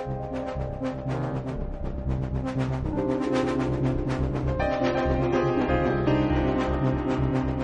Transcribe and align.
Thank 0.00 0.34
you. 7.44 7.59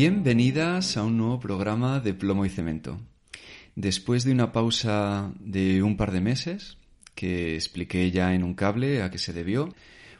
Bienvenidas 0.00 0.96
a 0.96 1.02
un 1.02 1.16
nuevo 1.16 1.40
programa 1.40 1.98
de 1.98 2.14
Plomo 2.14 2.46
y 2.46 2.48
Cemento. 2.48 3.00
Después 3.74 4.22
de 4.22 4.30
una 4.30 4.52
pausa 4.52 5.32
de 5.40 5.82
un 5.82 5.96
par 5.96 6.12
de 6.12 6.20
meses, 6.20 6.78
que 7.16 7.56
expliqué 7.56 8.08
ya 8.12 8.32
en 8.32 8.44
un 8.44 8.54
cable 8.54 9.02
a 9.02 9.10
qué 9.10 9.18
se 9.18 9.32
debió, 9.32 9.74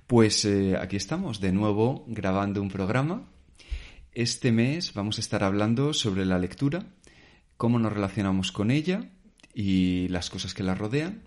pues 0.09 0.45
eh, 0.45 0.77
aquí 0.77 0.97
estamos 0.97 1.41
de 1.41 1.53
nuevo 1.53 2.05
grabando 2.09 2.61
un 2.61 2.71
programa. 2.71 3.31
Este 4.15 4.51
mes 4.51 4.95
vamos 4.95 5.19
a 5.19 5.21
estar 5.21 5.45
hablando 5.45 5.95
sobre 5.95 6.27
la 6.27 6.41
lectura, 6.41 6.87
cómo 7.57 7.79
nos 7.79 7.93
relacionamos 7.93 8.51
con 8.51 8.73
ella 8.73 9.09
y 9.55 10.09
las 10.09 10.29
cosas 10.29 10.55
que 10.55 10.65
la 10.65 10.75
rodean. 10.75 11.23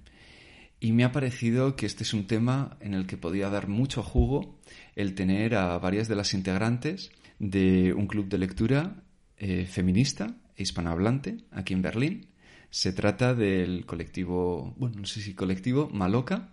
Y 0.82 0.92
me 0.92 1.06
ha 1.06 1.14
parecido 1.14 1.78
que 1.78 1.86
este 1.86 2.04
es 2.04 2.14
un 2.14 2.28
tema 2.28 2.76
en 2.82 2.96
el 2.96 3.08
que 3.08 3.16
podía 3.16 3.50
dar 3.50 3.70
mucho 3.70 4.04
jugo 4.04 4.60
el 4.98 5.16
tener 5.16 5.56
a 5.56 5.78
varias 5.78 6.10
de 6.10 6.18
las 6.18 6.34
integrantes 6.34 7.14
de 7.42 7.92
un 7.94 8.06
club 8.06 8.30
de 8.30 8.38
lectura 8.38 9.04
eh, 9.38 9.66
feminista 9.66 10.28
e 10.56 10.62
hispanohablante 10.62 11.38
aquí 11.50 11.74
en 11.74 11.82
Berlín. 11.82 12.28
Se 12.70 12.94
trata 12.94 13.34
del 13.34 13.88
colectivo, 13.88 14.76
bueno, 14.78 15.00
no 15.00 15.06
sé 15.08 15.22
si 15.22 15.34
colectivo, 15.34 15.90
Maloca. 15.92 16.50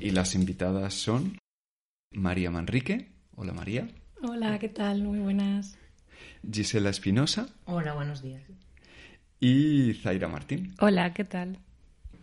Y 0.00 0.12
las 0.12 0.34
invitadas 0.34 0.94
son 0.94 1.36
María 2.14 2.50
Manrique. 2.50 3.10
Hola 3.36 3.52
María. 3.52 3.86
Hola, 4.22 4.58
¿qué 4.58 4.70
tal? 4.70 5.02
Muy 5.02 5.18
buenas. 5.18 5.76
Gisela 6.50 6.88
Espinosa. 6.88 7.46
Hola, 7.66 7.92
buenos 7.92 8.22
días. 8.22 8.42
Y 9.40 9.92
Zaira 9.92 10.28
Martín. 10.28 10.74
Hola, 10.80 11.12
¿qué 11.12 11.24
tal? 11.24 11.58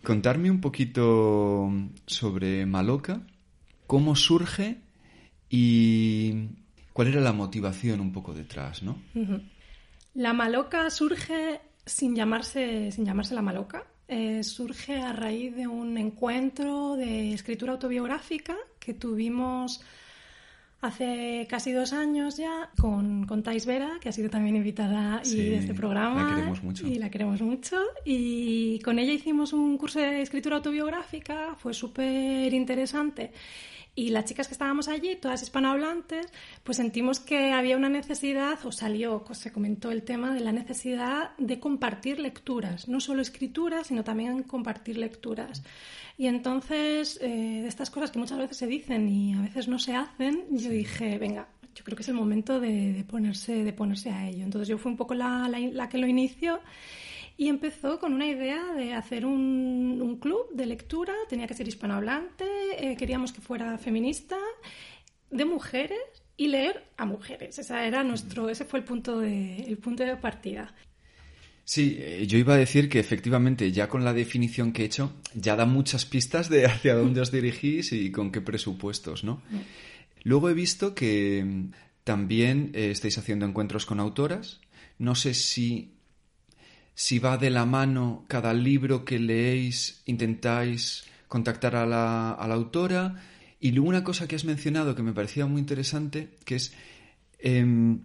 Contarme 0.02 0.50
un 0.50 0.60
poquito 0.60 1.70
sobre 2.06 2.66
Maloca, 2.66 3.22
cómo 3.86 4.16
surge 4.16 4.78
y 5.48 6.48
¿Cuál 6.98 7.10
era 7.10 7.20
la 7.20 7.32
motivación 7.32 8.00
un 8.00 8.10
poco 8.10 8.34
detrás, 8.34 8.82
no? 8.82 9.00
La 10.14 10.32
maloca 10.32 10.90
surge 10.90 11.60
sin 11.86 12.16
llamarse, 12.16 12.90
sin 12.90 13.06
llamarse 13.06 13.36
la 13.36 13.40
maloca. 13.40 13.84
Eh, 14.08 14.42
surge 14.42 15.00
a 15.00 15.12
raíz 15.12 15.54
de 15.54 15.68
un 15.68 15.96
encuentro 15.96 16.96
de 16.96 17.34
escritura 17.34 17.74
autobiográfica 17.74 18.56
que 18.80 18.94
tuvimos 18.94 19.80
hace 20.80 21.46
casi 21.48 21.70
dos 21.70 21.92
años 21.92 22.36
ya 22.36 22.70
con, 22.80 23.26
con 23.26 23.44
Thais 23.44 23.64
Vera, 23.64 23.98
que 24.00 24.08
ha 24.08 24.12
sido 24.12 24.28
también 24.28 24.56
invitada 24.56 25.22
y 25.24 25.36
de 25.36 25.58
este 25.58 25.74
programa. 25.74 26.24
La 26.24 26.34
queremos 26.34 26.62
mucho. 26.64 26.84
Y 26.84 26.94
la 26.96 27.10
queremos 27.10 27.40
mucho. 27.40 27.76
Y 28.04 28.80
con 28.80 28.98
ella 28.98 29.12
hicimos 29.12 29.52
un 29.52 29.78
curso 29.78 30.00
de 30.00 30.20
escritura 30.20 30.56
autobiográfica, 30.56 31.54
fue 31.54 31.72
súper 31.74 32.52
interesante. 32.52 33.30
Y 33.98 34.10
las 34.10 34.26
chicas 34.26 34.46
que 34.46 34.52
estábamos 34.52 34.86
allí, 34.86 35.16
todas 35.16 35.42
hispanohablantes, 35.42 36.28
pues 36.62 36.76
sentimos 36.76 37.18
que 37.18 37.50
había 37.50 37.76
una 37.76 37.88
necesidad, 37.88 38.56
o 38.64 38.70
salió, 38.70 39.24
se 39.32 39.50
comentó 39.50 39.90
el 39.90 40.04
tema 40.04 40.32
de 40.32 40.38
la 40.38 40.52
necesidad 40.52 41.36
de 41.36 41.58
compartir 41.58 42.20
lecturas, 42.20 42.86
no 42.86 43.00
solo 43.00 43.22
escrituras, 43.22 43.88
sino 43.88 44.04
también 44.04 44.44
compartir 44.44 44.98
lecturas. 44.98 45.64
Y 46.16 46.28
entonces, 46.28 47.18
eh, 47.20 47.26
de 47.62 47.66
estas 47.66 47.90
cosas 47.90 48.12
que 48.12 48.20
muchas 48.20 48.38
veces 48.38 48.56
se 48.56 48.68
dicen 48.68 49.08
y 49.08 49.34
a 49.34 49.40
veces 49.40 49.66
no 49.66 49.80
se 49.80 49.96
hacen, 49.96 50.44
yo 50.52 50.70
dije, 50.70 51.18
venga, 51.18 51.48
yo 51.74 51.82
creo 51.82 51.96
que 51.96 52.02
es 52.02 52.08
el 52.08 52.14
momento 52.14 52.60
de, 52.60 53.04
ponerse, 53.08 53.64
de 53.64 53.72
ponerse 53.72 54.10
a 54.10 54.28
ello. 54.28 54.44
Entonces 54.44 54.68
yo 54.68 54.78
fui 54.78 54.92
un 54.92 54.96
poco 54.96 55.14
la, 55.14 55.48
la, 55.48 55.58
la 55.58 55.88
que 55.88 55.98
lo 55.98 56.06
inició 56.06 56.60
y 57.38 57.48
empezó 57.48 58.00
con 58.00 58.12
una 58.12 58.26
idea 58.26 58.74
de 58.74 58.94
hacer 58.94 59.24
un, 59.24 60.18
club 60.20 60.48
de 60.52 60.66
lectura, 60.66 61.14
tenía 61.28 61.46
que 61.46 61.54
ser 61.54 61.68
hispanohablante, 61.68 62.44
eh, 62.76 62.96
queríamos 62.96 63.32
que 63.32 63.40
fuera 63.40 63.78
feminista, 63.78 64.36
de 65.30 65.44
mujeres 65.44 66.00
y 66.36 66.48
leer 66.48 66.82
a 66.96 67.06
mujeres. 67.06 67.60
Esa 67.60 67.86
era 67.86 68.02
nuestro, 68.02 68.48
ese 68.48 68.64
fue 68.64 68.80
el 68.80 68.84
punto 68.84 69.20
de, 69.20 69.60
el 69.60 69.78
punto 69.78 70.02
de 70.02 70.16
partida. 70.16 70.74
Sí, 71.64 71.96
eh, 72.00 72.26
yo 72.26 72.38
iba 72.38 72.54
a 72.54 72.56
decir 72.56 72.88
que 72.88 72.98
efectivamente 72.98 73.70
ya 73.70 73.88
con 73.88 74.04
la 74.04 74.12
definición 74.12 74.72
que 74.72 74.82
he 74.82 74.86
hecho 74.86 75.12
ya 75.34 75.54
da 75.54 75.64
muchas 75.64 76.06
pistas 76.06 76.48
de 76.48 76.66
hacia 76.66 76.96
dónde 76.96 77.20
os 77.20 77.30
dirigís 77.30 77.92
y 77.92 78.10
con 78.10 78.32
qué 78.32 78.40
presupuestos, 78.40 79.22
¿no? 79.22 79.42
Luego 80.24 80.50
he 80.50 80.54
visto 80.54 80.92
que 80.92 81.44
mm, 81.44 81.70
también 82.02 82.72
eh, 82.74 82.90
estáis 82.90 83.16
haciendo 83.16 83.46
encuentros 83.46 83.86
con 83.86 84.00
autoras. 84.00 84.60
No 84.98 85.14
sé 85.14 85.34
si 85.34 85.97
si 86.98 87.20
va 87.20 87.38
de 87.38 87.48
la 87.48 87.64
mano 87.64 88.24
cada 88.26 88.52
libro 88.52 89.04
que 89.04 89.20
leéis, 89.20 90.02
intentáis 90.06 91.04
contactar 91.28 91.76
a 91.76 91.86
la, 91.86 92.32
autora. 92.32 93.22
Y 93.60 93.70
luego 93.70 93.88
una 93.88 94.02
cosa 94.02 94.26
que 94.26 94.34
has 94.34 94.44
mencionado 94.44 94.96
que 94.96 95.04
me 95.04 95.12
parecía 95.12 95.46
muy 95.46 95.60
interesante, 95.60 96.38
que 96.44 96.56
es, 96.56 96.72
em, 97.38 98.00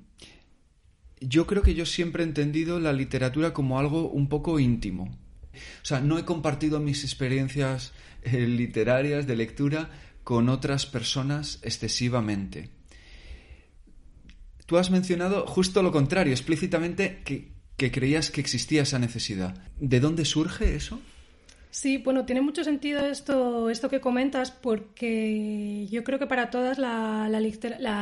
yo 1.19 1.47
creo 1.47 1.63
que 1.63 1.73
yo 1.73 1.87
siempre 1.87 2.21
he 2.21 2.27
entendido 2.27 2.79
la 2.79 2.93
literatura 2.93 3.51
como 3.51 3.79
algo 3.79 4.11
un 4.11 4.29
poco 4.29 4.59
íntimo. 4.59 5.05
O 5.81 5.85
sea, 5.85 5.99
no 5.99 6.19
he 6.19 6.23
compartido 6.23 6.79
mis 6.79 7.03
experiencias 7.03 7.93
eh, 8.21 8.45
literarias 8.45 9.25
de 9.25 9.35
lectura 9.35 9.89
con 10.23 10.49
otras 10.49 10.85
personas 10.85 11.57
excesivamente. 11.63 12.69
Tú 14.67 14.77
has 14.77 14.91
mencionado 14.91 15.47
justo 15.47 15.81
lo 15.81 15.91
contrario, 15.91 16.31
explícitamente 16.31 17.23
que 17.25 17.52
que 17.77 17.91
creías 17.91 18.29
que 18.29 18.41
existía 18.41 18.83
esa 18.83 18.99
necesidad. 18.99 19.55
¿De 19.79 19.99
dónde 19.99 20.25
surge 20.25 20.75
eso? 20.75 20.99
Sí, 21.73 21.97
bueno, 21.97 22.23
tiene 22.23 22.41
mucho 22.41 22.63
sentido 22.63 23.03
esto, 23.03 23.69
esto 23.71 23.89
que 23.89 23.99
comentas 23.99 24.51
porque 24.51 25.87
yo 25.89 26.03
creo 26.03 26.19
que 26.19 26.27
para 26.27 26.51
todas 26.51 26.77
la, 26.77 27.27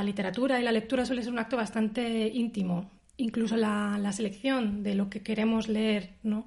literatura 0.03 0.59
y 0.59 0.63
la 0.63 0.73
lectura 0.73 1.05
suele 1.05 1.23
ser 1.23 1.31
un 1.31 1.39
acto 1.39 1.55
bastante 1.55 2.27
íntimo, 2.27 2.91
incluso 3.15 3.55
la, 3.55 3.97
la, 3.97 4.11
selección 4.11 4.83
de 4.83 4.95
lo 4.95 5.09
que 5.09 5.23
queremos 5.23 5.69
leer, 5.69 6.15
¿no? 6.21 6.45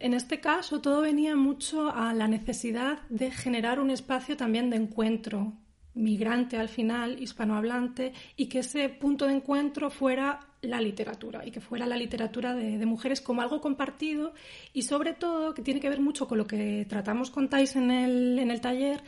En 0.00 0.12
este 0.12 0.40
caso 0.40 0.80
todo 0.80 1.02
venía 1.02 1.36
mucho 1.36 1.94
a 1.94 2.12
la 2.14 2.26
necesidad 2.26 2.98
de 3.10 3.30
generar 3.30 3.78
un 3.78 3.90
espacio 3.90 4.36
también 4.36 4.68
de 4.68 4.76
encuentro 4.76 5.52
migrante 5.96 6.58
al 6.58 6.68
final, 6.68 7.20
hispanohablante, 7.20 8.12
y 8.36 8.46
que 8.46 8.60
ese 8.60 8.88
punto 8.88 9.26
de 9.26 9.34
encuentro 9.34 9.90
fuera 9.90 10.40
la 10.62 10.80
literatura 10.80 11.46
y 11.46 11.50
que 11.50 11.60
fuera 11.60 11.86
la 11.86 11.96
literatura 11.96 12.54
de, 12.54 12.84
mujeres 12.86 13.20
como 13.20 13.42
algo 13.42 13.60
compartido 13.60 14.34
y 14.72 14.82
sobre 14.82 15.12
todo 15.12 15.54
que 15.54 15.62
tiene 15.62 15.80
que 15.80 15.88
ver 15.88 16.00
mucho 16.00 16.26
con 16.28 16.38
lo 16.38 16.46
que 16.46 16.86
tratamos 16.88 17.30
con 17.30 17.48
Thais 17.48 17.76
en 17.76 17.90
el, 17.90 18.38
en 18.38 18.50
el 18.50 18.60
taller, 18.60 19.02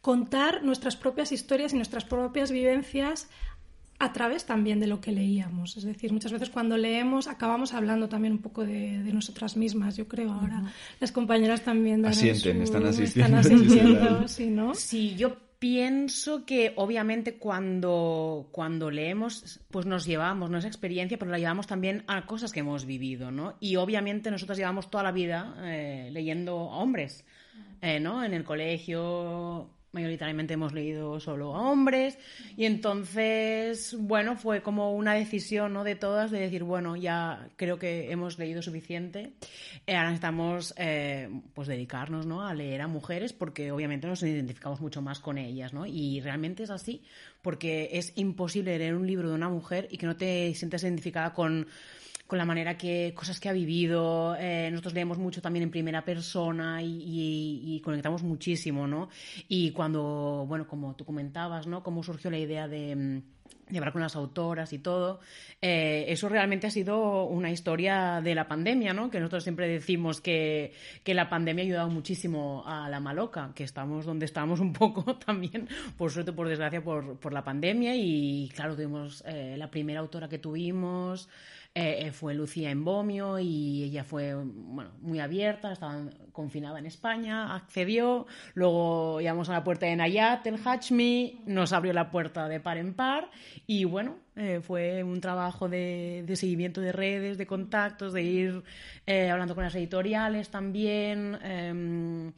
contar 0.00 0.62
nuestras 0.62 0.96
propias 0.96 1.32
historias 1.32 1.72
y 1.72 1.76
nuestras 1.76 2.04
propias 2.04 2.50
vivencias 2.50 3.28
a 4.00 4.14
través 4.14 4.46
también 4.46 4.80
de 4.80 4.86
lo 4.86 5.00
que 5.00 5.12
leíamos. 5.12 5.76
Es 5.76 5.84
decir, 5.84 6.10
muchas 6.10 6.32
veces 6.32 6.48
cuando 6.48 6.78
leemos 6.78 7.28
acabamos 7.28 7.74
hablando 7.74 8.08
también 8.08 8.32
un 8.32 8.40
poco 8.40 8.64
de, 8.64 8.98
nosotras 9.12 9.56
mismas, 9.56 9.96
yo 9.96 10.08
creo. 10.08 10.32
Ahora 10.32 10.72
las 11.00 11.12
compañeras 11.12 11.62
también 11.62 12.04
asienten, 12.06 12.62
están 12.62 12.86
asistiendo. 12.86 13.38
Están 13.38 13.52
asistiendo, 13.60 14.28
sí, 14.28 14.46
¿no? 14.46 14.74
Sí, 14.74 15.14
yo 15.16 15.36
pienso 15.60 16.46
que 16.46 16.72
obviamente 16.76 17.36
cuando, 17.36 18.48
cuando 18.50 18.90
leemos, 18.90 19.60
pues 19.70 19.84
nos 19.86 20.06
llevamos 20.06 20.50
nuestra 20.50 20.68
experiencia, 20.68 21.18
pero 21.18 21.30
la 21.30 21.38
llevamos 21.38 21.66
también 21.66 22.02
a 22.08 22.24
cosas 22.26 22.50
que 22.50 22.60
hemos 22.60 22.86
vivido, 22.86 23.30
¿no? 23.30 23.56
Y 23.60 23.76
obviamente 23.76 24.30
nosotros 24.30 24.56
llevamos 24.56 24.90
toda 24.90 25.04
la 25.04 25.12
vida 25.12 25.54
eh, 25.62 26.08
leyendo 26.12 26.58
a 26.58 26.78
hombres, 26.78 27.26
eh, 27.82 28.00
¿no? 28.00 28.24
En 28.24 28.32
el 28.32 28.42
colegio, 28.42 29.70
mayoritariamente 29.92 30.54
hemos 30.54 30.72
leído 30.72 31.18
solo 31.20 31.54
a 31.54 31.70
hombres 31.70 32.18
y 32.56 32.64
entonces, 32.64 33.96
bueno, 33.98 34.36
fue 34.36 34.62
como 34.62 34.94
una 34.94 35.14
decisión 35.14 35.72
¿no? 35.72 35.84
de 35.84 35.96
todas 35.96 36.30
de 36.30 36.40
decir, 36.40 36.62
bueno, 36.62 36.96
ya 36.96 37.48
creo 37.56 37.78
que 37.78 38.10
hemos 38.10 38.38
leído 38.38 38.62
suficiente, 38.62 39.32
eh, 39.86 39.96
ahora 39.96 40.10
necesitamos 40.10 40.74
eh, 40.76 41.28
pues 41.54 41.68
dedicarnos 41.68 42.26
¿no? 42.26 42.46
a 42.46 42.54
leer 42.54 42.82
a 42.82 42.88
mujeres 42.88 43.32
porque 43.32 43.72
obviamente 43.72 44.06
nos 44.06 44.22
identificamos 44.22 44.80
mucho 44.80 45.02
más 45.02 45.18
con 45.18 45.38
ellas, 45.38 45.72
¿no? 45.72 45.86
Y 45.86 46.20
realmente 46.20 46.62
es 46.62 46.70
así 46.70 47.02
porque 47.42 47.90
es 47.92 48.12
imposible 48.16 48.78
leer 48.78 48.94
un 48.94 49.06
libro 49.06 49.28
de 49.28 49.34
una 49.34 49.48
mujer 49.48 49.88
y 49.90 49.98
que 49.98 50.06
no 50.06 50.16
te 50.16 50.54
sientas 50.54 50.82
identificada 50.82 51.32
con 51.32 51.66
con 52.30 52.38
la 52.38 52.44
manera 52.44 52.78
que 52.78 53.12
cosas 53.12 53.40
que 53.40 53.48
ha 53.48 53.52
vivido. 53.52 54.36
Eh, 54.38 54.68
nosotros 54.70 54.94
leemos 54.94 55.18
mucho 55.18 55.42
también 55.42 55.64
en 55.64 55.70
primera 55.72 56.04
persona 56.04 56.80
y, 56.80 57.82
conectamos 57.84 58.22
muchísimo, 58.22 58.86
¿no? 58.86 59.08
Y 59.48 59.72
cuando, 59.72 60.44
bueno, 60.46 60.68
como 60.68 60.94
tú 60.94 61.04
comentabas, 61.04 61.66
¿no? 61.66 61.82
Cómo 61.82 62.04
surgió 62.04 62.30
la 62.30 62.38
idea 62.38 62.68
de 62.68 63.22
de 63.70 63.78
hablar 63.78 63.92
con 63.92 64.02
las 64.02 64.16
autoras 64.16 64.72
y 64.72 64.78
todo, 64.78 65.20
eh, 65.60 66.06
eso 66.08 66.28
realmente 66.28 66.66
ha 66.66 66.70
sido 66.70 67.24
una 67.24 67.50
historia 67.50 68.20
de 68.22 68.34
la 68.34 68.48
pandemia, 68.48 68.92
¿no? 68.92 69.10
Que 69.10 69.20
nosotros 69.20 69.42
siempre 69.42 69.68
decimos 69.68 70.20
que, 70.20 70.72
que, 71.04 71.14
la 71.14 71.28
pandemia 71.28 71.62
ha 71.62 71.66
ayudado 71.66 71.88
muchísimo 71.90 72.62
a 72.66 72.88
la 72.88 73.00
maloca, 73.00 73.52
que 73.54 73.64
estamos 73.64 74.06
donde 74.06 74.26
estamos 74.26 74.60
un 74.60 74.72
poco 74.74 75.16
también, 75.16 75.68
por 75.96 76.10
suerte, 76.10 76.32
por 76.32 76.48
desgracia, 76.48 76.82
por, 76.82 77.18
por 77.18 77.32
la 77.32 77.44
pandemia. 77.44 77.94
Y 77.96 78.50
claro, 78.54 78.74
tuvimos 78.74 79.22
eh, 79.26 79.56
la 79.58 79.70
primera 79.70 80.00
autora 80.00 80.28
que 80.28 80.38
tuvimos, 80.38 81.28
eh, 81.72 82.06
eh, 82.06 82.10
fue 82.10 82.34
Lucía 82.34 82.72
en 82.72 82.84
Bomio 82.84 83.38
y 83.38 83.84
ella 83.84 84.02
fue 84.02 84.34
bueno, 84.34 84.90
muy 85.02 85.20
abierta, 85.20 85.70
estaba 85.70 86.02
confinada 86.32 86.80
en 86.80 86.86
España, 86.86 87.54
accedió, 87.54 88.26
luego 88.54 89.20
llamamos 89.20 89.50
a 89.50 89.52
la 89.52 89.62
puerta 89.62 89.86
de 89.86 89.94
Nayat, 89.94 90.44
el 90.48 90.58
Hachmi, 90.64 91.42
nos 91.46 91.72
abrió 91.72 91.92
la 91.92 92.10
puerta 92.10 92.48
de 92.48 92.58
par 92.58 92.76
en 92.76 92.94
par 92.94 93.30
y 93.66 93.84
bueno, 93.84 94.18
eh, 94.36 94.60
fue 94.62 95.02
un 95.02 95.20
trabajo 95.20 95.68
de, 95.68 96.24
seguimiento 96.34 96.80
de 96.80 96.92
redes, 96.92 97.38
de 97.38 97.46
contactos, 97.46 98.12
de 98.12 98.22
ir 98.22 98.62
hablando 99.06 99.54
con 99.54 99.64
las 99.64 99.74
editoriales 99.74 100.50
también. 100.50 101.38
Em, 101.42 102.32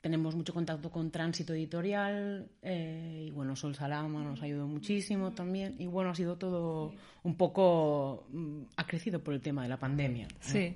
tenemos 0.00 0.34
mucho 0.34 0.54
contacto 0.54 0.90
con 0.90 1.10
Tránsito 1.10 1.52
Editorial 1.52 2.48
eh, 2.62 3.26
y 3.28 3.30
bueno, 3.30 3.54
Sol 3.54 3.74
Salama 3.74 4.22
nos 4.22 4.40
ayudó 4.40 4.66
muchísimo 4.66 5.32
también 5.32 5.76
y 5.78 5.86
bueno, 5.86 6.10
ha 6.10 6.14
sido 6.14 6.36
todo 6.36 6.94
un 7.22 7.36
poco, 7.36 8.26
mm, 8.30 8.62
ha 8.76 8.86
crecido 8.86 9.20
por 9.20 9.34
el 9.34 9.42
tema 9.42 9.62
de 9.62 9.68
la 9.68 9.76
pandemia. 9.76 10.26
Sí, 10.40 10.74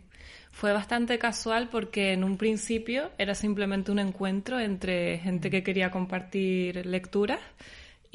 fue 0.51 0.73
bastante 0.73 1.19
casual 1.19 1.71
porque 1.71 2.13
en 2.13 2.23
un 2.23 2.37
principio 2.37 3.11
era 3.17 3.35
simplemente 3.35 3.91
un 3.91 3.99
encuentro 3.99 4.61
entre 4.61 5.19
gente 5.19 5.51
que 5.51 5.63
quería 5.63 5.91
compartir 5.91 6.85
lecturas 6.85 7.41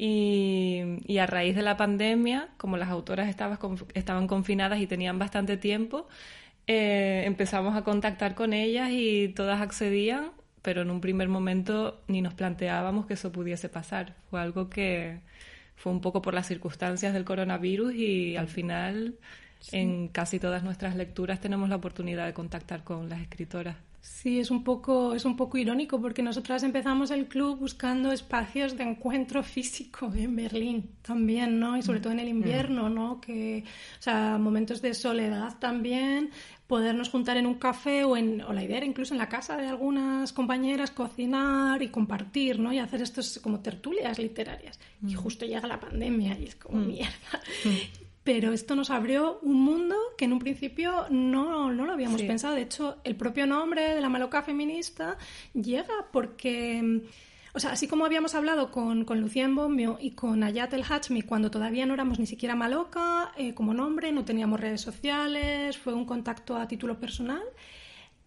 y, 0.02 1.18
a 1.18 1.26
raíz 1.26 1.54
de 1.54 1.62
la 1.62 1.76
pandemia, 1.76 2.48
como 2.56 2.76
las 2.76 2.88
autoras 2.88 3.28
estaban, 3.28 3.58
estaban 3.94 4.26
confinadas 4.26 4.80
y 4.80 4.86
tenían 4.86 5.18
bastante 5.18 5.56
tiempo, 5.56 6.08
eh, 6.66 7.24
empezamos 7.26 7.76
a 7.76 7.82
contactar 7.84 8.34
con 8.34 8.52
ellas 8.52 8.90
y 8.92 9.28
todas 9.28 9.60
accedían 9.60 10.32
pero 10.62 10.82
en 10.82 10.90
un 10.90 11.00
primer 11.00 11.28
momento 11.28 12.02
ni 12.06 12.22
nos 12.22 12.34
planteábamos 12.34 13.06
que 13.06 13.14
eso 13.14 13.32
pudiese 13.32 13.68
pasar. 13.68 14.16
Fue 14.30 14.40
algo 14.40 14.68
que 14.68 15.20
fue 15.76 15.92
un 15.92 16.00
poco 16.00 16.22
por 16.22 16.34
las 16.34 16.46
circunstancias 16.46 17.14
del 17.14 17.24
coronavirus 17.24 17.94
y 17.94 18.36
al 18.36 18.48
final 18.48 19.14
en 19.72 20.08
casi 20.08 20.38
todas 20.38 20.62
nuestras 20.62 20.96
lecturas 20.96 21.40
tenemos 21.40 21.68
la 21.68 21.76
oportunidad 21.76 22.26
de 22.26 22.34
contactar 22.34 22.84
con 22.84 23.08
las 23.08 23.20
escritoras. 23.20 23.76
Sí, 24.02 24.40
es 24.40 24.50
un 24.50 24.64
poco, 24.64 25.14
es 25.14 25.26
un 25.26 25.36
poco 25.36 25.58
irónico 25.58 26.00
porque 26.00 26.22
nosotras 26.22 26.62
empezamos 26.62 27.10
el 27.10 27.26
club 27.26 27.58
buscando 27.58 28.12
espacios 28.12 28.76
de 28.78 28.84
encuentro 28.84 29.42
físico 29.54 30.10
en 30.14 30.36
Berlín 30.36 30.90
también, 31.02 31.60
¿no? 31.60 31.76
Y 31.76 31.82
sobre 31.82 31.98
mm. 31.98 32.02
todo 32.02 32.12
en 32.14 32.20
el 32.20 32.28
invierno, 32.28 32.88
¿no? 32.88 33.20
Que, 33.20 33.64
o 33.98 34.02
sea, 34.02 34.38
momentos 34.38 34.80
de 34.80 34.94
soledad 34.94 35.58
también, 35.58 36.30
podernos 36.66 37.10
juntar 37.10 37.36
en 37.36 37.46
un 37.46 37.54
café 37.54 38.04
o, 38.04 38.16
en, 38.16 38.40
o 38.40 38.52
la 38.54 38.64
idea 38.64 38.78
era 38.78 38.86
incluso 38.86 39.12
en 39.12 39.18
la 39.18 39.28
casa 39.28 39.56
de 39.56 39.66
algunas 39.66 40.32
compañeras 40.32 40.90
cocinar 40.90 41.82
y 41.82 41.88
compartir, 41.88 42.58
¿no? 42.58 42.72
Y 42.72 42.78
hacer 42.78 43.02
estos 43.02 43.38
como 43.40 43.60
tertulias 43.60 44.18
literarias. 44.18 44.78
Y 45.02 45.14
mm. 45.14 45.18
justo 45.18 45.44
llega 45.44 45.68
la 45.68 45.80
pandemia 45.80 46.38
y 46.38 46.44
es 46.44 46.56
como 46.56 46.78
mm. 46.78 46.86
mierda 46.86 47.40
pero 48.24 48.52
esto 48.52 48.74
nos 48.74 48.90
abrió 48.90 49.38
un 49.42 49.62
mundo 49.62 49.96
que 50.18 50.26
en 50.26 50.32
un 50.32 50.38
principio 50.38 51.06
no, 51.10 51.72
no 51.72 51.86
lo 51.86 51.92
habíamos 51.92 52.22
pensado. 52.22 52.54
De 52.54 52.62
hecho, 52.62 52.98
el 53.04 53.16
propio 53.16 53.46
nombre 53.46 53.94
de 53.94 54.00
la 54.00 54.08
maloca 54.08 54.42
feminista 54.42 55.16
llega 55.54 56.06
porque... 56.12 57.02
O 57.52 57.58
sea, 57.58 57.72
así 57.72 57.88
como 57.88 58.04
habíamos 58.04 58.36
hablado 58.36 58.70
con, 58.70 59.04
con 59.04 59.20
Lucía 59.20 59.48
Bombio 59.48 59.98
y 60.00 60.12
con 60.12 60.44
Ayat 60.44 60.72
El 60.72 60.84
Hachmi 60.88 61.22
cuando 61.22 61.50
todavía 61.50 61.84
no 61.84 61.94
éramos 61.94 62.20
ni 62.20 62.26
siquiera 62.26 62.54
maloca 62.54 63.32
eh, 63.36 63.54
como 63.54 63.74
nombre, 63.74 64.12
no 64.12 64.24
teníamos 64.24 64.60
redes 64.60 64.82
sociales, 64.82 65.76
fue 65.76 65.92
un 65.92 66.04
contacto 66.04 66.56
a 66.56 66.68
título 66.68 67.00
personal, 67.00 67.42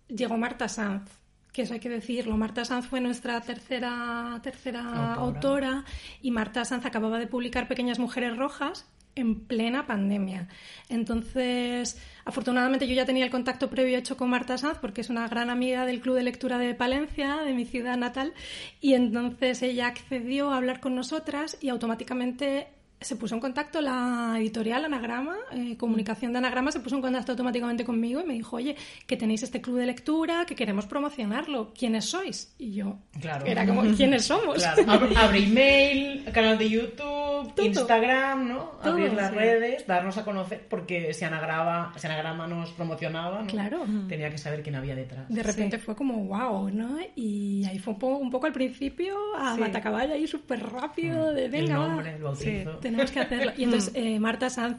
llegó 0.09 0.37
Marta 0.37 0.67
Sanz, 0.67 1.09
que 1.53 1.61
eso 1.61 1.73
hay 1.73 1.79
que 1.79 1.87
decirlo. 1.87 2.35
Marta 2.35 2.65
Sanz 2.65 2.87
fue 2.87 2.99
nuestra 2.99 3.39
tercera, 3.39 4.37
tercera 4.43 5.13
autora. 5.13 5.85
y 6.21 6.31
Marta 6.31 6.65
Sanz 6.65 6.85
acababa 6.85 7.17
de 7.17 7.27
publicar 7.27 7.69
Pequeñas 7.69 7.99
Mujeres 7.99 8.35
Rojas, 8.35 8.85
en 9.15 9.45
plena 9.45 9.85
pandemia. 9.85 10.47
Entonces, 10.89 11.97
afortunadamente 12.25 12.87
yo 12.87 12.95
ya 12.95 13.05
tenía 13.05 13.25
el 13.25 13.31
contacto 13.31 13.69
previo 13.69 13.97
hecho 13.97 14.17
con 14.17 14.29
Marta 14.29 14.57
Sanz 14.57 14.77
porque 14.79 15.01
es 15.01 15.09
una 15.09 15.27
gran 15.27 15.49
amiga 15.49 15.85
del 15.85 16.01
Club 16.01 16.15
de 16.15 16.23
Lectura 16.23 16.57
de 16.57 16.73
Palencia, 16.73 17.37
de 17.37 17.53
mi 17.53 17.65
ciudad 17.65 17.97
natal, 17.97 18.33
y 18.81 18.93
entonces 18.93 19.61
ella 19.61 19.87
accedió 19.87 20.51
a 20.51 20.57
hablar 20.57 20.79
con 20.79 20.95
nosotras 20.95 21.57
y 21.61 21.69
automáticamente 21.69 22.67
se 23.03 23.15
puso 23.15 23.35
en 23.35 23.41
contacto 23.41 23.81
la 23.81 24.35
editorial 24.37 24.85
Anagrama, 24.85 25.35
eh, 25.51 25.77
Comunicación 25.77 26.31
de 26.31 26.39
Anagrama, 26.39 26.71
se 26.71 26.79
puso 26.79 26.95
en 26.95 27.01
contacto 27.01 27.31
automáticamente 27.31 27.83
conmigo 27.83 28.21
y 28.21 28.25
me 28.25 28.33
dijo, 28.33 28.55
oye, 28.55 28.75
que 29.07 29.17
tenéis 29.17 29.43
este 29.43 29.61
club 29.61 29.77
de 29.77 29.85
lectura, 29.85 30.45
que 30.45 30.55
queremos 30.55 30.85
promocionarlo, 30.85 31.73
¿quiénes 31.77 32.05
sois? 32.05 32.53
Y 32.57 32.73
yo, 32.73 32.97
claro. 33.19 33.45
era 33.45 33.65
como, 33.65 33.83
¿quiénes 33.95 34.25
somos? 34.25 34.63
Abre 34.63 35.43
email, 35.43 36.25
canal 36.33 36.57
de 36.57 36.69
YouTube, 36.69 37.53
Instagram, 37.61 38.47
¿no? 38.47 38.71
Abrir 38.81 39.13
las 39.13 39.33
redes, 39.33 39.85
darnos 39.87 40.17
a 40.17 40.23
conocer, 40.23 40.67
porque 40.69 41.13
si 41.13 41.25
Anagrama, 41.25 41.93
si 41.97 42.07
Anagrama 42.07 42.47
nos 42.47 42.71
promocionaba, 42.71 43.41
¿no? 43.41 43.47
claro. 43.47 43.85
tenía 44.07 44.29
que 44.29 44.37
saber 44.37 44.63
quién 44.63 44.75
había 44.75 44.95
detrás. 44.95 45.27
De 45.29 45.43
repente 45.43 45.77
fue 45.77 45.95
como, 45.95 46.25
wow, 46.25 46.69
¿no? 46.69 46.97
Y 47.15 47.65
ahí 47.65 47.79
fue 47.79 47.93
un 47.93 48.29
poco, 48.29 48.45
al 48.45 48.53
principio 48.53 49.15
a 49.37 49.55
Matacaballa 49.55 50.13
ahí 50.13 50.27
súper 50.27 50.61
rápido, 50.63 51.31
de 51.31 51.47
venga, 51.49 51.75
el 51.75 51.89
nombre, 51.89 52.17
bautizo 52.17 52.79
tenemos 52.93 53.11
que 53.11 53.19
hacerlo. 53.19 53.51
Y 53.57 53.63
entonces 53.63 53.91
eh, 53.95 54.19
Marta 54.19 54.49
Sanz 54.49 54.77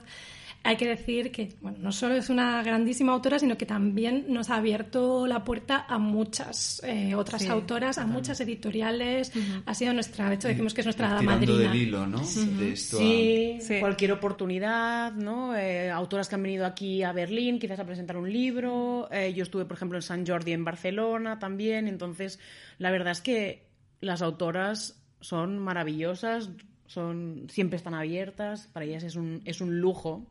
hay 0.66 0.76
que 0.76 0.88
decir 0.88 1.30
que 1.30 1.52
bueno, 1.61 1.76
no 1.78 1.92
solo 1.92 2.14
es 2.14 2.30
una 2.30 2.62
grandísima 2.62 3.12
autora, 3.12 3.38
sino 3.38 3.59
que 3.59 3.66
también 3.66 4.25
nos 4.28 4.49
ha 4.49 4.56
abierto 4.56 5.26
la 5.26 5.44
puerta 5.44 5.85
a 5.87 5.99
muchas 5.99 6.80
eh, 6.85 7.14
otras 7.14 7.47
autoras, 7.50 7.99
a 7.99 8.06
muchas 8.06 8.40
editoriales. 8.40 9.30
Ha 9.66 9.75
sido 9.75 9.92
nuestra, 9.92 10.30
de 10.30 10.37
hecho 10.37 10.49
decimos 10.49 10.73
que 10.73 10.80
es 10.80 10.87
nuestra 10.87 11.21
madrina. 11.21 11.59
del 11.59 11.75
hilo, 11.75 12.06
¿no? 12.06 12.25
sí, 12.25 13.59
cualquier 13.78 14.12
oportunidad, 14.12 15.12
¿no? 15.12 15.54
Eh, 15.54 15.90
autoras 15.90 16.30
que 16.30 16.37
han 16.37 16.42
venido 16.42 16.64
aquí 16.64 17.02
a 17.02 17.12
Berlín, 17.12 17.59
quizás 17.59 17.78
a 17.78 17.85
presentar 17.85 18.16
un 18.16 18.33
libro. 18.33 19.11
yo 19.11 19.42
estuve, 19.42 19.66
por 19.66 19.76
ejemplo, 19.76 19.99
en 19.99 20.02
San 20.02 20.26
Jordi 20.26 20.52
en 20.52 20.64
Barcelona 20.64 21.38
también. 21.38 21.88
Entonces, 21.88 22.38
la 22.78 22.90
verdad 22.90 23.12
es 23.12 23.21
que 23.21 23.66
las 24.00 24.23
autoras 24.23 25.04
son 25.21 25.59
maravillosas 25.59 26.50
son, 26.86 27.46
siempre 27.48 27.76
están 27.76 27.94
abiertas, 27.94 28.68
para 28.72 28.84
ellas 28.84 29.04
es 29.04 29.16
un, 29.16 29.42
es 29.44 29.60
un 29.60 29.80
lujo 29.80 30.26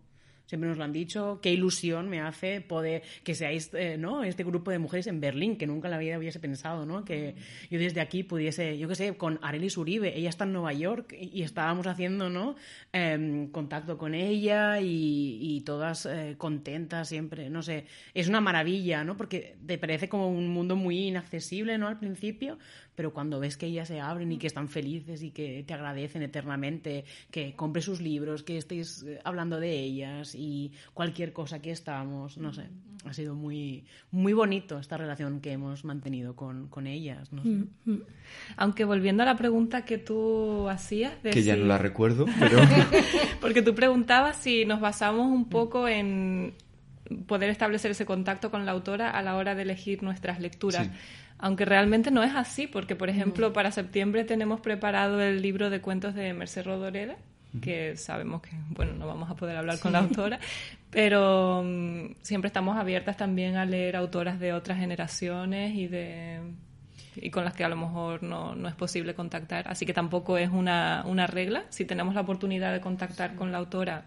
siempre 0.45 0.69
nos 0.69 0.77
lo 0.77 0.83
han 0.83 0.93
dicho, 0.93 1.39
qué 1.41 1.51
ilusión 1.51 2.10
me 2.10 2.22
hace 2.22 2.62
poder 2.62 3.01
que 3.24 3.33
seáis, 3.33 3.72
eh, 3.74 3.98
¿no? 3.98 4.24
Este 4.24 4.43
grupo 4.43 4.72
de 4.72 4.79
mujeres 4.79 5.07
en 5.07 5.19
Berlín, 5.19 5.57
que 5.57 5.65
nunca 5.65 5.88
en 5.88 5.91
la 5.91 5.98
vida 5.98 6.17
hubiese 6.17 6.39
pensado, 6.39 6.86
¿no? 6.86 7.05
Que 7.05 7.36
yo 7.69 7.79
desde 7.79 8.01
aquí 8.01 8.24
pudiese, 8.24 8.77
yo 8.77 8.88
qué 8.88 8.95
sé, 8.95 9.15
con 9.15 9.39
Arelis 9.41 9.77
Uribe, 9.77 10.17
ella 10.17 10.29
está 10.29 10.43
en 10.43 10.53
Nueva 10.53 10.74
York 10.74 11.15
y, 11.19 11.41
estábamos 11.43 11.88
haciendo, 11.88 12.29
¿no? 12.29 12.55
Em, 12.91 13.48
contacto 13.50 13.98
con 13.98 14.13
ella 14.13 14.79
y, 14.79 15.62
todas 15.65 16.05
eh, 16.05 16.36
contentas 16.38 17.07
siempre, 17.07 17.50
no 17.50 17.62
sé, 17.63 17.86
es 18.13 18.27
una 18.27 18.41
maravilla, 18.41 19.03
¿no? 19.03 19.15
Porque 19.15 19.55
te 19.65 19.77
parece 19.77 20.10
como 20.10 20.29
un 20.29 20.50
mundo 20.50 20.75
muy 20.75 21.07
inaccesible, 21.07 21.77
¿no? 21.77 21.88
Al 21.88 21.98
principio, 21.98 22.57
pero 22.96 23.14
cuando 23.14 23.40
ves 23.40 23.58
que 23.58 23.66
ellas 23.66 23.88
se 23.88 24.00
abren 24.00 24.32
y 24.32 24.38
que 24.38 24.48
están 24.48 24.70
felices 24.70 25.24
y 25.24 25.32
que 25.32 25.64
te 25.66 25.74
agradecen 25.74 26.24
eternamente, 26.24 27.06
que 27.32 27.56
compres 27.56 27.86
sus 27.86 28.02
libros, 28.02 28.44
que 28.44 28.58
estéis 28.58 29.04
eh, 29.04 29.20
hablando 29.24 29.60
de 29.60 29.80
ellas 29.80 30.36
y 30.36 30.72
cualquier 30.94 31.34
cosa 31.34 31.62
que 31.62 31.72
estamos, 31.72 32.38
no 32.38 32.54
sé, 32.54 32.70
ha 33.06 33.14
sido 33.14 33.36
muy, 33.36 33.86
muy 34.12 34.34
bonito 34.34 34.80
esta 34.80 34.98
relación 34.98 35.42
que 35.42 35.52
hemos 35.52 35.84
mantenido 35.84 36.36
con, 36.36 36.68
con 36.68 36.88
ellas. 36.88 37.32
No 37.34 37.44
sé. 37.44 37.50
Mm, 37.50 37.68
mm. 37.86 38.02
Aunque 38.58 38.86
volviendo 38.86 39.24
a 39.24 39.26
la 39.26 39.36
pregunta 39.36 39.86
que 39.86 39.98
tú 39.98 40.70
hacías... 40.70 41.14
que 41.22 41.44
ya 41.44 41.56
no 41.56 41.66
la 41.66 41.78
recuerdo, 41.78 42.26
pero... 42.40 42.60
Porque 43.42 43.62
tú 43.62 43.76
preguntabas 43.76 44.38
si 44.38 44.66
nos 44.66 44.80
basamos 44.80 45.28
un 45.28 45.50
poco 45.50 45.88
en 45.88 46.54
poder 47.28 47.50
establecer 47.50 47.92
ese 47.92 48.06
contacto 48.06 48.50
con 48.50 48.66
la 48.66 48.72
autora 48.72 49.12
a 49.12 49.22
la 49.22 49.36
hora 49.36 49.56
de 49.56 49.64
elegir 49.64 50.04
nuestras 50.04 50.40
lecturas. 50.40 50.90
Aunque 51.44 51.66
realmente 51.66 52.10
no 52.10 52.24
es 52.24 52.34
así, 52.36 52.68
porque 52.68 52.96
por 52.96 53.10
ejemplo 53.10 53.52
para 53.52 53.70
septiembre 53.70 54.24
tenemos 54.24 54.62
preparado 54.62 55.20
el 55.20 55.42
libro 55.42 55.70
de 55.70 55.82
cuentos 55.82 56.16
de 56.16 56.34
Merced 56.34 56.64
Rodoreda, 56.64 57.18
que 57.62 57.98
sabemos 57.98 58.42
que, 58.42 58.52
bueno, 58.70 58.94
no 58.94 59.08
vamos 59.08 59.30
a 59.30 59.36
poder 59.36 59.58
hablar 59.58 59.78
con 59.80 59.92
la 59.92 60.00
autora, 60.00 60.40
pero 60.90 61.62
mm, 61.66 62.16
siempre 62.22 62.48
estamos 62.48 62.78
abiertas 62.78 63.18
también 63.18 63.58
a 63.58 63.66
leer 63.66 63.98
autoras 63.98 64.40
de 64.40 64.54
otras 64.54 64.78
generaciones 64.80 65.76
y 65.76 65.88
de 65.88 66.40
y 67.18 67.30
con 67.30 67.44
las 67.44 67.54
que 67.54 67.66
a 67.66 67.70
lo 67.70 67.76
mejor 67.76 68.24
no, 68.24 68.56
no 68.56 68.70
es 68.70 68.76
posible 68.76 69.14
contactar. 69.14 69.68
Así 69.68 69.86
que 69.86 69.94
tampoco 69.94 70.38
es 70.38 70.50
una, 70.50 71.04
una 71.06 71.28
regla. 71.28 71.66
Si 71.72 71.84
tenemos 71.84 72.16
la 72.16 72.22
oportunidad 72.22 72.72
de 72.72 72.80
contactar 72.80 73.36
con 73.36 73.52
la 73.52 73.58
autora, 73.58 74.06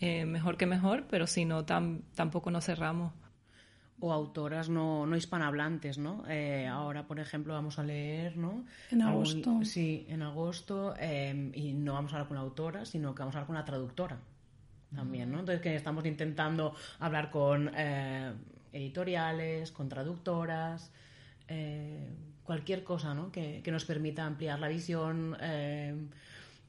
eh, 0.00 0.24
mejor 0.24 0.56
que 0.56 0.64
mejor, 0.64 1.04
pero 1.10 1.26
si 1.26 1.44
no, 1.44 1.66
tampoco 1.66 2.50
nos 2.50 2.64
cerramos. 2.64 3.12
O 4.00 4.12
autoras 4.12 4.68
no, 4.68 5.06
no 5.06 5.16
hispanohablantes, 5.16 5.98
¿no? 5.98 6.24
Eh, 6.28 6.66
ahora, 6.66 7.06
por 7.06 7.20
ejemplo, 7.20 7.52
vamos 7.54 7.78
a 7.78 7.82
leer, 7.82 8.36
¿no? 8.36 8.64
En 8.90 9.02
agosto. 9.02 9.60
sí, 9.64 10.06
en 10.08 10.22
agosto. 10.22 10.94
Eh, 10.98 11.52
y 11.54 11.72
no 11.72 11.94
vamos 11.94 12.12
a 12.12 12.16
hablar 12.16 12.28
con 12.28 12.36
la 12.36 12.42
autora, 12.42 12.84
sino 12.84 13.14
que 13.14 13.20
vamos 13.20 13.34
a 13.34 13.38
hablar 13.38 13.46
con 13.46 13.56
la 13.56 13.64
traductora 13.64 14.18
también, 14.94 15.30
¿no? 15.30 15.40
Entonces, 15.40 15.62
que 15.62 15.76
estamos 15.76 16.04
intentando 16.04 16.74
hablar 16.98 17.30
con 17.30 17.70
editoriales, 18.72 19.70
con 19.70 19.88
traductoras, 19.88 20.90
cualquier 22.42 22.82
cosa, 22.82 23.14
¿no? 23.14 23.30
Que, 23.30 23.60
que, 23.62 23.70
nos 23.70 23.84
permita 23.84 24.24
ampliar 24.24 24.58
la 24.58 24.66
visión 24.66 25.36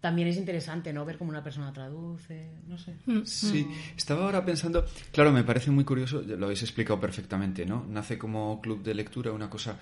también 0.02 0.28
es 0.28 0.38
interesante, 0.38 0.92
¿no? 0.92 1.06
Ver 1.06 1.18
cómo 1.18 1.30
una 1.30 1.44
persona 1.44 1.72
traduce, 1.72 2.50
no 2.68 2.78
sé. 2.78 2.96
Mm. 3.06 3.22
Sí, 3.24 3.68
estaba 3.96 4.26
ahora 4.26 4.44
pensando, 4.44 4.84
claro, 5.12 5.32
me 5.32 5.44
parece 5.44 5.70
muy 5.70 5.86
curioso, 5.86 6.24
lo 6.24 6.46
habéis 6.46 6.64
explicado 6.64 7.00
perfectamente, 7.00 7.66
¿no? 7.68 7.86
Nace 7.88 8.18
como 8.18 8.60
club 8.62 8.82
de 8.82 8.96
lectura 8.96 9.32
una 9.32 9.50
cosa, 9.50 9.78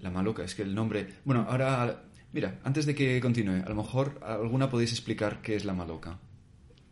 la 0.00 0.10
maloca, 0.10 0.44
es 0.44 0.54
que 0.54 0.62
el 0.62 0.74
nombre... 0.74 1.14
Bueno, 1.24 1.46
ahora, 1.48 2.02
mira, 2.32 2.60
antes 2.62 2.84
de 2.84 2.94
que 2.94 3.18
continúe, 3.20 3.62
a 3.64 3.68
lo 3.68 3.74
mejor 3.74 4.20
alguna 4.22 4.68
podéis 4.68 4.92
explicar 4.92 5.40
qué 5.40 5.56
es 5.56 5.64
la 5.64 5.72
maloca. 5.72 6.18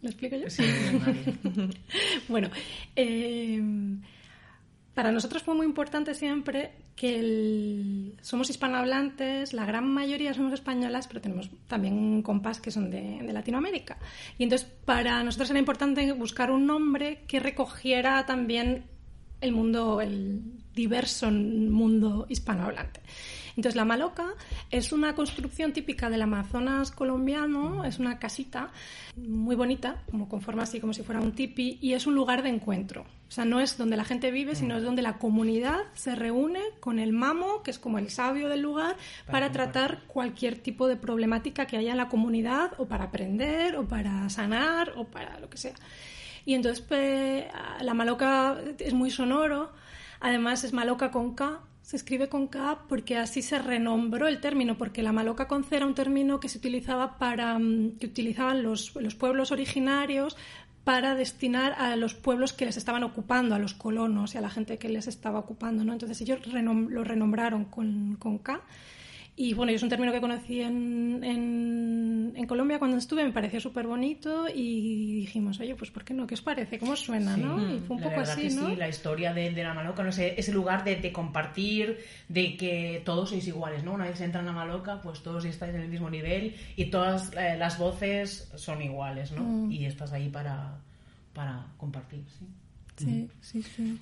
¿Lo 0.00 0.08
explico 0.08 0.36
yo? 0.36 0.48
Sí, 0.48 0.64
bueno, 2.28 2.48
eh, 2.96 3.62
para 4.94 5.12
nosotros 5.12 5.42
fue 5.42 5.54
muy 5.54 5.66
importante 5.66 6.14
siempre 6.14 6.72
que 6.96 8.14
somos 8.20 8.50
hispanohablantes, 8.50 9.52
la 9.52 9.64
gran 9.64 9.88
mayoría 9.88 10.34
somos 10.34 10.52
españolas, 10.52 11.08
pero 11.08 11.20
tenemos 11.20 11.50
también 11.66 12.22
compás 12.22 12.60
que 12.60 12.70
son 12.70 12.90
de, 12.90 13.20
Latinoamérica. 13.32 13.98
Y 14.38 14.44
entonces 14.44 14.68
para 14.84 15.22
nosotros 15.24 15.50
era 15.50 15.58
importante 15.58 16.12
buscar 16.12 16.50
un 16.50 16.66
nombre 16.66 17.22
que 17.26 17.40
recogiera 17.40 18.26
también 18.26 18.84
el 19.40 19.52
mundo, 19.52 20.00
el 20.00 20.42
diverso 20.74 21.30
mundo 21.30 22.26
hispanohablante. 22.28 23.00
Entonces, 23.56 23.76
la 23.76 23.84
maloca 23.84 24.34
es 24.70 24.92
una 24.92 25.14
construcción 25.14 25.72
típica 25.72 26.08
del 26.08 26.22
Amazonas 26.22 26.90
colombiano, 26.90 27.84
es 27.84 27.98
una 27.98 28.18
casita 28.18 28.70
muy 29.16 29.56
bonita, 29.56 30.02
como 30.10 30.28
con 30.28 30.40
forma 30.40 30.62
así 30.62 30.80
como 30.80 30.94
si 30.94 31.02
fuera 31.02 31.20
un 31.20 31.32
tipi, 31.32 31.78
y 31.80 31.92
es 31.92 32.06
un 32.06 32.14
lugar 32.14 32.42
de 32.42 32.48
encuentro. 32.48 33.04
O 33.32 33.34
sea, 33.34 33.46
no 33.46 33.60
es 33.60 33.78
donde 33.78 33.96
la 33.96 34.04
gente 34.04 34.30
vive, 34.30 34.54
sino 34.54 34.76
es 34.76 34.82
donde 34.82 35.00
la 35.00 35.16
comunidad 35.16 35.84
se 35.94 36.14
reúne 36.14 36.60
con 36.80 36.98
el 36.98 37.14
mamo, 37.14 37.62
que 37.62 37.70
es 37.70 37.78
como 37.78 37.96
el 37.96 38.10
sabio 38.10 38.50
del 38.50 38.60
lugar, 38.60 38.98
para, 39.24 39.50
tratar 39.50 40.02
cualquier 40.06 40.58
tipo 40.58 40.86
de 40.86 40.96
problemática 40.96 41.64
que 41.64 41.78
haya 41.78 41.92
en 41.92 41.96
la 41.96 42.10
comunidad, 42.10 42.72
o 42.76 42.84
para 42.84 43.04
aprender, 43.04 43.76
o 43.76 43.88
para 43.88 44.28
sanar, 44.28 44.92
o 44.96 45.06
para 45.06 45.40
lo 45.40 45.48
que 45.48 45.56
sea. 45.56 45.72
Y 46.44 46.52
entonces 46.52 46.84
pues, 46.86 47.46
la 47.80 47.94
maloca 47.94 48.58
es 48.78 48.92
muy 48.92 49.10
sonoro, 49.10 49.72
además 50.20 50.62
es 50.64 50.74
maloca 50.74 51.10
con 51.10 51.34
K, 51.34 51.58
se 51.80 51.96
escribe 51.96 52.28
con 52.28 52.46
K 52.46 52.84
porque 52.88 53.16
así 53.16 53.42
se 53.42 53.58
renombró 53.58 54.28
el 54.28 54.40
término, 54.40 54.78
porque 54.78 55.02
la 55.02 55.12
maloca 55.12 55.48
con 55.48 55.64
C 55.64 55.76
era 55.76 55.86
un 55.86 55.94
término 55.94 56.38
que 56.38 56.48
se 56.48 56.58
utilizaba 56.58 57.18
para 57.18 57.58
mm, 57.58 57.98
que 57.98 58.06
utilizaban 58.06 58.62
los, 58.62 58.94
los 58.94 59.14
pueblos 59.14 59.50
originarios 59.52 60.36
para 60.84 61.14
destinar 61.14 61.72
a 61.78 61.94
los 61.96 62.14
pueblos 62.14 62.52
que 62.52 62.64
les 62.64 62.76
estaban 62.76 63.04
ocupando, 63.04 63.54
a 63.54 63.58
los 63.58 63.74
colonos 63.74 64.34
y 64.34 64.38
a 64.38 64.40
la 64.40 64.50
gente 64.50 64.78
que 64.78 64.88
les 64.88 65.06
estaba 65.06 65.38
ocupando, 65.38 65.84
¿no? 65.84 65.92
Entonces 65.92 66.20
ellos 66.20 66.40
lo 66.46 67.04
renombraron 67.04 67.64
con, 67.66 68.16
con 68.16 68.38
K 68.38 68.60
y 69.34 69.54
bueno, 69.54 69.72
es 69.72 69.82
un 69.82 69.88
término 69.88 70.12
que 70.12 70.20
conocí 70.20 70.60
en, 70.60 71.24
en, 71.24 72.46
Colombia 72.46 72.78
cuando 72.78 72.98
estuve, 72.98 73.24
me 73.24 73.32
pareció 73.32 73.60
súper 73.60 73.86
bonito 73.86 74.46
y 74.52 75.20
dijimos, 75.20 75.58
oye, 75.60 75.74
pues 75.74 75.90
¿por 75.90 76.04
qué 76.04 76.12
no? 76.12 76.26
¿Qué 76.26 76.34
os 76.34 76.42
parece? 76.42 76.78
¿Cómo 76.78 76.96
suena? 76.96 77.34
¿no? 77.36 77.74
Y 77.74 77.80
fue 77.80 77.96
un 77.96 78.02
poco 78.02 78.20
así, 78.20 78.50
¿no? 78.50 78.68
Sí, 78.68 78.76
la 78.76 78.88
historia 78.88 79.32
de, 79.32 79.52
de 79.52 79.62
la 79.62 79.72
maloca, 79.72 80.02
no 80.02 80.12
sé, 80.12 80.34
ese 80.36 80.52
lugar 80.52 80.84
de, 80.84 80.96
de, 80.96 81.12
compartir, 81.12 81.98
de 82.28 82.56
que 82.58 83.00
todos 83.06 83.30
sois 83.30 83.46
iguales, 83.46 83.84
¿no? 83.84 83.94
Una 83.94 84.04
vez 84.04 84.20
entra 84.20 84.40
en 84.40 84.46
la 84.46 84.52
maloca, 84.52 85.00
pues 85.00 85.22
todos 85.22 85.46
estáis 85.46 85.74
en 85.74 85.82
el 85.82 85.88
mismo 85.88 86.10
nivel 86.10 86.54
y 86.76 86.86
todas 86.86 87.32
eh, 87.34 87.56
las 87.56 87.78
voces 87.78 88.50
son 88.56 88.82
iguales, 88.82 89.32
¿no? 89.32 89.44
Mm. 89.44 89.72
Y 89.72 89.86
estás 89.86 90.12
ahí 90.12 90.28
para, 90.28 90.78
para 91.32 91.68
compartir, 91.78 92.24
sí. 92.38 92.46
Sí, 92.98 93.28
sí, 93.40 93.62
sí. 93.62 93.98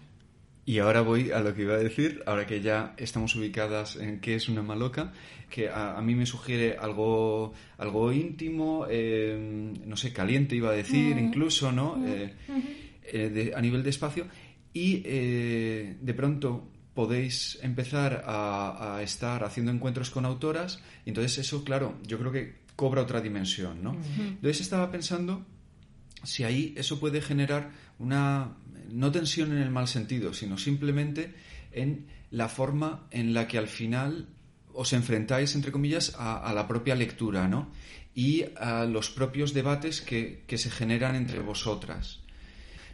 Y 0.65 0.79
ahora 0.79 1.01
voy 1.01 1.31
a 1.31 1.41
lo 1.41 1.55
que 1.55 1.63
iba 1.63 1.75
a 1.75 1.79
decir, 1.79 2.23
ahora 2.27 2.47
que 2.47 2.61
ya 2.61 2.95
estamos 2.97 3.35
ubicadas 3.35 3.97
en 3.97 4.21
qué 4.21 4.35
es 4.35 4.49
una 4.49 4.63
maloca, 4.63 5.13
que 5.49 5.69
a, 5.69 6.01
mí 6.01 6.15
me 6.15 6.27
sugiere 6.27 6.77
algo, 6.79 7.53
algo 7.79 8.13
íntimo, 8.13 8.87
eh, 8.89 9.73
no 9.85 9.97
sé, 9.97 10.13
caliente 10.13 10.55
iba 10.55 10.71
a 10.71 10.75
decir, 10.75 11.19
incluso, 11.19 11.73
¿no? 11.73 12.03
Eh, 12.07 12.35
eh, 13.05 13.53
a 13.55 13.61
nivel 13.61 13.83
de 13.83 13.91
espacio. 13.91 14.27
Y 14.73 15.01
de 15.01 16.15
pronto 16.15 16.69
podéis 16.95 17.59
empezar 17.63 18.23
a, 18.27 19.01
estar 19.03 19.43
haciendo 19.43 19.73
encuentros 19.73 20.11
con 20.11 20.25
autoras, 20.25 20.81
y 21.05 21.11
entonces 21.11 21.39
eso, 21.39 21.65
claro, 21.65 21.99
yo 22.07 22.19
creo 22.19 22.31
que 22.31 22.61
cobra 22.77 23.03
otra 23.03 23.21
dimensión, 23.21 23.83
¿no? 23.83 23.97
Entonces 24.19 24.61
estaba 24.61 24.91
pensando 24.91 25.45
si 26.23 26.45
ahí 26.45 26.75
eso 26.77 27.01
puede 27.01 27.21
generar 27.21 27.71
una 27.99 28.57
no 28.93 29.11
tensión 29.11 29.53
en 29.53 29.59
el 29.59 29.71
mal 29.71 29.89
sentido, 29.89 30.35
sino 30.35 30.59
simplemente 30.59 31.35
en 31.73 32.07
la 32.31 32.49
forma 32.49 33.07
en 33.11 33.35
la 33.35 33.47
que 33.47 33.59
al 33.59 33.69
final 33.69 34.29
os 34.73 34.93
enfrentáis, 34.93 35.55
entre 35.55 35.73
comillas, 35.73 36.15
a, 36.19 36.53
la 36.55 36.67
propia 36.67 36.95
lectura, 36.95 37.49
¿no? 37.49 37.69
Y 38.15 38.45
a 38.57 38.85
los 38.85 39.11
propios 39.11 39.53
debates 39.53 40.01
que, 40.01 40.45
se 40.49 40.71
generan 40.71 41.17
entre 41.17 41.41
vosotras. 41.41 42.21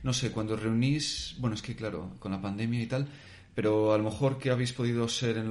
No 0.02 0.12
sé, 0.12 0.30
cuando 0.30 0.56
reunís, 0.56 1.36
bueno, 1.38 1.54
es 1.54 1.62
que 1.62 1.74
claro, 1.74 2.14
con 2.18 2.32
la 2.32 2.40
pandemia 2.40 2.80
y 2.82 2.86
tal, 2.86 3.08
pero 3.54 3.92
a 3.92 3.98
lo 3.98 4.04
mejor 4.04 4.38
que 4.38 4.50
habéis 4.50 4.72
podido 4.72 5.08
ser 5.08 5.42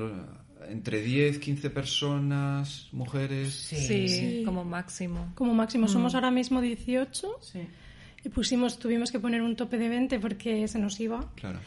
entre 0.70 1.02
10, 1.02 1.40
15 1.40 1.70
personas, 1.70 2.88
mujeres. 2.92 3.54
Sí, 3.54 4.44
como 4.46 4.64
máximo. 4.64 5.32
Como 5.36 5.54
máximo. 5.54 5.88
Somos 5.88 6.14
mm. 6.14 6.16
ahora 6.16 6.32
mismo 6.32 6.62
18. 6.62 7.40
Sí 7.42 7.68
pusimos, 8.30 8.80
tuvimos 8.80 9.12
que 9.12 9.20
poner 9.20 9.42
un 9.42 9.56
tope 9.56 9.78
de 9.78 9.90
20 9.90 10.20
porque 10.20 10.68
se 10.68 10.80
nos 10.80 11.00
iba. 11.00 11.32
Claro. 11.36 11.60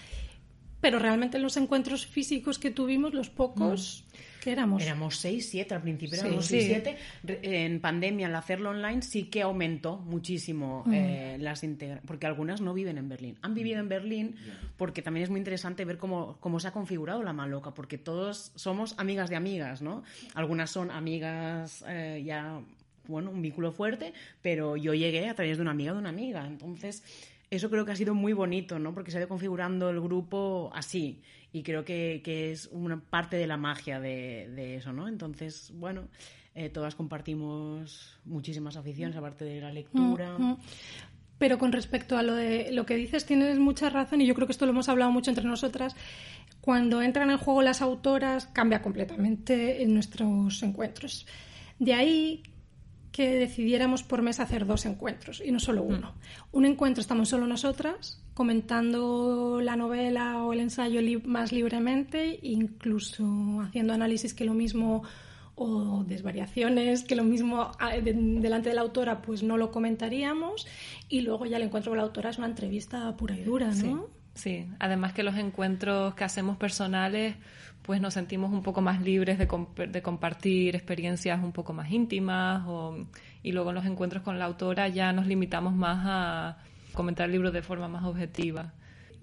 Pero 0.80 0.98
realmente 0.98 1.38
los 1.38 1.56
encuentros 1.56 2.06
físicos 2.06 2.58
que 2.58 2.70
tuvimos, 2.70 3.12
los 3.12 3.30
pocos, 3.30 4.04
mm. 4.06 4.40
¿qué 4.40 4.52
éramos? 4.52 4.82
Éramos 4.82 5.16
6, 5.16 5.48
7 5.50 5.74
al 5.74 5.82
principio, 5.82 6.20
éramos 6.20 6.46
6, 6.46 6.64
7. 6.66 6.96
En 7.42 7.80
pandemia, 7.80 8.28
al 8.28 8.36
hacerlo 8.36 8.70
online, 8.70 9.02
sí 9.02 9.24
que 9.24 9.42
aumentó 9.42 9.96
muchísimo 9.96 10.84
mm. 10.86 10.92
eh, 10.94 11.36
las 11.40 11.64
integraciones, 11.64 12.06
porque 12.06 12.26
algunas 12.26 12.60
no 12.60 12.74
viven 12.74 12.96
en 12.96 13.08
Berlín. 13.08 13.38
Han 13.42 13.54
vivido 13.54 13.80
en 13.80 13.88
Berlín 13.88 14.36
porque 14.76 15.02
también 15.02 15.24
es 15.24 15.30
muy 15.30 15.38
interesante 15.38 15.84
ver 15.84 15.98
cómo, 15.98 16.36
cómo 16.38 16.60
se 16.60 16.68
ha 16.68 16.72
configurado 16.72 17.24
la 17.24 17.32
maloca, 17.32 17.74
porque 17.74 17.98
todos 17.98 18.52
somos 18.54 18.94
amigas 18.98 19.30
de 19.30 19.36
amigas, 19.36 19.82
¿no? 19.82 20.04
Algunas 20.34 20.70
son 20.70 20.92
amigas 20.92 21.84
eh, 21.88 22.22
ya 22.24 22.60
bueno, 23.08 23.30
un 23.30 23.42
vínculo 23.42 23.72
fuerte, 23.72 24.12
pero 24.42 24.76
yo 24.76 24.94
llegué 24.94 25.28
a 25.28 25.34
través 25.34 25.56
de 25.56 25.62
una 25.62 25.72
amiga 25.72 25.92
de 25.92 25.98
una 25.98 26.10
amiga. 26.10 26.46
Entonces, 26.46 27.02
eso 27.50 27.70
creo 27.70 27.84
que 27.84 27.92
ha 27.92 27.96
sido 27.96 28.14
muy 28.14 28.34
bonito, 28.34 28.78
¿no? 28.78 28.94
Porque 28.94 29.10
se 29.10 29.16
ha 29.16 29.20
ido 29.20 29.28
configurando 29.28 29.90
el 29.90 30.00
grupo 30.00 30.70
así. 30.74 31.22
Y 31.52 31.62
creo 31.62 31.84
que, 31.84 32.22
es 32.52 32.68
una 32.70 33.00
parte 33.00 33.36
de 33.36 33.46
la 33.46 33.56
magia 33.56 33.98
de, 34.00 34.76
eso, 34.76 34.92
¿no? 34.92 35.08
Entonces, 35.08 35.72
bueno, 35.74 36.08
eh, 36.54 36.68
todas 36.68 36.94
compartimos 36.94 38.18
muchísimas 38.26 38.76
aficiones, 38.76 39.16
aparte 39.16 39.44
de 39.46 39.60
la 39.60 39.72
lectura. 39.72 40.36
Pero 41.38 41.58
con 41.58 41.72
respecto 41.72 42.18
a 42.18 42.22
lo 42.22 42.34
de 42.34 42.72
lo 42.72 42.84
que 42.84 42.96
dices, 42.96 43.24
tienes 43.24 43.58
mucha 43.58 43.88
razón 43.88 44.20
y 44.20 44.26
yo 44.26 44.34
creo 44.34 44.46
que 44.46 44.52
esto 44.52 44.66
lo 44.66 44.72
hemos 44.72 44.88
hablado 44.88 45.12
mucho 45.12 45.30
entre 45.30 45.44
nosotras. 45.44 45.94
Cuando 46.60 47.00
entran 47.00 47.30
en 47.30 47.38
juego 47.38 47.62
las 47.62 47.80
autoras, 47.80 48.46
cambia 48.48 48.82
completamente 48.82 49.82
en 49.82 49.94
nuestros 49.94 50.62
encuentros. 50.62 51.26
De 51.78 51.94
ahí 51.94 52.42
que 53.18 53.34
decidiéramos 53.34 54.04
por 54.04 54.22
mes 54.22 54.38
hacer 54.38 54.64
dos 54.64 54.86
encuentros 54.86 55.42
y 55.44 55.50
no 55.50 55.58
solo 55.58 55.82
mm. 55.82 55.88
uno. 55.88 56.14
Un 56.52 56.66
encuentro 56.66 57.00
estamos 57.00 57.28
solo 57.28 57.48
nosotras 57.48 58.22
comentando 58.32 59.60
la 59.60 59.74
novela 59.74 60.44
o 60.44 60.52
el 60.52 60.60
ensayo 60.60 61.00
más 61.24 61.50
libremente, 61.50 62.38
incluso 62.42 63.24
haciendo 63.60 63.92
análisis 63.92 64.34
que 64.34 64.44
lo 64.44 64.54
mismo 64.54 65.02
o 65.56 66.04
desvariaciones 66.06 67.02
que 67.02 67.16
lo 67.16 67.24
mismo 67.24 67.72
delante 68.06 68.68
de 68.68 68.76
la 68.76 68.82
autora 68.82 69.20
pues 69.20 69.42
no 69.42 69.56
lo 69.56 69.72
comentaríamos 69.72 70.68
y 71.08 71.22
luego 71.22 71.44
ya 71.46 71.56
el 71.56 71.64
encuentro 71.64 71.90
con 71.90 71.98
la 71.98 72.04
autora 72.04 72.30
es 72.30 72.38
una 72.38 72.46
entrevista 72.46 73.16
pura 73.16 73.36
y 73.36 73.42
dura, 73.42 73.72
¿no? 73.72 74.06
Sí, 74.34 74.64
además 74.78 75.12
que 75.12 75.24
los 75.24 75.36
encuentros 75.36 76.14
que 76.14 76.22
hacemos 76.22 76.56
personales, 76.56 77.34
pues 77.88 78.02
nos 78.02 78.12
sentimos 78.12 78.52
un 78.52 78.62
poco 78.62 78.82
más 78.82 79.00
libres 79.00 79.38
de, 79.38 79.48
de 79.88 80.02
compartir 80.02 80.76
experiencias 80.76 81.42
un 81.42 81.52
poco 81.52 81.72
más 81.72 81.90
íntimas 81.90 82.62
o, 82.66 83.06
y 83.42 83.52
luego 83.52 83.70
en 83.70 83.76
los 83.76 83.86
encuentros 83.86 84.22
con 84.22 84.38
la 84.38 84.44
autora 84.44 84.88
ya 84.88 85.10
nos 85.14 85.26
limitamos 85.26 85.72
más 85.72 86.04
a 86.04 86.58
comentar 86.92 87.24
el 87.24 87.32
libro 87.32 87.50
de 87.50 87.62
forma 87.62 87.88
más 87.88 88.04
objetiva 88.04 88.74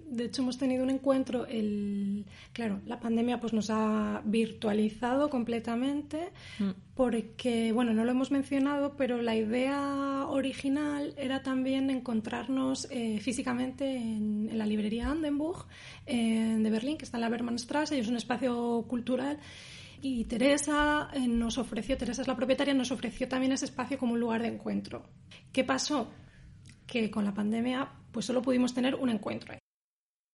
de 0.08 0.24
hecho 0.24 0.42
hemos 0.42 0.58
tenido 0.58 0.82
un 0.82 0.90
encuentro 0.90 1.46
el 1.46 2.24
claro 2.52 2.80
la 2.86 3.00
pandemia 3.00 3.40
pues 3.40 3.52
nos 3.52 3.70
ha 3.70 4.22
virtualizado 4.24 5.30
completamente 5.30 6.30
mm. 6.58 6.70
porque 6.94 7.72
bueno 7.72 7.92
no 7.92 8.04
lo 8.04 8.10
hemos 8.10 8.30
mencionado 8.30 8.96
pero 8.96 9.20
la 9.22 9.34
idea 9.36 10.26
original 10.28 11.14
era 11.16 11.42
también 11.42 11.90
encontrarnos 11.90 12.88
eh, 12.90 13.18
físicamente 13.20 13.96
en, 13.96 14.50
la 14.56 14.66
librería 14.66 15.10
Andenburg 15.10 15.66
de 16.06 16.70
Berlín 16.70 16.96
que 16.96 17.04
está 17.04 17.16
en 17.16 17.22
la 17.22 17.28
Bermanstraße 17.28 17.96
y 17.96 18.00
es 18.00 18.08
un 18.08 18.16
espacio 18.16 18.84
cultural. 18.88 19.38
Y 20.02 20.24
Teresa 20.24 21.08
eh, 21.14 21.26
nos 21.26 21.58
ofreció 21.58 21.96
Teresa 21.96 22.22
es 22.22 22.28
la 22.28 22.36
propietaria 22.36 22.74
nos 22.74 22.92
ofreció 22.92 23.28
también 23.28 23.52
ese 23.52 23.64
espacio 23.64 23.98
como 23.98 24.12
un 24.14 24.20
lugar 24.20 24.42
de 24.42 24.48
encuentro. 24.48 25.04
Qué 25.52 25.64
pasó 25.64 26.08
que 26.86 27.10
con 27.10 27.24
la 27.24 27.34
pandemia 27.34 27.90
pues 28.12 28.26
solo 28.26 28.42
pudimos 28.42 28.72
tener 28.72 28.94
un 28.94 29.10
encuentro 29.10 29.52
ahí 29.52 29.58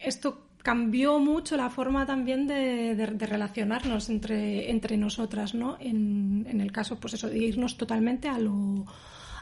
esto 0.05 0.47
cambió 0.63 1.19
mucho 1.19 1.57
la 1.57 1.71
forma 1.71 2.07
también 2.07 2.47
de, 2.47 2.95
relacionarnos 3.19 4.09
entre, 4.09 4.71
entre 4.71 4.97
nosotras, 4.97 5.55
¿no? 5.55 5.77
En, 5.81 6.47
en, 6.49 6.61
el 6.61 6.71
caso, 6.71 7.01
pues 7.01 7.15
eso, 7.15 7.29
de 7.29 7.39
irnos 7.39 7.77
totalmente 7.77 8.29
a 8.29 8.39
lo, 8.39 8.87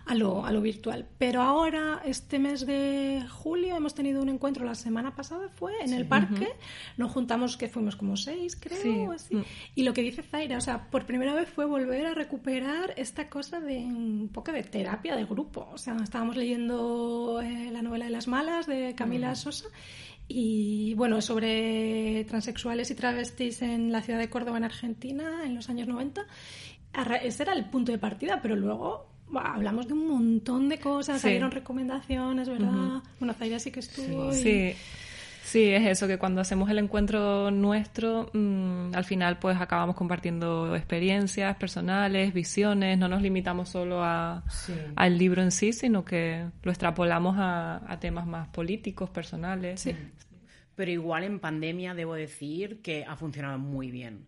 a 0.06 0.14
lo, 0.14 0.44
a 0.44 0.52
lo 0.52 0.60
virtual. 0.60 1.06
Pero 1.18 1.42
ahora, 1.42 2.02
este 2.04 2.38
mes 2.38 2.66
de 2.66 3.22
julio, 3.28 3.76
hemos 3.76 3.94
tenido 3.94 4.22
un 4.22 4.28
encuentro, 4.28 4.64
la 4.64 4.74
semana 4.74 5.14
pasada 5.14 5.48
fue, 5.48 5.72
en 5.82 5.92
el 5.92 6.06
parque, 6.06 6.48
nos 6.96 7.12
juntamos, 7.12 7.56
que 7.56 7.68
fuimos 7.68 7.96
como 7.96 8.16
seis, 8.16 8.56
creo, 8.56 9.12
así. 9.12 9.36
Mm. 9.36 9.44
Y 9.74 9.82
lo 9.82 9.92
que 9.92 10.02
dice 10.02 10.22
Zaira, 10.22 10.58
o 10.58 10.60
sea, 10.60 10.90
por 10.90 11.06
primera 11.06 11.34
vez 11.34 11.48
fue 11.48 11.64
volver 11.64 12.06
a 12.06 12.14
recuperar 12.14 12.94
esta 12.96 13.28
cosa 13.28 13.60
de 13.60 13.78
un 13.78 14.30
poco 14.32 14.52
de 14.52 14.62
terapia 14.62 15.14
de 15.16 15.24
grupo. 15.24 15.68
O 15.72 15.78
sea, 15.78 15.96
estábamos 16.02 16.36
leyendo 16.36 17.40
eh, 17.42 17.70
la 17.70 17.82
novela 17.82 18.06
de 18.06 18.10
las 18.10 18.26
malas 18.26 18.66
de 18.66 18.94
Camila 18.94 19.34
Sosa 19.34 19.68
y 20.32 20.94
bueno, 20.94 21.20
sobre 21.20 22.24
transexuales 22.28 22.90
y 22.90 22.94
travestis 22.94 23.62
en 23.62 23.90
la 23.90 24.00
ciudad 24.00 24.20
de 24.20 24.30
Córdoba, 24.30 24.58
en 24.58 24.64
Argentina, 24.64 25.42
en 25.44 25.56
los 25.56 25.68
años 25.68 25.88
90. 25.88 26.24
Ese 27.22 27.42
era 27.42 27.52
el 27.52 27.64
punto 27.64 27.90
de 27.90 27.98
partida, 27.98 28.40
pero 28.40 28.54
luego 28.54 29.08
hablamos 29.34 29.88
de 29.88 29.94
un 29.94 30.06
montón 30.06 30.68
de 30.68 30.78
cosas, 30.78 31.20
salieron 31.20 31.50
recomendaciones, 31.50 32.48
¿verdad? 32.48 33.02
Bueno, 33.18 33.34
Zaira 33.34 33.58
sí 33.58 33.72
que 33.72 33.80
estuvo. 33.80 34.32
Sí. 34.32 34.42
sí. 34.42 34.74
Es 35.58 35.86
eso, 35.86 36.06
que 36.06 36.18
cuando 36.18 36.40
hacemos 36.40 36.70
el 36.70 36.78
encuentro 36.78 37.50
nuestro, 37.50 38.30
mm, 38.32 38.94
al 38.94 39.04
final 39.04 39.38
pues 39.38 39.60
acabamos 39.60 39.96
compartiendo 39.96 40.76
experiencias 40.76 41.56
personales, 41.56 42.32
visiones, 42.32 42.96
no 42.98 43.08
nos 43.08 43.20
limitamos 43.22 43.68
solo 43.68 44.02
a, 44.02 44.44
al 44.96 45.18
libro 45.18 45.42
en 45.42 45.50
sí, 45.50 45.72
sino 45.72 46.04
que 46.04 46.46
lo 46.62 46.70
extrapolamos 46.70 47.36
a, 47.38 47.82
a 47.90 47.98
temas 47.98 48.26
más 48.26 48.48
políticos, 48.48 49.10
personales. 49.10 49.80
Sí 49.80 49.94
pero 50.80 50.92
igual 50.92 51.24
en 51.24 51.40
pandemia 51.40 51.92
debo 51.92 52.14
decir 52.14 52.80
que 52.80 53.04
ha 53.04 53.14
funcionado 53.14 53.58
muy 53.58 53.90
bien. 53.90 54.24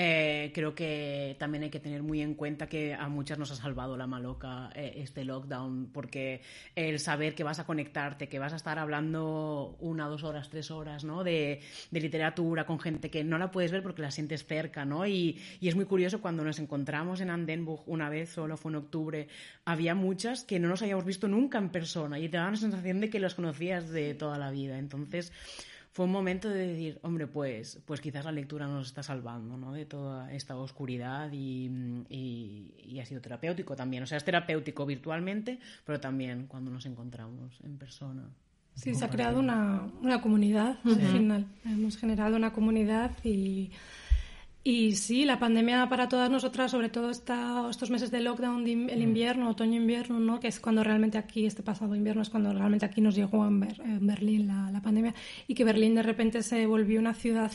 Eh, 0.00 0.52
creo 0.54 0.76
que 0.76 1.34
también 1.40 1.64
hay 1.64 1.70
que 1.70 1.80
tener 1.80 2.04
muy 2.04 2.20
en 2.20 2.34
cuenta 2.34 2.68
que 2.68 2.94
a 2.94 3.08
muchas 3.08 3.36
nos 3.36 3.50
ha 3.50 3.56
salvado 3.56 3.96
la 3.96 4.06
maloca 4.06 4.70
eh, 4.76 4.92
este 4.98 5.24
lockdown, 5.24 5.90
porque 5.92 6.40
el 6.76 7.00
saber 7.00 7.34
que 7.34 7.42
vas 7.42 7.58
a 7.58 7.66
conectarte, 7.66 8.28
que 8.28 8.38
vas 8.38 8.52
a 8.52 8.56
estar 8.56 8.78
hablando 8.78 9.76
una, 9.80 10.06
dos 10.06 10.22
horas, 10.22 10.50
tres 10.50 10.70
horas, 10.70 11.02
¿no? 11.02 11.24
De, 11.24 11.62
literatura 11.90 12.64
con 12.64 12.78
gente 12.78 13.10
que 13.10 13.24
no 13.24 13.38
la 13.38 13.50
puedes 13.50 13.72
ver 13.72 13.82
porque 13.82 14.02
la 14.02 14.12
sientes 14.12 14.46
cerca, 14.46 14.84
¿no? 14.84 15.04
Y, 15.04 15.36
y 15.58 15.66
es 15.66 15.74
muy 15.74 15.84
curioso 15.84 16.20
cuando 16.20 16.44
nos 16.44 16.60
encontramos 16.60 17.20
en 17.20 17.30
Andenburg 17.30 17.82
una 17.86 18.08
vez, 18.08 18.28
solo 18.28 18.56
fue 18.56 18.70
en 18.70 18.76
octubre, 18.76 19.26
había 19.64 19.96
muchas 19.96 20.44
que 20.44 20.60
no 20.60 20.68
nos 20.68 20.80
habíamos 20.80 21.06
visto 21.06 21.26
nunca 21.26 21.58
en 21.58 21.70
persona 21.70 22.20
y 22.20 22.28
te 22.28 22.36
daba 22.36 22.52
la 22.52 22.56
sensación 22.56 23.00
de 23.00 23.10
que 23.10 23.18
los 23.18 23.34
conocías 23.34 23.88
de 23.88 24.14
toda 24.14 24.38
la 24.38 24.52
vida. 24.52 24.78
Entonces, 24.78 25.32
fue 25.98 26.04
un 26.04 26.12
momento 26.12 26.48
de 26.48 26.64
decir, 26.64 27.00
hombre, 27.02 27.26
pues, 27.26 27.80
pues 27.84 28.00
quizás 28.00 28.24
la 28.24 28.30
lectura 28.30 28.68
nos 28.68 28.86
está 28.86 29.02
salvando 29.02 29.56
¿no? 29.56 29.72
de 29.72 29.84
toda 29.84 30.32
esta 30.32 30.56
oscuridad 30.56 31.32
y, 31.32 31.68
y, 32.08 33.00
ha 33.00 33.04
sido 33.04 33.20
terapéutico 33.20 33.74
también. 33.74 34.04
O 34.04 34.06
sea, 34.06 34.16
es 34.16 34.22
terapéutico 34.22 34.86
virtualmente, 34.86 35.58
pero 35.84 35.98
también 35.98 36.46
cuando 36.46 36.70
nos 36.70 36.86
encontramos 36.86 37.58
en 37.64 37.78
persona. 37.78 38.30
Sí, 38.76 38.94
se 38.94 39.06
ha 39.06 39.10
creado 39.10 39.40
una, 39.40 39.88
una 40.00 40.20
comunidad 40.20 40.78
al 40.84 41.00
final. 41.00 41.46
Hemos 41.64 41.96
generado 41.96 42.36
una 42.36 42.52
comunidad 42.52 43.10
y 43.24 43.72
y 44.70 44.94
sí, 44.96 45.24
la 45.24 45.38
pandemia 45.38 45.88
para 45.88 46.10
todas 46.10 46.30
nosotras, 46.30 46.70
sobre 46.70 46.90
todo 46.90 47.08
esta, 47.08 47.66
estos 47.70 47.90
meses 47.90 48.10
de 48.10 48.20
lockdown, 48.20 48.66
el 48.66 48.98
mm. 48.98 49.02
invierno, 49.02 49.48
otoño-invierno, 49.48 50.20
¿no? 50.20 50.38
que 50.40 50.48
es 50.48 50.60
cuando 50.60 50.84
realmente 50.84 51.16
aquí, 51.16 51.46
este 51.46 51.62
pasado 51.62 51.94
invierno, 51.94 52.20
es 52.20 52.28
cuando 52.28 52.52
realmente 52.52 52.84
aquí 52.84 53.00
nos 53.00 53.14
llegó 53.14 53.46
en, 53.46 53.60
Berlín 54.06 54.46
la, 54.46 54.70
la, 54.70 54.82
pandemia 54.82 55.14
y 55.46 55.54
que 55.54 55.64
Berlín 55.64 55.94
de 55.94 56.02
repente 56.02 56.42
se 56.42 56.66
volvió 56.66 57.00
una 57.00 57.14
ciudad 57.14 57.50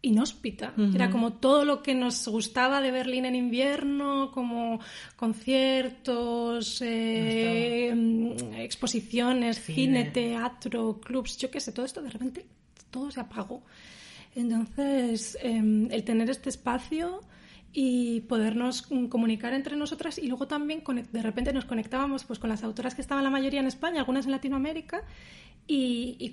inhóspita. 0.00 0.72
Era 0.94 1.10
como 1.10 1.34
todo 1.34 1.66
lo 1.66 1.82
que 1.82 1.94
nos 1.94 2.26
gustaba 2.28 2.80
de 2.80 2.90
Berlín 2.90 3.26
en 3.26 3.34
invierno, 3.34 4.30
como 4.32 4.80
conciertos, 5.16 6.80
eh, 6.80 7.92
exposiciones, 8.56 9.62
cine, 9.62 10.04
teatro, 10.04 10.98
clubs, 10.98 11.36
yo 11.36 11.50
qué 11.50 11.60
sé, 11.60 11.72
todo 11.72 11.84
esto 11.84 12.00
de 12.00 12.08
repente 12.08 12.46
todo 12.90 13.10
se 13.10 13.20
apagó. 13.20 13.62
Entonces, 14.36 15.36
em, 15.40 15.90
el 15.90 16.04
tener 16.04 16.28
este 16.28 16.50
espacio 16.50 17.22
y 17.72 18.20
podernos 18.22 18.82
comunicar 18.82 19.52
entre 19.52 19.76
nosotras 19.76 20.18
y 20.18 20.28
luego 20.28 20.46
también 20.46 20.82
de 21.12 21.22
repente 21.22 21.52
nos 21.52 21.64
conectábamos 21.64 22.24
pues 22.24 22.38
con 22.38 22.48
las 22.48 22.62
autoras 22.62 22.94
que 22.94 23.02
estaban 23.02 23.24
la 23.24 23.30
mayoría 23.30 23.60
en 23.60 23.66
España, 23.66 24.00
algunas 24.00 24.26
en 24.26 24.32
Latinoamérica 24.32 25.02
y, 25.66 26.16
y 26.18 26.32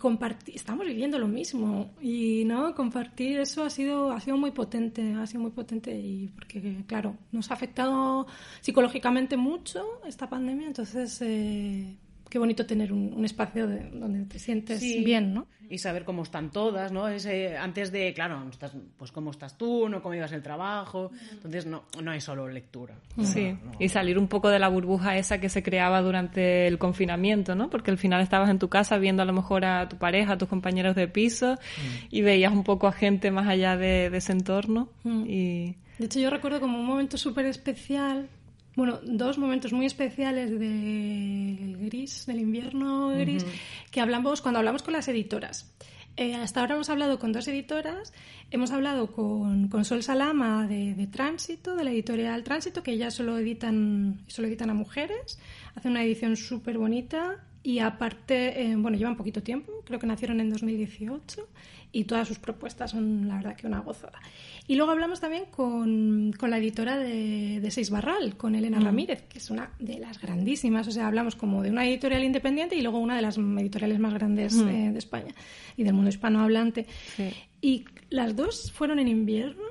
estamos 0.54 0.86
viviendo 0.86 1.18
lo 1.18 1.28
mismo. 1.28 1.92
Y 2.02 2.44
no 2.46 2.76
compartir 2.76 3.40
eso 3.40 3.64
ha 3.64 3.70
sido 3.70 4.12
ha 4.12 4.20
sido 4.20 4.38
muy 4.38 4.52
potente, 4.52 5.14
ha 5.16 5.26
sido 5.26 5.42
muy 5.42 5.52
potente 5.52 5.98
y 5.98 6.28
porque 6.28 6.84
claro 6.88 7.18
nos 7.32 7.52
ha 7.52 7.56
afectado 7.56 8.28
psicológicamente 8.62 9.38
mucho 9.38 9.86
esta 10.06 10.30
pandemia, 10.30 10.68
entonces 10.68 11.22
eh, 11.22 11.98
qué 12.34 12.40
bonito 12.40 12.66
tener 12.66 12.92
un, 12.92 13.24
espacio 13.24 13.68
donde 13.68 14.26
te 14.26 14.40
sientes 14.40 14.82
bien, 14.82 15.36
¿no? 15.36 15.46
Y 15.70 15.78
saber 15.78 16.04
cómo 16.04 16.24
están 16.24 16.50
todas, 16.50 16.92
¿no? 16.92 17.08
Ese, 17.08 17.56
antes 17.58 17.92
de, 17.92 18.12
claro, 18.12 18.50
estás, 18.50 18.72
pues 18.98 19.12
cómo 19.12 19.30
estás 19.30 19.56
tú, 19.56 19.88
no 19.88 20.02
cómo 20.02 20.16
ibas 20.16 20.32
el 20.32 20.42
trabajo, 20.42 21.12
entonces 21.32 21.68
no, 21.68 21.84
no 22.02 22.12
es 22.12 22.24
solo 22.24 22.48
lectura. 22.48 22.96
Sí, 23.22 23.56
y 23.78 23.88
salir 23.88 24.18
un 24.18 24.28
poco 24.28 24.50
de 24.50 24.58
la 24.58 24.68
burbuja 24.68 25.16
esa 25.16 25.40
que 25.40 25.48
se 25.48 25.62
creaba 25.62 26.02
durante 26.02 26.66
el 26.66 26.80
confinamiento, 26.80 27.54
¿no? 27.54 27.70
Porque 27.70 27.92
al 27.92 28.00
final 28.00 28.20
estabas 28.22 28.50
en 28.50 28.58
tu 28.58 28.68
casa 28.68 28.98
viendo 28.98 29.22
a 29.22 29.26
lo 29.26 29.34
mejor 29.34 29.64
a 29.64 29.88
tu 29.88 29.98
pareja, 29.98 30.34
a 30.34 30.38
tus 30.40 30.50
compañeros 30.50 30.96
de 30.96 31.08
piso 31.08 31.54
mm. 31.54 32.08
y 32.10 32.22
veías 32.24 32.52
un 32.52 32.64
poco 32.64 32.88
a 32.88 32.94
gente 32.94 33.30
más 33.30 33.48
allá 33.48 33.78
de, 33.78 34.08
ese 34.08 34.32
entorno 34.32 34.90
mm. 35.04 35.24
y... 35.28 35.76
De 36.00 36.08
hecho, 36.08 36.20
yo 36.20 36.32
recuerdo 36.32 36.60
como 36.60 36.80
un 36.80 36.88
momento 36.88 37.16
súper 37.16 37.46
especial 37.46 38.28
bueno, 38.76 39.00
dos 39.04 39.38
momentos 39.38 39.74
muy 39.74 39.86
especiales 39.86 40.50
del 40.52 41.78
gris, 41.80 42.26
del 42.26 42.40
invierno 42.40 43.10
gris, 43.10 43.46
que 43.92 44.02
hablamos 44.02 44.42
cuando 44.42 44.60
hablamos 44.60 44.84
con 44.84 44.94
las 44.94 45.08
editoras. 45.08 45.72
Eh, 46.16 46.36
hasta 46.36 46.60
ahora 46.60 46.76
hemos 46.76 46.90
hablado 46.90 47.18
con 47.18 47.32
dos 47.32 47.48
editoras. 47.48 48.14
Hemos 48.52 48.72
hablado 48.72 49.12
con, 49.12 49.68
con 49.68 49.84
Sol 49.84 50.04
Salama 50.04 50.68
de, 50.68 51.08
Tránsito, 51.12 51.76
de 51.76 51.84
la 51.84 51.92
editorial 51.92 52.44
Tránsito, 52.44 52.84
que 52.84 52.98
ya 52.98 53.10
solo 53.10 53.38
editan, 53.40 54.22
solo 54.28 54.48
editan 54.48 54.70
a 54.70 54.74
mujeres. 54.76 55.40
Hace 55.76 55.88
una 55.88 56.04
edición 56.04 56.36
súper 56.36 56.78
bonita 56.78 57.44
y 57.64 57.80
aparte, 57.80 58.62
eh, 58.62 58.76
bueno, 58.76 58.98
llevan 58.98 59.16
poquito 59.16 59.42
tiempo, 59.42 59.72
creo 59.86 59.98
que 59.98 60.06
nacieron 60.06 60.42
en 60.42 60.50
2018 60.50 61.48
y 61.94 62.04
todas 62.04 62.28
sus 62.28 62.40
propuestas 62.40 62.92
son 62.92 63.28
la 63.28 63.38
verdad 63.38 63.56
que 63.56 63.68
una 63.68 63.80
gozada. 63.80 64.20
Y 64.68 64.76
luego 64.76 64.92
hablamos 64.92 65.22
también 65.22 65.46
con, 65.46 66.34
con 66.38 66.50
la 66.50 66.58
editora 66.58 66.98
de, 66.98 67.60
de 67.62 67.72
Seis 67.72 67.90
Barral, 67.90 68.36
con 68.36 68.56
Elena 68.56 68.80
mm. 68.80 68.84
Ramírez, 68.84 69.22
que 69.30 69.38
es 69.38 69.50
una 69.50 69.72
de 69.80 70.00
las 70.00 70.20
grandísimas. 70.20 70.88
O 70.88 70.92
sea, 70.92 71.08
hablamos 71.08 71.36
como 71.36 71.62
de 71.62 71.70
una 71.70 71.86
editorial 71.88 72.24
independiente 72.24 72.76
y 72.76 72.82
luego 72.82 73.00
una 73.00 73.16
de 73.16 73.22
las 73.22 73.38
editoriales 73.38 74.00
más 74.00 74.14
grandes 74.14 74.56
mm. 74.56 74.68
eh, 74.68 74.92
de 74.92 75.00
España 75.00 75.34
y 75.78 75.84
del 75.84 75.94
mundo 75.94 76.10
hispanohablante. 76.10 76.88
Y 77.64 77.86
las 78.10 78.36
dos 78.36 78.74
fueron 78.74 79.00
en 79.00 79.08
invierno, 79.08 79.64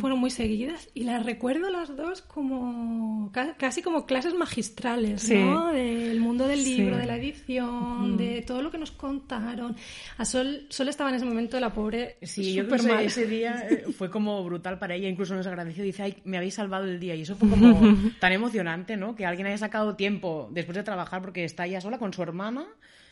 fueron 0.00 0.18
muy 0.18 0.28
seguidas 0.28 0.88
y 0.92 1.04
las 1.04 1.24
recuerdo 1.24 1.70
las 1.70 1.96
dos 1.96 2.20
como 2.20 3.30
casi 3.32 3.80
como 3.80 4.06
clases 4.06 4.34
magistrales, 4.34 5.30
¿no? 5.30 5.72
Del 5.72 6.18
mundo 6.18 6.48
del 6.48 6.64
libro, 6.64 6.96
de 6.96 7.06
la 7.06 7.16
edición, 7.16 8.16
de 8.16 8.42
todo 8.42 8.60
lo 8.60 8.72
que 8.72 8.78
nos 8.78 8.90
contaron. 8.90 9.76
A 10.16 10.24
Sol, 10.24 10.66
Sol 10.68 10.88
estaba 10.88 11.10
en 11.10 11.16
ese 11.16 11.26
momento 11.26 11.60
la 11.60 11.72
pobre 11.72 12.16
Sí, 12.22 12.54
yo 12.54 12.66
creo 12.66 12.98
que 12.98 13.04
ese 13.04 13.26
día 13.26 13.68
eh, 13.70 13.84
fue 13.96 14.10
como 14.10 14.42
brutal 14.42 14.80
para 14.80 14.96
ella, 14.96 15.08
incluso 15.08 15.36
nos 15.36 15.46
agradeció, 15.46 15.84
dice, 15.84 16.02
ay, 16.02 16.16
me 16.24 16.38
habéis 16.38 16.54
salvado 16.54 16.86
el 16.86 16.98
día 16.98 17.14
y 17.14 17.22
eso 17.22 17.36
fue 17.36 17.48
como 17.50 17.80
tan 18.18 18.32
emocionante, 18.32 18.96
¿no? 18.96 19.14
Que 19.14 19.26
alguien 19.26 19.46
haya 19.46 19.58
sacado 19.58 19.94
tiempo 19.94 20.48
después 20.50 20.74
de 20.74 20.82
trabajar 20.82 21.22
porque 21.22 21.44
está 21.44 21.66
ella 21.66 21.80
sola 21.80 21.98
con 21.98 22.12
su 22.12 22.20
hermana 22.20 22.66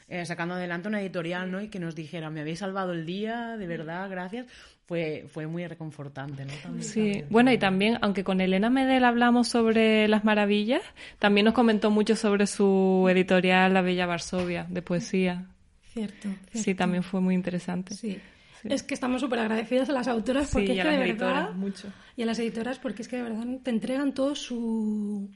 eh, 0.08 0.24
sacando 0.26 0.54
adelante 0.54 0.88
una 0.88 1.00
editorial, 1.00 1.50
¿no? 1.50 1.60
Y 1.60 1.68
que 1.68 1.78
nos 1.80 1.94
dijera, 1.94 2.30
me 2.30 2.40
habéis 2.40 2.60
salvado 2.60 2.92
el 2.92 3.04
día, 3.06 3.56
de 3.56 3.66
verdad, 3.66 4.08
gracias. 4.10 4.46
Fue, 4.86 5.24
fue 5.28 5.48
muy 5.48 5.66
reconfortante, 5.66 6.44
¿no? 6.44 6.52
También, 6.62 6.84
Sí, 6.84 7.00
también. 7.00 7.26
bueno, 7.30 7.52
y 7.52 7.58
también, 7.58 7.98
aunque 8.02 8.22
con 8.22 8.40
Elena 8.40 8.70
Medel 8.70 9.04
hablamos 9.04 9.48
sobre 9.48 10.06
las 10.06 10.24
maravillas, 10.24 10.82
también 11.18 11.44
nos 11.46 11.54
comentó 11.54 11.90
mucho 11.90 12.14
sobre 12.14 12.46
su 12.46 13.06
editorial 13.10 13.74
La 13.74 13.82
Bella 13.82 14.06
Varsovia, 14.06 14.64
de 14.70 14.82
poesía. 14.82 15.46
Cierto, 15.92 16.28
Sí, 16.52 16.74
también 16.76 17.02
fue 17.02 17.20
muy 17.20 17.34
interesante. 17.34 17.94
Sí. 17.94 18.18
Es 18.64 18.82
que 18.82 18.94
estamos 18.94 19.20
súper 19.20 19.38
agradecidas 19.40 19.88
a 19.88 19.92
las 19.92 20.08
autoras 20.08 20.50
porque 20.52 20.66
Sí, 20.68 20.72
es 20.72 20.76
y 20.78 20.80
a 20.80 20.84
que 20.84 20.90
de 20.90 20.98
verdad 21.12 21.52
mucho. 21.52 21.88
y 22.16 22.22
a 22.22 22.26
las 22.26 22.38
editoras 22.38 22.78
porque 22.78 23.02
es 23.02 23.08
que 23.08 23.16
de 23.16 23.22
verdad 23.22 23.44
te 23.62 23.70
entregan 23.70 24.12
todo 24.12 24.34
su 24.34 25.30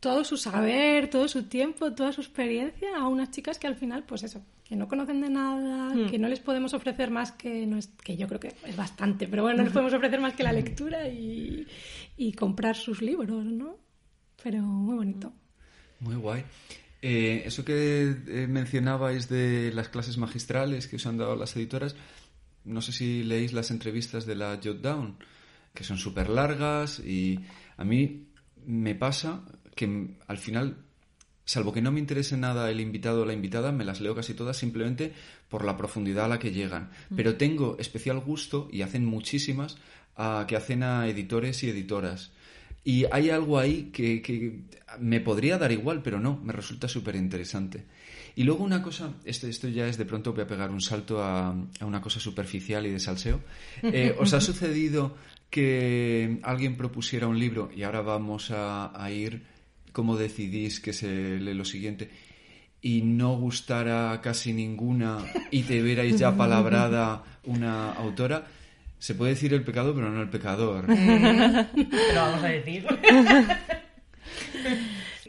todo 0.00 0.24
su 0.24 0.36
saber, 0.36 1.10
todo 1.10 1.26
su 1.28 1.44
tiempo, 1.44 1.92
toda 1.92 2.12
su 2.12 2.20
experiencia 2.20 2.96
a 2.96 3.08
unas 3.08 3.30
chicas 3.30 3.58
que 3.58 3.66
al 3.66 3.74
final, 3.76 4.04
pues 4.04 4.22
eso, 4.22 4.42
que 4.64 4.76
no 4.76 4.86
conocen 4.86 5.20
de 5.20 5.30
nada, 5.30 5.94
Hmm. 5.94 6.08
que 6.08 6.18
no 6.18 6.28
les 6.28 6.40
podemos 6.40 6.74
ofrecer 6.74 7.10
más 7.10 7.32
que 7.32 7.66
no 7.66 7.78
es, 7.78 7.88
que 8.04 8.16
yo 8.16 8.28
creo 8.28 8.38
que 8.40 8.54
es 8.64 8.76
bastante, 8.76 9.26
pero 9.26 9.42
bueno, 9.42 9.58
no 9.58 9.64
les 9.64 9.72
podemos 9.72 9.92
ofrecer 9.94 10.20
más 10.20 10.34
que 10.34 10.42
la 10.42 10.52
lectura 10.52 11.08
y, 11.08 11.66
y 12.16 12.32
comprar 12.32 12.76
sus 12.76 13.02
libros, 13.02 13.44
¿no? 13.44 13.76
Pero 14.42 14.62
muy 14.62 14.96
bonito. 14.96 15.32
Muy 16.00 16.14
guay. 16.14 16.44
Eh, 17.02 17.42
eso 17.46 17.64
que 17.64 18.14
eh, 18.26 18.46
mencionabais 18.48 19.28
de 19.28 19.72
las 19.72 19.88
clases 19.88 20.16
magistrales 20.18 20.86
que 20.86 20.96
os 20.96 21.06
han 21.06 21.16
dado 21.16 21.34
las 21.36 21.56
editoras, 21.56 21.96
no 22.64 22.80
sé 22.82 22.92
si 22.92 23.22
leéis 23.24 23.52
las 23.52 23.70
entrevistas 23.70 24.26
de 24.26 24.34
la 24.36 24.60
Jot 24.62 24.80
Down, 24.80 25.16
que 25.74 25.84
son 25.84 25.96
súper 25.96 26.28
largas 26.28 26.98
y 27.00 27.40
a 27.76 27.84
mí 27.84 28.26
me 28.66 28.94
pasa 28.94 29.42
que 29.78 29.86
mm, 29.86 30.16
al 30.26 30.38
final, 30.38 30.76
salvo 31.44 31.72
que 31.72 31.80
no 31.80 31.92
me 31.92 32.00
interese 32.00 32.36
nada 32.36 32.70
el 32.70 32.80
invitado 32.80 33.22
o 33.22 33.24
la 33.24 33.32
invitada, 33.32 33.70
me 33.70 33.84
las 33.84 34.00
leo 34.00 34.14
casi 34.14 34.34
todas 34.34 34.56
simplemente 34.56 35.12
por 35.48 35.64
la 35.64 35.76
profundidad 35.76 36.24
a 36.24 36.28
la 36.28 36.38
que 36.40 36.50
llegan. 36.50 36.90
Pero 37.14 37.36
tengo 37.36 37.76
especial 37.78 38.18
gusto, 38.18 38.68
y 38.72 38.82
hacen 38.82 39.06
muchísimas, 39.06 39.78
a, 40.16 40.44
que 40.48 40.56
hacen 40.56 40.82
a 40.82 41.06
editores 41.06 41.62
y 41.62 41.70
editoras. 41.70 42.32
Y 42.84 43.04
hay 43.12 43.30
algo 43.30 43.58
ahí 43.58 43.90
que, 43.92 44.20
que 44.20 44.62
me 44.98 45.20
podría 45.20 45.58
dar 45.58 45.70
igual, 45.70 46.02
pero 46.02 46.18
no, 46.18 46.40
me 46.42 46.52
resulta 46.52 46.88
súper 46.88 47.14
interesante. 47.14 47.84
Y 48.34 48.44
luego 48.44 48.64
una 48.64 48.82
cosa, 48.82 49.14
esto, 49.24 49.46
esto 49.46 49.68
ya 49.68 49.86
es 49.86 49.96
de 49.96 50.04
pronto 50.04 50.32
voy 50.32 50.42
a 50.42 50.46
pegar 50.46 50.70
un 50.70 50.80
salto 50.80 51.22
a, 51.22 51.50
a 51.50 51.84
una 51.84 52.00
cosa 52.00 52.20
superficial 52.20 52.86
y 52.86 52.90
de 52.90 53.00
salseo. 53.00 53.40
Eh, 53.82 54.14
¿Os 54.18 54.32
ha 54.32 54.40
sucedido 54.40 55.16
que 55.50 56.38
alguien 56.42 56.76
propusiera 56.76 57.26
un 57.26 57.38
libro 57.38 57.70
y 57.74 57.82
ahora 57.82 58.02
vamos 58.02 58.50
a, 58.50 58.92
a 59.02 59.10
ir, 59.10 59.42
cómo 59.98 60.16
decidís 60.16 60.78
que 60.78 60.92
se 60.92 61.40
lee 61.40 61.54
lo 61.54 61.64
siguiente? 61.64 62.08
y 62.80 63.02
no 63.02 63.36
gustara 63.36 64.20
casi 64.20 64.52
ninguna 64.52 65.18
y 65.50 65.62
te 65.64 65.82
vierais 65.82 66.16
ya 66.16 66.36
palabrada 66.36 67.24
una 67.44 67.90
autora, 67.90 68.46
se 69.00 69.16
puede 69.16 69.32
decir 69.32 69.52
el 69.52 69.64
pecado, 69.64 69.92
pero 69.96 70.08
no 70.08 70.22
el 70.22 70.30
pecador. 70.30 70.86
Pero 70.86 72.14
vamos 72.14 72.44
a 72.44 72.48
decir. 72.48 72.86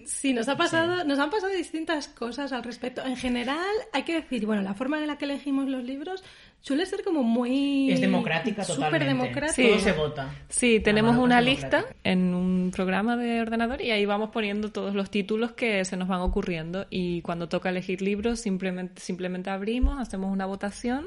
Sí, 0.05 0.33
nos 0.33 0.47
ha 0.47 0.57
pasado, 0.57 1.03
nos 1.05 1.17
han 1.17 1.31
pasado 1.31 1.51
distintas 1.53 2.07
cosas 2.07 2.51
al 2.51 2.63
respecto. 2.63 3.03
En 3.03 3.15
general, 3.15 3.73
hay 3.93 4.03
que 4.03 4.13
decir, 4.13 4.45
bueno, 4.45 4.61
la 4.61 4.75
forma 4.75 4.99
en 4.99 5.07
la 5.07 5.17
que 5.17 5.25
elegimos 5.25 5.67
los 5.67 5.83
libros 5.83 6.23
suele 6.61 6.85
ser 6.85 7.03
como 7.03 7.23
muy 7.23 7.91
Es 7.91 8.01
democrática 8.01 8.63
totalmente. 8.65 8.97
Súper 8.97 9.07
democrática. 9.07 9.67
Todo 9.69 9.79
se 9.79 9.91
vota. 9.93 10.35
Sí, 10.49 10.79
tenemos 10.79 11.17
una 11.17 11.41
lista 11.41 11.85
en 12.03 12.33
un 12.33 12.71
programa 12.75 13.15
de 13.17 13.41
ordenador 13.41 13.81
y 13.81 13.91
ahí 13.91 14.05
vamos 14.05 14.29
poniendo 14.31 14.71
todos 14.71 14.93
los 14.93 15.09
títulos 15.09 15.53
que 15.53 15.83
se 15.85 15.97
nos 15.97 16.07
van 16.07 16.21
ocurriendo 16.21 16.85
y 16.89 17.21
cuando 17.21 17.47
toca 17.49 17.69
elegir 17.69 18.01
libros 18.01 18.39
simplemente, 18.39 19.01
simplemente 19.01 19.49
abrimos, 19.49 19.99
hacemos 19.99 20.31
una 20.31 20.45
votación 20.45 21.05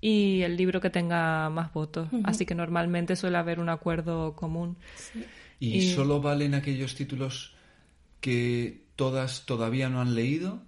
y 0.00 0.40
el 0.42 0.56
libro 0.56 0.80
que 0.80 0.88
tenga 0.90 1.50
más 1.50 1.72
votos. 1.72 2.08
Así 2.24 2.46
que 2.46 2.54
normalmente 2.54 3.16
suele 3.16 3.36
haber 3.36 3.60
un 3.60 3.68
acuerdo 3.68 4.34
común. 4.34 4.76
¿Y, 5.58 5.76
Y- 5.76 5.90
solo 5.92 6.22
valen 6.22 6.54
aquellos 6.54 6.94
títulos 6.94 7.54
que 8.20 8.84
todas 8.96 9.44
todavía 9.44 9.88
no 9.90 10.00
han 10.00 10.14
leído? 10.14 10.62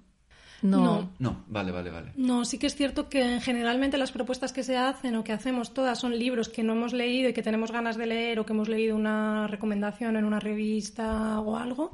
No. 0.63 0.81
No. 0.81 1.11
No, 1.19 1.45
vale, 1.49 1.73
vale, 1.73 1.91
vale. 1.91 2.13
No, 2.17 2.45
sí 2.45 2.59
que 2.59 2.67
es 2.67 2.77
cierto 2.77 3.09
que 3.09 3.41
generalmente 3.41 3.99
las 3.99 4.13
propuestas 4.13 4.53
que 4.53 4.63
se 4.63 4.77
hacen 4.77 5.17
o 5.17 5.25
que 5.25 5.33
hacemos 5.33 5.75
todas 5.75 5.99
son 5.99 6.17
libros 6.17 6.49
que 6.49 6.63
no 6.63 6.73
hemos 6.73 6.93
leído 6.93 7.29
y 7.29 7.33
que 7.33 7.43
tenemos 7.43 7.73
ganas 7.73 7.97
de 7.97 8.07
leer 8.07 8.39
o 8.39 8.47
que 8.47 8.53
hemos 8.53 8.69
leído 8.69 8.97
una 8.97 9.49
recomendación 9.49 10.17
en 10.17 10.25
una 10.25 10.41
revista 10.41 11.41
o 11.41 11.57
algo. 11.57 11.93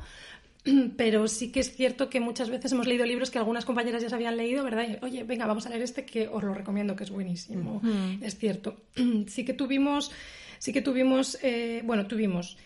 Pero 0.96 1.28
sí 1.28 1.50
que 1.50 1.61
es 1.61 1.74
cierto 1.74 2.11
que 2.11 2.20
muchas 2.20 2.50
veces 2.50 2.72
hemos 2.72 2.87
leído 2.87 3.07
libros 3.07 3.31
que 3.31 3.38
algunas 3.38 3.64
compañeras 3.64 4.02
ya 4.02 4.09
se 4.09 4.14
habían 4.14 4.37
leído, 4.37 4.64
¿verdad? 4.64 4.87
Y, 4.88 5.04
Oye, 5.04 5.24
venga, 5.24 5.46
vamos 5.46 5.66
a 5.66 5.70
leer 5.70 5.83
este 5.83 6.04
que 6.04 6.28
os 6.28 6.42
lo 6.42 6.52
recomiendo, 6.52 6.94
que 6.94 7.04
es 7.04 7.11
buenísimo. 7.11 7.81
Es 8.20 8.38
cierto. 8.38 8.76
Sí 9.28 9.44
que 9.44 9.54
tuvimos, 9.54 10.11
sí 10.59 10.72
que 10.72 10.83
tuvimos, 10.83 11.38
eh, 11.42 11.83
bueno, 11.85 12.07
tuvimos 12.07 12.57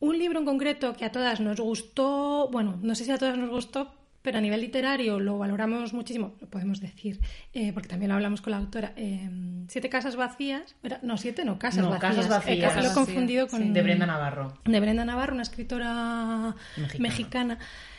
un 0.00 0.18
libro 0.18 0.38
en 0.38 0.44
concreto 0.44 0.94
que 0.94 1.04
a 1.04 1.12
todas 1.12 1.40
nos 1.40 1.58
gustó, 1.60 2.48
bueno, 2.50 2.78
no 2.82 2.94
sé 2.94 3.04
si 3.04 3.10
a 3.10 3.18
todas 3.18 3.38
nos 3.38 3.50
gustó, 3.50 3.90
pero 4.24 4.38
a 4.38 4.40
nivel 4.40 4.62
literario 4.62 5.20
lo 5.20 5.36
valoramos 5.36 5.92
muchísimo, 5.92 6.34
lo 6.40 6.48
podemos 6.48 6.80
decir, 6.80 7.20
eh, 7.52 7.74
porque 7.74 7.90
también 7.90 8.08
lo 8.08 8.14
hablamos 8.14 8.40
con 8.40 8.52
la 8.52 8.56
autora. 8.56 8.94
eh, 8.96 9.28
siete 9.68 9.90
casas 9.90 10.16
vacías, 10.16 10.74
era- 10.82 10.98
no, 11.02 11.18
siete 11.18 11.44
no, 11.44 11.58
casas 11.58 11.84
No, 11.84 11.90
vacías. 11.90 12.14
Casas 12.14 12.28
Vacías. 12.30 12.74
Eh, 12.78 12.82
lo 12.82 12.90
he 12.90 12.94
confundido 12.94 13.46
con... 13.48 13.74
De 13.74 13.82
Brenda 13.82 14.06
Navarro. 14.06 14.54
de 14.64 14.80
Brenda 14.80 15.04
Navarro, 15.04 15.34
una 15.34 15.42
escritora 15.42 16.54
Mexicana. 16.78 17.02
mexicana. 17.02 17.58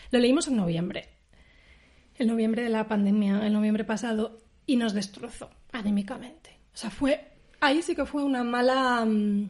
Lo 0.10 0.18
leímos 0.18 0.48
en 0.48 0.56
noviembre, 0.56 1.10
en 2.18 2.28
noviembre 2.28 2.64
de 2.64 2.70
la 2.70 2.88
pandemia, 2.88 3.46
el 3.46 3.54
noviembre 3.54 3.84
pasado, 3.84 4.40
y 4.66 4.78
nos 4.78 4.94
destrozó 4.94 5.52
anímicamente. 5.74 6.58
O 6.74 6.78
sea, 6.78 6.90
fue 6.90 7.24
ahí 7.62 7.84
sí 7.84 7.96
que 7.96 8.06
fue 8.06 8.24
una 8.24 8.44
mala, 8.44 9.06
mm, 9.06 9.50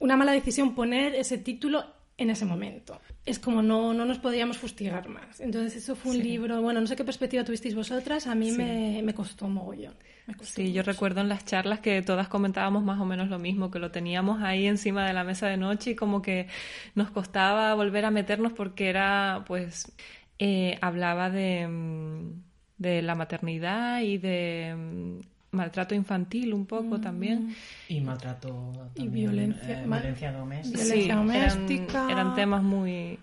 una 0.00 0.16
mala 0.16 0.32
decisión 0.32 0.74
poner 0.74 1.14
ese 1.14 1.38
título 1.38 1.84
en 2.18 2.28
ese 2.28 2.44
momento. 2.44 3.00
Es 3.26 3.38
como 3.38 3.62
no, 3.62 3.92
no 3.92 4.06
nos 4.06 4.18
podíamos 4.18 4.56
fustigar 4.56 5.08
más. 5.08 5.40
Entonces 5.40 5.76
eso 5.76 5.94
fue 5.94 6.12
un 6.12 6.18
libro, 6.18 6.62
bueno, 6.62 6.80
no 6.80 6.86
sé 6.86 6.96
qué 6.96 7.04
perspectiva 7.04 7.44
tuvisteis 7.44 7.74
vosotras, 7.74 8.26
a 8.26 8.34
mí 8.34 8.50
me, 8.50 9.02
me 9.02 9.14
costó 9.14 9.46
mogollón. 9.46 9.94
Me 10.26 10.34
costó 10.34 10.54
Sí, 10.54 10.72
yo 10.72 10.82
recuerdo 10.82 11.20
en 11.20 11.28
las 11.28 11.44
charlas 11.44 11.80
que 11.80 12.00
todas 12.02 12.28
comentábamos 12.28 12.82
más 12.82 12.98
o 12.98 13.04
menos 13.04 13.28
lo 13.28 13.38
mismo, 13.38 13.70
que 13.70 13.78
lo 13.78 13.90
teníamos 13.90 14.42
ahí 14.42 14.66
encima 14.66 15.06
de 15.06 15.12
la 15.12 15.22
mesa 15.24 15.48
de 15.48 15.58
noche 15.58 15.90
y 15.90 15.96
como 15.96 16.22
que 16.22 16.48
nos 16.94 17.10
costaba 17.10 17.74
volver 17.74 18.06
a 18.06 18.10
meternos 18.10 18.52
porque 18.52 18.88
era, 18.88 19.44
pues, 19.46 19.92
eh, 20.38 20.78
hablaba 20.80 21.28
de, 21.30 21.68
mm, 21.68 22.42
de 22.78 23.02
la 23.02 23.14
maternidad 23.14 24.00
y 24.00 24.16
de 24.16 24.74
mm, 24.76 25.20
maltrato 25.52 25.94
infantil 25.94 26.54
un 26.54 26.66
poco 26.66 27.00
también. 27.00 27.54
Y 27.88 28.00
maltrato. 28.00 28.72
Y 28.94 29.04
también, 29.04 29.12
violencia- 29.30 29.82
eh, 29.82 29.84
violencia 29.86 30.32
doméstica. 30.32 30.78
Violencia 30.84 31.04
eran- 31.14 31.26
doméstica. 31.26 32.10
Eran, 32.10 32.34
temas 32.34 32.62
muy, 32.62 33.18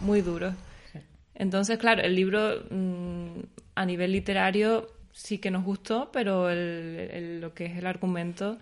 muy 0.00 0.20
duros. 0.20 0.54
Entonces, 1.34 1.78
claro, 1.78 2.02
el 2.02 2.14
libro 2.14 2.62
mm, 2.70 3.40
a 3.74 3.86
nivel 3.86 4.12
literario 4.12 4.88
sí 5.12 5.38
que 5.38 5.50
nos 5.50 5.64
gustó, 5.64 6.10
pero 6.12 6.48
el, 6.50 7.08
el- 7.12 7.40
lo 7.40 7.54
que 7.54 7.66
es 7.66 7.76
el 7.76 7.86
argumento 7.86 8.58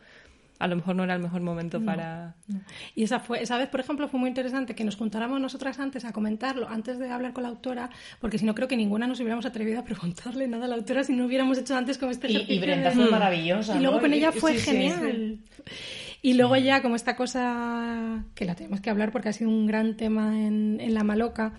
a 0.60 0.68
lo 0.68 0.76
mejor 0.76 0.94
no 0.94 1.02
era 1.04 1.14
el 1.14 1.20
mejor 1.22 1.40
momento 1.40 1.80
para... 1.84 2.36
No. 2.46 2.60
Y 2.94 3.02
esa 3.02 3.18
fue, 3.18 3.42
esa 3.42 3.56
vez, 3.58 3.68
por 3.68 3.80
ejemplo, 3.80 4.06
fue 4.08 4.20
muy 4.20 4.28
interesante 4.28 4.74
que 4.76 4.84
nos 4.84 4.94
juntáramos 4.94 5.40
nosotras 5.40 5.78
antes 5.80 6.04
a 6.04 6.12
comentarlo, 6.12 6.68
antes 6.68 6.98
de 6.98 7.10
hablar 7.10 7.32
con 7.32 7.42
la 7.42 7.48
autora, 7.48 7.90
porque 8.20 8.38
si 8.38 8.44
no 8.44 8.54
creo 8.54 8.68
que 8.68 8.76
ninguna 8.76 9.06
nos 9.08 9.18
hubiéramos 9.20 9.46
atrevido 9.46 9.80
a 9.80 9.84
preguntarle 9.84 10.46
nada 10.46 10.66
a 10.66 10.68
la 10.68 10.76
autora 10.76 11.02
si 11.02 11.14
no 11.14 11.24
hubiéramos 11.24 11.58
hecho 11.58 11.74
antes 11.74 11.98
como 11.98 12.12
este 12.12 12.28
Y- 12.28 12.32
y 12.32 12.36
ejercicio 12.36 12.60
Brenda 12.62 12.90
de- 12.90 12.94
fue 12.96 13.10
maravillosa, 13.10 13.74
Y 13.76 13.80
luego 13.80 13.96
¿no? 13.96 14.00
con 14.02 14.12
Y- 14.14 14.18
ella 14.18 14.32
fue 14.32 14.52
sí, 14.52 14.58
sí, 14.58 14.70
genial. 14.70 15.38
Y 16.22 16.34
luego 16.34 16.54
ya 16.56 16.82
como 16.82 16.94
esta 16.94 17.16
cosa 17.16 18.24
que 18.34 18.44
la 18.44 18.54
tenemos 18.54 18.82
que 18.82 18.90
hablar 18.90 19.10
porque 19.12 19.30
ha 19.30 19.32
sido 19.32 19.48
un 19.48 19.66
gran 19.66 19.96
tema 19.96 20.38
en, 20.38 20.78
en 20.78 20.92
La 20.92 21.02
Maloca, 21.04 21.54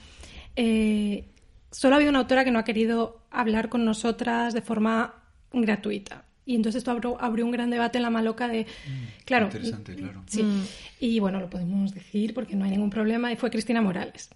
eh, 0.55 1.27
solo 1.71 1.95
ha 1.95 1.97
habido 1.97 2.11
una 2.11 2.19
autora 2.19 2.43
que 2.43 2.51
no 2.51 2.59
ha 2.59 2.63
querido 2.63 3.23
hablar 3.31 3.69
con 3.69 3.83
nosotras 3.83 4.53
de 4.53 4.61
forma 4.61 5.15
gratuita. 5.51 6.25
Y 6.45 6.56
entonces 6.56 6.80
esto 6.80 6.91
abrió, 6.91 7.21
abrió 7.21 7.45
un 7.45 7.51
gran 7.51 7.69
debate 7.69 7.97
en 7.99 8.04
La 8.04 8.10
Maloca 8.10 8.47
de, 8.47 8.65
claro, 9.25 9.45
Interesante, 9.45 9.95
claro. 9.95 10.23
Sí, 10.27 10.43
y 10.99 11.19
bueno, 11.19 11.39
lo 11.39 11.49
podemos 11.49 11.93
decir 11.93 12.34
porque 12.34 12.56
no 12.56 12.65
hay 12.65 12.71
ningún 12.71 12.89
problema, 12.89 13.32
y 13.32 13.36
fue 13.36 13.51
Cristina 13.51 13.82
Morales. 13.82 14.30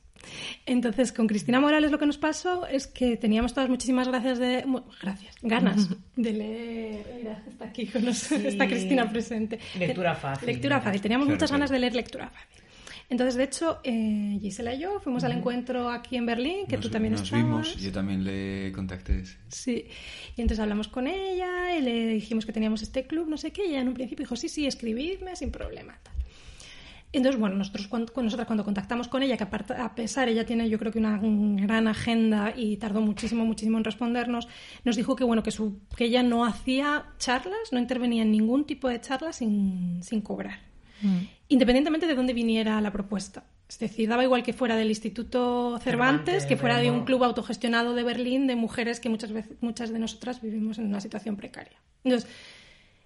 Entonces, 0.65 1.11
con 1.11 1.27
Cristina 1.27 1.59
Morales 1.59 1.91
lo 1.91 1.99
que 1.99 2.05
nos 2.05 2.17
pasó 2.17 2.65
es 2.65 2.87
que 2.87 3.17
teníamos 3.17 3.53
todas 3.53 3.69
muchísimas 3.69 4.07
gracias 4.07 4.39
de, 4.39 4.65
gracias, 5.01 5.35
ganas 5.41 5.89
de 6.15 6.33
leer. 6.33 7.05
Mira, 7.17 7.43
está 7.47 7.65
aquí 7.65 7.85
con 7.87 8.05
nosotros, 8.05 8.45
está 8.45 8.67
Cristina 8.67 9.09
presente. 9.09 9.59
Lectura 9.77 10.15
fácil. 10.15 10.47
Lectura 10.47 10.81
fácil. 10.81 11.01
Teníamos 11.01 11.25
Claro, 11.25 11.35
muchas 11.35 11.49
claro. 11.49 11.59
ganas 11.59 11.69
de 11.71 11.79
leer 11.79 11.95
lectura 11.95 12.29
fácil. 12.29 12.64
Entonces, 13.09 13.35
de 13.35 13.43
hecho, 13.43 13.79
eh, 13.83 14.37
Gisela 14.41 14.73
y 14.73 14.79
yo 14.79 14.99
fuimos 14.99 15.23
al 15.23 15.33
encuentro 15.33 15.89
aquí 15.89 16.15
en 16.15 16.25
Berlín, 16.25 16.65
que 16.67 16.77
nos, 16.77 16.85
tú 16.85 16.91
también 16.91 17.13
nos 17.13 17.21
estabas. 17.21 17.45
vimos, 17.45 17.77
yo 17.77 17.91
también 17.91 18.23
le 18.23 18.71
contacté. 18.71 19.25
sí. 19.25 19.35
Sí, 19.47 19.87
y 20.35 20.41
entonces 20.41 20.59
hablamos 20.61 20.87
con 20.87 21.07
ella 21.07 21.77
y 21.77 21.81
le 21.81 22.07
dijimos 22.07 22.45
que 22.45 22.53
teníamos 22.53 22.81
este 22.81 23.05
club, 23.05 23.27
no 23.27 23.37
sé 23.37 23.51
qué, 23.51 23.65
y 23.65 23.69
ella 23.69 23.81
en 23.81 23.89
un 23.89 23.93
principio 23.93 24.23
dijo, 24.23 24.35
sí, 24.35 24.49
sí, 24.49 24.65
escribidme 24.65 25.35
sin 25.35 25.51
problema. 25.51 25.97
Tal. 26.01 26.15
Entonces, 27.15 27.39
bueno, 27.39 27.55
nosotros 27.55 27.87
cuando, 27.87 28.11
nosotras 28.21 28.45
cuando 28.45 28.65
contactamos 28.65 29.07
con 29.07 29.23
ella, 29.23 29.37
que 29.37 29.45
a 29.45 29.95
pesar, 29.95 30.27
ella 30.27 30.45
tiene 30.45 30.69
yo 30.69 30.77
creo 30.77 30.91
que 30.91 30.99
una 30.99 31.17
gran 31.21 31.87
agenda 31.87 32.53
y 32.53 32.75
tardó 32.75 32.99
muchísimo, 32.99 33.45
muchísimo 33.45 33.77
en 33.77 33.85
respondernos, 33.85 34.49
nos 34.83 34.97
dijo 34.97 35.15
que, 35.15 35.23
bueno, 35.23 35.41
que, 35.41 35.51
su, 35.51 35.79
que 35.95 36.05
ella 36.05 36.23
no 36.23 36.43
hacía 36.43 37.05
charlas, 37.17 37.71
no 37.71 37.79
intervenía 37.79 38.23
en 38.23 38.31
ningún 38.31 38.65
tipo 38.65 38.89
de 38.89 38.99
charlas 38.99 39.37
sin, 39.37 40.03
sin 40.03 40.19
cobrar, 40.19 40.59
mm. 41.01 41.19
Independientemente 41.47 42.07
de 42.07 42.15
dónde 42.15 42.33
viniera 42.33 42.79
la 42.81 42.91
propuesta. 42.91 43.43
Es 43.67 43.79
decir, 43.79 44.07
daba 44.07 44.23
igual 44.23 44.43
que 44.43 44.53
fuera 44.53 44.75
del 44.75 44.89
Instituto 44.89 45.79
Cervantes, 45.79 46.45
que 46.45 46.55
fuera 46.55 46.77
de 46.77 46.91
un 46.91 47.03
club 47.03 47.23
autogestionado 47.23 47.95
de 47.95 48.03
Berlín 48.03 48.47
de 48.47 48.55
mujeres 48.55 48.99
que 48.99 49.09
muchas 49.09 49.31
veces, 49.31 49.57
muchas 49.61 49.91
de 49.91 49.99
nosotras 49.99 50.41
vivimos 50.41 50.77
en 50.77 50.85
una 50.85 51.01
situación 51.01 51.35
precaria. 51.35 51.77
Entonces, 52.03 52.29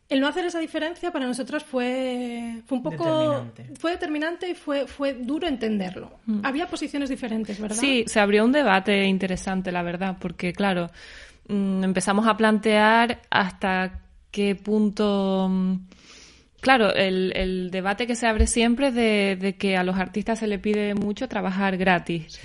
el 0.10 0.20
no 0.20 0.28
hacer 0.28 0.46
esa 0.46 0.60
diferencia 0.60 1.12
para 1.12 1.28
nosotras 1.28 1.64
fue, 1.64 2.62
fue 2.66 2.78
un 2.78 2.84
poco 2.84 3.06
determinante. 3.06 3.70
fue 3.80 3.92
determinante 3.92 4.50
y 4.50 4.56
fue, 4.56 4.88
fue 4.88 5.14
duro 5.14 5.48
entenderlo. 5.48 6.20
Mm. 6.26 6.40
Había 6.44 6.68
posiciones 6.68 7.10
diferentes, 7.10 7.60
¿verdad? 7.60 7.78
Sí, 7.78 8.04
se 8.08 8.20
abrió 8.20 8.44
un 8.44 8.52
debate 8.52 9.06
interesante, 9.06 9.72
la 9.72 9.84
verdad, 9.84 10.18
porque 10.20 10.52
claro, 10.52 10.90
mm, 11.48 11.84
empezamos 11.84 12.28
a 12.28 12.36
plantear 12.36 13.22
hasta 13.30 14.02
qué 14.32 14.56
punto 14.56 15.48
mm, 15.48 15.76
Claro, 16.62 16.94
el, 16.94 17.32
el, 17.36 17.72
debate 17.72 18.06
que 18.06 18.16
se 18.16 18.28
abre 18.28 18.48
siempre 18.48 18.88
es 18.88 18.94
de, 18.94 19.38
de, 19.40 19.56
que 19.56 19.78
a 19.78 19.84
los 19.84 19.98
artistas 19.98 20.40
se 20.40 20.48
le 20.48 20.60
pide 20.60 20.94
mucho 20.94 21.28
trabajar 21.28 21.78
gratis. 21.78 22.40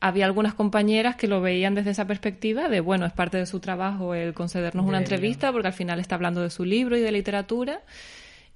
Había 0.00 0.26
algunas 0.26 0.54
compañeras 0.54 1.16
que 1.16 1.28
lo 1.28 1.40
veían 1.40 1.74
desde 1.74 1.90
esa 1.90 2.06
perspectiva 2.06 2.68
de, 2.68 2.80
bueno, 2.80 3.06
es 3.06 3.12
parte 3.12 3.38
de 3.38 3.46
su 3.46 3.60
trabajo 3.60 4.14
el 4.14 4.34
concedernos 4.34 4.86
una 4.86 4.98
entrevista 4.98 5.52
porque 5.52 5.68
al 5.68 5.74
final 5.74 6.00
está 6.00 6.14
hablando 6.14 6.40
de 6.40 6.50
su 6.50 6.64
libro 6.64 6.96
y 6.96 7.00
de 7.00 7.12
literatura. 7.12 7.82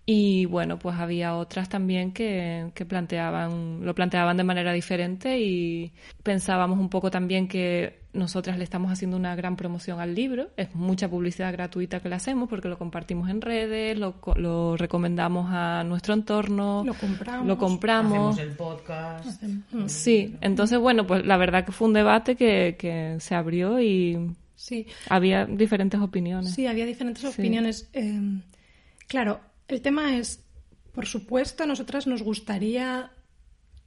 Y 0.08 0.46
bueno, 0.46 0.78
pues 0.78 0.96
había 0.96 1.34
otras 1.34 1.68
también 1.68 2.12
que, 2.12 2.70
que, 2.74 2.86
planteaban, 2.86 3.84
lo 3.84 3.92
planteaban 3.92 4.36
de 4.36 4.44
manera 4.44 4.72
diferente 4.72 5.40
y 5.40 5.92
pensábamos 6.22 6.78
un 6.78 6.88
poco 6.88 7.10
también 7.10 7.48
que 7.48 7.98
nosotras 8.16 8.58
le 8.58 8.64
estamos 8.64 8.90
haciendo 8.90 9.16
una 9.16 9.36
gran 9.36 9.56
promoción 9.56 10.00
al 10.00 10.14
libro. 10.14 10.48
Es 10.56 10.74
mucha 10.74 11.08
publicidad 11.08 11.52
gratuita 11.52 12.00
que 12.00 12.08
le 12.08 12.14
hacemos 12.14 12.48
porque 12.48 12.68
lo 12.68 12.78
compartimos 12.78 13.30
en 13.30 13.40
redes, 13.40 13.98
lo, 13.98 14.16
lo 14.36 14.76
recomendamos 14.76 15.48
a 15.50 15.84
nuestro 15.84 16.14
entorno. 16.14 16.82
Lo 16.84 16.94
compramos. 16.94 17.46
Lo 17.46 17.58
compramos. 17.58 18.34
Hacemos 18.34 18.50
el 18.50 18.56
podcast. 18.56 19.42
Sí, 19.86 20.36
entonces 20.40 20.78
bueno, 20.78 21.06
pues 21.06 21.24
la 21.24 21.36
verdad 21.36 21.64
que 21.64 21.72
fue 21.72 21.88
un 21.88 21.94
debate 21.94 22.36
que, 22.36 22.76
que 22.78 23.16
se 23.20 23.34
abrió 23.34 23.80
y 23.80 24.34
sí. 24.54 24.86
había 25.08 25.46
diferentes 25.46 26.00
opiniones. 26.00 26.54
Sí, 26.54 26.66
había 26.66 26.86
diferentes 26.86 27.24
opiniones. 27.24 27.88
Eh, 27.92 28.40
claro, 29.06 29.40
el 29.68 29.80
tema 29.82 30.16
es, 30.16 30.44
por 30.92 31.06
supuesto, 31.06 31.64
a 31.64 31.66
nosotras 31.66 32.06
nos 32.06 32.22
gustaría 32.22 33.10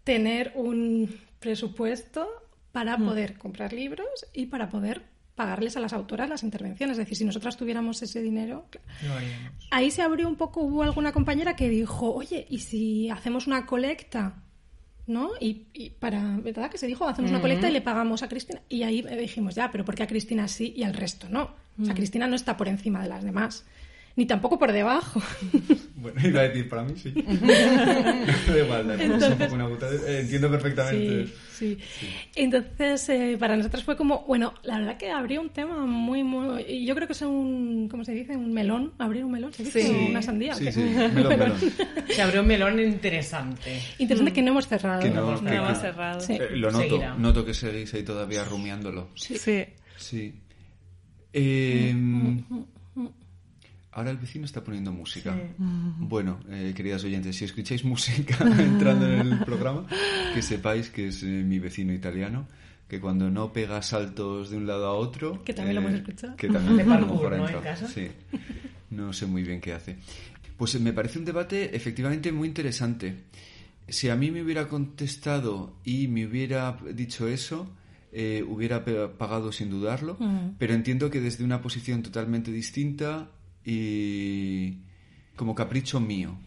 tener 0.03 0.53
un 0.55 1.09
presupuesto 1.39 2.27
para 2.71 2.97
mm. 2.97 3.05
poder 3.05 3.37
comprar 3.37 3.73
libros 3.73 4.27
y 4.33 4.47
para 4.47 4.69
poder 4.69 5.03
pagarles 5.35 5.77
a 5.77 5.79
las 5.79 5.93
autoras 5.93 6.27
las 6.29 6.43
intervenciones. 6.43 6.97
Es 6.97 7.05
decir, 7.05 7.17
si 7.17 7.23
nosotras 7.23 7.55
tuviéramos 7.55 8.01
ese 8.01 8.21
dinero... 8.21 8.65
ahí 9.71 9.89
se 9.89 10.01
abrió 10.01 10.27
un 10.27 10.35
poco, 10.35 10.61
hubo 10.61 10.83
alguna 10.83 11.13
compañera 11.13 11.55
que 11.55 11.69
dijo, 11.69 12.13
oye, 12.13 12.45
¿y 12.49 12.59
si 12.59 13.09
hacemos 13.09 13.47
una 13.47 13.65
colecta? 13.65 14.43
¿No? 15.07 15.31
Y, 15.39 15.91
para, 15.99 16.37
¿verdad? 16.37 16.69
Que 16.69 16.77
se 16.77 16.87
dijo, 16.87 17.07
hacemos 17.07 17.31
una 17.31 17.41
colecta 17.41 17.69
y 17.69 17.71
le 17.71 17.81
pagamos 17.81 18.21
a 18.21 18.27
Cristina. 18.27 18.61
Y 18.67 18.83
ahí 18.83 19.01
dijimos, 19.01 19.55
ya, 19.55 19.71
pero 19.71 19.85
¿por 19.85 19.95
qué 19.95 20.03
a 20.03 20.07
Cristina 20.07 20.47
sí 20.47 20.73
y 20.75 20.83
al 20.83 20.93
resto 20.93 21.29
no? 21.29 21.55
O 21.81 21.85
sea, 21.85 21.93
mm. 21.93 21.97
Cristina 21.97 22.27
no 22.27 22.35
está 22.35 22.57
por 22.57 22.67
encima 22.67 23.01
de 23.01 23.07
las 23.07 23.23
demás 23.23 23.65
ni 24.19 24.25
tampoco 24.25 24.59
por 24.59 24.73
debajo. 24.73 25.21
Bueno, 25.95 26.19
iba 26.25 26.41
a 26.41 26.43
decir, 26.43 26.67
para 26.67 26.83
mí 26.83 26.93
sí. 26.97 27.11
de 27.11 28.63
igual, 28.65 28.91
Entonces, 28.99 29.51
una 29.51 29.65
eh, 29.67 30.19
entiendo 30.19 30.49
perfectamente. 30.51 31.27
Sí, 31.53 31.77
sí. 31.81 32.09
Entonces, 32.35 33.07
eh, 33.07 33.37
para 33.39 33.55
nosotros 33.55 33.85
fue 33.85 33.95
como, 33.95 34.25
bueno, 34.27 34.53
la 34.63 34.79
verdad 34.79 34.97
que 34.97 35.09
abrió 35.09 35.39
un 35.41 35.51
tema 35.51 35.85
muy, 35.85 36.23
muy. 36.23 36.85
Yo 36.85 36.95
creo 36.95 37.07
que 37.07 37.13
es 37.13 37.21
un, 37.21 37.87
¿cómo 37.89 38.03
se 38.03 38.11
dice? 38.11 38.35
Un 38.35 38.51
melón. 38.51 38.91
Abrir 38.97 39.23
un 39.23 39.31
melón, 39.31 39.53
¿se 39.53 39.63
dice? 39.63 39.83
Sí. 39.83 40.07
Una 40.09 40.21
sandía. 40.21 40.53
Sí, 40.53 40.69
sí, 40.69 40.81
melón, 41.13 41.29
melón. 41.29 41.53
Se 42.09 42.21
abrió 42.21 42.41
un 42.41 42.47
melón 42.47 42.77
interesante. 42.77 43.81
Interesante 43.99 44.33
que 44.33 44.41
no 44.41 44.51
hemos 44.51 44.67
cerrado. 44.67 45.01
Que 45.01 45.11
no, 45.11 45.37
hemos 45.37 45.79
cerrado. 45.79 46.21
Eh, 46.27 46.49
lo 46.57 46.71
noto, 46.71 47.15
noto 47.17 47.45
que 47.45 47.53
seguís 47.53 47.93
ahí 47.93 48.03
todavía 48.03 48.43
rumiándolo. 48.43 49.11
Sí. 49.15 49.37
Sí. 49.97 50.33
Eh, 51.31 51.95
Ahora 53.91 54.11
el 54.11 54.17
vecino 54.17 54.45
está 54.45 54.63
poniendo 54.63 54.91
música. 54.91 55.35
Bueno, 55.57 56.39
eh, 56.49 56.73
queridas 56.75 57.03
oyentes, 57.03 57.35
si 57.35 57.45
escucháis 57.45 57.83
música 57.83 58.37
entrando 58.59 59.07
en 59.07 59.33
el 59.33 59.39
programa, 59.39 59.87
que 60.33 60.43
sepáis 60.43 60.89
que 60.89 61.07
es 61.07 61.23
eh, 61.23 61.25
mi 61.25 61.57
vecino 61.57 61.91
italiano, 61.91 62.47
que 62.87 62.99
cuando 62.99 63.31
no 63.31 63.51
pega 63.51 63.81
saltos 63.81 64.51
de 64.51 64.57
un 64.57 64.67
lado 64.67 64.85
a 64.85 64.93
otro... 64.93 65.43
Que 65.43 65.53
también 65.53 65.75
lo 65.75 65.81
hemos 65.81 65.93
eh, 65.93 65.97
escuchado. 65.97 66.35
Que 66.35 66.49
también 66.49 66.77
lo 66.87 67.07
mejor 67.07 67.37
¿no? 67.37 67.49
En 67.49 67.61
casa. 67.61 67.87
Sí. 67.87 68.09
No 68.91 69.11
sé 69.11 69.25
muy 69.25 69.41
bien 69.41 69.59
qué 69.59 69.73
hace. 69.73 69.97
Pues 70.55 70.79
me 70.79 70.93
parece 70.93 71.17
un 71.17 71.25
debate 71.25 71.75
efectivamente 71.75 72.31
muy 72.31 72.47
interesante. 72.47 73.23
Si 73.87 74.09
a 74.09 74.15
mí 74.15 74.29
me 74.29 74.43
hubiera 74.43 74.67
contestado 74.67 75.77
y 75.83 76.07
me 76.07 76.27
hubiera 76.27 76.77
dicho 76.93 77.27
eso, 77.27 77.71
hubiera 78.47 78.83
pagado 79.17 79.51
sin 79.51 79.71
dudarlo, 79.71 80.17
pero 80.59 80.73
entiendo 80.73 81.09
que 81.09 81.21
desde 81.21 81.43
una 81.43 81.61
posición 81.61 82.03
totalmente 82.03 82.51
distinta 82.51 83.29
y 83.65 84.77
como 85.35 85.55
capricho 85.55 85.99
mío. 85.99 86.37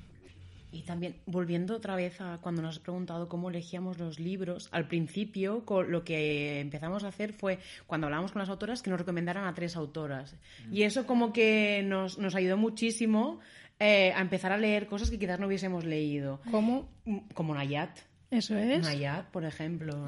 Y 0.73 0.83
también, 0.83 1.17
volviendo 1.27 1.77
otra 1.77 1.97
vez 1.97 2.19
a 2.23 2.39
cuando 2.41 2.63
nos 2.63 2.77
has 2.77 2.83
preguntado 2.83 3.29
cómo 3.29 3.51
elegíamos 3.51 3.99
los 3.99 4.19
libros, 4.19 4.69
al 4.73 4.89
principio 4.89 5.63
lo 5.87 6.03
que 6.03 6.61
empezamos 6.61 7.05
a 7.05 7.09
hacer 7.09 7.35
fue, 7.35 7.59
cuando 7.87 8.07
hablábamos 8.07 8.33
con 8.33 8.41
las 8.41 8.49
autoras, 8.49 8.81
que 8.81 8.89
nos 8.89 8.99
recomendaran 8.99 9.45
a 9.45 9.53
tres 9.53 9.77
autoras. 9.77 10.35
Y 10.71 10.85
eso 10.85 11.07
como 11.07 11.31
que 11.31 11.83
nos, 11.85 12.19
nos 12.19 12.35
ayudó 12.35 12.57
muchísimo 12.57 13.39
eh, 13.79 14.13
a 14.15 14.23
empezar 14.23 14.51
a 14.51 14.57
leer 14.57 14.87
cosas 14.87 15.11
que 15.11 15.19
quizás 15.19 15.39
no 15.39 15.47
hubiésemos 15.47 15.85
leído. 15.85 16.41
¿Cómo? 16.51 16.89
Mm, 17.05 17.19
como 17.35 17.55
Nayat. 17.55 17.99
Eso 18.31 18.57
es. 18.57 18.83
Nayat, 18.83 19.27
por 19.31 19.45
ejemplo, 19.45 20.07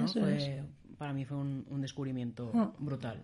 para 0.96 1.12
mí 1.12 1.26
fue 1.26 1.36
un, 1.36 1.80
descubrimiento 1.82 2.50
ah. 2.54 2.72
brutal. 2.78 3.20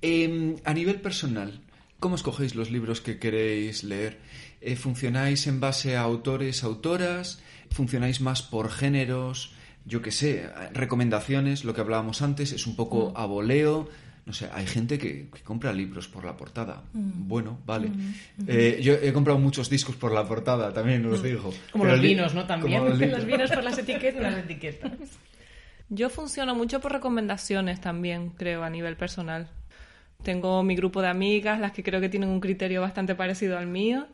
Em, 0.00 0.56
a 0.64 0.72
nivel 0.72 1.00
personal, 1.02 1.60
¿Cómo 2.00 2.16
escogéis 2.16 2.54
los 2.54 2.70
libros 2.70 3.02
que 3.02 3.18
queréis 3.18 3.84
leer? 3.84 4.18
Eh, 4.62 4.74
¿Funcionáis 4.74 5.46
en 5.46 5.60
base 5.60 5.98
a 5.98 6.00
autores, 6.00 6.64
autoras? 6.64 7.42
¿Funcionáis 7.70 8.22
más 8.22 8.40
por 8.40 8.70
géneros? 8.70 9.52
Yo 9.84 10.00
qué 10.00 10.10
sé, 10.10 10.48
recomendaciones, 10.72 11.64
lo 11.64 11.74
que 11.74 11.82
hablábamos 11.82 12.22
antes, 12.22 12.52
es 12.52 12.66
un 12.66 12.74
poco 12.74 13.10
mm. 13.10 13.20
a 13.20 13.26
voleo. 13.26 13.88
No 14.24 14.32
sé, 14.32 14.48
hay 14.50 14.66
gente 14.66 14.98
que, 14.98 15.28
compra 15.44 15.74
libros 15.74 16.08
por 16.08 16.24
la 16.24 16.38
portada. 16.38 16.84
Mm. 16.94 17.28
Bueno, 17.28 17.58
vale. 17.66 17.88
Mm, 17.88 18.14
eh, 18.46 18.80
yo 18.82 18.94
he 18.94 19.12
comprado 19.12 19.38
muchos 19.38 19.68
discos 19.68 19.96
por 19.96 20.12
la 20.12 20.26
portada, 20.26 20.72
también 20.72 21.04
os 21.04 21.22
digo. 21.22 21.52
Como 21.70 21.84
los 21.84 22.00
vinos, 22.00 22.34
¿no? 22.34 22.46
También. 22.46 22.78
Como 22.78 22.90
los, 22.94 23.26
vinos 23.26 23.50
por 23.50 23.62
las 23.62 23.76
etiquetas. 23.76 24.22
las 24.22 24.38
etiquetas. 24.38 24.92
Yo 25.90 26.08
funciono 26.08 26.54
mucho 26.54 26.80
por 26.80 26.92
recomendaciones 26.92 27.78
también, 27.82 28.30
creo, 28.30 28.62
a 28.62 28.70
nivel 28.70 28.96
personal. 28.96 29.50
Tengo 30.22 30.62
mi 30.62 30.74
grupo 30.76 31.02
de 31.02 31.08
amigas, 31.08 31.60
las 31.60 31.72
que 31.72 31.82
creo 31.82 32.00
que 32.00 32.08
tienen 32.08 32.28
un 32.28 32.40
criterio 32.40 32.80
bastante 32.80 33.14
parecido 33.14 33.58
al 33.58 33.66
mío 33.66 34.06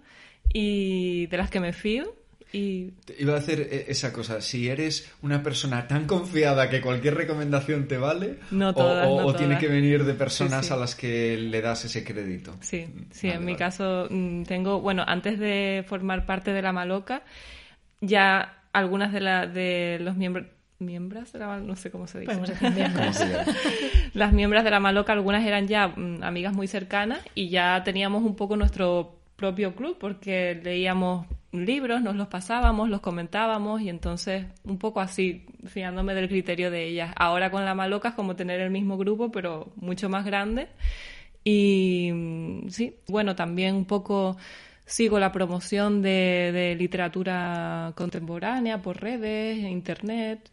y 0.53 1.27
de 1.27 1.37
las 1.37 1.51
que 1.51 1.61
me 1.61 1.73
fío. 1.73 2.15
Y... 2.53 2.93
Iba 3.19 3.35
a 3.35 3.39
hacer 3.39 3.61
e-, 3.61 3.87
esa 3.89 4.13
cosa, 4.13 4.41
si 4.41 4.69
eres 4.69 5.13
una 5.23 5.43
persona 5.43 5.87
tan 5.89 6.07
confiada 6.07 6.71
que 6.71 6.81
cualquier 6.81 7.15
recomendación 7.15 7.89
te 7.89 7.99
vale, 7.99 8.39
no 8.51 8.73
todas, 8.73 9.09
o, 9.09 9.27
o 9.27 9.35
tiene 9.35 9.59
que 9.59 9.67
venir 9.67 10.05
de 10.05 10.15
personas 10.15 10.71
a 10.71 10.77
las 10.77 10.95
que 10.95 11.37
le 11.37 11.61
das 11.61 11.85
ese 11.85 12.05
crédito. 12.05 12.57
Sí, 12.61 12.87
sí, 13.11 13.29
en 13.29 13.45
mi 13.45 13.57
caso 13.57 14.07
mm, 14.09 14.45
tengo, 14.45 14.81
bueno, 14.81 15.05
antes 15.07 15.39
de 15.39 15.85
formar 15.87 16.25
parte 16.25 16.53
de 16.53 16.63
la 16.63 16.73
Maloca, 16.73 17.25
ya 18.01 18.63
algunas 18.73 19.13
de, 19.13 19.21
la, 19.21 19.47
de 19.47 19.99
los 20.01 20.17
miembros, 20.17 20.47
miembros 20.79 21.33
de 21.33 21.39
la 21.39 21.59
no 21.59 21.77
sé 21.77 21.91
cómo 21.91 22.07
se 22.07 22.21
dice. 22.21 22.35
Las 24.15 24.33
miembros 24.33 24.65
de 24.65 24.71
la 24.71 24.81
Maloca, 24.81 25.13
algunas 25.13 25.45
eran 25.45 25.67
ya 25.69 25.89
mm, 25.89 26.23
amigas 26.23 26.55
muy 26.55 26.67
cercanas 26.67 27.21
y 27.35 27.49
ya 27.49 27.83
teníamos 27.85 28.23
un 28.23 28.37
poco 28.37 28.57
nuestro 28.57 29.17
propio 29.37 29.75
club 29.75 29.97
porque 29.99 30.61
leíamos 30.63 31.27
libros, 31.53 32.03
nos 32.03 32.17
los 32.17 32.29
pasábamos, 32.29 32.89
los 32.89 33.01
comentábamos 33.01 33.81
y 33.81 33.89
entonces 33.89 34.47
un 34.65 34.79
poco 34.79 35.01
así, 35.01 35.47
fiándome 35.65 36.15
del 36.15 36.29
criterio 36.29 36.71
de 36.71 36.85
ellas. 36.85 37.13
Ahora 37.17 37.51
con 37.51 37.65
la 37.65 37.75
Maloca 37.75 38.11
es 38.11 38.15
como 38.15 38.37
tener 38.37 38.61
el 38.61 38.71
mismo 38.71 38.99
grupo 38.99 39.31
pero 39.31 39.73
mucho 39.77 40.09
más 40.09 40.25
grande 40.25 40.69
y 41.45 42.11
mm, 42.13 42.69
sí, 42.69 42.97
bueno, 43.09 43.35
también 43.35 43.75
un 43.75 43.87
poco 43.87 44.37
sigo 44.85 45.19
la 45.19 45.33
promoción 45.33 46.03
de, 46.03 46.53
de 46.53 46.75
literatura 46.77 47.93
contemporánea 47.97 48.83
por 48.83 49.01
redes, 49.01 49.59
internet 49.59 50.51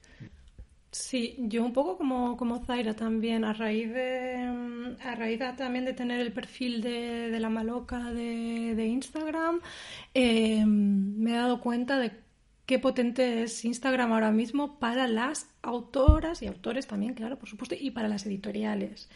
Sí, 0.93 1.35
yo 1.39 1.65
un 1.65 1.73
poco 1.73 1.97
como, 1.97 2.37
como 2.37 2.63
Zaira 2.63 2.95
también, 2.95 3.43
a 3.45 3.53
raíz 3.53 3.91
de 3.91 4.35
a 5.01 5.15
raíz 5.15 5.39
también 5.57 5.85
de 5.85 5.93
tener 5.93 6.19
el 6.21 6.31
perfil 6.31 6.81
de, 6.83 7.29
de 7.31 7.39
la 7.39 7.49
maloca 7.49 8.11
de, 8.11 8.75
de 8.75 8.85
Instagram, 8.85 9.59
eh, 10.13 10.63
me 10.65 11.31
he 11.31 11.35
dado 11.35 11.61
cuenta 11.61 11.97
de 11.97 12.11
qué 12.67 12.77
potente 12.77 13.41
es 13.43 13.65
Instagram 13.65 14.13
ahora 14.13 14.31
mismo 14.31 14.77
para 14.79 15.07
las 15.07 15.49
autoras 15.63 16.43
y 16.43 16.47
autores 16.47 16.85
también, 16.85 17.15
claro, 17.15 17.39
por 17.39 17.49
supuesto, 17.49 17.75
y 17.79 17.89
para 17.91 18.07
las 18.07 18.25
editoriales. 18.27 19.09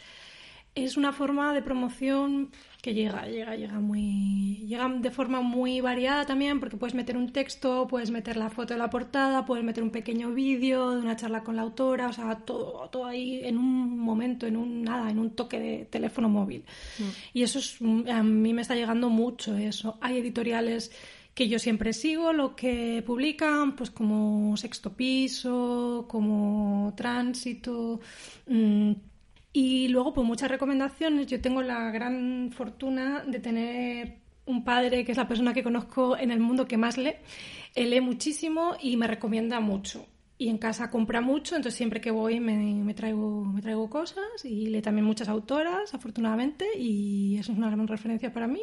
Es 0.84 0.96
una 0.96 1.12
forma 1.12 1.52
de 1.52 1.62
promoción 1.62 2.50
que 2.82 2.94
llega, 2.94 3.26
llega, 3.26 3.56
llega 3.56 3.80
muy. 3.80 4.64
llega 4.66 4.88
de 4.88 5.10
forma 5.10 5.40
muy 5.40 5.80
variada 5.80 6.24
también, 6.24 6.60
porque 6.60 6.76
puedes 6.76 6.94
meter 6.94 7.16
un 7.16 7.32
texto, 7.32 7.86
puedes 7.88 8.10
meter 8.10 8.36
la 8.36 8.50
foto 8.50 8.74
de 8.74 8.78
la 8.78 8.88
portada, 8.88 9.44
puedes 9.44 9.64
meter 9.64 9.82
un 9.82 9.90
pequeño 9.90 10.32
vídeo 10.32 10.92
de 10.92 11.00
una 11.00 11.16
charla 11.16 11.42
con 11.42 11.56
la 11.56 11.62
autora, 11.62 12.08
o 12.08 12.12
sea, 12.12 12.36
todo, 12.36 12.88
todo 12.88 13.06
ahí 13.06 13.40
en 13.42 13.58
un 13.58 13.98
momento, 13.98 14.46
en 14.46 14.56
un 14.56 14.82
nada, 14.82 15.10
en 15.10 15.18
un 15.18 15.30
toque 15.30 15.58
de 15.58 15.84
teléfono 15.86 16.28
móvil. 16.28 16.64
Mm. 16.98 17.02
Y 17.34 17.42
eso 17.42 17.58
es, 17.58 17.78
a 17.80 18.22
mí 18.22 18.54
me 18.54 18.62
está 18.62 18.74
llegando 18.74 19.08
mucho 19.08 19.56
eso. 19.56 19.98
Hay 20.00 20.18
editoriales 20.18 20.92
que 21.34 21.48
yo 21.48 21.60
siempre 21.60 21.92
sigo, 21.92 22.32
lo 22.32 22.56
que 22.56 23.00
publican, 23.06 23.76
pues 23.76 23.90
como 23.90 24.56
Sexto 24.56 24.92
Piso, 24.92 26.06
como 26.08 26.92
Tránsito. 26.96 28.00
Mm, 28.46 28.92
y 29.52 29.88
luego, 29.88 30.12
pues 30.14 30.26
muchas 30.26 30.50
recomendaciones. 30.50 31.26
Yo 31.26 31.40
tengo 31.40 31.62
la 31.62 31.90
gran 31.90 32.50
fortuna 32.52 33.24
de 33.26 33.40
tener 33.40 34.18
un 34.46 34.64
padre 34.64 35.04
que 35.04 35.12
es 35.12 35.18
la 35.18 35.28
persona 35.28 35.52
que 35.52 35.62
conozco 35.62 36.16
en 36.16 36.30
el 36.30 36.40
mundo 36.40 36.66
que 36.66 36.76
más 36.76 36.96
lee. 36.96 37.16
Él 37.74 37.90
lee 37.90 38.00
muchísimo 38.00 38.76
y 38.80 38.96
me 38.96 39.06
recomienda 39.06 39.60
mucho 39.60 40.06
y 40.40 40.48
en 40.48 40.58
casa 40.58 40.88
compra 40.88 41.20
mucho, 41.20 41.56
entonces 41.56 41.76
siempre 41.76 42.00
que 42.00 42.12
voy 42.12 42.38
me, 42.38 42.94
traigo, 42.94 43.44
me 43.44 43.60
traigo 43.60 43.90
cosas 43.90 44.44
y 44.44 44.68
lee 44.68 44.80
también 44.80 45.04
muchas 45.04 45.28
autoras, 45.28 45.92
afortunadamente, 45.92 46.64
y 46.78 47.36
eso 47.38 47.50
es 47.50 47.58
una 47.58 47.68
gran 47.68 47.88
referencia 47.88 48.32
para 48.32 48.46
mí. 48.46 48.62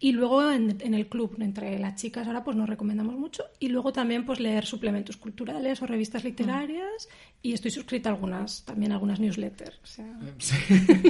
Y 0.00 0.10
luego 0.10 0.50
en, 0.50 0.92
el 0.92 1.08
club, 1.08 1.36
entre 1.38 1.78
las 1.78 1.94
chicas 1.94 2.26
ahora 2.26 2.42
pues 2.42 2.56
nos 2.56 2.68
recomendamos 2.68 3.16
mucho 3.16 3.44
y 3.60 3.68
luego 3.68 3.92
también 3.92 4.26
pues 4.26 4.40
leer 4.40 4.66
suplementos 4.66 5.16
culturales 5.16 5.80
o 5.82 5.86
revistas 5.86 6.24
literarias 6.24 7.08
y 7.40 7.52
estoy 7.52 7.70
suscrita 7.70 8.10
a 8.10 8.12
algunas, 8.14 8.64
también 8.64 8.90
a 8.90 8.96
algunas 8.96 9.20
newsletters, 9.20 9.78
o 9.82 9.86
sea, 9.86 10.18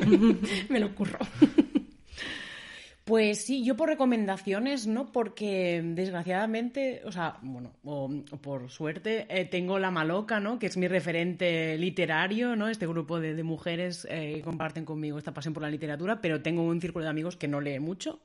me 0.69 0.81
lo 0.81 0.95
curro. 0.95 1.19
Pues 3.05 3.45
sí, 3.45 3.63
yo 3.63 3.77
por 3.77 3.91
recomendaciones, 3.91 4.87
¿no? 4.87 5.13
Porque 5.13 5.83
desgraciadamente, 5.85 7.03
o 7.05 7.13
sea, 7.13 7.37
bueno, 7.43 7.75
o, 7.85 8.09
por 8.41 8.71
suerte, 8.71 9.27
eh, 9.29 9.45
tengo 9.45 9.79
La 9.79 9.91
Maloca, 9.91 10.41
¿no? 10.41 10.59
Que 10.59 10.69
es 10.69 10.79
mi 10.79 10.89
referente 10.89 11.77
literario, 11.77 12.57
¿no? 12.57 12.67
Este 12.67 12.87
grupo 12.87 13.21
de, 13.21 13.43
mujeres 13.43 14.07
eh, 14.11 14.41
comparten 14.43 14.87
conmigo 14.87 15.19
esta 15.19 15.35
pasión 15.35 15.53
por 15.53 15.63
la 15.63 15.69
literatura, 15.69 16.23
pero 16.23 16.41
tengo 16.41 16.63
un 16.63 16.81
círculo 16.81 17.05
de 17.05 17.11
amigos 17.11 17.37
que 17.37 17.47
no 17.47 17.61
lee 17.61 17.79
mucho. 17.79 18.21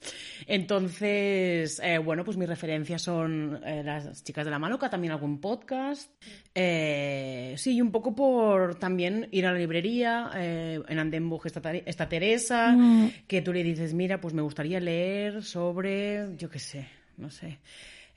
Entonces, 0.48 1.82
eh, 1.84 1.98
bueno, 1.98 2.24
pues 2.24 2.38
mis 2.38 2.48
referencias 2.48 3.02
son 3.02 3.60
las 3.62 4.24
chicas 4.24 4.46
de 4.46 4.52
La 4.52 4.60
Maloca, 4.60 4.89
también 4.89 5.12
algún 5.12 5.42
podcast. 5.42 6.10
sí, 6.56 7.82
un 7.82 7.92
poco 7.92 8.15
por 8.15 8.76
también 8.76 9.28
ir 9.32 9.46
a 9.46 9.52
la 9.52 9.60
librería. 9.60 10.32
en 10.34 11.00
Andembuch 11.00 11.48
está, 11.48 11.74
está 11.74 12.08
Teresa, 12.08 12.72
mm. 12.72 13.12
que 13.28 13.42
tú 13.42 13.52
le 13.52 13.62
dices, 13.62 13.94
mira, 13.94 14.22
pues 14.22 14.34
me 14.34 14.42
gustaría 14.42 14.68
leer 14.77 15.43
sobre, 15.43 16.36
yo 16.38 16.49
qué 16.49 16.60
sé, 16.60 16.88
no 17.17 17.32
sé, 17.32 17.60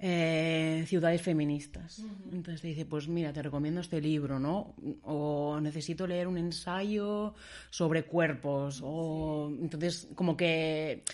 eh, 0.04 0.84
ciudades 0.88 1.22
feministas. 1.22 2.04
Entonces 2.32 2.60
te 2.60 2.66
dice, 2.66 2.84
pues 2.84 3.06
mira, 3.06 3.32
te 3.32 3.40
recomiendo 3.40 3.80
este 3.80 4.00
libro, 4.00 4.40
¿no? 4.40 4.74
O 5.04 5.60
necesito 5.60 6.08
leer 6.08 6.26
un 6.26 6.38
ensayo 6.38 7.34
sobre 7.70 8.02
cuerpos. 8.02 8.80
O 8.82 9.48
entonces 9.60 10.08
como 10.16 10.36
que 10.36 11.04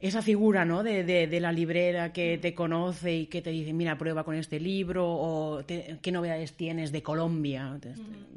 esa 0.00 0.22
figura, 0.22 0.64
¿no? 0.64 0.82
De, 0.82 1.04
de, 1.04 1.40
la 1.40 1.52
librera 1.52 2.14
que 2.14 2.38
te 2.38 2.54
conoce 2.54 3.14
y 3.14 3.26
que 3.26 3.42
te 3.42 3.50
dice, 3.50 3.74
mira, 3.74 3.98
prueba 3.98 4.24
con 4.24 4.34
este 4.34 4.58
libro 4.58 5.06
o 5.06 5.62
qué 5.66 6.10
novedades 6.10 6.54
tienes 6.54 6.92
de 6.92 7.02
Colombia. 7.02 7.78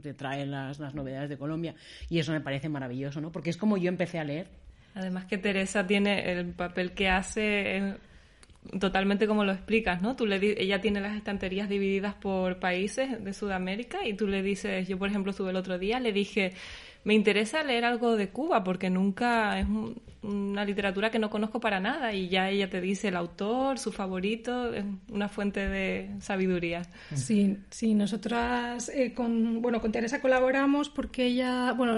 Te, 0.01 0.13
trae 0.13 0.45
las, 0.45 0.79
las 0.79 0.93
novedades 0.93 1.29
de 1.29 1.37
Colombia 1.37 1.75
y 2.09 2.19
eso 2.19 2.33
me 2.33 2.41
parece 2.41 2.67
maravilloso, 2.67 3.21
¿no? 3.21 3.31
Porque 3.31 3.49
es 3.49 3.55
como 3.55 3.77
yo 3.77 3.87
empecé 3.87 4.19
a 4.19 4.25
leer 4.25 4.47
Además 4.95 5.25
que 5.25 5.38
Teresa 5.38 5.86
tiene 5.88 6.32
el 6.32 6.47
papel 6.53 6.91
que 6.93 7.10
hace 7.10 7.95
totalmente 8.79 9.27
como 9.27 9.43
lo 9.43 9.51
explicas, 9.51 10.01
¿no? 10.01 10.15
Tú 10.15 10.25
le 10.25 10.62
ella 10.62 10.82
tiene 10.82 11.01
las 11.01 11.15
estanterías 11.15 11.69
divididas 11.69 12.13
por 12.15 12.60
países 12.60 13.23
de 13.23 13.34
Sudamérica 13.34 14.06
y 14.06 14.13
tú 14.13 14.27
le 14.27 14.41
dices, 14.41 14.88
yo 14.88 14.97
por 14.97 15.10
ejemplo 15.10 15.32
estuve 15.32 15.49
el 15.49 15.56
otro 15.56 15.77
día, 15.77 15.99
le 15.99 16.13
dije, 16.13 16.53
me 17.03 17.13
interesa 17.13 17.63
leer 17.63 17.86
algo 17.86 18.15
de 18.15 18.29
Cuba 18.29 18.63
porque 18.63 18.89
nunca 18.89 19.60
es 19.60 19.67
una 20.21 20.63
literatura 20.63 21.12
que 21.12 21.19
no 21.19 21.29
conozco 21.29 21.60
para 21.60 21.79
nada 21.79 22.13
y 22.13 22.29
ya 22.29 22.49
ella 22.49 22.69
te 22.69 22.79
dice 22.79 23.10
el 23.10 23.17
autor, 23.17 23.77
su 23.77 23.91
favorito, 23.91 24.73
es 24.73 24.86
una 25.12 25.27
fuente 25.27 25.67
de 25.67 26.12
sabiduría. 26.19 26.84
Sí, 27.13 27.58
sí, 27.69 27.93
nosotras 27.93 28.89
eh, 28.89 29.13
con, 29.13 29.62
bueno, 29.62 29.82
con 29.82 29.91
Teresa 29.91 30.21
colaboramos 30.21 30.89
porque 30.89 31.25
ella, 31.25 31.73
bueno, 31.73 31.95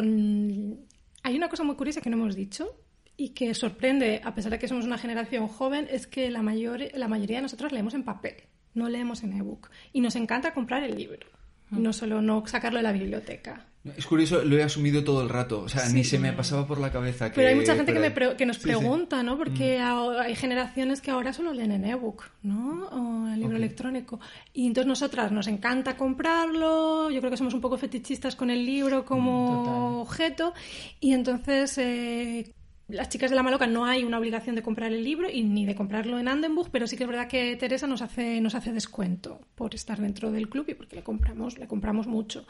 hay 1.24 1.36
una 1.36 1.50
cosa 1.50 1.64
muy 1.64 1.76
curiosa 1.76 2.02
que 2.02 2.10
no 2.10 2.18
hemos 2.18 2.36
dicho, 2.36 2.76
y 3.18 3.30
que 3.30 3.54
sorprende, 3.54 4.22
a 4.24 4.36
pesar 4.36 4.52
de 4.52 4.60
que 4.60 4.68
somos 4.68 4.86
una 4.86 4.98
generación 4.98 5.48
joven, 5.48 5.88
es 5.90 6.08
que 6.08 6.30
la, 6.30 6.42
mayor, 6.42 6.80
la 6.94 7.08
mayoría 7.08 7.38
de 7.38 7.44
nosotros 7.44 7.72
leemos 7.72 7.94
en 7.94 8.04
papel, 8.04 8.36
no 8.74 8.90
leemos 8.90 9.24
en 9.24 9.34
ebook. 9.34 9.70
Y 9.94 10.02
nos 10.02 10.16
encanta 10.16 10.54
comprar 10.54 10.84
el 10.84 10.96
libro, 10.96 11.28
no 11.72 11.94
solo 11.94 12.22
no 12.22 12.46
sacarlo 12.48 12.78
de 12.78 12.84
la 12.84 12.92
biblioteca. 12.92 13.66
Es 13.98 14.08
curioso, 14.08 14.44
lo 14.44 14.58
he 14.58 14.64
asumido 14.64 15.04
todo 15.04 15.22
el 15.22 15.30
rato, 15.30 15.62
o 15.62 15.70
sea, 15.70 15.88
ni 15.90 16.04
se 16.04 16.18
me 16.18 16.34
pasaba 16.34 16.66
por 16.66 16.80
la 16.80 16.92
cabeza 16.92 17.30
que... 17.30 17.36
Pero 17.36 17.50
hay 17.50 17.56
mucha 17.56 17.76
gente 17.76 17.94
que, 17.94 18.00
me 18.00 18.36
que 18.36 18.46
nos 18.48 18.58
pregunta, 18.58 19.22
¿no? 19.22 19.38
Porque 19.38 19.80
mm. 19.80 20.20
hay 20.22 20.36
generaciones 20.36 21.02
que 21.02 21.12
ahora 21.12 21.34
solo 21.34 21.54
leen 21.54 21.72
en 21.72 21.86
ebook, 21.86 22.24
¿no? 22.42 22.88
O 22.88 23.28
en 23.28 23.40
libro 23.40 23.56
electrónico. 23.56 24.20
Y 24.54 24.66
entonces 24.66 24.88
nosotras 24.88 25.32
nos 25.32 25.46
encanta 25.46 25.96
comprarlo, 25.96 27.12
yo 27.12 27.20
creo 27.20 27.30
que 27.30 27.38
somos 27.38 27.54
un 27.54 27.62
poco 27.62 27.78
fetichistas 27.78 28.36
con 28.36 28.50
el 28.50 28.66
libro 28.66 29.06
como 29.06 29.92
mm, 29.92 30.00
objeto, 30.00 30.54
y 31.00 31.14
entonces... 31.14 31.78
Eh, 31.78 32.52
las 32.88 33.10
chicas 33.10 33.32
de 33.32 33.36
la 33.36 33.44
Maloca 33.44 33.66
no 33.66 33.86
hay 33.86 34.04
una 34.04 34.20
obligación 34.20 34.56
de 34.56 34.62
comprar 34.62 34.92
el 34.92 35.04
libro 35.04 35.28
y 35.30 35.44
ni 35.44 35.66
de 35.66 35.74
comprarlo 35.74 36.20
en 36.20 36.28
Andenbuch, 36.28 36.70
pero 36.70 36.86
sí 36.86 36.96
que 36.96 37.04
es 37.04 37.10
verdad 37.10 37.28
que 37.28 37.56
Teresa 37.56 37.88
nos 37.88 38.02
hace, 38.02 38.40
nos 38.42 38.54
hace 38.54 38.72
descuento 38.72 39.42
por 39.56 39.74
estar 39.74 40.00
dentro 40.00 40.32
del 40.32 40.50
club 40.50 40.66
y 40.70 40.76
porque 40.76 40.96
le 40.96 41.04
compramos, 41.04 41.58
le 41.58 41.68
compramos 41.68 42.06
mucho. 42.06 42.46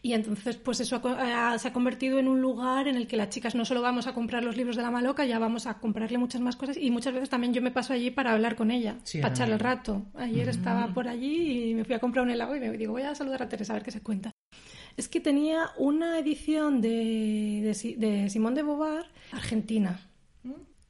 Y 0.00 0.12
entonces, 0.12 0.56
pues 0.56 0.80
eso 0.80 1.00
se 1.00 1.68
ha 1.68 1.72
convertido 1.72 2.18
en 2.18 2.28
un 2.28 2.40
lugar 2.40 2.86
en 2.86 2.96
el 2.96 3.08
que 3.08 3.16
las 3.16 3.30
chicas 3.30 3.54
no 3.54 3.64
solo 3.64 3.82
vamos 3.82 4.06
a 4.06 4.14
comprar 4.14 4.44
los 4.44 4.56
libros 4.56 4.76
de 4.76 4.82
la 4.82 4.90
Maloca, 4.92 5.24
ya 5.24 5.38
vamos 5.38 5.66
a 5.66 5.78
comprarle 5.78 6.18
muchas 6.18 6.40
más 6.40 6.54
cosas 6.54 6.76
y 6.76 6.90
muchas 6.90 7.12
veces 7.12 7.28
también 7.28 7.52
yo 7.52 7.60
me 7.60 7.72
paso 7.72 7.92
allí 7.92 8.10
para 8.10 8.32
hablar 8.32 8.54
con 8.54 8.70
ella, 8.70 8.96
para 9.20 9.34
echarle 9.34 9.54
el 9.54 9.60
rato. 9.60 10.06
Ayer 10.14 10.48
estaba 10.48 10.94
por 10.94 11.08
allí 11.08 11.70
y 11.70 11.74
me 11.74 11.84
fui 11.84 11.94
a 11.94 11.98
comprar 11.98 12.24
un 12.24 12.30
helado 12.30 12.54
y 12.54 12.60
me 12.60 12.70
digo, 12.76 12.92
voy 12.92 13.02
a 13.02 13.14
saludar 13.14 13.42
a 13.42 13.48
Teresa 13.48 13.72
a 13.72 13.76
ver 13.76 13.82
qué 13.82 13.90
se 13.90 14.02
cuenta 14.02 14.30
es 15.00 15.08
que 15.08 15.18
tenía 15.20 15.70
una 15.78 16.18
edición 16.18 16.80
de, 16.80 17.74
de, 17.82 17.96
de 17.96 18.30
Simón 18.30 18.54
de 18.54 18.62
Beauvoir 18.62 19.06
argentina. 19.32 20.06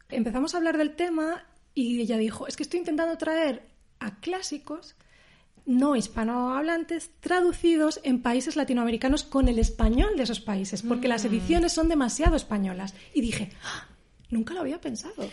Empezamos 0.08 0.52
a 0.52 0.58
hablar 0.58 0.76
del 0.76 0.96
tema 0.96 1.44
y 1.74 2.00
ella 2.00 2.18
dijo, 2.18 2.48
es 2.48 2.56
que 2.56 2.64
estoy 2.64 2.80
intentando 2.80 3.16
traer 3.16 3.62
a 4.00 4.18
clásicos 4.20 4.96
no 5.64 5.94
hispanohablantes 5.94 7.10
traducidos 7.20 8.00
en 8.02 8.20
países 8.22 8.56
latinoamericanos 8.56 9.22
con 9.22 9.46
el 9.46 9.60
español 9.60 10.16
de 10.16 10.24
esos 10.24 10.40
países, 10.40 10.82
porque 10.82 11.06
las 11.06 11.24
mm. 11.24 11.28
ediciones 11.28 11.72
son 11.72 11.88
demasiado 11.88 12.34
españolas. 12.34 12.94
Y 13.14 13.20
dije, 13.20 13.50
¡Ah! 13.62 13.86
Nunca 14.30 14.54
lo 14.54 14.60
había 14.60 14.80
pensado. 14.80 15.28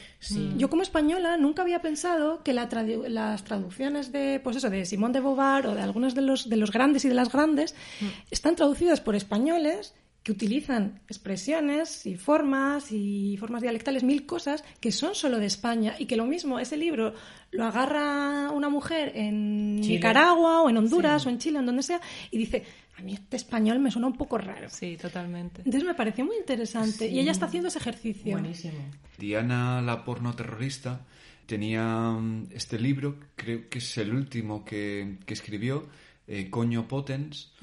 Yo 0.58 0.70
como 0.70 0.82
española 0.82 1.38
nunca 1.38 1.62
había 1.62 1.82
pensado 1.82 2.44
que 2.44 2.54
las 2.54 3.44
traducciones 3.44 4.12
de, 4.12 4.40
pues 4.44 4.56
eso, 4.56 4.70
de 4.70 4.86
Simón 4.86 5.12
de 5.12 5.20
Beauvoir 5.20 5.68
o 5.68 5.76
de 5.76 5.82
algunos 5.82 6.16
de 6.16 6.22
los, 6.22 6.50
de 6.50 6.58
los 6.58 6.72
grandes 6.72 7.06
y 7.06 7.10
de 7.10 7.14
las 7.14 7.32
grandes 7.32 7.76
mm. 8.02 8.06
están 8.32 8.56
traducidas 8.56 9.00
por 9.00 9.16
españoles 9.16 9.94
que 10.28 10.34
utilizan 10.34 11.00
expresiones 11.08 12.06
y 12.06 12.16
formas 12.16 12.92
y 12.92 13.38
formas 13.38 13.62
dialectales, 13.62 14.04
mil 14.04 14.26
cosas 14.26 14.62
que 14.82 14.92
son 14.92 15.16
solo 15.16 15.40
de 15.40 15.46
España 15.46 15.96
y 15.98 16.06
que 16.06 16.18
lo 16.18 16.26
mismo, 16.26 16.60
ese 16.60 16.76
libro 16.76 17.14
lo 17.52 17.64
agarra 17.64 18.52
una 18.52 18.68
mujer 18.68 19.14
en 19.16 19.78
Nicaragua 19.78 20.64
o 20.64 20.70
en 20.70 20.76
Honduras 20.76 21.26
o 21.26 21.30
en 21.30 21.38
Chile, 21.40 21.60
en 21.60 21.66
donde 21.66 21.82
sea, 21.82 22.02
y 22.30 22.40
dice, 22.40 22.66
a 22.98 23.02
mí 23.04 23.14
este 23.14 23.38
español 23.38 23.80
me 23.80 23.92
suena 23.92 24.08
un 24.08 24.18
poco 24.18 24.38
raro. 24.38 24.70
Sí, 24.70 24.98
totalmente. 24.98 25.62
Entonces 25.62 25.84
me 25.84 25.94
pareció 25.94 26.26
muy 26.26 26.36
interesante 26.38 27.08
y 27.08 27.20
ella 27.20 27.32
está 27.32 27.46
haciendo 27.46 27.68
ese 27.68 27.78
ejercicio. 27.78 28.32
Buenísimo. 28.32 28.90
Diana, 29.18 29.82
la 29.82 30.04
porno 30.04 30.36
terrorista, 30.36 31.06
tenía 31.46 31.84
mm, 31.86 32.48
este 32.52 32.80
libro, 32.80 33.20
creo 33.36 33.70
que 33.70 33.78
es 33.78 33.98
el 34.00 34.14
último 34.14 34.66
que, 34.66 35.18
escribió, 35.28 35.88
eh, 36.26 36.50
Coño 36.50 36.88
Potens, 36.88 37.54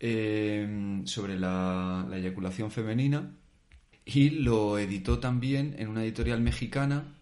eh, 0.00 1.02
sobre 1.04 1.38
la, 1.38 2.04
la 2.10 2.18
eyaculación 2.18 2.72
femenina 2.72 3.30
y 4.04 4.30
lo 4.30 4.78
editó 4.78 5.20
también 5.20 5.76
en 5.78 5.88
una 5.88 6.02
editorial 6.02 6.40
mexicana 6.40 7.14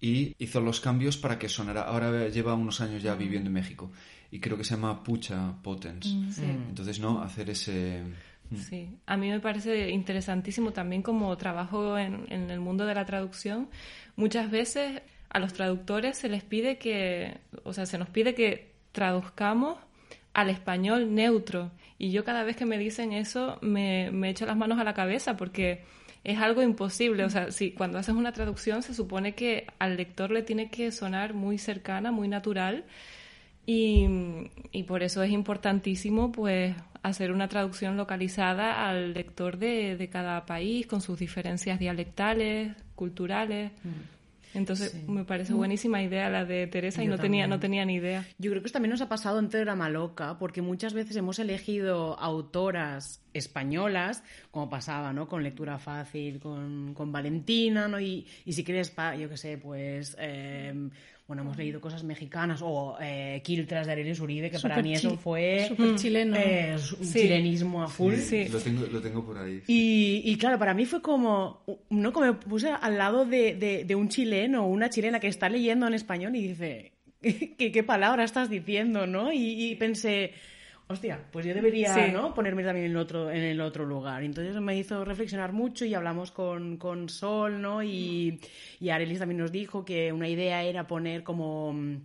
y 0.00 0.34
hizo 0.38 0.60
los 0.60 0.80
cambios 0.80 1.18
para 1.18 1.38
que 1.38 1.50
sonara. 1.50 1.82
Ahora 1.82 2.28
lleva 2.28 2.54
unos 2.54 2.80
años 2.80 3.02
ya 3.02 3.14
viviendo 3.14 3.48
en 3.48 3.54
México 3.54 3.92
y 4.30 4.40
creo 4.40 4.56
que 4.56 4.64
se 4.64 4.74
llama 4.74 5.02
Pucha 5.02 5.54
Potens. 5.62 6.14
Mm, 6.14 6.68
Entonces, 6.68 7.00
¿no? 7.00 7.22
Hacer 7.22 7.50
ese... 7.50 8.02
Mm. 8.50 8.56
Sí, 8.56 8.88
a 9.06 9.16
mí 9.16 9.28
me 9.28 9.40
parece 9.40 9.90
interesantísimo 9.90 10.72
también 10.72 11.02
como 11.02 11.36
trabajo 11.36 11.98
en, 11.98 12.24
en 12.30 12.50
el 12.50 12.60
mundo 12.60 12.86
de 12.86 12.94
la 12.94 13.04
traducción. 13.04 13.68
Muchas 14.16 14.50
veces 14.50 15.02
a 15.30 15.38
los 15.38 15.52
traductores 15.52 16.16
se 16.16 16.28
les 16.28 16.42
pide 16.42 16.78
que, 16.78 17.38
o 17.64 17.72
sea, 17.72 17.86
se 17.86 17.98
nos 17.98 18.08
pide 18.08 18.34
que 18.34 18.72
traduzcamos 18.92 19.78
al 20.32 20.50
español 20.50 21.14
neutro. 21.14 21.72
Y 21.98 22.10
yo 22.10 22.24
cada 22.24 22.44
vez 22.44 22.56
que 22.56 22.64
me 22.64 22.78
dicen 22.78 23.12
eso 23.12 23.58
me, 23.60 24.10
me 24.12 24.30
echo 24.30 24.46
las 24.46 24.56
manos 24.56 24.78
a 24.78 24.84
la 24.84 24.94
cabeza 24.94 25.36
porque 25.36 25.84
es 26.24 26.38
algo 26.38 26.62
imposible. 26.62 27.24
O 27.24 27.30
sea, 27.30 27.50
si 27.50 27.72
cuando 27.72 27.98
haces 27.98 28.14
una 28.14 28.32
traducción 28.32 28.82
se 28.82 28.94
supone 28.94 29.34
que 29.34 29.66
al 29.78 29.96
lector 29.96 30.30
le 30.30 30.42
tiene 30.42 30.70
que 30.70 30.90
sonar 30.92 31.34
muy 31.34 31.58
cercana, 31.58 32.12
muy 32.12 32.28
natural. 32.28 32.84
Y, 33.70 34.06
y, 34.72 34.84
por 34.84 35.02
eso 35.02 35.22
es 35.22 35.30
importantísimo 35.30 36.32
pues 36.32 36.74
hacer 37.02 37.32
una 37.32 37.48
traducción 37.48 37.98
localizada 37.98 38.88
al 38.88 39.12
lector 39.12 39.58
de, 39.58 39.94
de 39.94 40.08
cada 40.08 40.46
país 40.46 40.86
con 40.86 41.02
sus 41.02 41.18
diferencias 41.18 41.78
dialectales, 41.78 42.74
culturales. 42.94 43.70
Mm. 43.84 44.54
Entonces 44.54 45.06
me 45.06 45.24
parece 45.24 45.52
buenísima 45.52 46.02
idea 46.02 46.30
la 46.30 46.46
de 46.46 46.66
Teresa 46.66 47.04
y 47.04 47.08
no 47.08 47.18
tenía, 47.18 47.46
no 47.46 47.60
tenía 47.60 47.84
ni 47.84 47.96
idea. 47.96 48.26
Yo 48.38 48.50
creo 48.50 48.62
que 48.62 48.70
también 48.70 48.92
nos 48.92 49.02
ha 49.02 49.08
pasado 49.10 49.38
en 49.38 49.66
la 49.66 49.76
Maloca, 49.76 50.38
porque 50.38 50.62
muchas 50.62 50.94
veces 50.94 51.14
hemos 51.16 51.38
elegido 51.38 52.18
autoras 52.18 53.20
españolas, 53.34 54.24
como 54.50 54.70
pasaba, 54.70 55.12
¿no? 55.12 55.28
Con 55.28 55.42
lectura 55.42 55.78
fácil, 55.78 56.40
con, 56.40 56.94
con 56.94 57.12
Valentina, 57.12 57.86
¿no? 57.86 58.00
Y, 58.00 58.26
y 58.46 58.54
si 58.54 58.64
quieres, 58.64 58.94
yo 59.18 59.28
qué 59.28 59.36
sé, 59.36 59.58
pues... 59.58 60.16
Eh, 60.18 60.88
bueno, 61.28 61.42
hemos 61.42 61.58
leído 61.58 61.78
cosas 61.78 62.04
mexicanas 62.04 62.60
o 62.62 62.96
eh, 62.98 63.42
Quiltras 63.44 63.86
de 63.86 63.92
Arelis 63.92 64.18
Uribe, 64.18 64.50
que 64.50 64.58
para 64.58 64.80
mí 64.80 64.94
eso 64.94 65.18
fue 65.18 65.66
super 65.68 65.94
chileno. 65.96 66.34
Eh, 66.38 66.74
chilenismo 67.02 67.82
a 67.82 67.88
full. 67.88 68.14
Sí, 68.14 68.48
Lo, 68.48 68.58
tengo, 68.58 68.86
lo 68.86 69.02
tengo 69.02 69.22
por 69.22 69.36
ahí. 69.36 69.62
Y, 69.66 70.22
y, 70.24 70.38
claro, 70.38 70.58
para 70.58 70.72
mí 70.72 70.86
fue 70.86 71.02
como, 71.02 71.64
¿no? 71.90 72.14
Como 72.14 72.24
me 72.24 72.32
puse 72.32 72.70
al 72.70 72.96
lado 72.96 73.26
de, 73.26 73.54
de, 73.54 73.84
de 73.84 73.94
un 73.94 74.08
chileno 74.08 74.64
o 74.64 74.68
una 74.68 74.88
chilena 74.88 75.20
que 75.20 75.28
está 75.28 75.50
leyendo 75.50 75.86
en 75.86 75.92
español 75.92 76.34
y 76.34 76.48
dice, 76.48 76.92
¿qué, 77.20 77.72
qué 77.72 77.82
palabra 77.82 78.24
estás 78.24 78.48
diciendo, 78.48 79.06
no? 79.06 79.30
y, 79.30 79.70
y 79.70 79.74
pensé 79.76 80.32
hostia, 80.88 81.20
pues 81.30 81.46
yo 81.46 81.54
debería 81.54 82.08
¿no? 82.08 82.34
ponerme 82.34 82.64
también 82.64 82.86
en 82.86 82.92
el, 82.92 82.96
otro, 82.96 83.30
en 83.30 83.42
el 83.42 83.60
otro 83.60 83.84
lugar. 83.84 84.22
Entonces 84.22 84.54
me 84.60 84.76
hizo 84.76 85.04
reflexionar 85.04 85.52
mucho 85.52 85.84
y 85.84 85.94
hablamos 85.94 86.32
con, 86.32 86.76
con 86.78 87.08
Sol, 87.08 87.60
¿no? 87.60 87.82
Y, 87.82 88.40
y 88.80 88.88
Arelis 88.90 89.18
también 89.18 89.38
nos 89.38 89.52
dijo 89.52 89.84
que 89.84 90.12
una 90.12 90.28
idea 90.28 90.62
era 90.62 90.86
poner 90.86 91.22
como... 91.22 91.72
Mm, 91.72 91.96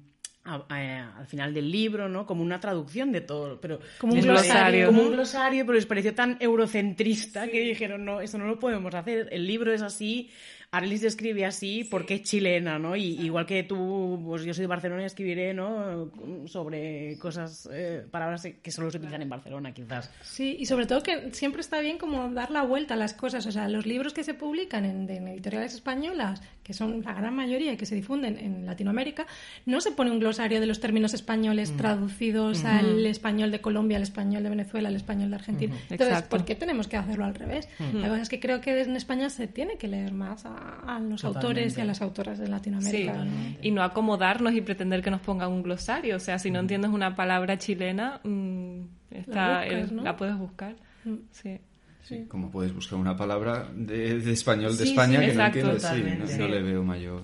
al 0.46 1.26
final 1.26 1.54
del 1.54 1.72
libro, 1.72 2.10
¿no? 2.10 2.26
Como 2.26 2.44
una 2.44 2.60
traducción 2.60 3.14
de 3.14 3.22
todo, 3.22 3.62
pero 3.62 3.80
como 3.98 4.14
un 4.14 4.20
glosario, 4.20 4.88
como 4.88 5.04
un 5.04 5.12
glosario, 5.12 5.66
pero 5.66 5.76
les 5.76 5.86
pareció 5.86 6.14
tan 6.14 6.36
eurocentrista 6.40 7.48
que 7.48 7.62
dijeron 7.62 8.04
no, 8.04 8.20
eso 8.20 8.38
no 8.38 8.46
lo 8.46 8.60
podemos 8.60 8.94
hacer. 8.94 9.30
El 9.32 9.48
libro 9.48 9.72
es 9.72 9.82
así, 9.82 10.30
Arlis 10.74 11.04
escribe 11.04 11.46
así 11.46 11.84
porque 11.84 12.16
es 12.16 12.24
chilena, 12.24 12.80
¿no? 12.80 12.96
Y, 12.96 13.20
igual 13.22 13.46
que 13.46 13.62
tú, 13.62 14.20
pues 14.26 14.44
yo 14.44 14.56
soy 14.56 14.64
de 14.64 14.68
Barcelona 14.68 15.04
y 15.04 15.06
escribiré, 15.06 15.54
¿no? 15.54 16.10
Sobre 16.48 17.16
cosas, 17.20 17.70
eh, 17.72 18.04
palabras 18.10 18.48
que 18.60 18.72
solo 18.72 18.90
se 18.90 18.98
utilizan 18.98 19.22
en 19.22 19.30
Barcelona, 19.30 19.72
quizás. 19.72 20.10
Sí, 20.24 20.58
y 20.60 20.66
sobre 20.66 20.88
todo 20.88 21.04
que 21.04 21.32
siempre 21.32 21.62
está 21.62 21.80
bien 21.80 22.00
como 22.00 22.28
dar 22.32 22.50
la 22.50 22.64
vuelta 22.64 22.96
a 22.96 22.98
las 22.98 23.14
cosas. 23.14 23.46
O 23.46 23.52
sea, 23.52 23.70
los 23.70 23.86
libros 23.86 24.14
que 24.14 24.24
se 24.24 24.34
publican 24.34 24.84
en, 24.84 25.08
editoriales 25.28 25.76
españolas, 25.76 26.42
que 26.64 26.74
son 26.74 27.04
la 27.04 27.14
gran 27.14 27.36
mayoría 27.36 27.74
y 27.74 27.78
que 27.78 27.86
se 27.86 27.94
difunden 27.94 28.40
en 28.40 28.66
Latinoamérica, 28.66 29.28
no 29.68 29.80
se 29.80 29.92
pone 29.92 30.10
un 30.10 30.20
glosario 30.20 30.60
de 30.60 30.66
los 30.66 30.80
términos 30.80 31.14
españoles 31.14 31.72
mm. 31.72 31.78
traducidos 31.78 32.66
al 32.66 33.06
español 33.06 33.52
de 33.52 33.62
Colombia, 33.62 33.98
al 33.98 34.04
español 34.04 34.42
de 34.42 34.50
Venezuela, 34.50 34.90
al 34.90 34.96
español 34.96 35.30
de 35.30 35.36
Argentina. 35.36 35.76
Entonces, 35.92 36.24
¿por 36.24 36.46
qué 36.46 36.56
tenemos 36.56 36.88
que 36.88 36.98
hacerlo 36.98 37.26
al 37.26 37.36
revés? 37.36 37.70
La 37.94 38.10
cosa 38.10 38.24
es 38.24 38.30
que 38.30 38.40
creo 38.40 38.60
que 38.60 38.82
en 38.82 38.96
España 38.96 39.30
se 39.30 39.46
tiene 39.46 39.78
que 39.78 39.88
leer 39.88 40.14
más 40.14 40.48
a 40.48 40.63
a 40.86 41.00
los 41.00 41.24
autores 41.24 41.78
y 41.78 41.82
a 41.82 41.86
las 41.86 42.02
autoras 42.02 42.38
de 42.38 42.48
Latinoamérica. 42.48 43.26
Y 43.62 43.72
no 43.72 43.84
acomodarnos 43.84 44.54
y 44.54 44.62
pretender 44.62 45.02
que 45.02 45.12
nos 45.12 45.22
pongan 45.22 45.52
un 45.52 45.64
glosario. 45.64 46.16
O 46.16 46.20
sea, 46.20 46.40
si 46.40 46.52
no 46.52 46.60
mm. 46.60 46.64
entiendes 46.64 46.92
una 46.92 47.16
palabra 47.16 47.58
chilena, 47.58 48.20
mm, 48.24 48.80
está, 49.12 49.66
la, 49.66 50.16
puedes 50.16 50.38
buscar. 50.38 50.76
Mm. 51.06 51.16
Sí. 51.32 51.60
Sí, 52.04 52.26
como 52.28 52.52
puedes 52.52 52.74
buscar 52.74 53.00
una 53.00 53.16
palabra 53.16 53.70
de, 53.74 54.18
español 54.34 54.78
de 54.78 54.84
España 54.84 55.22
que 55.22 55.34
no 55.34 55.46
entiendes, 55.46 56.32
sí, 56.32 56.38
no, 56.38 56.48
le 56.50 56.62
veo 56.62 56.84
mayor. 56.84 57.22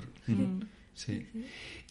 Sí. 0.94 1.26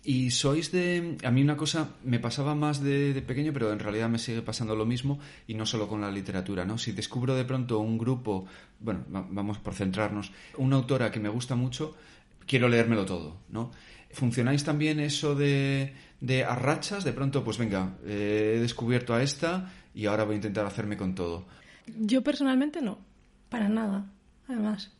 Y 0.04 0.30
sois 0.30 0.70
de... 0.72 1.18
A 1.24 1.30
mí 1.30 1.42
una 1.42 1.56
cosa 1.56 1.90
me 2.04 2.18
pasaba 2.18 2.54
más 2.54 2.82
de, 2.82 3.22
pequeño, 3.26 3.52
pero 3.52 3.72
en 3.72 3.78
realidad 3.78 4.08
me 4.08 4.18
sigue 4.18 4.42
pasando 4.42 4.76
lo 4.76 4.86
mismo 4.86 5.18
y 5.46 5.54
no 5.54 5.66
solo 5.66 5.88
con 5.88 6.00
la 6.00 6.10
literatura, 6.10 6.64
¿no? 6.64 6.78
Si 6.78 6.92
descubro 6.92 7.34
de 7.34 7.44
pronto 7.44 7.78
un 7.80 7.98
grupo, 7.98 8.46
bueno, 8.80 9.04
vamos 9.08 9.58
por 9.58 9.74
centrarnos, 9.74 10.32
una 10.56 10.76
autora 10.76 11.10
que 11.10 11.20
me 11.20 11.28
gusta 11.28 11.56
mucho, 11.56 11.96
quiero 12.46 12.68
leérmelo 12.68 13.04
todo, 13.04 13.38
¿no? 13.50 13.72
¿Funcionáis 14.10 14.64
también 14.64 15.00
eso 15.00 15.34
de, 15.34 15.92
de 16.20 16.44
arrachas? 16.44 17.04
De 17.04 17.12
pronto, 17.12 17.44
pues 17.44 17.58
venga, 17.58 17.96
eh, 18.06 18.54
he 18.56 18.60
descubierto 18.60 19.14
a 19.14 19.22
esta 19.22 19.72
y 19.94 20.06
ahora 20.06 20.24
voy 20.24 20.34
a 20.34 20.36
intentar 20.36 20.64
hacerme 20.64 20.96
con 20.96 21.14
todo. 21.14 21.46
Yo 21.86 22.22
personalmente 22.22 22.80
no, 22.80 22.98
para 23.50 23.68
nada, 23.68 24.10
además 24.46 24.97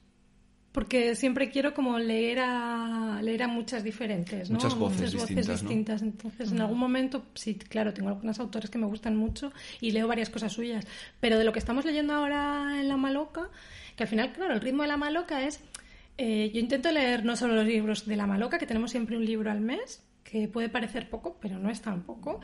porque 0.72 1.14
siempre 1.16 1.50
quiero 1.50 1.74
como 1.74 1.98
leer 1.98 2.40
a 2.40 3.20
leer 3.22 3.42
a 3.42 3.48
muchas 3.48 3.82
diferentes, 3.82 4.50
¿no? 4.50 4.54
Muchas 4.54 4.74
voces, 4.74 5.12
distintas, 5.12 6.02
Entonces, 6.02 6.52
en 6.52 6.60
algún 6.60 6.78
momento, 6.78 7.26
sí, 7.34 7.54
claro, 7.54 7.92
tengo 7.94 8.10
algunos 8.10 8.38
autores 8.38 8.70
que 8.70 8.78
me 8.78 8.86
gustan 8.86 9.16
mucho 9.16 9.52
y 9.80 9.90
leo 9.92 10.06
varias 10.06 10.30
cosas 10.30 10.52
suyas. 10.52 10.86
Pero 11.20 11.38
de 11.38 11.44
lo 11.44 11.52
que 11.52 11.58
estamos 11.58 11.84
leyendo 11.84 12.14
ahora 12.14 12.80
en 12.80 12.88
La 12.88 12.96
Maloca, 12.96 13.48
que 13.96 14.04
al 14.04 14.08
final, 14.08 14.32
claro, 14.32 14.54
el 14.54 14.60
ritmo 14.60 14.82
de 14.82 14.88
La 14.88 14.96
Maloca 14.96 15.42
es... 15.42 15.60
Eh, 16.20 16.50
yo 16.52 16.58
intento 16.58 16.90
leer 16.90 17.24
no 17.24 17.36
solo 17.36 17.54
los 17.54 17.66
libros 17.66 18.04
de 18.04 18.16
La 18.16 18.26
Maloca, 18.26 18.58
que 18.58 18.66
tenemos 18.66 18.90
siempre 18.90 19.16
un 19.16 19.24
libro 19.24 19.50
al 19.50 19.60
mes, 19.60 20.02
que 20.24 20.48
puede 20.48 20.68
parecer 20.68 21.08
poco, 21.08 21.38
pero 21.40 21.58
no 21.58 21.70
es 21.70 21.80
tan 21.80 22.02
poco. 22.02 22.40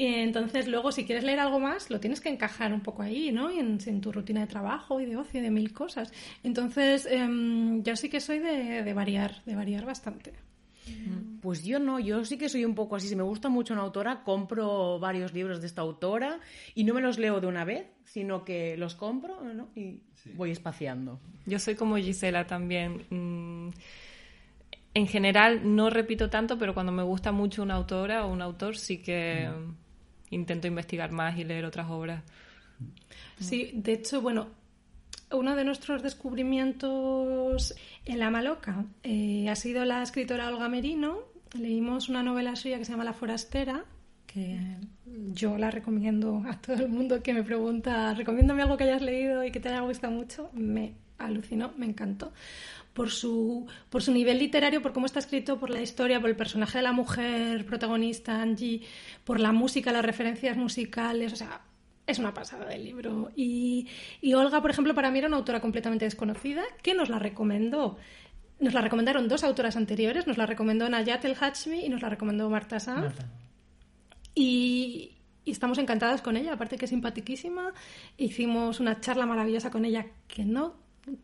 Y 0.00 0.06
entonces 0.06 0.66
luego 0.66 0.92
si 0.92 1.04
quieres 1.04 1.24
leer 1.24 1.40
algo 1.40 1.60
más, 1.60 1.90
lo 1.90 2.00
tienes 2.00 2.22
que 2.22 2.30
encajar 2.30 2.72
un 2.72 2.80
poco 2.80 3.02
ahí, 3.02 3.32
¿no? 3.32 3.50
En, 3.50 3.78
en 3.84 4.00
tu 4.00 4.10
rutina 4.10 4.40
de 4.40 4.46
trabajo 4.46 4.98
y 4.98 5.04
de 5.04 5.18
ocio 5.18 5.40
y 5.40 5.42
de 5.42 5.50
mil 5.50 5.74
cosas. 5.74 6.10
Entonces 6.42 7.04
em, 7.04 7.82
yo 7.82 7.94
sí 7.96 8.08
que 8.08 8.18
soy 8.18 8.38
de, 8.38 8.82
de, 8.82 8.94
variar, 8.94 9.44
de 9.44 9.54
variar 9.54 9.84
bastante. 9.84 10.32
Pues 11.42 11.64
yo 11.64 11.78
no, 11.78 12.00
yo 12.00 12.24
sí 12.24 12.38
que 12.38 12.48
soy 12.48 12.64
un 12.64 12.74
poco 12.74 12.96
así. 12.96 13.08
Si 13.08 13.14
me 13.14 13.22
gusta 13.22 13.50
mucho 13.50 13.74
una 13.74 13.82
autora, 13.82 14.22
compro 14.22 14.98
varios 14.98 15.34
libros 15.34 15.60
de 15.60 15.66
esta 15.66 15.82
autora 15.82 16.40
y 16.74 16.84
no 16.84 16.94
me 16.94 17.02
los 17.02 17.18
leo 17.18 17.38
de 17.42 17.48
una 17.48 17.66
vez, 17.66 17.86
sino 18.04 18.42
que 18.42 18.78
los 18.78 18.94
compro 18.94 19.42
¿no? 19.52 19.68
y 19.76 20.00
voy 20.32 20.50
espaciando. 20.50 21.20
Yo 21.44 21.58
soy 21.58 21.74
como 21.74 21.96
Gisela 21.96 22.46
también. 22.46 23.04
Mm, 23.10 23.68
en 24.94 25.06
general 25.06 25.76
no 25.76 25.90
repito 25.90 26.30
tanto, 26.30 26.58
pero 26.58 26.72
cuando 26.72 26.90
me 26.90 27.02
gusta 27.02 27.32
mucho 27.32 27.62
una 27.62 27.74
autora 27.74 28.24
o 28.24 28.32
un 28.32 28.40
autor 28.40 28.78
sí 28.78 29.02
que. 29.02 29.46
Intento 30.30 30.66
investigar 30.66 31.12
más 31.12 31.38
y 31.38 31.44
leer 31.44 31.64
otras 31.64 31.90
obras. 31.90 32.22
Sí, 33.38 33.72
de 33.74 33.92
hecho, 33.94 34.20
bueno, 34.22 34.48
uno 35.32 35.56
de 35.56 35.64
nuestros 35.64 36.02
descubrimientos 36.02 37.74
en 38.04 38.18
La 38.18 38.30
Maloca 38.30 38.84
eh, 39.02 39.48
ha 39.48 39.56
sido 39.56 39.84
la 39.84 40.02
escritora 40.02 40.48
Olga 40.48 40.68
Merino. 40.68 41.18
Leímos 41.58 42.08
una 42.08 42.22
novela 42.22 42.56
suya 42.56 42.78
que 42.78 42.84
se 42.84 42.92
llama 42.92 43.04
La 43.04 43.12
Forastera, 43.12 43.84
que 44.26 44.58
yo 45.32 45.58
la 45.58 45.70
recomiendo 45.70 46.42
a 46.48 46.56
todo 46.60 46.76
el 46.76 46.88
mundo 46.88 47.22
que 47.22 47.34
me 47.34 47.42
pregunta, 47.42 48.14
recomiéndame 48.14 48.62
algo 48.62 48.76
que 48.76 48.84
hayas 48.84 49.02
leído 49.02 49.44
y 49.44 49.50
que 49.50 49.60
te 49.60 49.68
haya 49.68 49.80
gustado 49.80 50.12
mucho. 50.12 50.50
Me 50.52 50.94
alucinó, 51.18 51.72
me 51.76 51.86
encantó 51.86 52.32
por 52.92 53.10
su, 53.10 53.66
por 53.88 54.02
su 54.02 54.12
nivel 54.12 54.38
literario, 54.38 54.82
por 54.82 54.92
cómo 54.92 55.06
está 55.06 55.18
escrito, 55.18 55.58
por 55.58 55.70
la 55.70 55.80
historia, 55.80 56.20
por 56.20 56.30
el 56.30 56.36
personaje 56.36 56.78
de 56.78 56.82
la 56.82 56.92
mujer 56.92 57.64
protagonista, 57.64 58.40
Angie, 58.42 58.82
por 59.24 59.40
la 59.40 59.52
música, 59.52 59.92
las 59.92 60.04
referencias 60.04 60.56
musicales, 60.56 61.32
o 61.32 61.36
sea, 61.36 61.62
es 62.06 62.18
una 62.18 62.34
pasada 62.34 62.66
del 62.66 62.84
libro. 62.84 63.30
Y, 63.36 63.86
y 64.20 64.34
Olga, 64.34 64.60
por 64.60 64.70
ejemplo, 64.70 64.94
para 64.94 65.10
mí 65.10 65.18
era 65.18 65.28
una 65.28 65.36
autora 65.36 65.60
completamente 65.60 66.04
desconocida 66.04 66.62
que 66.82 66.94
nos 66.94 67.08
la 67.08 67.18
recomendó. 67.18 67.96
Nos 68.58 68.74
la 68.74 68.82
recomendaron 68.82 69.28
dos 69.28 69.44
autoras 69.44 69.76
anteriores, 69.76 70.26
nos 70.26 70.36
la 70.36 70.46
recomendó 70.46 70.88
Nayat 70.88 71.24
El 71.24 71.36
Hachmi 71.40 71.84
y 71.84 71.88
nos 71.88 72.02
la 72.02 72.10
recomendó 72.10 72.50
Marta 72.50 72.80
Sanz. 72.80 73.14
Y, 74.34 75.12
y 75.44 75.50
estamos 75.50 75.78
encantadas 75.78 76.20
con 76.20 76.36
ella, 76.36 76.52
aparte 76.52 76.76
que 76.76 76.84
es 76.84 76.90
simpaticísima. 76.90 77.72
Hicimos 78.18 78.80
una 78.80 79.00
charla 79.00 79.24
maravillosa 79.24 79.70
con 79.70 79.84
ella 79.84 80.06
que 80.28 80.44
no 80.44 80.74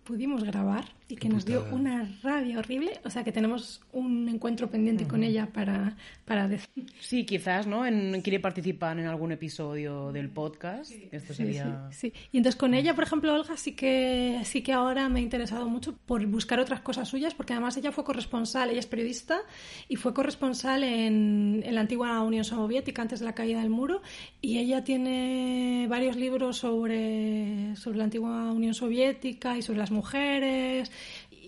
pudimos 0.04 0.44
grabar 0.44 0.86
y 1.09 1.16
que 1.16 1.28
nos 1.28 1.44
dio 1.44 1.64
una 1.70 2.11
rabia 2.22 2.59
horrible. 2.59 3.00
O 3.04 3.11
sea 3.11 3.22
que 3.22 3.30
tenemos 3.30 3.80
un 3.92 4.28
encuentro 4.28 4.68
pendiente 4.68 5.07
con 5.07 5.22
ella 5.22 5.48
para, 5.52 5.96
para 6.24 6.48
decir. 6.48 6.86
Sí, 7.00 7.24
quizás, 7.24 7.66
¿no? 7.66 7.86
En, 7.86 8.20
quiere 8.22 8.40
participar 8.40 8.98
en 8.98 9.07
algún 9.07 9.30
episodio 9.30 10.11
del 10.11 10.30
podcast. 10.30 10.90
Esto 11.12 11.32
sería... 11.32 11.88
Sí, 11.92 12.12
Y 12.32 12.38
entonces 12.38 12.59
con 12.59 12.74
ella, 12.74 12.94
por 12.94 13.04
ejemplo, 13.04 13.32
Olga, 13.32 13.57
sí 13.57 13.72
que, 13.72 14.40
sí 14.44 14.62
que 14.62 14.72
ahora 14.72 15.09
me 15.09 15.20
ha 15.20 15.22
interesado 15.22 15.68
mucho 15.68 15.96
por 15.96 16.24
buscar 16.26 16.59
otras 16.59 16.80
cosas 16.80 17.09
suyas, 17.09 17.34
porque 17.34 17.52
además 17.52 17.76
ella 17.76 17.92
fue 17.92 18.02
corresponsal, 18.02 18.70
ella 18.70 18.80
es 18.80 18.86
periodista 18.86 19.40
y 19.88 19.96
fue 19.96 20.12
corresponsal 20.12 20.82
en, 20.82 21.62
en 21.64 21.74
la 21.74 21.82
antigua 21.82 22.20
Unión 22.22 22.44
Soviética 22.44 23.02
antes 23.02 23.20
de 23.20 23.26
la 23.26 23.34
caída 23.34 23.61
del 23.61 23.70
muro. 23.70 24.02
Y 24.40 24.59
ella 24.59 24.82
tiene 24.82 25.86
varios 25.88 26.16
libros 26.16 26.57
sobre, 26.57 27.76
sobre 27.76 27.98
la 27.98 28.04
antigua 28.04 28.50
Unión 28.50 28.74
Soviética 28.74 29.57
y 29.57 29.62
sobre 29.62 29.78
las 29.78 29.92
mujeres 29.92 30.90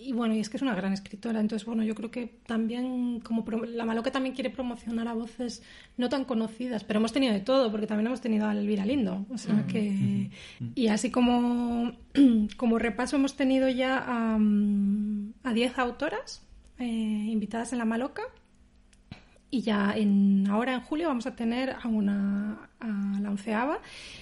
y 0.09 0.11
bueno, 0.11 0.33
y 0.33 0.39
es 0.39 0.49
que 0.49 0.57
es 0.57 0.63
una 0.63 0.73
gran 0.73 0.91
escritora. 0.91 1.39
Entonces, 1.39 1.67
bueno, 1.67 1.83
yo 1.83 1.93
creo 1.93 2.09
que 2.09 2.39
también, 2.47 3.19
como 3.19 3.45
la 3.67 3.85
Maloca 3.85 4.09
también 4.09 4.33
quiere 4.33 4.49
promocionar 4.49 5.07
a 5.07 5.13
voces 5.13 5.61
no 5.97 6.09
tan 6.09 6.25
conocidas, 6.25 6.83
pero 6.83 6.97
hemos 6.97 7.13
tenido 7.13 7.31
de 7.31 7.41
todo, 7.41 7.69
porque 7.69 7.85
también 7.85 8.07
hemos 8.07 8.19
tenido 8.19 8.47
a 8.47 8.53
Elvira 8.53 8.87
Lindo. 8.87 9.27
O 9.29 9.37
sea 9.37 9.67
que. 9.67 10.31
Y 10.73 10.87
así 10.87 11.11
como, 11.11 11.91
como 12.57 12.79
repaso, 12.79 13.17
hemos 13.17 13.35
tenido 13.35 13.69
ya 13.69 14.03
a 14.07 15.53
10 15.53 15.77
autoras 15.77 16.41
eh, 16.79 16.85
invitadas 16.85 17.71
en 17.73 17.77
la 17.77 17.85
Maloca. 17.85 18.23
Y 19.51 19.61
ya 19.61 19.93
en, 19.95 20.47
ahora 20.47 20.75
en 20.75 20.81
julio 20.81 21.07
vamos 21.07 21.25
a 21.25 21.35
tener 21.35 21.71
a, 21.71 21.87
una, 21.87 22.69
a 22.79 23.19
la 23.19 23.31
onceava 23.31 23.79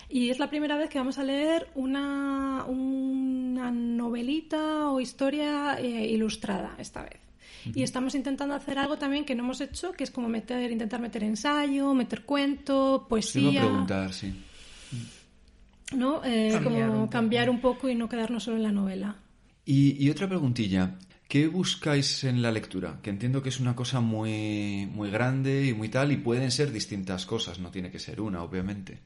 y 0.09 0.29
es 0.29 0.39
la 0.39 0.49
primera 0.49 0.77
vez 0.77 0.89
que 0.89 0.99
vamos 0.99 1.17
a 1.17 1.23
leer 1.23 1.67
una, 1.75 2.63
una 2.65 3.71
novelita 3.71 4.89
o 4.89 5.01
historia 5.01 5.77
eh, 5.79 6.07
ilustrada 6.07 6.75
esta 6.77 7.03
vez. 7.03 7.19
Y 7.75 7.83
estamos 7.83 8.15
intentando 8.15 8.55
hacer 8.55 8.79
algo 8.79 8.97
también 8.97 9.25
que 9.25 9.35
no 9.35 9.43
hemos 9.43 9.59
hecho, 9.59 9.91
que 9.91 10.05
es 10.05 10.11
como 10.11 10.29
meter, 10.29 10.71
intentar 10.71 11.01
meter 11.01 11.23
ensayo, 11.23 11.93
meter 11.93 12.23
cuento, 12.23 13.05
poesía. 13.09 13.51
Sí, 13.51 13.57
preguntar, 13.57 14.13
sí. 14.13 14.33
¿No? 15.93 16.21
Eh, 16.23 16.57
como 16.63 17.09
cambiar 17.09 17.49
un 17.49 17.59
poco 17.59 17.89
y 17.89 17.95
no 17.95 18.07
quedarnos 18.07 18.43
solo 18.43 18.57
en 18.57 18.63
la 18.63 18.71
novela. 18.71 19.17
Y, 19.65 20.01
y 20.01 20.09
otra 20.09 20.29
preguntilla. 20.29 20.95
¿Qué 21.27 21.47
buscáis 21.47 22.23
en 22.23 22.41
la 22.41 22.51
lectura? 22.51 22.99
Que 23.01 23.09
entiendo 23.09 23.43
que 23.43 23.49
es 23.49 23.59
una 23.59 23.75
cosa 23.75 23.99
muy, 23.99 24.87
muy 24.89 25.09
grande 25.09 25.65
y 25.65 25.73
muy 25.73 25.89
tal, 25.89 26.11
y 26.11 26.17
pueden 26.17 26.51
ser 26.51 26.71
distintas 26.71 27.25
cosas, 27.25 27.59
no 27.59 27.69
tiene 27.69 27.91
que 27.91 27.99
ser 27.99 28.21
una, 28.21 28.41
obviamente. 28.43 28.99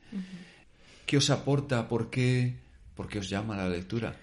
¿Qué 1.06 1.18
os 1.18 1.30
aporta? 1.32 1.88
¿Por 1.88 2.12
qué, 2.12 2.54
¿Por 2.96 3.08
qué 3.08 3.20
os 3.20 3.30
llama 3.30 3.58
la 3.58 3.68
lectura? 3.68 4.16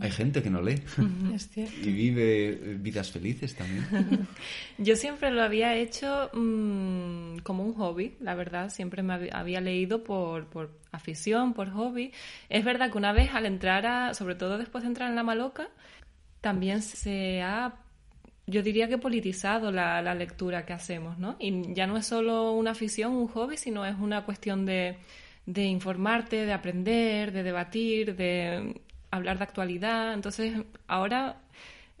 Hay 0.00 0.10
gente 0.12 0.40
que 0.40 0.50
no 0.50 0.62
lee 0.62 0.80
y 1.82 1.90
vive 1.90 2.76
vidas 2.78 3.10
felices 3.10 3.56
también. 3.56 4.28
Yo 4.78 4.94
siempre 4.94 5.32
lo 5.32 5.42
había 5.42 5.74
hecho 5.74 6.30
mm, 6.32 7.38
como 7.38 7.64
un 7.64 7.74
hobby, 7.74 8.14
la 8.20 8.36
verdad. 8.36 8.70
Siempre 8.70 9.02
me 9.02 9.30
había 9.32 9.60
leído 9.60 10.04
por, 10.04 10.46
por, 10.46 10.70
afición, 10.92 11.54
por 11.54 11.70
hobby. 11.70 12.12
Es 12.48 12.64
verdad 12.64 12.92
que 12.92 12.98
una 12.98 13.12
vez 13.12 13.34
al 13.34 13.46
entrar, 13.46 13.84
a, 13.86 14.14
sobre 14.14 14.36
todo 14.36 14.58
después 14.58 14.84
de 14.84 14.88
entrar 14.88 15.10
en 15.10 15.16
la 15.16 15.24
maloca, 15.24 15.68
también 16.44 16.82
se 16.82 17.40
ha, 17.40 17.74
yo 18.46 18.62
diría 18.62 18.86
que 18.86 18.98
politizado 18.98 19.72
la, 19.72 20.14
lectura 20.14 20.66
que 20.66 20.74
hacemos, 20.74 21.18
¿no? 21.18 21.36
Y 21.38 21.72
ya 21.72 21.86
no 21.86 21.96
es 21.96 22.04
solo 22.04 22.52
una 22.52 22.72
afición, 22.72 23.12
un 23.14 23.28
hobby, 23.28 23.56
sino 23.56 23.86
es 23.86 23.96
una 23.98 24.26
cuestión 24.26 24.66
de, 24.66 24.98
de 25.46 25.64
informarte, 25.64 26.44
de 26.44 26.52
aprender, 26.52 27.32
de 27.32 27.42
debatir, 27.42 28.14
de 28.14 28.78
hablar 29.10 29.38
de 29.38 29.44
actualidad. 29.44 30.12
Entonces, 30.12 30.54
ahora, 30.86 31.40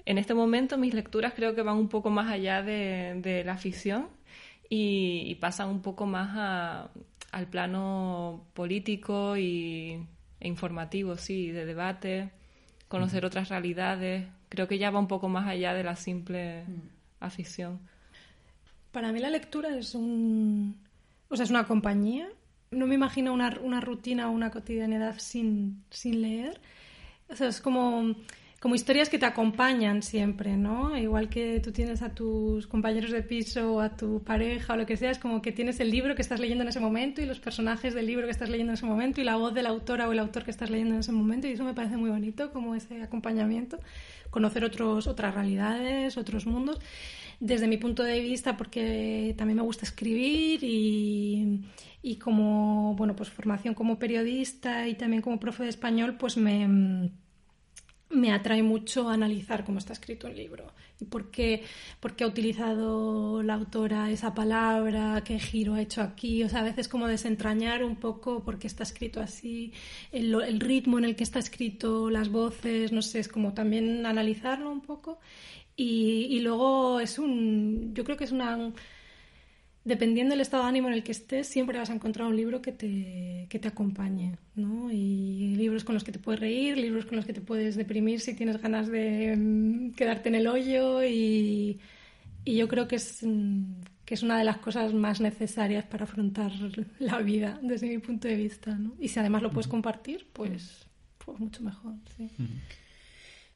en 0.04 0.18
este 0.18 0.34
momento, 0.34 0.76
mis 0.76 0.92
lecturas 0.92 1.32
creo 1.34 1.54
que 1.54 1.62
van 1.62 1.78
un 1.78 1.88
poco 1.88 2.10
más 2.10 2.30
allá 2.30 2.62
de, 2.62 3.42
la 3.46 3.54
afición 3.54 4.08
y, 4.68 5.36
pasan 5.36 5.70
un 5.70 5.80
poco 5.80 6.04
más 6.04 6.90
al 7.32 7.46
plano 7.48 8.44
político 8.52 9.38
y, 9.38 10.06
e 10.38 10.48
informativo, 10.48 11.16
sí, 11.16 11.50
de 11.50 11.64
debate 11.64 12.30
conocer 12.94 13.26
otras 13.26 13.48
realidades. 13.48 14.24
Creo 14.48 14.68
que 14.68 14.78
ya 14.78 14.92
va 14.92 15.00
un 15.00 15.08
poco 15.08 15.28
más 15.28 15.48
allá 15.48 15.74
de 15.74 15.82
la 15.82 15.96
simple 15.96 16.62
mm. 16.62 17.24
afición. 17.24 17.80
Para 18.92 19.10
mí 19.10 19.18
la 19.18 19.30
lectura 19.30 19.76
es 19.76 19.96
un... 19.96 20.76
O 21.28 21.34
sea, 21.34 21.42
es 21.42 21.50
una 21.50 21.66
compañía. 21.66 22.28
No 22.70 22.86
me 22.86 22.94
imagino 22.94 23.32
una, 23.32 23.58
una 23.60 23.80
rutina 23.80 24.28
o 24.28 24.30
una 24.30 24.52
cotidianidad 24.52 25.18
sin, 25.18 25.82
sin 25.90 26.22
leer. 26.22 26.60
O 27.28 27.34
sea, 27.34 27.48
es 27.48 27.60
como 27.60 28.14
como 28.64 28.76
historias 28.76 29.10
que 29.10 29.18
te 29.18 29.26
acompañan 29.26 30.02
siempre, 30.02 30.56
¿no? 30.56 30.96
Igual 30.96 31.28
que 31.28 31.60
tú 31.60 31.70
tienes 31.70 32.00
a 32.00 32.14
tus 32.14 32.66
compañeros 32.66 33.10
de 33.10 33.22
piso 33.22 33.78
a 33.78 33.94
tu 33.94 34.22
pareja 34.24 34.72
o 34.72 34.76
lo 34.78 34.86
que 34.86 34.96
sea, 34.96 35.10
es 35.10 35.18
como 35.18 35.42
que 35.42 35.52
tienes 35.52 35.80
el 35.80 35.90
libro 35.90 36.14
que 36.14 36.22
estás 36.22 36.40
leyendo 36.40 36.62
en 36.62 36.68
ese 36.68 36.80
momento 36.80 37.20
y 37.20 37.26
los 37.26 37.40
personajes 37.40 37.92
del 37.92 38.06
libro 38.06 38.24
que 38.24 38.30
estás 38.30 38.48
leyendo 38.48 38.72
en 38.72 38.78
ese 38.78 38.86
momento 38.86 39.20
y 39.20 39.24
la 39.24 39.36
voz 39.36 39.52
de 39.52 39.62
la 39.62 39.68
autora 39.68 40.08
o 40.08 40.12
el 40.12 40.18
autor 40.18 40.44
que 40.44 40.50
estás 40.50 40.70
leyendo 40.70 40.94
en 40.94 41.00
ese 41.00 41.12
momento 41.12 41.46
y 41.46 41.50
eso 41.50 41.62
me 41.62 41.74
parece 41.74 41.98
muy 41.98 42.08
bonito, 42.08 42.52
como 42.54 42.74
ese 42.74 43.02
acompañamiento, 43.02 43.80
conocer 44.30 44.64
otros, 44.64 45.08
otras 45.08 45.34
realidades, 45.34 46.16
otros 46.16 46.46
mundos. 46.46 46.80
Desde 47.40 47.66
mi 47.66 47.76
punto 47.76 48.02
de 48.02 48.18
vista, 48.20 48.56
porque 48.56 49.34
también 49.36 49.58
me 49.58 49.62
gusta 49.62 49.84
escribir 49.84 50.60
y, 50.64 51.66
y 52.00 52.16
como, 52.16 52.94
bueno, 52.96 53.14
pues 53.14 53.28
formación 53.28 53.74
como 53.74 53.98
periodista 53.98 54.88
y 54.88 54.94
también 54.94 55.20
como 55.20 55.38
profe 55.38 55.64
de 55.64 55.68
español, 55.68 56.16
pues 56.16 56.38
me 56.38 57.12
me 58.10 58.32
atrae 58.32 58.62
mucho 58.62 59.08
analizar 59.08 59.64
cómo 59.64 59.78
está 59.78 59.92
escrito 59.92 60.26
un 60.26 60.36
libro 60.36 60.72
y 61.00 61.04
por 61.06 61.30
qué, 61.30 61.64
ha 62.20 62.26
utilizado 62.26 63.42
la 63.42 63.54
autora 63.54 64.10
esa 64.10 64.34
palabra, 64.34 65.22
qué 65.24 65.38
giro 65.38 65.74
ha 65.74 65.80
hecho 65.80 66.02
aquí, 66.02 66.42
o 66.44 66.48
sea, 66.48 66.60
a 66.60 66.64
veces 66.64 66.88
como 66.88 67.08
desentrañar 67.08 67.84
un 67.84 67.96
poco 67.96 68.44
por 68.44 68.58
qué 68.58 68.66
está 68.66 68.84
escrito 68.84 69.20
así, 69.20 69.72
el, 70.12 70.34
el 70.34 70.60
ritmo 70.60 70.98
en 70.98 71.04
el 71.06 71.16
que 71.16 71.24
está 71.24 71.38
escrito, 71.38 72.10
las 72.10 72.28
voces, 72.30 72.92
no 72.92 73.02
sé, 73.02 73.20
es 73.20 73.28
como 73.28 73.54
también 73.54 74.06
analizarlo 74.06 74.70
un 74.70 74.80
poco. 74.80 75.18
Y, 75.76 76.28
y 76.30 76.40
luego 76.40 77.00
es 77.00 77.18
un, 77.18 77.92
yo 77.94 78.04
creo 78.04 78.16
que 78.16 78.24
es 78.24 78.32
una 78.32 78.72
dependiendo 79.84 80.32
del 80.32 80.40
estado 80.40 80.62
de 80.62 80.70
ánimo 80.70 80.88
en 80.88 80.94
el 80.94 81.04
que 81.04 81.12
estés, 81.12 81.46
siempre 81.46 81.78
vas 81.78 81.90
a 81.90 81.94
encontrar 81.94 82.26
un 82.26 82.36
libro 82.36 82.62
que 82.62 82.72
te, 82.72 83.46
que 83.50 83.58
te 83.58 83.68
acompañe, 83.68 84.36
¿no? 84.54 84.90
Y 84.90 85.54
libros 85.56 85.84
con 85.84 85.94
los 85.94 86.04
que 86.04 86.12
te 86.12 86.18
puedes 86.18 86.40
reír, 86.40 86.78
libros 86.78 87.04
con 87.04 87.16
los 87.16 87.26
que 87.26 87.34
te 87.34 87.42
puedes 87.42 87.76
deprimir 87.76 88.20
si 88.20 88.34
tienes 88.34 88.60
ganas 88.60 88.88
de 88.88 89.36
mm, 89.36 89.92
quedarte 89.92 90.30
en 90.30 90.36
el 90.36 90.46
hoyo 90.46 91.04
y, 91.04 91.78
y 92.44 92.56
yo 92.56 92.66
creo 92.66 92.88
que 92.88 92.96
es, 92.96 93.22
mm, 93.22 93.62
que 94.06 94.14
es 94.14 94.22
una 94.22 94.38
de 94.38 94.44
las 94.44 94.56
cosas 94.58 94.94
más 94.94 95.20
necesarias 95.20 95.84
para 95.84 96.04
afrontar 96.04 96.52
la 96.98 97.18
vida 97.18 97.58
desde 97.62 97.88
mi 97.88 97.98
punto 97.98 98.26
de 98.26 98.36
vista, 98.36 98.74
¿no? 98.74 98.94
Y 98.98 99.08
si 99.08 99.18
además 99.18 99.42
lo 99.42 99.50
puedes 99.50 99.68
compartir, 99.68 100.26
pues, 100.32 100.86
pues 101.18 101.38
mucho 101.38 101.62
mejor, 101.62 101.94
sí. 102.16 102.30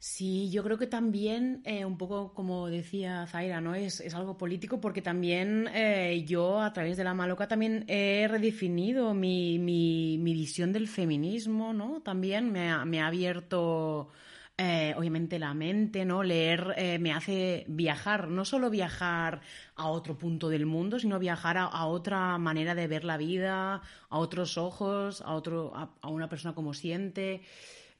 Sí, 0.01 0.49
yo 0.49 0.63
creo 0.63 0.77
que 0.77 0.87
también, 0.87 1.61
eh, 1.65 1.83
un 1.83 1.97
poco 1.97 2.33
como 2.33 2.69
decía 2.69 3.27
Zaira, 3.27 3.59
¿no? 3.59 3.75
Es, 3.75 3.99
es 3.99 4.13
algo 4.15 4.37
político 4.37 4.79
porque 4.79 5.01
también 5.01 5.67
eh, 5.73 6.23
yo, 6.25 6.61
a 6.61 6.71
través 6.71 6.95
de 6.95 7.03
la 7.03 7.13
Maloca, 7.13 7.49
también 7.49 7.83
he 7.89 8.25
redefinido 8.29 9.13
mi, 9.13 9.59
mi, 9.59 10.17
mi 10.17 10.33
visión 10.33 10.71
del 10.71 10.87
feminismo, 10.87 11.73
¿no? 11.73 12.01
También 12.01 12.49
me 12.49 12.69
ha, 12.71 12.85
me 12.85 13.01
ha 13.01 13.07
abierto, 13.07 14.09
eh, 14.57 14.93
obviamente, 14.97 15.37
la 15.37 15.53
mente, 15.53 16.05
¿no? 16.05 16.23
Leer 16.23 16.99
me 17.01 17.11
hace 17.11 17.65
viajar, 17.67 18.29
no 18.29 18.45
solo 18.45 18.69
viajar 18.69 19.41
a 19.75 19.87
otro 19.87 20.17
punto 20.17 20.47
del 20.47 20.65
mundo, 20.65 20.99
sino 20.99 21.19
viajar 21.19 21.57
a, 21.57 21.85
otra 21.87 22.37
manera 22.37 22.73
de 22.73 22.87
ver 22.87 23.03
la 23.03 23.17
vida, 23.17 23.81
a 24.09 24.17
otros 24.17 24.57
ojos, 24.57 25.21
a, 25.21 25.33
otro, 25.35 25.73
a 25.75 26.07
una 26.07 26.29
persona 26.29 26.55
como 26.55 26.73
siente 26.73 27.41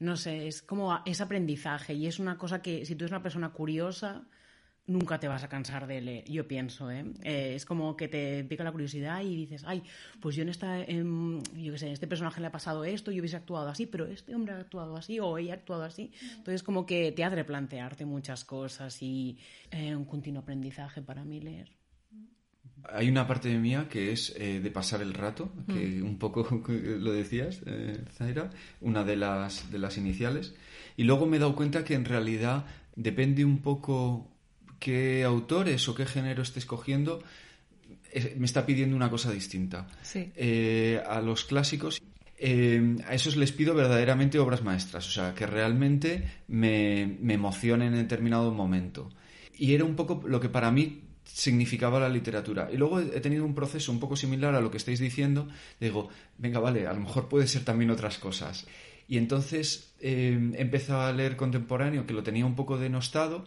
no 0.00 0.16
sé, 0.16 0.48
es 0.48 0.62
como 0.62 0.98
es 1.04 1.20
aprendizaje 1.20 1.94
y 1.94 2.06
es 2.06 2.18
una 2.18 2.38
cosa 2.38 2.62
que 2.62 2.84
si 2.86 2.96
tú 2.96 3.04
eres 3.04 3.12
una 3.12 3.22
persona 3.22 3.50
curiosa, 3.50 4.24
nunca 4.86 5.20
te 5.20 5.28
vas 5.28 5.44
a 5.44 5.48
cansar 5.48 5.86
de 5.86 6.00
leer, 6.00 6.24
yo 6.24 6.48
pienso, 6.48 6.90
¿eh? 6.90 7.04
¿eh? 7.22 7.52
es 7.54 7.64
como 7.64 7.96
que 7.96 8.08
te 8.08 8.42
pica 8.44 8.64
la 8.64 8.72
curiosidad 8.72 9.22
y 9.22 9.36
dices, 9.36 9.62
ay, 9.66 9.82
pues 10.20 10.34
yo 10.34 10.42
en 10.42 10.48
esta, 10.48 10.84
yo 10.86 11.72
qué 11.72 11.78
sé, 11.78 11.92
este 11.92 12.06
personaje 12.06 12.40
le 12.40 12.48
ha 12.48 12.52
pasado 12.52 12.84
esto, 12.84 13.10
yo 13.10 13.20
hubiese 13.20 13.36
actuado 13.36 13.68
así, 13.68 13.86
pero 13.86 14.06
este 14.06 14.34
hombre 14.34 14.54
ha 14.54 14.58
actuado 14.58 14.96
así 14.96 15.20
o 15.20 15.38
ella 15.38 15.52
ha 15.52 15.56
actuado 15.56 15.84
así. 15.84 16.12
Entonces 16.36 16.62
como 16.62 16.86
que 16.86 17.12
te 17.12 17.22
hace 17.22 17.36
replantearte 17.36 18.04
muchas 18.04 18.44
cosas 18.44 19.00
y 19.02 19.38
eh, 19.70 19.94
un 19.94 20.06
continuo 20.06 20.42
aprendizaje 20.42 21.02
para 21.02 21.24
mí 21.24 21.40
leer. 21.40 21.79
Hay 22.88 23.08
una 23.08 23.26
parte 23.26 23.48
de 23.48 23.58
mía 23.58 23.86
que 23.88 24.12
es 24.12 24.34
eh, 24.36 24.60
de 24.60 24.70
pasar 24.70 25.02
el 25.02 25.14
rato, 25.14 25.52
que 25.66 26.00
mm. 26.00 26.04
un 26.04 26.18
poco 26.18 26.62
lo 26.68 27.12
decías, 27.12 27.60
eh, 27.66 28.04
Zaira, 28.12 28.50
una 28.80 29.04
de 29.04 29.16
las, 29.16 29.70
de 29.70 29.78
las 29.78 29.96
iniciales. 29.96 30.54
Y 30.96 31.04
luego 31.04 31.26
me 31.26 31.36
he 31.36 31.40
dado 31.40 31.54
cuenta 31.54 31.84
que 31.84 31.94
en 31.94 32.04
realidad 32.04 32.66
depende 32.96 33.44
un 33.44 33.58
poco 33.58 34.30
qué 34.78 35.24
autores 35.24 35.88
o 35.88 35.94
qué 35.94 36.06
género 36.06 36.42
esté 36.42 36.58
escogiendo, 36.58 37.22
me 38.36 38.46
está 38.46 38.66
pidiendo 38.66 38.96
una 38.96 39.10
cosa 39.10 39.30
distinta. 39.30 39.86
Eh, 40.14 41.00
a 41.06 41.20
los 41.20 41.44
clásicos, 41.44 42.02
a 42.40 43.14
esos 43.14 43.36
les 43.36 43.52
pido 43.52 43.74
verdaderamente 43.74 44.38
obras 44.38 44.64
maestras, 44.64 45.06
o 45.06 45.10
sea, 45.10 45.34
que 45.34 45.46
realmente 45.46 46.24
me, 46.48 47.18
me 47.20 47.34
emocionen 47.34 47.94
en 47.94 48.02
determinado 48.02 48.52
momento. 48.52 49.10
Y 49.56 49.74
era 49.74 49.84
un 49.84 49.94
poco 49.94 50.22
lo 50.26 50.40
que 50.40 50.48
para 50.48 50.70
mí 50.70 51.02
significaba 51.24 52.00
la 52.00 52.08
literatura. 52.08 52.68
Y 52.72 52.76
luego 52.76 53.00
he 53.00 53.20
tenido 53.20 53.44
un 53.44 53.54
proceso 53.54 53.92
un 53.92 54.00
poco 54.00 54.16
similar 54.16 54.54
a 54.54 54.60
lo 54.60 54.70
que 54.70 54.76
estáis 54.76 55.00
diciendo. 55.00 55.48
Digo, 55.78 56.08
venga, 56.38 56.60
vale, 56.60 56.86
a 56.86 56.92
lo 56.92 57.00
mejor 57.00 57.28
puede 57.28 57.46
ser 57.46 57.64
también 57.64 57.90
otras 57.90 58.18
cosas. 58.18 58.66
Y 59.08 59.18
entonces 59.18 59.94
eh, 60.00 60.38
he 60.56 60.60
empezado 60.60 61.02
a 61.02 61.12
leer 61.12 61.36
contemporáneo, 61.36 62.06
que 62.06 62.14
lo 62.14 62.22
tenía 62.22 62.46
un 62.46 62.54
poco 62.54 62.78
denostado, 62.78 63.44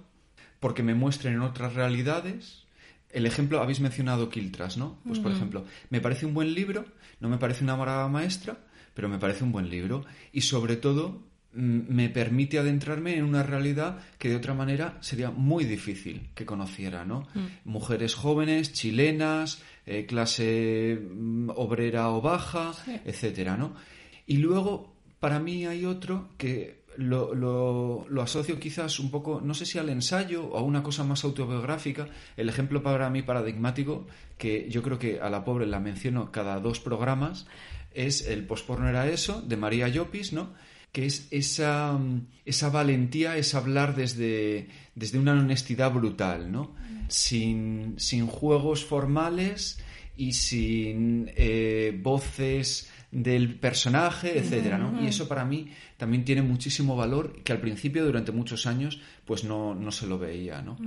porque 0.59 0.83
me 0.83 0.93
muestren 0.93 1.39
otras 1.41 1.73
realidades. 1.73 2.65
El 3.09 3.25
ejemplo, 3.25 3.61
habéis 3.61 3.79
mencionado 3.79 4.29
Quiltras, 4.29 4.77
¿no? 4.77 4.99
Pues, 5.05 5.19
por 5.19 5.31
ejemplo, 5.31 5.65
me 5.89 6.01
parece 6.01 6.25
un 6.25 6.33
buen 6.33 6.53
libro, 6.53 6.85
no 7.19 7.29
me 7.29 7.37
parece 7.37 7.63
una 7.63 7.75
morada 7.75 8.07
maestra, 8.07 8.57
pero 8.93 9.07
me 9.07 9.19
parece 9.19 9.43
un 9.43 9.51
buen 9.51 9.69
libro. 9.69 10.03
Y 10.31 10.41
sobre 10.41 10.75
todo, 10.75 11.21
me 11.53 12.09
permite 12.09 12.57
adentrarme 12.57 13.15
en 13.15 13.23
una 13.23 13.43
realidad 13.43 13.99
que 14.17 14.29
de 14.29 14.35
otra 14.35 14.53
manera 14.53 14.97
sería 15.01 15.29
muy 15.29 15.65
difícil 15.65 16.29
que 16.33 16.45
conociera, 16.45 17.05
¿no? 17.05 17.27
Mm. 17.33 17.45
Mujeres 17.69 18.15
jóvenes, 18.15 18.73
chilenas, 18.73 19.61
eh, 19.85 20.05
clase 20.05 20.99
mm, 20.99 21.51
obrera 21.55 22.09
o 22.09 22.21
baja, 22.21 22.73
etcétera, 23.05 23.55
¿no? 23.55 23.75
Y 24.25 24.37
luego, 24.37 24.95
para 25.19 25.39
mí 25.39 25.65
hay 25.65 25.85
otro 25.85 26.29
que 26.37 26.83
lo, 26.97 27.33
lo, 27.33 28.05
lo, 28.09 28.21
asocio 28.21 28.59
quizás 28.59 28.99
un 28.99 29.09
poco, 29.11 29.41
no 29.41 29.53
sé 29.53 29.65
si 29.65 29.79
al 29.79 29.89
ensayo 29.89 30.45
o 30.45 30.57
a 30.57 30.61
una 30.61 30.83
cosa 30.83 31.03
más 31.03 31.23
autobiográfica. 31.23 32.07
El 32.37 32.49
ejemplo 32.49 32.81
para 32.81 33.09
mí 33.09 33.21
paradigmático, 33.21 34.07
que 34.37 34.69
yo 34.69 34.81
creo 34.81 34.99
que 34.99 35.19
a 35.19 35.29
la 35.29 35.43
pobre 35.43 35.65
la 35.65 35.79
menciono 35.79 36.31
cada 36.31 36.59
dos 36.59 36.79
programas, 36.79 37.45
es 37.93 38.27
el 38.27 38.45
Posporno 38.45 38.89
era 38.89 39.07
eso, 39.07 39.41
de 39.41 39.57
María 39.57 39.87
Llopis, 39.87 40.33
¿no? 40.33 40.53
Que 40.93 41.07
es 41.07 41.27
esa, 41.31 41.99
esa 42.45 42.69
valentía, 42.69 43.35
es 43.35 43.55
hablar 43.55 43.95
desde, 43.95 44.69
desde 44.95 45.17
una 45.17 45.33
honestidad 45.33 45.91
brutal, 45.91 46.51
¿no? 46.51 46.75
Sin, 47.09 47.95
sin 47.97 48.27
juegos 48.27 48.85
formales 48.85 49.79
y 50.15 50.33
sin 50.33 51.31
eh, 51.35 51.99
voces 52.01 52.91
del 53.11 53.55
personaje, 53.55 54.37
etcétera, 54.37 54.77
¿no? 54.77 55.03
Y 55.03 55.07
eso 55.07 55.27
para 55.27 55.45
mí 55.45 55.67
también 55.97 56.23
tiene 56.25 56.43
muchísimo 56.43 56.95
valor 56.95 57.41
que 57.43 57.51
al 57.51 57.59
principio, 57.59 58.05
durante 58.05 58.31
muchos 58.31 58.67
años, 58.67 59.01
pues 59.25 59.43
no, 59.43 59.73
no 59.73 59.91
se 59.91 60.05
lo 60.05 60.19
veía, 60.19 60.61
¿no? 60.61 60.77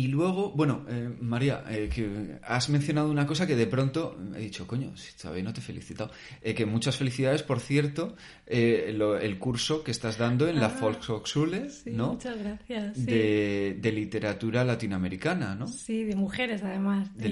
Y 0.00 0.08
luego, 0.08 0.50
bueno, 0.52 0.86
eh, 0.88 1.10
María, 1.20 1.62
eh, 1.68 1.90
que 1.94 2.38
has 2.42 2.70
mencionado 2.70 3.10
una 3.10 3.26
cosa 3.26 3.46
que 3.46 3.54
de 3.54 3.66
pronto 3.66 4.16
he 4.34 4.38
dicho, 4.38 4.66
coño, 4.66 4.96
si 4.96 5.12
todavía 5.20 5.42
no 5.44 5.52
te 5.52 5.60
he 5.60 5.62
felicitado. 5.62 6.10
Eh, 6.40 6.54
que 6.54 6.64
muchas 6.64 6.96
felicidades, 6.96 7.42
por 7.42 7.60
cierto, 7.60 8.16
el 8.46 9.38
curso 9.38 9.84
que 9.84 9.90
estás 9.90 10.16
dando 10.16 10.48
en 10.48 10.58
la 10.58 10.66
Ah, 10.68 10.78
Volkshochschule, 10.80 11.68
sí, 11.68 11.90
¿no? 11.90 12.14
Muchas 12.14 12.38
gracias. 12.38 12.96
sí. 12.96 13.04
De, 13.04 13.78
de 13.78 13.92
literatura 13.92 14.64
latinoamericana, 14.64 15.54
¿no? 15.54 15.66
Sí, 15.66 16.04
de 16.04 16.16
mujeres 16.16 16.62
además. 16.62 17.14
De. 17.16 17.28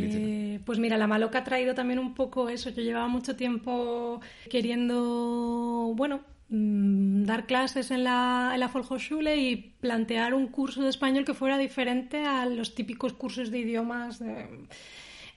Eh, 0.57 0.61
pues 0.67 0.79
mira, 0.79 0.99
la 0.99 1.07
Maloca 1.07 1.39
ha 1.39 1.45
traído 1.45 1.75
también 1.75 1.99
un 1.99 2.13
poco 2.15 2.51
eso. 2.51 2.69
Yo 2.69 2.83
llevaba 2.83 3.09
mucho 3.09 3.35
tiempo 3.35 4.21
queriendo, 4.51 5.95
bueno, 5.97 6.21
mm, 6.49 7.25
dar 7.25 7.47
clases 7.47 7.91
en 7.91 8.05
la, 8.05 8.51
en 8.55 8.61
la 8.61 8.69
Volkshochschule 8.69 9.37
y 9.37 9.57
plantear 9.81 10.35
un 10.35 10.49
curso 10.49 10.83
de 10.83 10.91
español 10.91 11.25
que 11.25 11.35
fuera 11.35 11.59
diferente 11.59 12.25
a 12.25 12.47
los 12.47 12.75
típicos 12.75 13.13
cursos 13.13 13.51
de 13.51 13.59
idiomas 13.59 14.19
de, 14.19 14.47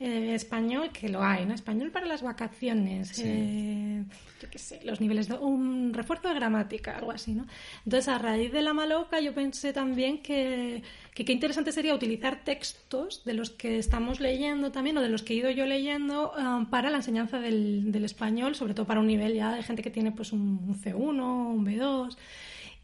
eh, 0.02 0.34
español, 0.34 0.90
que 0.92 1.10
lo 1.10 1.24
hay, 1.24 1.46
¿no? 1.46 1.54
Español 1.54 1.92
para 1.92 2.08
las 2.08 2.24
vacaciones, 2.24 3.20
eh, 3.20 4.04
yo 4.42 4.50
qué 4.50 4.58
sé, 4.58 4.82
los 4.84 5.00
niveles 5.00 5.28
de 5.28 5.36
un 5.36 5.94
refuerzo 5.94 6.28
de 6.30 6.34
gramática, 6.34 6.98
algo 6.98 7.12
así, 7.12 7.34
¿no? 7.34 7.46
Entonces, 7.86 8.08
a 8.08 8.18
raíz 8.18 8.52
de 8.52 8.64
la 8.64 8.74
maloca, 8.74 9.20
yo 9.20 9.34
pensé 9.34 9.74
también 9.74 10.24
que 10.24 10.82
que 11.14 11.26
qué 11.26 11.34
interesante 11.34 11.72
sería 11.72 11.94
utilizar 11.94 12.44
textos 12.44 13.24
de 13.26 13.34
los 13.34 13.50
que 13.50 13.78
estamos 13.78 14.20
leyendo 14.20 14.72
también, 14.72 14.98
o 14.98 15.02
de 15.02 15.10
los 15.10 15.24
que 15.24 15.34
he 15.34 15.38
ido 15.38 15.52
yo 15.52 15.66
leyendo, 15.66 16.32
ah, 16.36 16.66
para 16.70 16.90
la 16.90 16.98
enseñanza 16.98 17.40
del, 17.40 17.92
del 17.92 18.06
español, 18.06 18.56
sobre 18.56 18.74
todo 18.74 18.88
para 18.88 19.02
un 19.02 19.08
nivel 19.08 19.36
ya 19.36 19.54
de 19.54 19.62
gente 19.62 19.84
que 19.84 19.92
tiene 19.92 20.12
pues 20.12 20.32
un, 20.32 20.62
un 20.68 20.76
C1, 20.76 20.96
un 20.96 21.66
B2. 21.66 22.18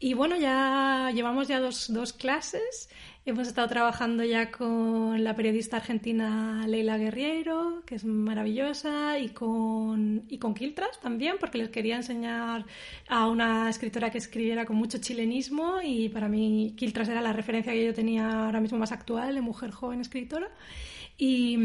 Y 0.00 0.14
bueno, 0.14 0.36
ya 0.36 1.10
llevamos 1.12 1.48
ya 1.48 1.58
dos, 1.58 1.92
dos 1.92 2.12
clases. 2.12 2.88
Hemos 3.26 3.48
estado 3.48 3.68
trabajando 3.68 4.22
ya 4.24 4.52
con 4.52 5.22
la 5.24 5.34
periodista 5.34 5.78
argentina 5.78 6.64
Leila 6.68 6.96
Guerriero, 6.96 7.82
que 7.84 7.96
es 7.96 8.04
maravillosa, 8.04 9.18
y 9.18 9.30
con, 9.30 10.24
y 10.28 10.38
con 10.38 10.54
Quiltras 10.54 11.00
también, 11.00 11.36
porque 11.40 11.58
les 11.58 11.68
quería 11.70 11.96
enseñar 11.96 12.64
a 13.08 13.26
una 13.26 13.68
escritora 13.68 14.10
que 14.10 14.18
escribiera 14.18 14.64
con 14.64 14.76
mucho 14.76 14.98
chilenismo 14.98 15.80
y 15.82 16.08
para 16.08 16.28
mí 16.28 16.74
Quiltras 16.76 17.08
era 17.08 17.20
la 17.20 17.32
referencia 17.32 17.72
que 17.72 17.84
yo 17.84 17.92
tenía 17.92 18.44
ahora 18.44 18.60
mismo 18.60 18.78
más 18.78 18.92
actual 18.92 19.34
de 19.34 19.40
mujer 19.40 19.72
joven 19.72 20.00
escritora. 20.00 20.48
Y, 21.18 21.58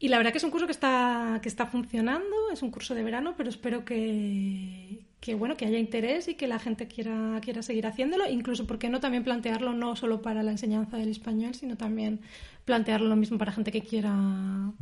y 0.00 0.08
la 0.08 0.16
verdad 0.16 0.32
que 0.32 0.38
es 0.38 0.44
un 0.44 0.50
curso 0.50 0.66
que 0.66 0.72
está, 0.72 1.38
que 1.42 1.48
está 1.50 1.66
funcionando, 1.66 2.50
es 2.50 2.62
un 2.62 2.70
curso 2.70 2.94
de 2.94 3.04
verano, 3.04 3.34
pero 3.36 3.50
espero 3.50 3.84
que, 3.84 5.05
que 5.26 5.34
bueno, 5.34 5.56
que 5.56 5.66
haya 5.66 5.76
interés 5.76 6.28
y 6.28 6.34
que 6.34 6.46
la 6.46 6.60
gente 6.60 6.86
quiera, 6.86 7.40
quiera 7.42 7.60
seguir 7.60 7.84
haciéndolo, 7.88 8.30
incluso, 8.30 8.64
¿por 8.64 8.78
qué 8.78 8.88
no 8.88 9.00
también 9.00 9.24
plantearlo 9.24 9.72
no 9.72 9.96
solo 9.96 10.22
para 10.22 10.44
la 10.44 10.52
enseñanza 10.52 10.98
del 10.98 11.08
español, 11.08 11.56
sino 11.56 11.76
también 11.76 12.20
plantearlo 12.64 13.08
lo 13.08 13.16
mismo 13.16 13.36
para 13.36 13.50
gente 13.50 13.72
que 13.72 13.80
quiera 13.80 14.14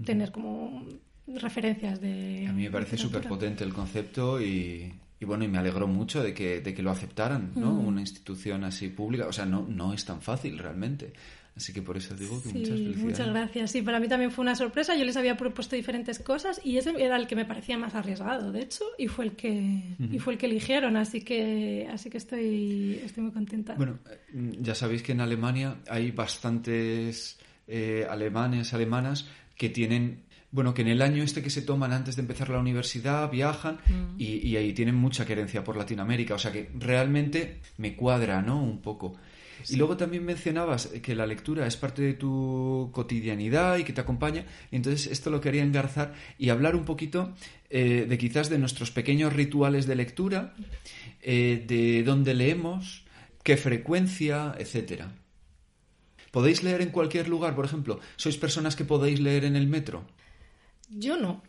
tener 0.05 0.33
como 0.33 0.85
referencias 1.27 1.99
de... 1.99 2.47
A 2.47 2.53
mí 2.53 2.65
me 2.65 2.71
parece 2.71 2.99
súper 2.99 3.27
potente 3.27 3.65
el 3.65 3.73
concepto 3.73 4.39
y, 4.39 4.93
y 5.19 5.25
bueno, 5.25 5.45
y 5.45 5.49
me 5.49 5.57
alegro 5.57 5.87
mucho 5.87 6.23
de 6.23 6.35
que, 6.35 6.61
de 6.61 6.75
que 6.75 6.83
lo 6.83 6.91
aceptaran, 6.91 7.53
¿no? 7.55 7.73
Mm. 7.73 7.87
Una 7.87 8.01
institución 8.03 8.65
así 8.65 8.89
pública, 8.89 9.27
o 9.27 9.33
sea, 9.33 9.47
no, 9.47 9.67
no 9.67 9.95
es 9.95 10.05
tan 10.05 10.21
fácil 10.21 10.59
realmente. 10.59 11.15
Así 11.57 11.73
que 11.73 11.83
por 11.83 11.97
eso 11.97 12.17
digo 12.17 12.43
que 12.43 12.49
Sí, 12.49 12.59
muchas 12.59 12.71
felicidades. 12.75 13.05
muchas 13.05 13.29
gracias. 13.29 13.71
Sí, 13.71 13.83
para 13.83 14.01
mí 14.01 14.09
también 14.09 14.33
fue 14.33 14.43
una 14.43 14.57
sorpresa. 14.57 14.97
Yo 14.97 15.05
les 15.05 15.17
había 15.17 15.37
propuesto 15.37 15.77
diferentes 15.77 16.19
cosas 16.19 16.61
y 16.65 16.79
ese 16.79 16.91
era 16.99 17.17
el 17.17 17.29
que 17.29 17.37
me 17.37 17.45
parecía 17.45 17.79
más 17.79 17.95
arriesgado, 17.95 18.51
de 18.51 18.63
hecho, 18.63 18.85
y 18.99 19.07
fue 19.07 19.27
el 19.27 19.33
que 19.37 19.83
y 20.11 20.19
fue 20.19 20.33
el 20.33 20.39
que 20.39 20.47
eligieron. 20.47 20.97
Así 20.97 21.21
que 21.21 21.89
así 21.93 22.11
que 22.11 22.19
estoy 22.19 23.01
estoy 23.05 23.23
muy 23.23 23.33
contenta. 23.33 23.75
Bueno, 23.75 23.99
ya 24.61 24.75
sabéis 24.75 25.03
que 25.03 25.13
en 25.13 25.21
Alemania 25.21 25.77
hay 25.89 26.11
bastantes 26.11 27.39
eh, 27.69 28.07
alemanes, 28.11 28.75
alemanas 28.75 29.27
que 29.57 29.69
tienen, 29.69 30.25
bueno, 30.51 30.75
que 30.75 30.83
en 30.83 30.89
el 30.89 31.03
año 31.03 31.23
este 31.23 31.41
que 31.43 31.51
se 31.51 31.63
toman 31.63 31.93
antes 31.93 32.17
de 32.17 32.23
empezar 32.23 32.49
la 32.51 32.59
universidad 32.59 33.31
viajan 33.31 33.79
y, 34.19 34.47
y 34.47 34.57
ahí 34.57 34.73
tienen 34.73 34.97
mucha 34.97 35.25
querencia 35.25 35.63
por 35.63 35.77
Latinoamérica. 35.77 36.35
O 36.35 36.39
sea 36.39 36.51
que 36.51 36.71
realmente 36.75 37.61
me 37.79 37.95
cuadra, 37.95 38.43
¿no? 38.43 38.61
Un 38.63 38.83
poco. 38.83 39.17
Y 39.69 39.77
luego 39.77 39.97
también 39.97 40.25
mencionabas 40.25 40.87
que 40.87 41.15
la 41.15 41.27
lectura 41.27 41.67
es 41.67 41.77
parte 41.77 42.03
de 42.03 42.15
tu 42.15 42.91
cotidianidad 42.93 43.79
y 43.79 43.85
que 43.85 43.93
te 43.93 44.01
acompaña. 44.01 44.47
Y 44.71 44.77
entonces 44.77 45.11
esto 45.11 45.31
lo 45.31 45.41
quería 45.41 45.63
engarzar 45.63 46.15
y 46.39 46.51
hablar 46.51 46.77
un 46.77 46.85
poquito 46.85 47.35
eh, 47.71 48.07
de 48.09 48.19
quizás 48.19 48.49
de 48.51 48.59
nuestros 48.59 48.91
pequeños 48.91 49.33
rituales 49.33 49.87
de 49.87 49.97
lectura, 49.97 50.55
eh, 51.23 51.65
de 51.67 52.03
dónde 52.03 52.35
leemos, 52.35 53.05
qué 53.43 53.57
frecuencia, 53.57 54.55
etcétera. 54.59 55.13
¿Podéis 56.31 56.63
leer 56.65 56.81
en 56.83 56.91
cualquier 56.91 57.29
lugar, 57.29 57.55
por 57.55 57.65
ejemplo? 57.65 58.01
¿Sois 58.17 58.37
personas 58.37 58.75
que 58.75 58.85
podéis 58.85 59.21
leer 59.21 59.45
en 59.45 59.55
el 59.55 59.69
metro? 59.69 60.05
Yo 60.91 61.17
no. 61.17 61.43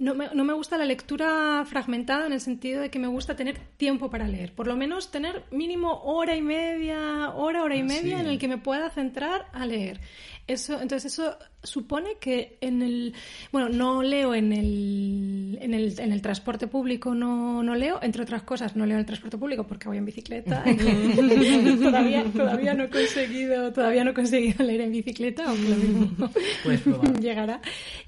No 0.00 0.14
me, 0.14 0.28
no 0.34 0.44
me 0.44 0.54
gusta 0.54 0.78
la 0.78 0.86
lectura 0.86 1.62
fragmentada 1.66 2.26
en 2.26 2.32
el 2.32 2.40
sentido 2.40 2.80
de 2.80 2.90
que 2.90 2.98
me 2.98 3.06
gusta 3.06 3.36
tener 3.36 3.58
tiempo 3.76 4.08
para 4.08 4.26
leer. 4.26 4.54
Por 4.54 4.66
lo 4.66 4.74
menos 4.74 5.10
tener 5.10 5.44
mínimo 5.50 6.00
hora 6.04 6.34
y 6.34 6.40
media, 6.40 7.30
hora, 7.34 7.62
hora 7.62 7.76
y 7.76 7.80
Ah, 7.82 7.84
media 7.84 8.16
sí. 8.16 8.20
en 8.22 8.26
el 8.26 8.38
que 8.38 8.48
me 8.48 8.56
pueda 8.56 8.88
centrar 8.88 9.46
a 9.52 9.66
leer. 9.66 10.00
Eso, 10.46 10.80
entonces 10.80 11.12
eso 11.12 11.36
supone 11.62 12.16
que 12.20 12.58
en 12.60 12.82
el... 12.82 13.14
Bueno, 13.52 13.68
no 13.68 14.02
leo 14.02 14.34
en 14.34 14.52
el, 14.52 15.58
en 15.60 15.74
el, 15.74 15.98
en 15.98 16.12
el 16.12 16.22
transporte 16.22 16.66
público, 16.66 17.14
no, 17.14 17.62
no 17.62 17.74
leo. 17.74 17.98
Entre 18.02 18.22
otras 18.22 18.42
cosas, 18.42 18.76
no 18.76 18.86
leo 18.86 18.96
en 18.96 19.00
el 19.00 19.06
transporte 19.06 19.36
público 19.36 19.66
porque 19.66 19.88
voy 19.88 19.98
en 19.98 20.04
bicicleta. 20.04 20.64
todavía, 21.82 22.24
todavía 22.24 22.74
no 22.74 22.84
he 22.84 22.90
conseguido, 22.90 23.72
todavía 23.72 24.04
no 24.04 24.10
he 24.10 24.14
conseguido 24.14 24.64
leer 24.64 24.82
en 24.82 24.92
bicicleta, 24.92 25.44
aunque 25.48 25.68
lo 25.68 25.76
mismo 25.76 27.12
llegará. 27.20 27.60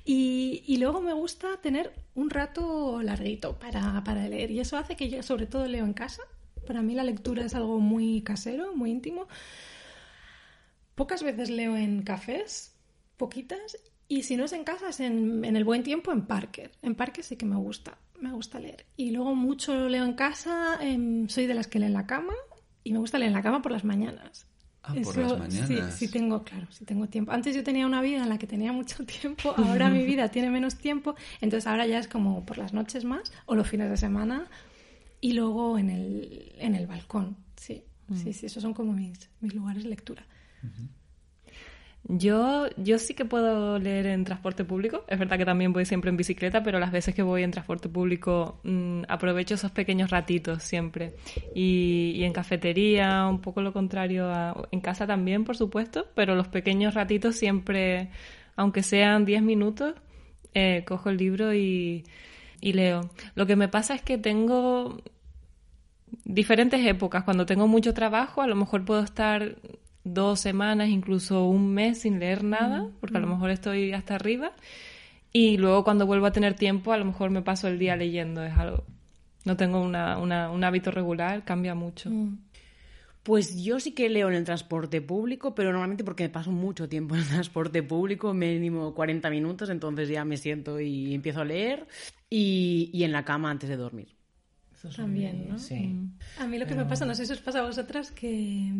Y, 0.05 0.63
y 0.67 0.79
luego 0.79 1.01
me 1.01 1.13
gusta 1.13 1.57
tener 1.61 1.93
un 2.15 2.31
rato 2.31 3.03
larguito 3.03 3.59
para, 3.59 4.03
para 4.05 4.29
leer. 4.29 4.51
Y 4.51 4.61
eso 4.61 4.77
hace 4.77 4.97
que 4.97 5.09
yo 5.09 5.23
sobre 5.23 5.47
todo 5.47 5.67
leo 5.67 5.85
en 5.85 5.93
casa. 5.93 6.23
Para 6.67 6.83
mí 6.83 6.95
la 6.95 7.05
lectura 7.05 7.45
es 7.45 7.55
algo 7.55 7.81
muy 7.81 8.23
casero, 8.23 8.75
muy 8.75 8.91
íntimo. 8.91 9.27
Pocas 10.95 11.23
veces 11.23 11.51
leo 11.51 11.77
en 11.77 12.03
cafés, 12.03 12.72
poquitas. 13.23 13.77
Y 14.09 14.25
si 14.25 14.37
no 14.37 14.45
es 14.45 14.53
en 14.53 14.65
casa, 14.65 14.89
es 14.89 14.99
en, 15.01 15.45
en 15.45 15.57
el 15.57 15.65
buen 15.65 15.83
tiempo 15.85 16.13
en 16.13 16.23
parques. 16.27 16.71
En 16.83 16.95
parques 16.95 17.27
sí 17.27 17.37
que 17.37 17.47
me 17.47 17.57
gusta, 17.57 17.99
me 18.21 18.33
gusta 18.33 18.59
leer. 18.59 18.85
Y 18.97 19.11
luego 19.13 19.35
mucho 19.35 19.89
leo 19.89 20.05
en 20.05 20.15
casa. 20.15 20.79
em, 20.81 21.29
soy 21.29 21.47
de 21.47 21.55
las 21.55 21.67
que 21.69 21.79
lee 21.79 21.87
en 21.87 21.93
la 21.93 22.07
cama. 22.07 22.35
Y 22.85 22.93
me 22.93 22.99
gusta 22.99 23.19
leer 23.19 23.29
en 23.29 23.35
la 23.35 23.43
cama 23.43 23.63
por 23.63 23.71
las 23.71 23.85
mañanas. 23.85 24.47
Ah, 24.83 24.95
por 25.05 25.17
las 25.17 25.39
mañanas. 25.39 25.95
Sí, 25.95 26.07
sí 26.07 26.13
tengo, 26.13 26.43
claro, 26.43 26.67
sí 26.71 26.85
tengo 26.85 27.07
tiempo. 27.09 27.31
Antes 27.31 27.55
yo 27.55 27.63
tenía 27.63 27.87
una 27.87 28.03
vida 28.03 28.25
en 28.25 28.29
la 28.29 28.39
que 28.39 28.49
tenía 28.49 28.73
mucho 28.73 29.05
tiempo, 29.21 29.55
ahora 29.57 29.89
mi 29.89 30.05
vida 30.05 30.29
tiene 30.29 30.51
menos 30.51 30.75
tiempo, 30.77 31.15
entonces 31.41 31.69
ahora 31.69 31.87
ya 31.87 32.01
es 32.01 32.09
como 32.09 32.45
por 32.45 32.59
las 32.59 32.73
noches 32.73 33.05
más 33.05 33.31
o 33.47 33.55
los 33.55 33.69
fines 33.69 33.89
de 33.89 33.97
semana 33.97 34.49
y 35.21 35.35
luego 35.35 35.79
en 35.79 35.89
el, 35.91 36.53
en 36.59 36.75
el 36.75 36.89
balcón. 36.89 37.37
Sí, 37.57 37.85
sí, 38.17 38.33
sí, 38.33 38.47
esos 38.47 38.61
son 38.61 38.75
como 38.75 38.93
mis, 38.93 39.31
mis 39.41 39.55
lugares 39.55 39.85
de 39.85 39.91
lectura. 39.91 40.27
Yo, 42.05 42.67
yo 42.77 42.99
sí 42.99 43.15
que 43.15 43.25
puedo 43.25 43.79
leer 43.79 44.07
en 44.07 44.25
transporte 44.25 44.65
público. 44.65 45.05
Es 45.09 45.19
verdad 45.19 45.39
que 45.39 45.45
también 45.45 45.73
voy 45.73 45.85
siempre 45.87 46.11
en 46.11 46.17
bicicleta, 46.17 46.63
pero 46.63 46.81
las 46.81 46.91
veces 46.91 47.15
que 47.15 47.23
voy 47.23 47.43
en 47.45 47.53
transporte 47.53 47.89
público 47.89 48.59
mm, 48.65 49.03
aprovecho 49.09 49.55
esos 49.55 49.71
pequeños 49.71 50.11
ratitos 50.11 50.65
siempre. 50.65 51.15
Y, 51.55 52.13
y 52.17 52.25
en 52.25 52.33
cafetería, 52.33 53.27
un 53.29 53.41
poco 53.41 53.63
lo 53.63 53.73
contrario 53.73 54.29
a... 54.31 54.69
En 54.73 54.81
casa 54.81 55.07
también, 55.07 55.45
por 55.45 55.57
supuesto, 55.57 56.09
pero 56.15 56.35
los 56.35 56.49
pequeños 56.49 56.95
ratitos 56.95 57.37
siempre, 57.37 58.11
aunque 58.57 58.83
sean 58.83 59.25
10 59.25 59.43
minutos, 59.43 59.95
eh, 60.55 60.85
cojo 60.87 61.09
el 61.09 61.19
libro 61.19 61.55
y, 61.55 62.05
y 62.61 62.73
leo. 62.73 63.11
Lo 63.37 63.47
que 63.47 63.55
me 63.57 63.69
pasa 63.69 63.95
es 63.95 64.03
que 64.03 64.19
tengo 64.19 65.01
diferentes 66.25 66.85
épocas. 66.85 67.25
Cuando 67.25 67.47
tengo 67.47 67.69
mucho 67.69 67.95
trabajo, 67.95 68.43
a 68.43 68.47
lo 68.47 68.57
mejor 68.57 68.85
puedo 68.85 69.03
estar 69.03 69.57
dos 70.05 70.41
semanas, 70.41 70.89
incluso 70.89 71.45
un 71.45 71.73
mes 71.73 72.01
sin 72.01 72.19
leer 72.19 72.45
nada, 72.45 72.89
porque 73.01 73.17
a 73.17 73.21
lo 73.21 73.27
mejor 73.27 73.51
estoy 73.51 73.93
hasta 73.93 74.15
arriba. 74.15 74.53
Y 75.33 75.57
luego 75.57 75.85
cuando 75.85 76.07
vuelvo 76.07 76.27
a 76.27 76.33
tener 76.33 76.55
tiempo, 76.55 76.93
a 76.93 76.99
lo 76.99 77.05
mejor 77.05 77.31
me 77.31 77.43
paso 77.43 77.69
el 77.69 77.79
día 77.79 77.97
leyendo. 77.97 78.45
Es 78.45 78.55
algo. 78.57 78.85
No 79.45 79.57
tengo 79.57 79.81
una, 79.81 80.19
una, 80.19 80.51
un 80.51 80.63
hábito 80.65 80.91
regular, 80.91 81.45
cambia 81.45 81.75
mucho. 81.75 82.11
Pues 83.23 83.63
yo 83.63 83.79
sí 83.79 83.93
que 83.93 84.09
leo 84.09 84.29
en 84.29 84.35
el 84.35 84.45
transporte 84.45 85.01
público, 85.01 85.55
pero 85.55 85.71
normalmente 85.71 86.05
porque 86.05 86.25
me 86.25 86.29
paso 86.31 86.51
mucho 86.51 86.89
tiempo 86.89 87.15
en 87.17 87.23
el 87.23 87.29
transporte 87.29 87.83
público, 87.83 88.35
mínimo 88.35 88.95
40 88.95 89.31
minutos, 89.31 89.71
entonces 89.71 90.09
ya 90.09 90.25
me 90.25 90.37
siento 90.37 90.81
y 90.81 91.15
empiezo 91.15 91.41
a 91.41 91.45
leer 91.45 91.87
y, 92.29 92.91
y 92.93 93.05
en 93.05 93.13
la 93.13 93.25
cama 93.25 93.51
antes 93.51 93.69
de 93.69 93.77
dormir. 93.77 94.22
También, 94.91 95.49
¿no? 95.49 95.59
Sí. 95.59 95.75
Mm. 95.77 96.13
A 96.39 96.47
mí 96.47 96.59
lo 96.59 96.67
que 96.67 96.75
me 96.75 96.85
pasa, 96.85 97.05
no 97.07 97.15
sé 97.15 97.25
si 97.27 97.33
os 97.33 97.41
pasa 97.41 97.61
a 97.61 97.63
vosotras, 97.67 98.11
que, 98.11 98.73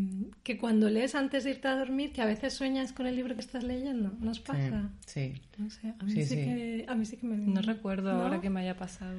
que 0.43 0.59
cuando 0.59 0.91
lees 0.91 1.15
antes 1.15 1.45
de 1.45 1.51
irte 1.51 1.69
a 1.69 1.77
dormir, 1.77 2.13
que 2.13 2.23
a 2.23 2.27
veces 2.27 2.55
sueñas 2.55 2.93
con 2.93 3.07
el 3.07 3.15
libro 3.17 3.35
que 3.35 3.41
estás 3.41 3.63
leyendo, 3.65 4.13
¿no 4.21 4.31
os 4.31 4.41
pasa? 4.41 4.91
Sí. 5.07 5.35
No 5.59 5.71
sé, 5.71 5.95
a 5.99 6.05
mí 6.05 6.13
Sí, 6.13 6.23
sí, 6.25 6.29
sí. 6.29 6.35
Que, 6.37 6.85
a 6.89 6.95
mí 6.95 7.05
sí 7.05 7.17
que 7.17 7.27
me... 7.27 7.37
No 7.37 7.61
recuerdo 7.63 8.13
¿No? 8.13 8.23
ahora 8.23 8.41
que 8.41 8.51
me 8.51 8.61
haya 8.61 8.77
pasado. 8.77 9.19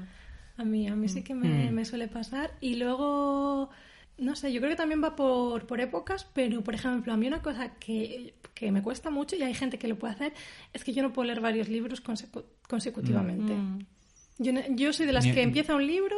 A 0.58 0.64
mí, 0.64 0.88
a 0.88 0.96
mí 0.96 1.08
sí 1.08 1.24
que 1.24 1.34
me, 1.34 1.72
Mm. 1.72 1.74
me 1.74 1.86
suele 1.86 2.08
pasar. 2.08 2.52
Y 2.62 2.76
luego, 2.76 3.70
no 4.18 4.36
sé, 4.36 4.52
yo 4.54 4.60
creo 4.60 4.72
que 4.72 4.76
también 4.78 5.04
va 5.04 5.16
por, 5.16 5.66
por 5.66 5.80
épocas, 5.82 6.28
pero 6.34 6.64
por 6.64 6.76
ejemplo, 6.76 7.12
a 7.14 7.18
mí 7.18 7.28
una 7.28 7.42
cosa 7.42 7.74
que, 7.80 8.36
que 8.54 8.72
me 8.72 8.82
cuesta 8.84 9.10
mucho, 9.10 9.36
y 9.36 9.42
hay 9.42 9.54
gente 9.56 9.80
que 9.80 9.88
lo 9.88 9.98
puede 9.98 10.14
hacer, 10.14 10.34
es 10.74 10.84
que 10.84 10.94
yo 10.94 11.02
no 11.02 11.12
puedo 11.14 11.26
leer 11.28 11.40
varios 11.42 11.70
libros 11.70 12.04
consecu- 12.04 12.44
consecutivamente. 12.68 13.54
Mm. 13.54 13.80
Yo, 14.40 14.52
no- 14.54 14.62
yo 14.76 14.94
soy 14.94 15.06
de 15.06 15.14
las 15.14 15.26
Ni- 15.26 15.32
que 15.34 15.42
empieza 15.42 15.76
un 15.76 15.86
libro 15.88 16.16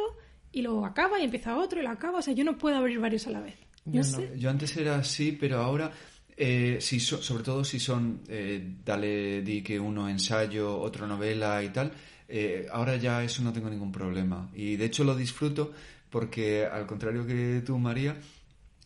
y 0.56 0.62
luego 0.62 0.86
acaba 0.86 1.20
y 1.20 1.24
empieza 1.24 1.54
otro 1.56 1.78
y 1.80 1.82
lo 1.82 1.90
acaba. 1.90 2.18
O 2.20 2.22
sea, 2.22 2.32
yo 2.32 2.42
no 2.42 2.56
puedo 2.56 2.76
abrir 2.76 2.98
varios 2.98 3.26
a 3.26 3.30
la 3.30 3.40
vez. 3.40 3.56
No 3.84 4.02
sé. 4.02 4.32
Yo 4.38 4.48
antes 4.48 4.74
era 4.76 4.96
así, 4.96 5.32
pero 5.32 5.58
ahora, 5.58 5.92
eh, 6.34 6.78
si 6.80 6.98
so- 6.98 7.20
sobre 7.22 7.44
todo 7.44 7.62
si 7.62 7.78
son, 7.78 8.22
eh, 8.28 8.76
dale, 8.84 9.42
di 9.42 9.62
que 9.62 9.78
uno 9.78 10.08
ensayo, 10.08 10.78
otro 10.78 11.06
novela 11.06 11.62
y 11.62 11.68
tal, 11.68 11.92
eh, 12.26 12.66
ahora 12.72 12.96
ya 12.96 13.22
eso 13.22 13.42
no 13.42 13.52
tengo 13.52 13.68
ningún 13.68 13.92
problema. 13.92 14.50
Y 14.54 14.76
de 14.76 14.86
hecho 14.86 15.04
lo 15.04 15.14
disfruto 15.14 15.72
porque, 16.08 16.64
al 16.64 16.86
contrario 16.86 17.26
que 17.26 17.62
tú, 17.64 17.78
María, 17.78 18.16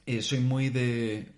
eh, 0.07 0.23
soy 0.23 0.41
muy 0.41 0.71
de... 0.71 1.29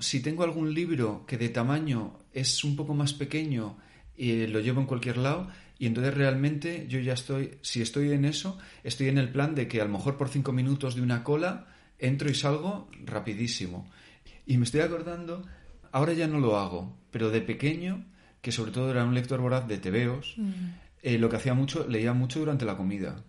Si 0.00 0.20
tengo 0.22 0.42
algún 0.44 0.72
libro 0.72 1.24
que 1.26 1.36
de 1.36 1.50
tamaño 1.50 2.18
es 2.32 2.64
un 2.64 2.74
poco 2.74 2.94
más 2.94 3.12
pequeño 3.12 3.76
y 4.16 4.46
lo 4.46 4.60
llevo 4.60 4.80
en 4.80 4.86
cualquier 4.86 5.18
lado, 5.18 5.48
y 5.78 5.86
entonces 5.86 6.14
realmente 6.14 6.86
yo 6.88 7.00
ya 7.00 7.14
estoy, 7.14 7.58
si 7.62 7.82
estoy 7.82 8.12
en 8.12 8.24
eso, 8.24 8.58
estoy 8.82 9.08
en 9.08 9.18
el 9.18 9.30
plan 9.30 9.54
de 9.54 9.66
que 9.68 9.80
a 9.80 9.84
lo 9.84 9.90
mejor 9.90 10.16
por 10.16 10.28
cinco 10.28 10.52
minutos 10.52 10.94
de 10.94 11.02
una 11.02 11.24
cola 11.24 11.66
entro 11.98 12.30
y 12.30 12.34
salgo 12.34 12.88
rapidísimo. 13.04 13.88
Y 14.46 14.56
me 14.58 14.64
estoy 14.64 14.80
acordando, 14.80 15.44
ahora 15.90 16.12
ya 16.12 16.26
no 16.26 16.38
lo 16.38 16.58
hago, 16.58 16.96
pero 17.10 17.30
de 17.30 17.40
pequeño, 17.40 18.04
que 18.40 18.52
sobre 18.52 18.72
todo 18.72 18.90
era 18.90 19.04
un 19.04 19.14
lector 19.14 19.40
voraz 19.40 19.66
de 19.66 19.78
tebeos, 19.78 20.36
eh, 21.02 21.18
lo 21.18 21.28
que 21.28 21.36
hacía 21.36 21.54
mucho, 21.54 21.86
leía 21.88 22.12
mucho 22.12 22.40
durante 22.40 22.64
la 22.64 22.76
comida. 22.76 23.24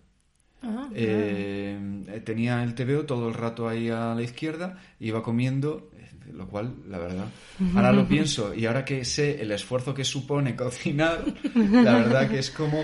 Ah, 0.62 0.88
Eh, 0.92 2.22
tenía 2.24 2.62
el 2.62 2.74
TVO 2.74 3.04
todo 3.06 3.28
el 3.28 3.34
rato 3.34 3.68
ahí 3.68 3.88
a 3.88 4.14
la 4.14 4.22
izquierda, 4.22 4.78
iba 5.00 5.22
comiendo, 5.22 5.90
lo 6.32 6.46
cual, 6.48 6.74
la 6.88 6.98
verdad, 6.98 7.26
ahora 7.74 7.92
lo 7.92 8.06
pienso 8.08 8.54
y 8.54 8.66
ahora 8.66 8.84
que 8.84 9.04
sé 9.04 9.40
el 9.42 9.50
esfuerzo 9.52 9.94
que 9.94 10.04
supone 10.04 10.54
cocinar, 10.56 11.24
la 11.54 11.92
verdad 11.94 12.28
que 12.30 12.38
es 12.38 12.50
como, 12.50 12.82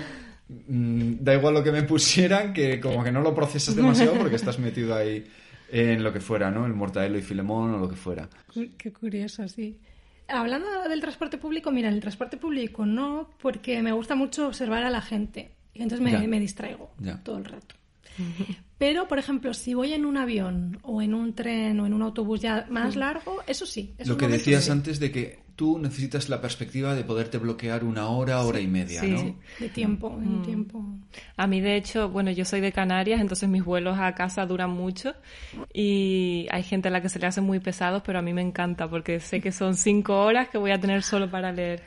mm, 0.49 1.13
da 1.19 1.33
igual 1.35 1.53
lo 1.53 1.63
que 1.63 1.71
me 1.71 1.83
pusieran, 1.83 2.53
que 2.53 2.79
como 2.79 3.03
que 3.03 3.11
no 3.11 3.21
lo 3.21 3.33
procesas 3.35 3.75
demasiado 3.75 4.13
porque 4.15 4.35
estás 4.35 4.59
metido 4.59 4.95
ahí 4.95 5.25
en 5.69 6.03
lo 6.03 6.13
que 6.13 6.19
fuera, 6.19 6.51
¿no? 6.51 6.65
El 6.65 6.73
mortadelo 6.73 7.17
y 7.17 7.21
filemón 7.21 7.73
o 7.73 7.77
lo 7.79 7.89
que 7.89 7.95
fuera. 7.95 8.29
Qué 8.77 8.91
curioso, 8.93 9.47
sí. 9.47 9.77
Hablando 10.27 10.67
del 10.87 11.01
transporte 11.01 11.37
público, 11.37 11.71
mira, 11.71 11.89
el 11.89 11.99
transporte 11.99 12.37
público 12.37 12.85
no, 12.85 13.29
porque 13.41 13.81
me 13.81 13.91
gusta 13.91 14.15
mucho 14.15 14.47
observar 14.47 14.83
a 14.83 14.89
la 14.89 15.01
gente. 15.01 15.51
Y 15.73 15.81
entonces 15.81 16.11
Ya. 16.11 16.19
me, 16.19 16.27
me 16.27 16.39
distraigo 16.39 16.91
Ya. 16.99 17.21
todo 17.23 17.37
el 17.37 17.45
rato. 17.45 17.75
Pero, 18.77 19.07
por 19.07 19.17
ejemplo, 19.17 19.53
si 19.53 19.73
voy 19.75 19.93
en 19.93 20.03
un 20.05 20.17
avión 20.17 20.79
o 20.81 21.01
en 21.01 21.13
un 21.13 21.33
tren 21.33 21.79
o 21.79 21.85
en 21.85 21.93
un 21.93 22.01
autobús 22.01 22.41
ya 22.41 22.65
más 22.69 22.95
largo, 22.97 23.37
eso 23.47 23.65
sí. 23.65 23.93
esos 23.97 24.09
Lo 24.09 24.17
que 24.17 24.27
decías 24.27 24.65
sí. 24.65 24.71
antes 24.71 24.99
de 24.99 25.09
que 25.11 25.39
tú 25.55 25.77
necesitas 25.79 26.27
la 26.27 26.41
perspectiva 26.41 26.93
de 26.95 27.03
poderte 27.03 27.37
bloquear 27.37 27.83
una 27.85 28.07
hora, 28.09 28.41
hora 28.41 28.59
y 28.59 28.67
media, 28.67 28.99
sí, 29.01 29.07
¿no? 29.11 29.19
sí. 29.19 29.35
De 29.59 29.69
tiempo, 29.69 30.19
en 30.21 30.39
Mm. 30.39 30.43
tiempo. 30.43 30.83
A 31.37 31.47
mí, 31.47 31.61
de 31.61 31.77
hecho, 31.77 32.09
bueno, 32.09 32.31
yo 32.31 32.43
soy 32.43 32.59
de 32.59 32.71
Canarias, 32.73 33.21
entonces 33.21 33.47
mis 33.47 33.63
vuelos 33.63 33.97
a 33.99 34.13
casa 34.15 34.45
duran 34.45 34.71
mucho 34.71 35.13
y 35.73 36.47
hay 36.51 36.63
gente 36.63 36.89
a 36.89 36.91
la 36.91 37.01
que 37.01 37.07
se 37.09 37.19
le 37.19 37.27
hacen 37.27 37.43
muy 37.45 37.59
pesados, 37.59 38.01
pero 38.05 38.19
a 38.19 38.21
mí 38.21 38.33
me 38.33 38.41
encanta 38.41 38.89
porque 38.89 39.19
sé 39.19 39.39
que 39.39 39.51
son 39.51 39.75
cinco 39.77 40.19
horas 40.25 40.49
que 40.49 40.57
voy 40.57 40.71
a 40.71 40.79
tener 40.79 41.03
solo 41.03 41.29
para 41.29 41.51
leer. 41.51 41.81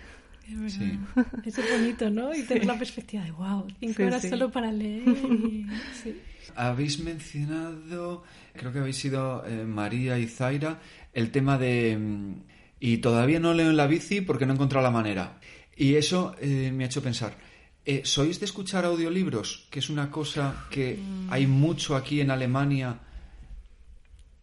Sí. 0.68 0.98
Eso 1.44 1.60
es 1.60 1.70
bonito, 1.70 2.10
¿no? 2.10 2.34
Y 2.34 2.42
tener 2.44 2.66
la 2.66 2.78
perspectiva 2.78 3.24
de, 3.24 3.32
wow, 3.32 3.66
cinco 3.80 3.94
Sí, 3.96 4.02
horas 4.02 4.22
sí. 4.22 4.28
solo 4.30 4.50
para 4.50 4.70
leer. 4.72 5.02
y- 5.08 5.66
sí. 6.02 6.20
Habéis 6.54 7.00
mencionado, 7.00 8.22
creo 8.54 8.72
que 8.72 8.78
habéis 8.78 8.96
sido 8.96 9.44
eh, 9.46 9.64
María 9.64 10.18
y 10.18 10.26
Zaira, 10.26 10.80
el 11.12 11.30
tema 11.30 11.58
de... 11.58 11.96
mm, 11.98 12.34
Y 12.80 12.98
todavía 12.98 13.40
no 13.40 13.52
leo 13.54 13.70
en 13.70 13.76
la 13.76 13.86
bici 13.86 14.20
porque 14.20 14.46
no 14.46 14.52
he 14.52 14.54
encontrado 14.56 14.84
la 14.84 14.90
manera. 14.92 15.38
Y 15.76 15.94
eso 15.96 16.34
eh, 16.40 16.70
me 16.74 16.84
ha 16.84 16.86
hecho 16.86 17.02
pensar. 17.02 17.36
eh, 17.84 18.02
¿Sois 18.04 18.38
de 18.38 18.46
escuchar 18.46 18.84
audiolibros? 18.84 19.66
Que 19.70 19.80
es 19.80 19.90
una 19.90 20.10
cosa 20.10 20.66
que 20.70 20.98
hay 21.30 21.46
mucho 21.46 21.96
aquí 21.96 22.20
en 22.20 22.30
Alemania. 22.30 22.98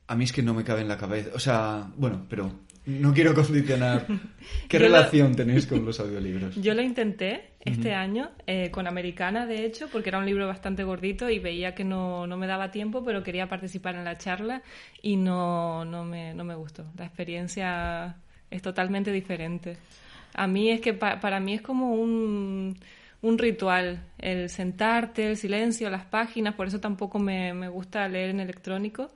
A 0.07 0.15
mí 0.15 0.23
es 0.25 0.31
que 0.33 0.43
no 0.43 0.53
me 0.53 0.63
cabe 0.63 0.81
en 0.81 0.87
la 0.89 0.97
cabeza. 0.97 1.29
O 1.33 1.39
sea, 1.39 1.89
bueno, 1.97 2.25
pero 2.29 2.51
no 2.85 3.13
quiero 3.13 3.33
condicionar. 3.33 4.05
¿Qué 4.67 4.77
Yo 4.79 4.87
lo- 4.87 4.95
relación 4.95 5.35
tenéis 5.35 5.65
con 5.67 5.85
los 5.85 5.99
audiolibros? 5.99 6.55
Yo 6.55 6.73
lo 6.73 6.81
intenté 6.81 7.49
este 7.65 7.93
año 7.93 8.31
eh, 8.45 8.69
con 8.71 8.87
Americana, 8.87 9.45
de 9.45 9.65
hecho, 9.65 9.87
porque 9.91 10.09
era 10.09 10.19
un 10.19 10.25
libro 10.25 10.47
bastante 10.47 10.83
gordito 10.83 11.29
y 11.29 11.39
veía 11.39 11.73
que 11.73 11.83
no, 11.85 12.27
no 12.27 12.35
me 12.37 12.45
daba 12.47 12.71
tiempo, 12.71 13.03
pero 13.05 13.23
quería 13.23 13.47
participar 13.47 13.95
en 13.95 14.03
la 14.03 14.17
charla 14.17 14.61
y 15.01 15.15
no, 15.15 15.85
no, 15.85 16.03
me, 16.03 16.33
no 16.33 16.43
me 16.43 16.55
gustó. 16.55 16.85
La 16.97 17.05
experiencia 17.05 18.17
es 18.51 18.61
totalmente 18.61 19.11
diferente. 19.13 19.77
A 20.33 20.47
mí 20.47 20.69
es 20.71 20.81
que 20.81 20.93
pa- 20.93 21.19
para 21.21 21.39
mí 21.39 21.53
es 21.53 21.61
como 21.61 21.93
un, 21.93 22.77
un 23.21 23.37
ritual, 23.37 24.03
el 24.19 24.49
sentarte, 24.49 25.25
el 25.29 25.37
silencio, 25.37 25.89
las 25.89 26.05
páginas, 26.05 26.55
por 26.55 26.67
eso 26.67 26.79
tampoco 26.81 27.17
me, 27.19 27.53
me 27.53 27.69
gusta 27.69 28.07
leer 28.09 28.31
en 28.31 28.41
electrónico. 28.41 29.11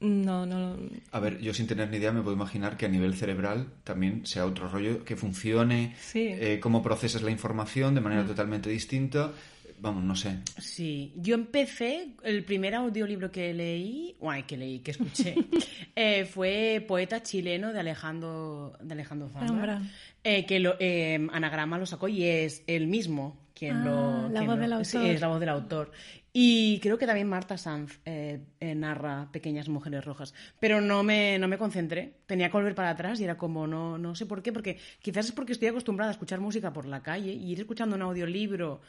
No, 0.00 0.44
no, 0.44 0.76
A 1.12 1.20
ver, 1.20 1.40
yo 1.40 1.54
sin 1.54 1.66
tener 1.66 1.88
ni 1.90 1.96
idea 1.96 2.12
me 2.12 2.20
puedo 2.20 2.36
imaginar 2.36 2.76
que 2.76 2.84
a 2.86 2.88
nivel 2.88 3.14
cerebral 3.14 3.68
también 3.82 4.26
sea 4.26 4.44
otro 4.44 4.68
rollo 4.68 5.04
que 5.04 5.16
funcione, 5.16 5.94
Sí. 5.98 6.28
eh, 6.28 6.58
cómo 6.60 6.82
procesas 6.82 7.22
la 7.22 7.30
información 7.30 7.94
de 7.94 8.00
manera 8.02 8.24
totalmente 8.26 8.68
distinta. 8.68 9.32
Vamos, 9.78 10.04
no 10.04 10.16
sé. 10.16 10.38
Sí, 10.58 11.12
yo 11.16 11.34
empecé, 11.34 12.08
el 12.24 12.44
primer 12.44 12.74
audiolibro 12.74 13.30
que 13.30 13.52
leí, 13.52 14.16
guay, 14.18 14.44
que 14.44 14.56
leí, 14.56 14.78
que 14.80 14.90
escuché, 14.92 15.34
eh, 15.96 16.24
fue 16.24 16.82
Poeta 16.86 17.22
chileno 17.22 17.72
de 17.74 17.80
Alejandro, 17.80 18.72
de 18.82 18.92
Alejandro 18.94 19.28
Zambra, 19.30 19.82
eh, 20.24 20.46
que 20.46 20.60
lo, 20.60 20.76
eh, 20.80 21.26
Anagrama 21.32 21.78
lo 21.78 21.84
sacó 21.86 22.08
y 22.08 22.24
es 22.24 22.62
el 22.66 22.86
mismo 22.86 23.38
quien 23.54 23.76
Ah, 23.76 23.84
lo... 23.84 24.28
la 24.30 24.40
quien 24.40 24.46
voz 24.46 24.56
lo- 24.68 24.76
del 24.76 24.84
sí, 24.86 24.96
autor. 24.96 25.10
es 25.14 25.20
la 25.20 25.28
voz 25.28 25.40
del 25.40 25.48
autor. 25.50 25.92
Y 26.38 26.80
creo 26.80 26.98
que 26.98 27.06
también 27.06 27.30
Marta 27.30 27.56
Sanz 27.56 27.98
eh, 28.04 28.44
eh, 28.60 28.74
narra 28.74 29.30
Pequeñas 29.32 29.70
Mujeres 29.70 30.04
Rojas, 30.04 30.34
pero 30.60 30.82
no 30.82 31.02
me, 31.02 31.38
no 31.38 31.48
me 31.48 31.56
concentré, 31.56 32.18
tenía 32.26 32.48
que 32.50 32.58
volver 32.58 32.74
para 32.74 32.90
atrás 32.90 33.18
y 33.20 33.24
era 33.24 33.38
como, 33.38 33.66
no, 33.66 33.96
no 33.96 34.14
sé 34.14 34.26
por 34.26 34.42
qué, 34.42 34.52
porque 34.52 34.78
quizás 35.00 35.24
es 35.24 35.32
porque 35.32 35.52
estoy 35.52 35.68
acostumbrada 35.68 36.10
a 36.10 36.12
escuchar 36.12 36.40
música 36.40 36.74
por 36.74 36.84
la 36.84 37.02
calle 37.02 37.32
y 37.32 37.52
ir 37.52 37.60
escuchando 37.60 37.96
un 37.96 38.02
audiolibro 38.02 38.82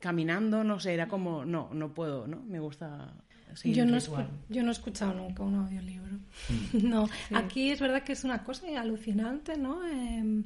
caminando, 0.00 0.64
no 0.64 0.78
sé, 0.78 0.92
era 0.92 1.08
como, 1.08 1.46
no, 1.46 1.70
no 1.72 1.94
puedo, 1.94 2.26
¿no? 2.26 2.42
Me 2.42 2.60
gusta 2.60 3.14
seguir 3.54 3.78
Yo 3.78 3.86
no, 3.86 3.98
yo 4.50 4.62
no 4.62 4.68
he 4.68 4.72
escuchado 4.72 5.14
nunca 5.14 5.44
un 5.44 5.54
audiolibro. 5.54 6.18
Mm. 6.74 6.88
No, 6.90 7.08
aquí 7.32 7.70
es 7.70 7.80
verdad 7.80 8.02
que 8.02 8.12
es 8.12 8.22
una 8.22 8.44
cosa 8.44 8.66
alucinante, 8.78 9.56
¿no? 9.56 9.82
Em, 9.88 10.44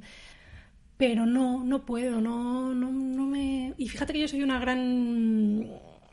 pero 0.96 1.26
no, 1.26 1.64
no 1.64 1.84
puedo, 1.84 2.20
no, 2.20 2.72
no, 2.72 2.92
no 2.92 3.26
me... 3.26 3.74
Y 3.78 3.88
fíjate 3.88 4.12
que 4.12 4.20
yo 4.20 4.28
soy 4.28 4.44
una 4.44 4.60
gran 4.60 5.68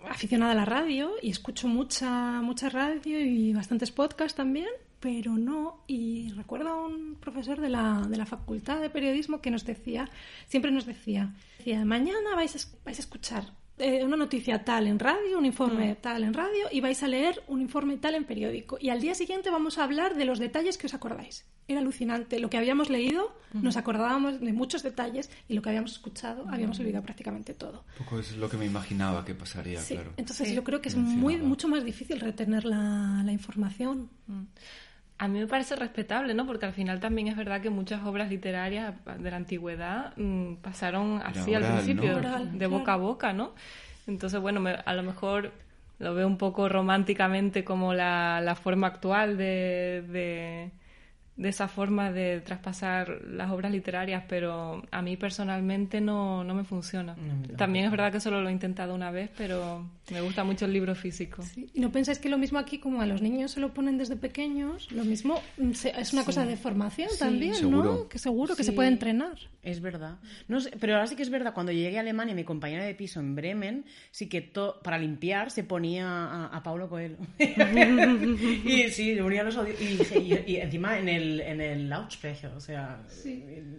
aficionada 0.09 0.51
a 0.51 0.55
la 0.55 0.65
radio 0.65 1.11
y 1.21 1.29
escucho 1.29 1.67
mucha, 1.67 2.41
mucha 2.41 2.69
radio 2.69 3.19
y 3.19 3.53
bastantes 3.53 3.91
podcasts 3.91 4.35
también, 4.35 4.69
pero 4.99 5.37
no. 5.37 5.83
Y 5.87 6.31
recuerdo 6.33 6.69
a 6.69 6.85
un 6.85 7.15
profesor 7.15 7.59
de 7.59 7.69
la, 7.69 8.05
de 8.07 8.17
la 8.17 8.25
Facultad 8.25 8.81
de 8.81 8.89
Periodismo 8.89 9.41
que 9.41 9.51
nos 9.51 9.65
decía, 9.65 10.09
siempre 10.47 10.71
nos 10.71 10.85
decía, 10.85 11.33
decía, 11.57 11.85
mañana 11.85 12.35
vais 12.35 12.55
a, 12.55 12.83
vais 12.85 12.97
a 12.97 13.01
escuchar 13.01 13.53
eh, 13.79 14.03
una 14.03 14.17
noticia 14.17 14.63
tal 14.63 14.87
en 14.87 14.97
radio, 14.97 15.37
un 15.37 15.45
informe 15.45 15.95
tal 16.01 16.23
en 16.23 16.33
radio 16.33 16.65
y 16.71 16.81
vais 16.81 17.01
a 17.03 17.07
leer 17.07 17.43
un 17.47 17.61
informe 17.61 17.97
tal 17.97 18.15
en 18.15 18.23
periódico. 18.23 18.77
Y 18.81 18.89
al 18.89 19.01
día 19.01 19.13
siguiente 19.13 19.49
vamos 19.49 19.77
a 19.77 19.83
hablar 19.83 20.15
de 20.15 20.25
los 20.25 20.39
detalles 20.39 20.77
que 20.77 20.87
os 20.87 20.93
acordáis. 20.93 21.45
Era 21.67 21.81
alucinante. 21.81 22.39
Lo 22.39 22.49
que 22.49 22.57
habíamos 22.57 22.89
leído, 22.89 23.35
nos 23.53 23.77
acordábamos 23.77 24.39
de 24.39 24.53
muchos 24.53 24.83
detalles 24.83 25.29
y 25.47 25.53
lo 25.53 25.61
que 25.61 25.69
habíamos 25.69 25.91
escuchado, 25.91 26.45
habíamos 26.49 26.79
olvidado 26.79 27.03
prácticamente 27.03 27.53
todo. 27.53 27.83
Un 27.99 28.05
poco 28.05 28.19
es 28.19 28.35
lo 28.37 28.49
que 28.49 28.57
me 28.57 28.65
imaginaba 28.65 29.23
que 29.25 29.35
pasaría, 29.35 29.81
Sí, 29.81 29.93
claro. 29.93 30.13
Entonces 30.17 30.53
yo 30.53 30.63
creo 30.63 30.81
que 30.81 30.89
es 30.89 30.95
muy, 30.95 31.37
mucho 31.37 31.67
más 31.67 31.83
difícil 31.83 32.19
retener 32.19 32.65
la, 32.65 33.21
la 33.23 33.31
información. 33.31 34.09
A 35.19 35.27
mí 35.27 35.39
me 35.39 35.47
parece 35.47 35.75
respetable, 35.75 36.33
¿no? 36.35 36.45
Porque 36.45 36.67
al 36.67 36.73
final 36.73 36.99
también 36.99 37.27
es 37.27 37.35
verdad 37.35 37.59
que 37.61 37.71
muchas 37.71 38.03
obras 38.05 38.29
literarias 38.29 38.93
de 39.17 39.31
la 39.31 39.37
antigüedad 39.37 40.13
mm, 40.15 40.55
pasaron 40.57 41.21
así 41.25 41.53
al 41.55 41.63
principio, 41.85 42.11
¿no? 42.11 42.17
Oral, 42.19 42.57
de 42.59 42.67
boca 42.67 42.93
a 42.93 42.97
boca, 42.97 43.33
¿no? 43.33 43.53
Entonces, 44.05 44.39
bueno, 44.39 44.59
me- 44.59 44.75
a 44.85 44.93
lo 44.93 45.01
mejor 45.03 45.51
lo 45.99 46.13
veo 46.13 46.27
un 46.27 46.37
poco 46.37 46.69
románticamente 46.69 47.63
como 47.63 47.93
la, 47.95 48.41
la 48.41 48.53
forma 48.55 48.87
actual 48.87 49.37
de, 49.37 50.03
de, 50.07 50.71
de 51.37 51.49
esa 51.49 51.67
forma 51.67 52.11
de 52.11 52.41
traspasar 52.41 53.21
las 53.29 53.51
obras 53.51 53.71
literarias, 53.71 54.23
pero 54.27 54.83
a 54.91 55.01
mí 55.03 55.17
personalmente 55.17 56.01
no, 56.01 56.43
no 56.43 56.55
me 56.55 56.63
funciona. 56.63 57.15
También 57.57 57.85
es 57.85 57.91
verdad 57.91 58.11
que 58.11 58.19
solo 58.19 58.41
lo 58.41 58.49
he 58.49 58.51
intentado 58.51 58.95
una 58.95 59.11
vez, 59.11 59.29
pero 59.37 59.87
me 60.11 60.21
gusta 60.21 60.43
mucho 60.43 60.65
el 60.65 60.73
libro 60.73 60.95
físico. 60.95 61.43
Sí. 61.43 61.67
¿Y 61.75 61.79
no 61.79 61.91
pensáis 61.91 62.17
que 62.19 62.27
lo 62.29 62.37
mismo 62.39 62.57
aquí, 62.57 62.79
como 62.79 63.01
a 63.01 63.05
los 63.05 63.21
niños 63.21 63.51
se 63.51 63.59
lo 63.59 63.73
ponen 63.73 63.97
desde 63.99 64.15
pequeños, 64.15 64.91
lo 64.91 65.05
mismo 65.05 65.39
mm, 65.57 65.71
se- 65.73 65.93
es 65.99 66.11
una 66.13 66.23
cosa 66.25 66.45
de 66.45 66.57
formación 66.57 67.09
también, 67.19 67.53
Seguro. 67.53 67.83
¿no? 67.83 68.07
Que 68.09 68.17
seguro 68.19 68.55
que 68.55 68.63
se 68.63 68.71
Sí. 68.71 68.75
puede 68.75 68.89
entrenar. 68.89 69.37
Es 69.61 69.79
verdad. 69.81 70.17
No 70.47 70.59
sé, 70.59 70.71
pero 70.79 70.95
ahora 70.95 71.07
sí 71.07 71.15
que 71.15 71.23
es 71.23 71.29
verdad, 71.29 71.53
cuando 71.53 71.71
llegué 71.71 71.97
a 71.97 72.01
Alemania, 72.01 72.33
mi 72.33 72.45
compañera 72.45 72.83
de 72.85 72.95
piso 72.95 73.19
en 73.19 73.35
Bremen, 73.35 73.85
sí 74.11 74.27
que 74.27 74.41
to- 74.41 74.79
para 74.83 74.97
limpiar 74.97 75.51
se 75.51 75.63
ponía 75.63 76.07
a, 76.07 76.45
a 76.47 76.63
Paulo 76.63 76.89
Coelho. 76.89 77.17
y 77.39 78.89
sí, 78.89 79.13
le 79.15 79.21
ponía 79.23 79.43
los 79.43 79.55
audios. 79.57 79.79
Y, 79.81 80.17
y- 80.17 80.43
y 80.47 80.55
encima 80.57 80.97
en 80.97 81.09
el, 81.09 81.26
en 81.41 81.61
el 81.61 81.89
Lautsprecher, 81.89 82.51
o 82.51 82.59
sea, 82.59 83.01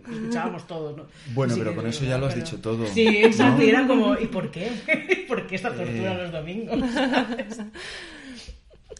escuchábamos 0.08 0.66
todos. 0.66 0.96
¿no? 0.96 1.06
Bueno, 1.34 1.54
Sí 1.54 1.60
pero 1.60 1.70
que 1.72 1.76
con 1.76 1.86
es 1.86 1.96
eso 1.96 2.04
ya 2.04 2.18
lo 2.18 2.26
has 2.26 2.34
pero- 2.34 2.44
dicho 2.46 2.60
todo. 2.60 2.86
Sí, 2.86 3.06
exacto. 3.06 3.58
¿no? 3.58 3.64
Y 3.64 3.68
era 3.70 3.86
como, 3.86 4.18
¿y 4.18 4.26
por 4.26 4.50
qué? 4.50 4.70
¿Por 5.28 5.46
qué 5.46 5.56
esta 5.56 5.68
tortura 5.74 6.14
Eh. 6.14 6.22
los 6.22 6.32
domingos? 6.32 6.78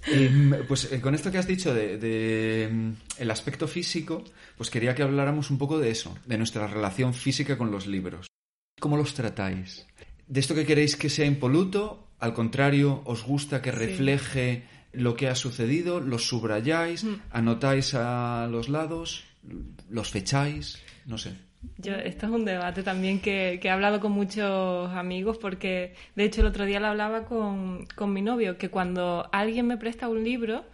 Em, 0.06 0.54
pues 0.66 0.90
eh, 0.92 1.00
con 1.00 1.14
esto 1.14 1.30
que 1.30 1.38
has 1.38 1.46
dicho 1.46 1.74
de, 1.74 1.98
de, 1.98 2.64
em, 2.64 2.94
el 3.18 3.30
aspecto 3.30 3.66
físico, 3.68 4.24
pues 4.56 4.70
quería 4.70 4.94
que 4.94 5.02
habláramos 5.02 5.50
un 5.50 5.58
poco 5.58 5.78
de 5.78 5.90
eso, 5.90 6.16
de 6.24 6.38
nuestra 6.38 6.66
relación 6.66 7.12
física 7.14 7.58
con 7.58 7.70
los 7.70 7.86
libros. 7.86 8.26
¿Cómo 8.80 8.96
los 8.96 9.12
tratáis? 9.14 9.86
¿De 10.26 10.40
esto 10.40 10.54
que 10.54 10.64
queréis 10.64 10.96
que 10.96 11.10
sea 11.10 11.26
impoluto? 11.26 12.06
Al 12.20 12.32
contrario, 12.32 13.02
¿os 13.04 13.24
gusta 13.24 13.60
que 13.60 13.70
refleje 13.72 14.64
lo 14.92 15.14
que 15.14 15.28
ha 15.28 15.34
sucedido? 15.34 16.00
¿Los 16.00 16.26
subrayáis? 16.26 17.06
¿Anotáis 17.30 17.94
a 17.94 18.48
los 18.50 18.68
lados? 18.68 19.24
¿Los 19.90 20.10
fecháis? 20.10 20.82
No 21.06 21.18
sé. 21.18 21.32
Yo, 21.76 21.94
esto 21.94 22.26
es 22.26 22.32
un 22.32 22.44
debate 22.44 22.82
también 22.82 23.20
que, 23.20 23.58
que 23.60 23.68
he 23.68 23.70
hablado 23.70 24.00
con 24.00 24.12
muchos 24.12 24.90
amigos 24.92 25.38
porque, 25.38 25.94
de 26.14 26.24
hecho, 26.24 26.40
el 26.40 26.46
otro 26.46 26.64
día 26.64 26.78
lo 26.78 26.86
hablaba 26.86 27.24
con, 27.24 27.86
con 27.96 28.12
mi 28.12 28.22
novio, 28.22 28.58
que 28.58 28.68
cuando 28.68 29.28
alguien 29.32 29.66
me 29.66 29.76
presta 29.76 30.08
un 30.08 30.22
libro, 30.22 30.64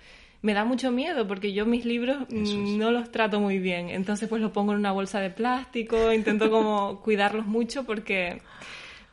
me 0.44 0.52
da 0.52 0.66
mucho 0.66 0.92
miedo 0.92 1.26
porque 1.26 1.54
yo 1.54 1.64
mis 1.64 1.86
libros 1.86 2.18
mm, 2.28 2.76
no 2.76 2.90
los 2.90 3.10
trato 3.10 3.40
muy 3.40 3.58
bien. 3.58 3.88
Entonces, 3.88 4.28
pues 4.28 4.42
los 4.42 4.52
pongo 4.52 4.72
en 4.72 4.78
una 4.78 4.92
bolsa 4.92 5.20
de 5.20 5.30
plástico, 5.30 6.12
intento 6.12 6.50
como 6.50 7.00
cuidarlos 7.02 7.46
mucho 7.46 7.84
porque 7.84 8.42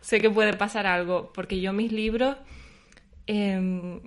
sé 0.02 0.20
que 0.20 0.30
puede 0.30 0.52
pasar 0.54 0.86
algo. 0.86 1.32
Porque 1.34 1.62
yo 1.62 1.72
mis 1.72 1.93
libros, 1.93 2.36
em, 3.28 4.02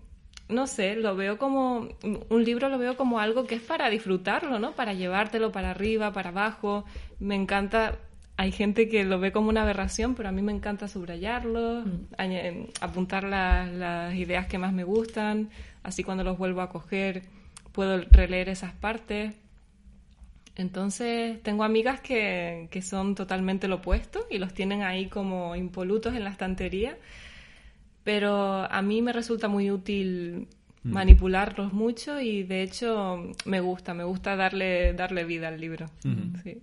no 0.49 0.67
sé, 0.67 0.97
lo 0.97 1.17
veo 1.17 1.39
como, 1.39 1.89
un 2.29 2.45
libro 2.45 2.69
lo 2.69 2.79
veo 2.79 2.97
como 2.97 3.19
algo 3.19 3.47
que 3.47 3.55
es 3.57 3.63
para 3.63 3.89
disfrutarlo, 3.91 4.59
¿no? 4.59 4.73
Para 4.73 4.93
llevártelo 4.95 5.53
para 5.53 5.71
arriba, 5.71 6.13
para 6.13 6.31
abajo. 6.31 6.85
Me 7.19 7.35
encanta, 7.35 7.99
hay 8.37 8.53
gente 8.53 8.89
que 8.89 9.05
lo 9.05 9.19
ve 9.21 9.33
como 9.33 9.49
una 9.49 9.63
aberración, 9.63 10.15
pero 10.15 10.29
a 10.29 10.33
mí 10.33 10.43
me 10.43 10.53
encanta 10.53 10.89
subrayarlo, 10.89 11.85
añ- 12.19 12.69
apuntar 12.81 13.25
la- 13.25 13.67
las 13.67 14.15
ideas 14.15 14.47
que 14.47 14.59
más 14.59 14.73
me 14.73 14.85
gustan, 14.85 15.51
así 15.83 16.05
cuando 16.05 16.25
los 16.25 16.37
vuelvo 16.39 16.61
a 16.61 16.69
coger 16.71 17.23
puedo 17.73 18.01
releer 18.13 18.49
esas 18.49 18.73
partes. 18.73 19.35
Entonces, 20.57 21.43
tengo 21.43 21.65
amigas 21.65 22.01
que, 22.01 22.69
que 22.71 22.81
son 22.81 23.15
totalmente 23.17 23.67
lo 23.67 23.77
opuesto 23.77 24.27
y 24.31 24.39
los 24.39 24.55
tienen 24.55 24.83
ahí 24.83 25.07
como 25.09 25.57
impolutos 25.57 26.15
en 26.15 26.23
la 26.25 26.31
estantería, 26.31 26.97
pero 28.05 28.63
a 28.71 28.83
mí 28.83 29.03
me 29.03 29.13
resulta 29.13 29.49
muy 29.49 29.71
útil 29.71 30.47
manipularlos 30.85 31.73
mucho 31.73 32.21
y 32.21 32.43
de 32.43 32.63
hecho 32.63 33.33
me 33.47 33.61
gusta, 33.61 33.95
me 33.95 34.05
gusta 34.05 34.37
darle, 34.37 34.93
darle 34.93 35.25
vida 35.25 35.49
al 35.49 35.59
libro. 35.61 35.87
Sí. 36.43 36.59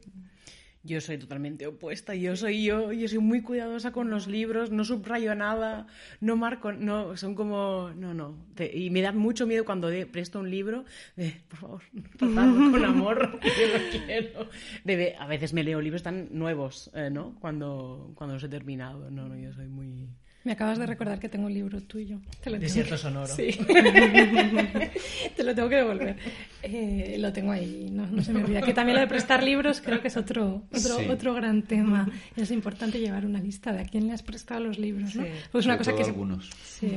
Yo 0.83 0.99
soy 0.99 1.19
totalmente 1.19 1.67
opuesta. 1.67 2.15
Yo 2.15 2.35
soy 2.35 2.63
yo, 2.63 2.91
yo 2.91 3.07
soy 3.07 3.19
muy 3.19 3.41
cuidadosa 3.41 3.91
con 3.91 4.09
los 4.09 4.27
libros, 4.27 4.71
no 4.71 4.83
subrayo 4.83 5.35
nada, 5.35 5.85
no 6.21 6.35
marco, 6.37 6.71
no, 6.71 7.15
son 7.17 7.35
como, 7.35 7.91
no, 7.95 8.15
no. 8.15 8.35
Te- 8.55 8.75
y 8.75 8.89
me 8.89 9.01
da 9.01 9.11
mucho 9.11 9.45
miedo 9.45 9.63
cuando 9.63 9.89
de- 9.89 10.07
presto 10.07 10.39
un 10.39 10.49
libro, 10.49 10.85
de, 11.15 11.35
por 11.49 11.59
favor, 11.59 11.81
tratadlo 12.17 12.71
con 12.71 12.83
amor, 12.85 13.39
yo 13.43 13.77
lo 13.77 14.05
quiero. 14.05 14.49
De- 14.83 15.15
a 15.19 15.27
veces 15.27 15.53
me 15.53 15.63
leo 15.63 15.81
libros 15.81 16.01
tan 16.01 16.29
nuevos, 16.31 16.89
eh, 16.95 17.09
¿no? 17.11 17.35
Cuando, 17.39 18.11
cuando 18.15 18.33
los 18.35 18.43
he 18.43 18.49
terminado. 18.49 19.11
No, 19.11 19.27
no, 19.29 19.35
yo 19.37 19.53
soy 19.53 19.67
muy... 19.67 20.07
Me 20.43 20.53
acabas 20.53 20.79
de 20.79 20.87
recordar 20.87 21.19
que 21.19 21.29
tengo 21.29 21.45
un 21.45 21.53
libro 21.53 21.81
tuyo. 21.81 22.17
Te 22.43 22.49
lo 22.49 22.55
tengo 22.57 22.63
Desierto 22.63 22.95
que- 22.95 22.97
sonoro. 23.01 23.27
Sí. 23.35 23.51
Te 25.35 25.43
lo 25.43 25.53
tengo 25.55 25.69
que 25.69 25.75
devolver. 25.75 26.15
Eh, 26.63 27.15
lo 27.19 27.31
tengo 27.31 27.51
ahí, 27.51 27.89
no, 27.91 28.07
no 28.07 28.23
se 28.23 28.33
me 28.33 28.43
olvida. 28.43 28.61
Que 28.61 28.73
también 28.73 28.95
lo 28.95 29.01
de 29.01 29.07
prestar 29.07 29.43
libros 29.43 29.81
creo 29.81 30.01
que 30.01 30.07
es 30.07 30.17
otro, 30.17 30.63
otro, 30.73 30.97
Sí. 30.99 31.05
otro 31.09 31.33
gran 31.33 31.61
tema. 31.63 32.09
Es 32.35 32.51
importante 32.51 32.99
llevar 32.99 33.25
una 33.25 33.39
lista 33.39 33.71
de 33.71 33.81
a 33.81 33.85
quién 33.85 34.07
le 34.07 34.13
has 34.13 34.23
prestado 34.23 34.61
los 34.61 34.79
libros, 34.79 35.15
¿no? 35.15 35.23
Sí. 35.23 35.29
Pues 35.51 35.63
es 35.63 35.65
una 35.67 35.75
Sobre 35.75 35.77
cosa 35.77 35.95
que... 35.95 36.03
algunos. 36.03 36.49
Sí. 36.65 36.91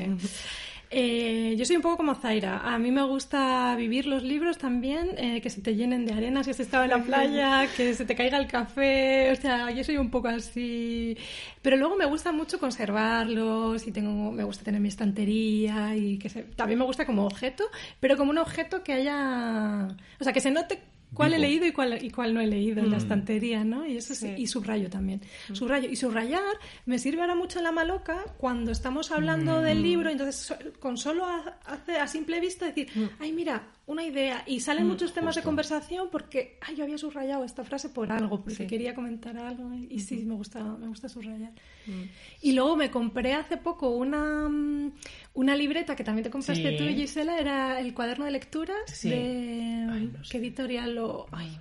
Eh, 0.96 1.56
yo 1.58 1.64
soy 1.64 1.74
un 1.76 1.82
poco 1.82 1.96
como 1.96 2.14
Zaira. 2.14 2.58
A 2.58 2.78
mí 2.78 2.92
me 2.92 3.02
gusta 3.02 3.74
vivir 3.76 4.06
los 4.06 4.22
libros 4.22 4.58
también, 4.58 5.10
eh, 5.18 5.40
que 5.40 5.50
se 5.50 5.60
te 5.60 5.74
llenen 5.74 6.06
de 6.06 6.12
arena 6.12 6.44
si 6.44 6.50
has 6.50 6.60
estado 6.60 6.84
en 6.84 6.90
la 6.90 7.02
playa, 7.02 7.66
que 7.76 7.94
se 7.94 8.04
te 8.04 8.14
caiga 8.14 8.38
el 8.38 8.46
café. 8.46 9.32
O 9.32 9.34
sea, 9.36 9.70
yo 9.72 9.82
soy 9.82 9.96
un 9.96 10.10
poco 10.10 10.28
así. 10.28 11.16
Pero 11.62 11.76
luego 11.76 11.96
me 11.96 12.04
gusta 12.06 12.30
mucho 12.30 12.60
conservarlos 12.60 13.86
y 13.88 13.90
tengo, 13.92 14.30
me 14.30 14.44
gusta 14.44 14.62
tener 14.62 14.80
mi 14.80 14.88
estantería 14.88 15.96
y 15.96 16.18
que 16.18 16.28
se- 16.28 16.42
también 16.44 16.78
me 16.78 16.84
gusta 16.84 17.04
como 17.06 17.24
objeto, 17.26 17.64
pero 17.98 18.16
como 18.16 18.30
un 18.30 18.38
objeto 18.38 18.84
que 18.84 18.92
haya, 18.92 19.88
o 20.20 20.24
sea, 20.24 20.32
que 20.32 20.40
se 20.40 20.50
note 20.52 20.78
cuál 21.14 21.34
he 21.34 21.38
leído 21.38 21.66
y 21.66 21.72
cuál, 21.72 22.04
y 22.04 22.10
cuál 22.10 22.34
no 22.34 22.40
he 22.40 22.46
leído 22.46 22.80
en 22.80 22.90
la 22.90 22.96
estantería, 22.96 23.64
¿no? 23.64 23.86
Y 23.86 23.96
eso 23.96 24.14
sí, 24.14 24.34
y 24.36 24.46
subrayo 24.46 24.90
también. 24.90 25.20
Subrayo. 25.52 25.88
Y 25.88 25.96
subrayar 25.96 26.42
me 26.86 26.98
sirve 26.98 27.20
ahora 27.20 27.34
mucho 27.34 27.58
en 27.58 27.64
la 27.64 27.72
maloca 27.72 28.24
cuando 28.38 28.72
estamos 28.72 29.10
hablando 29.10 29.60
del 29.60 29.82
libro, 29.82 30.10
entonces 30.10 30.54
con 30.80 30.96
solo 30.96 31.24
a 31.26 32.06
simple 32.06 32.40
vista 32.40 32.66
decir, 32.66 32.88
ay, 33.20 33.32
mira, 33.32 33.62
una 33.86 34.02
idea. 34.04 34.42
Y 34.46 34.60
salen 34.60 34.86
muchos 34.86 35.12
temas 35.12 35.34
de 35.34 35.42
conversación 35.42 36.08
porque, 36.10 36.58
ay, 36.62 36.76
yo 36.76 36.84
había 36.84 36.96
subrayado 36.96 37.44
esta 37.44 37.64
frase 37.64 37.90
por 37.90 38.10
algo, 38.10 38.42
porque 38.42 38.66
quería 38.66 38.94
comentar 38.94 39.36
algo. 39.36 39.70
Y 39.74 40.00
sí, 40.00 40.24
me 40.24 40.34
gusta, 40.34 40.62
me 40.62 40.88
gusta 40.88 41.08
subrayar. 41.08 41.52
Y 42.40 42.52
luego 42.52 42.76
me 42.76 42.90
compré 42.90 43.34
hace 43.34 43.58
poco 43.58 43.90
una, 43.90 44.48
mm, 44.48 44.92
una 45.34 45.54
libreta 45.56 45.94
que 45.94 46.02
también 46.04 46.24
te 46.24 46.30
compraste 46.30 46.70
Sí. 46.70 46.76
tú, 46.78 46.84
Gisela, 46.94 47.38
era 47.38 47.78
el 47.78 47.92
cuaderno 47.92 48.24
de 48.24 48.30
lecturas 48.30 48.78
Sí. 48.86 49.10
de... 49.10 49.86
Ay, 49.90 50.10
no 50.16 50.24
sé. 50.24 50.30
¿Qué 50.32 50.38
editorial 50.38 50.94
lo...? 50.94 51.26
Ay. 51.32 51.54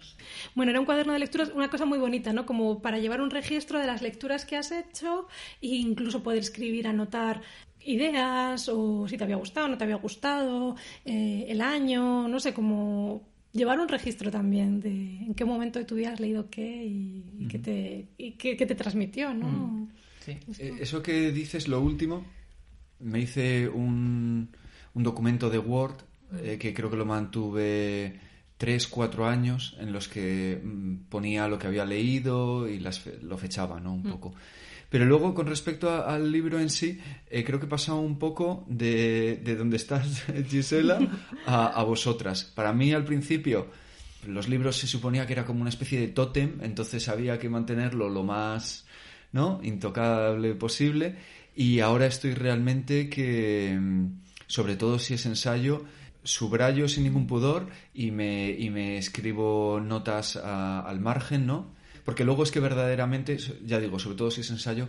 Bueno, 0.55 0.69
era 0.71 0.79
un 0.79 0.85
cuaderno 0.85 1.11
de 1.13 1.19
lecturas, 1.19 1.51
una 1.53 1.69
cosa 1.69 1.85
muy 1.85 1.97
bonita, 1.99 2.31
¿no? 2.31 2.45
Como 2.45 2.81
para 2.81 2.99
llevar 2.99 3.19
un 3.21 3.31
registro 3.31 3.79
de 3.79 3.87
las 3.87 4.01
lecturas 4.01 4.45
que 4.45 4.55
has 4.55 4.71
hecho 4.71 5.27
e 5.61 5.67
incluso 5.75 6.23
poder 6.23 6.39
escribir, 6.39 6.87
anotar 6.87 7.41
ideas 7.85 8.69
o 8.69 9.07
si 9.07 9.17
te 9.17 9.23
había 9.23 9.35
gustado, 9.35 9.67
no 9.67 9.77
te 9.77 9.83
había 9.83 9.95
gustado, 9.97 10.75
eh, 11.05 11.45
el 11.49 11.61
año, 11.61 12.27
no 12.27 12.39
sé, 12.39 12.53
como 12.53 13.23
llevar 13.51 13.79
un 13.79 13.87
registro 13.87 14.31
también 14.31 14.79
de 14.79 14.89
en 14.89 15.33
qué 15.35 15.45
momento 15.45 15.79
de 15.79 15.85
tu 15.85 15.95
vida 15.95 16.11
has 16.13 16.19
leído 16.19 16.49
qué 16.49 16.85
y, 16.85 17.23
y 17.39 17.47
qué, 17.47 17.59
te, 17.59 18.07
y 18.17 18.31
qué, 18.31 18.57
qué 18.57 18.65
te 18.65 18.75
transmitió, 18.75 19.33
¿no? 19.33 19.87
Sí. 20.25 20.37
Eh, 20.59 20.73
Eso 20.79 21.03
que 21.03 21.31
dices, 21.31 21.67
lo 21.67 21.81
último, 21.81 22.25
me 22.99 23.19
hice 23.19 23.67
un, 23.69 24.49
un 24.93 25.03
documento 25.03 25.49
de 25.49 25.59
Word 25.59 25.97
eh, 26.41 26.57
que 26.59 26.73
creo 26.73 26.89
que 26.89 26.97
lo 26.97 27.05
mantuve 27.05 28.19
tres, 28.57 28.87
cuatro 28.87 29.27
años 29.27 29.75
en 29.79 29.91
los 29.91 30.07
que 30.07 30.59
mm, 30.63 31.09
ponía 31.09 31.47
lo 31.47 31.59
que 31.59 31.67
había 31.67 31.85
leído 31.85 32.67
y 32.67 32.79
las 32.79 33.05
lo 33.21 33.37
fechaba, 33.37 33.79
¿no? 33.79 33.93
Un 33.93 34.03
poco. 34.03 34.33
Pero 34.93 35.05
luego, 35.05 35.33
con 35.33 35.47
respecto 35.47 35.89
al 35.89 36.31
libro 36.31 36.59
en 36.59 36.69
sí, 36.69 36.99
eh, 37.31 37.43
creo 37.43 37.59
que 37.59 37.65
he 37.65 37.69
pasado 37.69 37.97
un 37.99 38.19
poco 38.19 38.63
de, 38.69 39.41
de 39.43 39.55
donde 39.55 39.77
estás, 39.77 40.21
Gisela, 40.49 40.99
a, 41.47 41.65
a 41.65 41.83
vosotras. 41.83 42.43
Para 42.43 42.73
mí, 42.73 42.93
al 42.93 43.03
principio, 43.03 43.71
los 44.27 44.47
libros 44.47 44.77
se 44.77 44.85
suponía 44.85 45.25
que 45.25 45.33
era 45.33 45.45
como 45.45 45.61
una 45.61 45.71
especie 45.71 45.99
de 45.99 46.09
tótem, 46.09 46.59
entonces 46.61 47.09
había 47.09 47.39
que 47.39 47.49
mantenerlo 47.49 48.07
lo 48.07 48.21
más 48.21 48.85
¿no? 49.31 49.59
intocable 49.63 50.53
posible. 50.53 51.15
Y 51.55 51.79
ahora 51.79 52.05
estoy 52.05 52.35
realmente 52.35 53.09
que, 53.09 53.75
mm, 53.81 54.05
sobre 54.45 54.75
todo 54.75 54.99
si 54.99 55.15
es 55.15 55.25
ensayo, 55.25 55.85
subrayo 56.23 56.87
sin 56.87 57.05
ningún 57.05 57.25
pudor 57.25 57.67
y 57.95 58.11
me, 58.11 58.51
y 58.51 58.69
me 58.69 58.99
escribo 58.99 59.81
notas 59.83 60.35
a- 60.37 60.81
al 60.81 60.99
margen, 60.99 61.47
¿no? 61.47 61.73
Porque 62.05 62.23
luego 62.25 62.43
es 62.43 62.51
que 62.51 62.59
verdaderamente, 62.59 63.37
ya 63.65 63.79
digo, 63.79 63.99
sobre 63.99 64.17
todo 64.17 64.31
si 64.31 64.41
es 64.41 64.49
ensayo, 64.49 64.87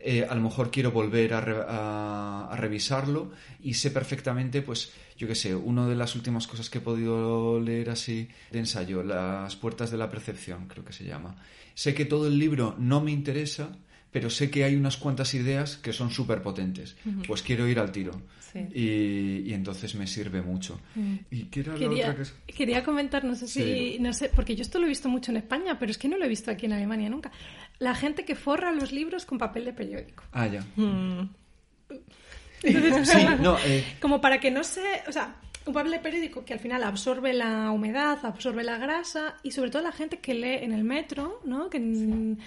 eh, 0.00 0.26
a 0.28 0.34
lo 0.34 0.42
mejor 0.42 0.70
quiero 0.70 0.90
volver 0.92 1.32
a, 1.34 1.40
re- 1.40 1.64
a- 1.66 2.48
a 2.50 2.56
revisarlo 2.56 3.30
y 3.62 3.74
sé 3.74 3.90
perfectamente, 3.90 4.60
pues, 4.62 4.92
yo 5.16 5.26
qué 5.26 5.34
sé, 5.34 5.54
una 5.54 5.86
de 5.88 5.94
las 5.96 6.14
últimas 6.14 6.46
cosas 6.46 6.68
que 6.68 6.78
he 6.78 6.80
podido 6.82 7.58
leer 7.60 7.90
así 7.90 8.28
de 8.50 8.58
ensayo, 8.58 9.02
Las 9.02 9.56
puertas 9.56 9.90
de 9.90 9.96
la 9.96 10.10
percepción, 10.10 10.66
creo 10.68 10.84
que 10.84 10.92
se 10.92 11.04
llama. 11.04 11.36
Sé 11.74 11.94
que 11.94 12.04
todo 12.04 12.26
el 12.26 12.38
libro 12.38 12.74
no 12.78 13.00
me 13.00 13.10
interesa, 13.12 13.68
pero 14.12 14.28
sé 14.30 14.50
que 14.50 14.64
hay 14.64 14.76
unas 14.76 14.96
cuantas 14.96 15.34
ideas 15.34 15.76
que 15.76 15.92
son 15.92 16.10
súper 16.10 16.42
potentes. 16.42 16.96
Pues 17.26 17.42
quiero 17.42 17.66
ir 17.68 17.78
al 17.78 17.92
tiro. 17.92 18.20
Sí. 18.52 18.60
Y, 18.74 19.50
y 19.50 19.54
entonces 19.54 19.94
me 19.94 20.06
sirve 20.06 20.40
mucho. 20.42 20.80
¿Y 21.30 21.44
qué 21.44 21.60
era 21.60 21.72
la 21.74 21.78
Quería, 21.78 22.10
otra 22.10 22.24
que 22.46 22.52
quería 22.54 22.84
comentar, 22.84 23.24
no 23.24 23.34
sé 23.34 23.48
si, 23.48 23.62
Sí. 23.62 23.96
no 24.00 24.12
sé, 24.12 24.30
porque 24.34 24.54
yo 24.56 24.62
esto 24.62 24.78
lo 24.78 24.86
he 24.86 24.88
visto 24.88 25.08
mucho 25.08 25.30
en 25.32 25.38
España, 25.38 25.78
pero 25.78 25.90
es 25.90 25.98
que 25.98 26.08
no 26.08 26.16
lo 26.16 26.24
he 26.24 26.28
visto 26.28 26.50
aquí 26.50 26.66
en 26.66 26.72
Alemania 26.72 27.08
nunca. 27.10 27.30
La 27.78 27.94
gente 27.94 28.24
que 28.24 28.34
forra 28.34 28.72
los 28.72 28.92
libros 28.92 29.26
con 29.26 29.38
papel 29.38 29.64
de 29.64 29.72
periódico. 29.72 30.24
Ah, 30.32 30.46
ya. 30.46 30.64
Mm, 30.76 31.28
Entonces, 32.62 33.08
Sí, 33.08 33.26
no, 33.40 33.58
eh, 33.64 33.84
como 34.00 34.20
para 34.20 34.40
que 34.40 34.50
no 34.50 34.64
se, 34.64 34.82
o 35.08 35.12
sea, 35.12 35.36
un 35.66 35.74
papel 35.74 35.92
de 35.92 35.98
periódico 35.98 36.44
que 36.44 36.52
al 36.52 36.60
final 36.60 36.84
absorbe 36.84 37.32
la 37.32 37.70
humedad, 37.70 38.18
absorbe 38.24 38.62
la 38.64 38.78
grasa 38.78 39.36
y 39.42 39.50
sobre 39.50 39.70
todo 39.70 39.82
la 39.82 39.92
gente 39.92 40.18
que 40.18 40.34
lee 40.34 40.58
en 40.64 40.72
el 40.72 40.84
metro, 40.84 41.40
¿no? 41.44 41.68
Que, 41.68 41.78
y, 41.78 42.38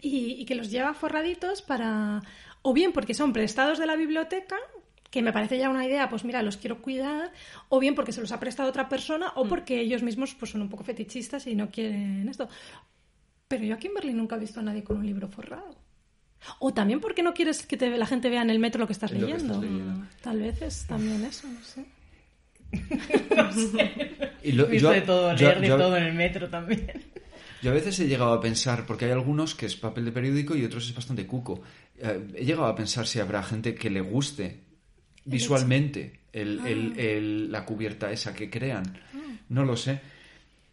y 0.00 0.44
que 0.44 0.54
los 0.54 0.70
lleva 0.70 0.92
forraditos 0.94 1.62
para, 1.62 2.22
o 2.62 2.72
bien 2.74 2.92
porque 2.92 3.14
son 3.14 3.32
prestados 3.32 3.78
de 3.78 3.86
la 3.86 3.96
biblioteca, 3.96 4.56
que 5.14 5.22
me 5.22 5.32
parece 5.32 5.56
ya 5.58 5.70
una 5.70 5.86
idea, 5.86 6.08
pues 6.08 6.24
mira, 6.24 6.42
los 6.42 6.56
quiero 6.56 6.82
cuidar, 6.82 7.30
o 7.68 7.78
bien 7.78 7.94
porque 7.94 8.10
se 8.10 8.20
los 8.20 8.32
ha 8.32 8.40
prestado 8.40 8.68
otra 8.68 8.88
persona, 8.88 9.32
o 9.36 9.46
porque 9.46 9.80
ellos 9.80 10.02
mismos 10.02 10.34
pues 10.34 10.50
son 10.50 10.60
un 10.62 10.68
poco 10.68 10.82
fetichistas 10.82 11.46
y 11.46 11.54
no 11.54 11.70
quieren 11.70 12.28
esto. 12.28 12.48
Pero 13.46 13.62
yo 13.64 13.74
aquí 13.76 13.86
en 13.86 13.94
Berlín 13.94 14.16
nunca 14.16 14.34
he 14.34 14.40
visto 14.40 14.58
a 14.58 14.62
nadie 14.64 14.82
con 14.82 14.96
un 14.96 15.06
libro 15.06 15.28
forrado. 15.28 15.76
O 16.58 16.74
también 16.74 17.00
porque 17.00 17.22
no 17.22 17.32
quieres 17.32 17.64
que 17.64 17.76
te- 17.76 17.96
la 17.96 18.06
gente 18.06 18.28
vea 18.28 18.42
en 18.42 18.50
el 18.50 18.58
metro 18.58 18.80
lo 18.80 18.86
que 18.88 18.92
estás 18.92 19.12
Lo 19.12 19.20
que 19.20 19.24
leyendo. 19.26 19.54
estás 19.54 19.70
leyendo. 19.70 19.92
Mm, 20.00 20.08
Tal 20.20 20.40
vez 20.40 20.62
es 20.62 20.86
también 20.86 21.24
eso, 21.24 21.46
no 21.48 21.62
sé. 21.64 21.84
y 24.42 24.52
lo- 24.52 24.66
He 24.66 24.70
visto 24.70 24.88
yo- 24.88 24.92
de 24.94 25.00
todo, 25.02 25.34
yo- 25.36 25.46
leer 25.48 25.60
de 25.60 25.68
yo- 25.68 25.78
todo 25.78 25.96
en 25.96 26.02
el 26.04 26.14
metro 26.14 26.48
también. 26.50 26.90
Yo 27.62 27.70
a 27.70 27.74
veces 27.74 27.98
he 28.00 28.06
llegado 28.08 28.32
a 28.32 28.40
pensar, 28.40 28.84
porque 28.84 29.06
hay 29.06 29.12
algunos 29.12 29.54
que 29.54 29.66
es 29.66 29.76
papel 29.76 30.04
de 30.04 30.12
periódico 30.12 30.54
y 30.54 30.64
otros 30.64 30.86
es 30.88 30.94
bastante 30.94 31.24
cuco. 31.26 31.62
Eh, 31.98 32.20
he 32.34 32.44
llegado 32.44 32.66
a 32.66 32.74
pensar 32.74 33.06
si 33.06 33.20
habrá 33.20 33.42
gente 33.42 33.74
que 33.74 33.88
le 33.88 34.00
guste 34.02 34.58
visualmente 35.24 36.20
el- 36.32 36.60
el- 36.66 36.98
el- 36.98 37.52
la 37.52 37.64
cubierta 37.64 38.10
esa 38.12 38.34
que 38.34 38.50
crean. 38.50 38.84
No 39.48 39.64
lo 39.64 39.76
sé. 39.76 40.00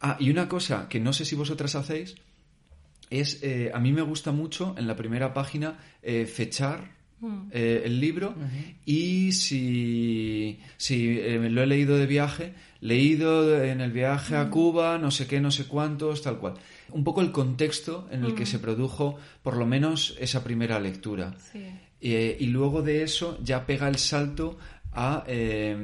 Ah, 0.02 0.18
y 0.20 0.30
una 0.30 0.47
cosa 0.49 0.88
que 0.89 0.99
no 0.99 1.14
sé 1.14 1.26
si 1.26 1.36
vosotras 1.36 1.76
hacéis 1.76 2.16
es, 3.10 3.43
eh, 3.43 3.72
a 3.74 3.80
mí 3.80 3.91
me 3.91 4.02
gusta 4.02 4.32
mucho 4.32 4.74
en 4.78 4.88
la 4.88 4.95
primera 4.95 5.34
página 5.34 5.78
eh, 6.02 6.26
fechar 6.26 6.99
eh, 7.52 7.84
el 7.86 7.99
libro 7.99 8.34
y 8.84 9.32
si, 9.34 10.60
si 10.78 11.20
eh, 11.20 11.38
lo 11.52 11.62
he 11.62 11.68
leído 11.68 11.95
de 11.97 12.08
viaje, 12.08 12.54
leído 12.80 13.64
en 13.64 13.80
el 13.82 13.91
viaje 13.91 14.36
a 14.36 14.49
Cuba, 14.49 14.97
no 14.97 15.12
sé 15.12 15.28
qué, 15.28 15.39
no 15.39 15.52
sé 15.52 15.66
cuántos, 15.66 16.24
tal 16.24 16.39
cual. 16.39 16.56
Un 16.89 17.04
poco 17.04 17.22
el 17.22 17.32
contexto 17.32 18.08
en 18.12 18.24
el 18.26 18.34
que 18.34 18.47
se 18.47 18.58
produjo 18.58 19.18
por 19.43 19.56
lo 19.56 19.68
menos 19.68 20.16
esa 20.20 20.43
primera 20.43 20.80
lectura. 20.80 21.36
sí. 21.52 21.68
Eh, 22.02 22.36
y 22.39 22.47
luego 22.47 22.82
de 22.82 23.04
eso 23.04 23.38
ya 23.43 23.66
pega 23.68 23.88
el 23.88 23.97
salto 23.97 24.58
a 24.91 25.24
eh, 25.28 25.78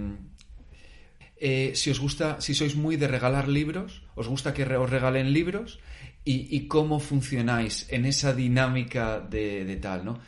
eh, 1.40 1.72
si 1.76 1.92
os 1.92 2.00
gusta, 2.00 2.42
si 2.42 2.56
sois 2.56 2.76
muy 2.76 2.98
de 2.98 3.08
regalar 3.08 3.48
libros, 3.48 4.02
os 4.16 4.28
gusta 4.28 4.52
que 4.52 4.66
os 4.66 4.90
regalen 4.90 5.32
libros 5.32 5.80
y, 6.26 6.68
cómo 6.68 7.00
funcionáis 7.00 7.88
en 7.90 8.06
esa 8.06 8.34
dinámica 8.34 9.22
de, 9.22 9.78
tal, 9.80 10.04
¿no? 10.04 10.20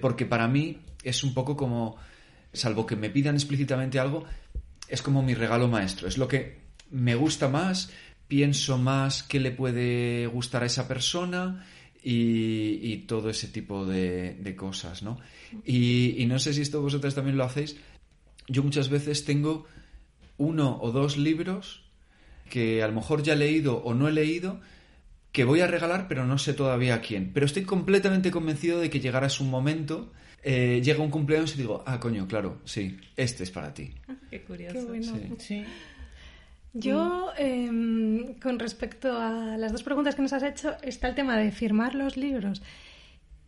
Porque 0.00 0.24
para 0.24 0.48
mí 0.48 0.78
es 1.02 1.22
un 1.22 1.34
poco 1.34 1.54
como, 1.54 1.98
salvo 2.50 2.86
que 2.86 2.96
me 2.96 3.10
pidan 3.10 3.34
explícitamente 3.34 3.98
algo, 3.98 4.24
es 4.88 5.02
como 5.02 5.22
mi 5.22 5.34
regalo 5.34 5.68
maestro, 5.68 6.08
es 6.08 6.16
lo 6.16 6.28
que 6.28 6.60
me 6.90 7.14
gusta 7.14 7.48
más, 7.48 7.90
pienso 8.26 8.78
más 8.78 9.22
qué 9.22 9.38
le 9.38 9.50
puede 9.50 10.26
gustar 10.28 10.62
a 10.62 10.66
esa 10.66 10.88
persona 10.88 11.66
y, 12.04 12.78
y 12.82 12.98
todo 13.06 13.30
ese 13.30 13.48
tipo 13.48 13.86
de, 13.86 14.34
de 14.34 14.54
cosas, 14.54 15.02
¿no? 15.02 15.18
Y, 15.64 16.22
y 16.22 16.26
no 16.26 16.38
sé 16.38 16.52
si 16.52 16.60
esto 16.60 16.82
vosotras 16.82 17.14
también 17.14 17.36
lo 17.38 17.44
hacéis. 17.44 17.76
Yo 18.46 18.62
muchas 18.62 18.90
veces 18.90 19.24
tengo 19.24 19.66
uno 20.36 20.78
o 20.82 20.92
dos 20.92 21.16
libros 21.16 21.82
que 22.50 22.82
a 22.82 22.88
lo 22.88 22.92
mejor 22.92 23.22
ya 23.22 23.32
he 23.32 23.36
leído 23.36 23.78
o 23.78 23.94
no 23.94 24.06
he 24.06 24.12
leído 24.12 24.60
que 25.32 25.44
voy 25.44 25.60
a 25.60 25.66
regalar, 25.66 26.06
pero 26.06 26.24
no 26.26 26.38
sé 26.38 26.54
todavía 26.54 26.94
a 26.94 27.00
quién. 27.00 27.32
Pero 27.32 27.46
estoy 27.46 27.64
completamente 27.64 28.30
convencido 28.30 28.78
de 28.78 28.88
que 28.90 29.00
llegará 29.00 29.28
su 29.28 29.42
momento, 29.42 30.12
eh, 30.44 30.80
llega 30.84 31.02
un 31.02 31.10
cumpleaños 31.10 31.54
y 31.54 31.58
digo, 31.58 31.82
ah, 31.86 31.98
coño, 31.98 32.28
claro, 32.28 32.60
sí, 32.64 32.98
este 33.16 33.42
es 33.42 33.50
para 33.50 33.74
ti. 33.74 33.92
Qué 34.30 34.42
curioso. 34.42 34.78
Qué 34.78 34.84
bueno. 34.84 35.12
Sí. 35.16 35.34
Sí. 35.38 35.64
Yo, 36.74 37.30
em, 37.38 38.34
con 38.40 38.58
respecto 38.58 39.16
a 39.16 39.56
las 39.56 39.70
dos 39.70 39.84
preguntas 39.84 40.16
que 40.16 40.22
nos 40.22 40.32
has 40.32 40.42
hecho, 40.42 40.74
está 40.82 41.08
el 41.08 41.14
tema 41.14 41.36
de 41.36 41.52
firmar 41.52 41.94
los 41.94 42.16
libros, 42.16 42.62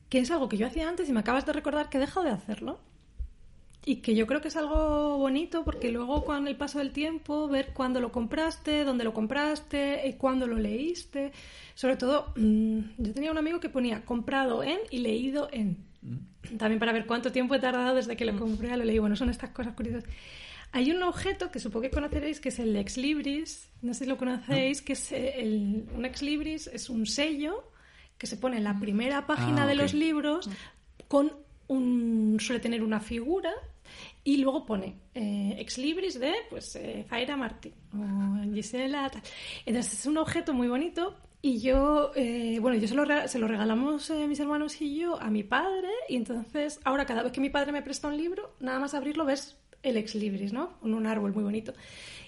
que 0.08 0.20
es 0.20 0.30
algo 0.30 0.48
que 0.48 0.56
yo 0.56 0.66
hacía 0.68 0.88
antes 0.88 1.08
y 1.08 1.12
me 1.12 1.20
acabas 1.20 1.44
de 1.44 1.52
recordar 1.52 1.88
que 1.88 1.98
he 1.98 2.00
dejado 2.00 2.24
de 2.24 2.32
hacerlo. 2.32 2.78
Y 3.84 3.96
que 3.96 4.14
yo 4.14 4.26
creo 4.26 4.40
que 4.40 4.48
es 4.48 4.56
algo 4.56 5.18
bonito 5.18 5.64
porque 5.64 5.90
luego 5.92 6.24
con 6.24 6.46
el 6.46 6.56
paso 6.56 6.78
del 6.78 6.92
tiempo, 6.92 7.48
ver 7.48 7.72
cuándo 7.72 8.00
lo 8.00 8.12
compraste, 8.12 8.84
dónde 8.84 9.04
lo 9.04 9.12
compraste 9.12 10.08
y 10.08 10.14
cuándo 10.14 10.46
lo 10.46 10.56
leíste. 10.56 11.32
Sobre 11.74 11.96
todo, 11.96 12.32
mm, 12.36 12.78
yo 12.98 13.12
tenía 13.12 13.30
un 13.32 13.38
amigo 13.38 13.60
que 13.60 13.68
ponía 13.68 14.04
comprado 14.04 14.62
en 14.62 14.78
y 14.90 14.98
leído 14.98 15.48
en. 15.52 15.76
También 16.58 16.78
para 16.78 16.92
ver 16.92 17.06
cuánto 17.06 17.32
tiempo 17.32 17.54
he 17.54 17.60
tardado 17.60 17.94
desde 17.96 18.16
que 18.16 18.24
lo 18.24 18.38
compré 18.38 18.72
a 18.72 18.76
lo 18.76 18.84
leí. 18.84 18.98
Bueno, 18.98 19.16
son 19.16 19.30
estas 19.30 19.50
cosas 19.50 19.74
curiosas. 19.74 20.04
Hay 20.76 20.90
un 20.90 21.02
objeto 21.02 21.50
que 21.50 21.58
supongo 21.58 21.84
que 21.84 21.90
conoceréis 21.90 22.38
que 22.38 22.50
es 22.50 22.58
el 22.58 22.76
ex 22.76 22.98
libris. 22.98 23.70
No 23.80 23.94
sé 23.94 24.04
si 24.04 24.10
lo 24.10 24.18
conocéis, 24.18 24.82
que 24.82 24.92
es 24.92 25.10
el, 25.10 25.86
un 25.96 26.04
ex 26.04 26.20
libris, 26.20 26.66
es 26.66 26.90
un 26.90 27.06
sello 27.06 27.70
que 28.18 28.26
se 28.26 28.36
pone 28.36 28.58
en 28.58 28.64
la 28.64 28.78
primera 28.78 29.26
página 29.26 29.62
Ah, 29.62 29.66
de 29.66 29.72
ok. 29.72 29.80
los 29.80 29.94
libros 29.94 30.50
con 31.08 31.32
un. 31.68 32.36
suele 32.40 32.60
tener 32.60 32.82
una 32.82 33.00
figura 33.00 33.52
y 34.22 34.36
luego 34.36 34.66
pone 34.66 34.96
eh, 35.14 35.56
ex 35.58 35.78
libris 35.78 36.20
de 36.20 36.32
pues 36.50 36.76
eh, 36.76 37.06
Zaira 37.08 37.36
Martín 37.38 37.72
o 37.94 38.52
Gisela 38.54 39.08
tal. 39.08 39.22
Entonces 39.64 40.00
es 40.00 40.04
un 40.06 40.18
objeto 40.18 40.52
muy 40.52 40.68
bonito 40.68 41.16
y 41.40 41.60
yo, 41.60 42.10
eh, 42.16 42.58
bueno, 42.60 42.76
yo 42.76 42.86
se 42.88 42.94
lo, 42.94 43.04
se 43.28 43.38
lo 43.38 43.48
regalamos 43.48 44.10
eh, 44.10 44.26
mis 44.26 44.40
hermanos 44.40 44.78
y 44.82 44.96
yo 44.98 45.18
a 45.22 45.30
mi 45.30 45.42
padre 45.42 45.88
y 46.08 46.16
entonces 46.16 46.80
ahora 46.84 47.06
cada 47.06 47.22
vez 47.22 47.32
que 47.32 47.40
mi 47.40 47.48
padre 47.50 47.72
me 47.72 47.80
presta 47.82 48.08
un 48.08 48.16
libro, 48.18 48.56
nada 48.60 48.78
más 48.78 48.92
abrirlo 48.94 49.24
ves 49.24 49.56
el 49.82 49.96
ex 49.96 50.14
libris, 50.14 50.52
¿no? 50.52 50.78
Con 50.80 50.94
un 50.94 51.06
árbol 51.06 51.32
muy 51.34 51.44
bonito. 51.44 51.72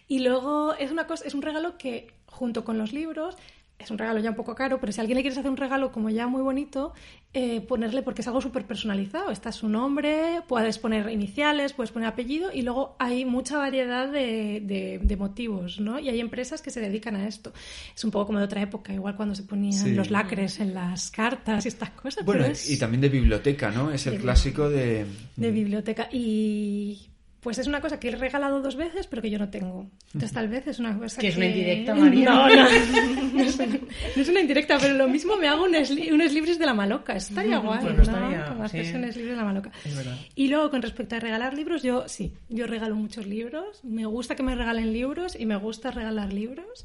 Y 0.07 0.21
luego 0.21 0.75
es 0.75 0.91
una 0.91 1.07
cosa, 1.07 1.25
es 1.27 1.35
un 1.35 1.43
regalo 1.43 1.77
que 1.79 2.09
junto 2.27 2.65
con 2.65 2.79
los 2.79 2.93
libros 2.93 3.37
es 3.81 3.93
un 3.93 3.99
regalo 3.99 4.19
ya 4.19 4.31
un 4.31 4.35
poco 4.35 4.57
caro, 4.57 4.81
pero 4.81 4.91
si 4.91 4.99
a 4.99 5.03
alguien 5.03 5.15
le 5.19 5.23
quieres 5.23 5.39
hacer 5.39 5.49
un 5.53 5.57
regalo 5.57 5.93
como 5.93 6.11
ya 6.11 6.27
muy 6.27 6.43
bonito, 6.43 6.95
eh, 7.33 7.61
ponerle, 7.61 8.03
porque 8.03 8.23
es 8.23 8.27
algo 8.27 8.41
súper 8.41 8.65
personalizado, 8.65 9.31
está 9.31 9.53
su 9.53 9.69
nombre, 9.69 10.43
puedes 10.49 10.79
poner 10.81 11.09
iniciales, 11.11 11.75
puedes 11.75 11.93
poner 11.93 12.09
apellido 12.09 12.51
y 12.53 12.63
luego 12.63 12.97
hay 12.99 13.25
mucha 13.25 13.57
variedad 13.57 14.11
de, 14.11 14.61
de- 14.65 14.99
de 15.01 15.17
motivos, 15.17 15.79
¿no? 15.79 16.01
Y 16.01 16.09
hay 16.09 16.19
empresas 16.19 16.61
que 16.61 16.73
se 16.73 16.81
dedican 16.81 17.15
a 17.15 17.29
esto. 17.29 17.53
Es 17.95 18.03
un 18.03 18.11
poco 18.11 18.27
como 18.27 18.41
de 18.41 18.47
otra 18.47 18.63
época, 18.63 18.93
igual 18.93 19.15
cuando 19.15 19.37
se 19.37 19.45
ponían 19.45 19.73
Sí. 19.75 19.93
los 19.95 20.11
lacres 20.11 20.59
en 20.59 20.75
las 20.75 21.13
cartas 21.13 21.65
y 21.65 21.69
estas 21.69 21.91
cosas. 21.91 22.25
Bueno, 22.25 22.41
pero 22.43 22.53
es 22.55 22.69
y 22.69 22.81
también 22.81 23.01
de 23.01 23.11
biblioteca, 23.11 23.71
¿no? 23.71 23.93
Es 23.93 24.09
el 24.09 24.15
De 24.15 24.19
clásico 24.23 24.69
de... 24.69 25.07
de 25.37 25.51
biblioteca. 25.53 26.09
Y 26.11 27.08
pues 27.41 27.57
es 27.59 27.67
una 27.69 27.81
cosa 27.81 28.01
que 28.01 28.09
he 28.09 28.17
regalado 28.17 28.61
dos 28.61 28.75
veces, 28.77 29.07
pero 29.07 29.23
que 29.23 29.31
yo 29.31 29.39
no 29.39 29.49
tengo. 29.49 29.89
Entonces 30.07 30.33
tal 30.33 30.49
vez 30.49 30.67
es 30.67 30.79
una 30.81 30.99
cosa 30.99 31.21
Que 31.21 31.29
que... 31.29 31.29
es 31.29 31.37
una 31.37 31.47
indirecta, 31.47 31.95
María. 31.95 32.31
No, 32.31 32.49
no, 32.49 32.55
no 33.35 33.41
es, 33.43 33.57
una, 33.57 33.67
no 33.67 34.23
es 34.23 34.29
una 34.29 34.41
indirecta, 34.41 34.79
pero 34.81 34.95
lo 34.95 35.09
mismo 35.09 35.37
me 35.37 35.47
hago 35.47 35.65
un, 35.65 35.75
esli- 35.75 36.13
unos 36.13 36.33
libros 36.33 36.59
de 36.59 36.67
la 36.67 36.75
maloca. 36.75 37.15
Estaría 37.15 37.59
guay, 37.59 37.81
Pues 37.81 37.93
¿no? 37.93 37.97
no 37.97 38.03
estaría, 38.31 38.65
hacerse 38.65 38.91
sí. 38.91 38.97
unos 38.97 39.15
libros 39.17 39.31
de 39.33 39.37
la 39.37 39.45
maloca. 39.45 39.71
Es 39.85 39.97
verdad. 39.97 40.17
Y 40.35 40.49
luego, 40.49 40.71
con 40.71 40.83
respecto 40.83 41.15
a 41.17 41.21
regalar 41.21 41.55
libros, 41.55 41.83
yo 41.83 42.09
sí, 42.09 42.33
yo 42.49 42.67
regalo 42.67 42.97
muchos 42.97 43.27
libros. 43.27 43.81
Me 43.85 44.05
gusta 44.07 44.35
que 44.35 44.43
me 44.43 44.55
regalen 44.57 44.93
libros 44.93 45.37
y 45.39 45.47
me 45.47 45.57
gusta 45.57 45.91
regalar 45.93 46.33
libros. 46.33 46.85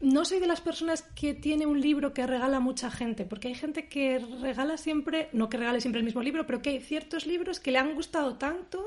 No 0.00 0.24
soy 0.26 0.38
de 0.40 0.46
las 0.46 0.60
personas 0.60 1.02
que 1.02 1.32
tiene 1.32 1.64
un 1.64 1.80
libro 1.80 2.12
que 2.12 2.26
regala 2.26 2.60
mucha 2.60 2.90
gente, 2.90 3.24
porque 3.24 3.48
hay 3.48 3.54
gente 3.54 3.88
que 3.88 4.18
regala 4.42 4.76
siempre, 4.76 5.28
no 5.32 5.48
que 5.48 5.56
regale 5.56 5.80
siempre 5.80 6.00
el 6.00 6.04
mismo 6.04 6.22
libro, 6.22 6.44
pero 6.44 6.60
que 6.60 6.70
hay 6.70 6.80
ciertos 6.80 7.26
libros 7.26 7.58
que 7.60 7.70
le 7.70 7.78
han 7.78 7.94
gustado 7.94 8.34
tanto 8.36 8.84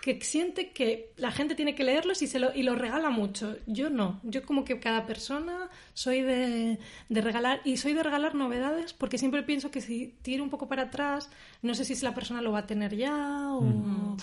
que 0.00 0.20
siente 0.22 0.70
que 0.70 1.12
la 1.16 1.30
gente 1.30 1.54
tiene 1.54 1.74
que 1.74 1.84
leerlos 1.84 2.22
y, 2.22 2.26
se 2.26 2.38
lo, 2.38 2.54
y 2.54 2.62
los 2.62 2.78
regala 2.78 3.10
mucho. 3.10 3.56
Yo 3.66 3.90
no. 3.90 4.20
Yo 4.22 4.42
como 4.44 4.64
que 4.64 4.80
cada 4.80 5.06
persona 5.06 5.68
soy 5.92 6.22
de, 6.22 6.78
de 7.08 7.20
regalar 7.20 7.60
y 7.64 7.76
soy 7.76 7.92
de 7.92 8.02
regalar 8.02 8.34
novedades 8.34 8.94
porque 8.94 9.18
siempre 9.18 9.42
pienso 9.42 9.70
que 9.70 9.80
si 9.80 10.18
tiro 10.22 10.42
un 10.42 10.50
poco 10.50 10.68
para 10.68 10.84
atrás, 10.84 11.30
no 11.62 11.74
sé 11.74 11.84
si 11.84 11.94
la 12.02 12.14
persona 12.14 12.40
lo 12.40 12.52
va 12.52 12.60
a 12.60 12.66
tener 12.66 12.96
ya 12.96 13.52
o... 13.52 14.16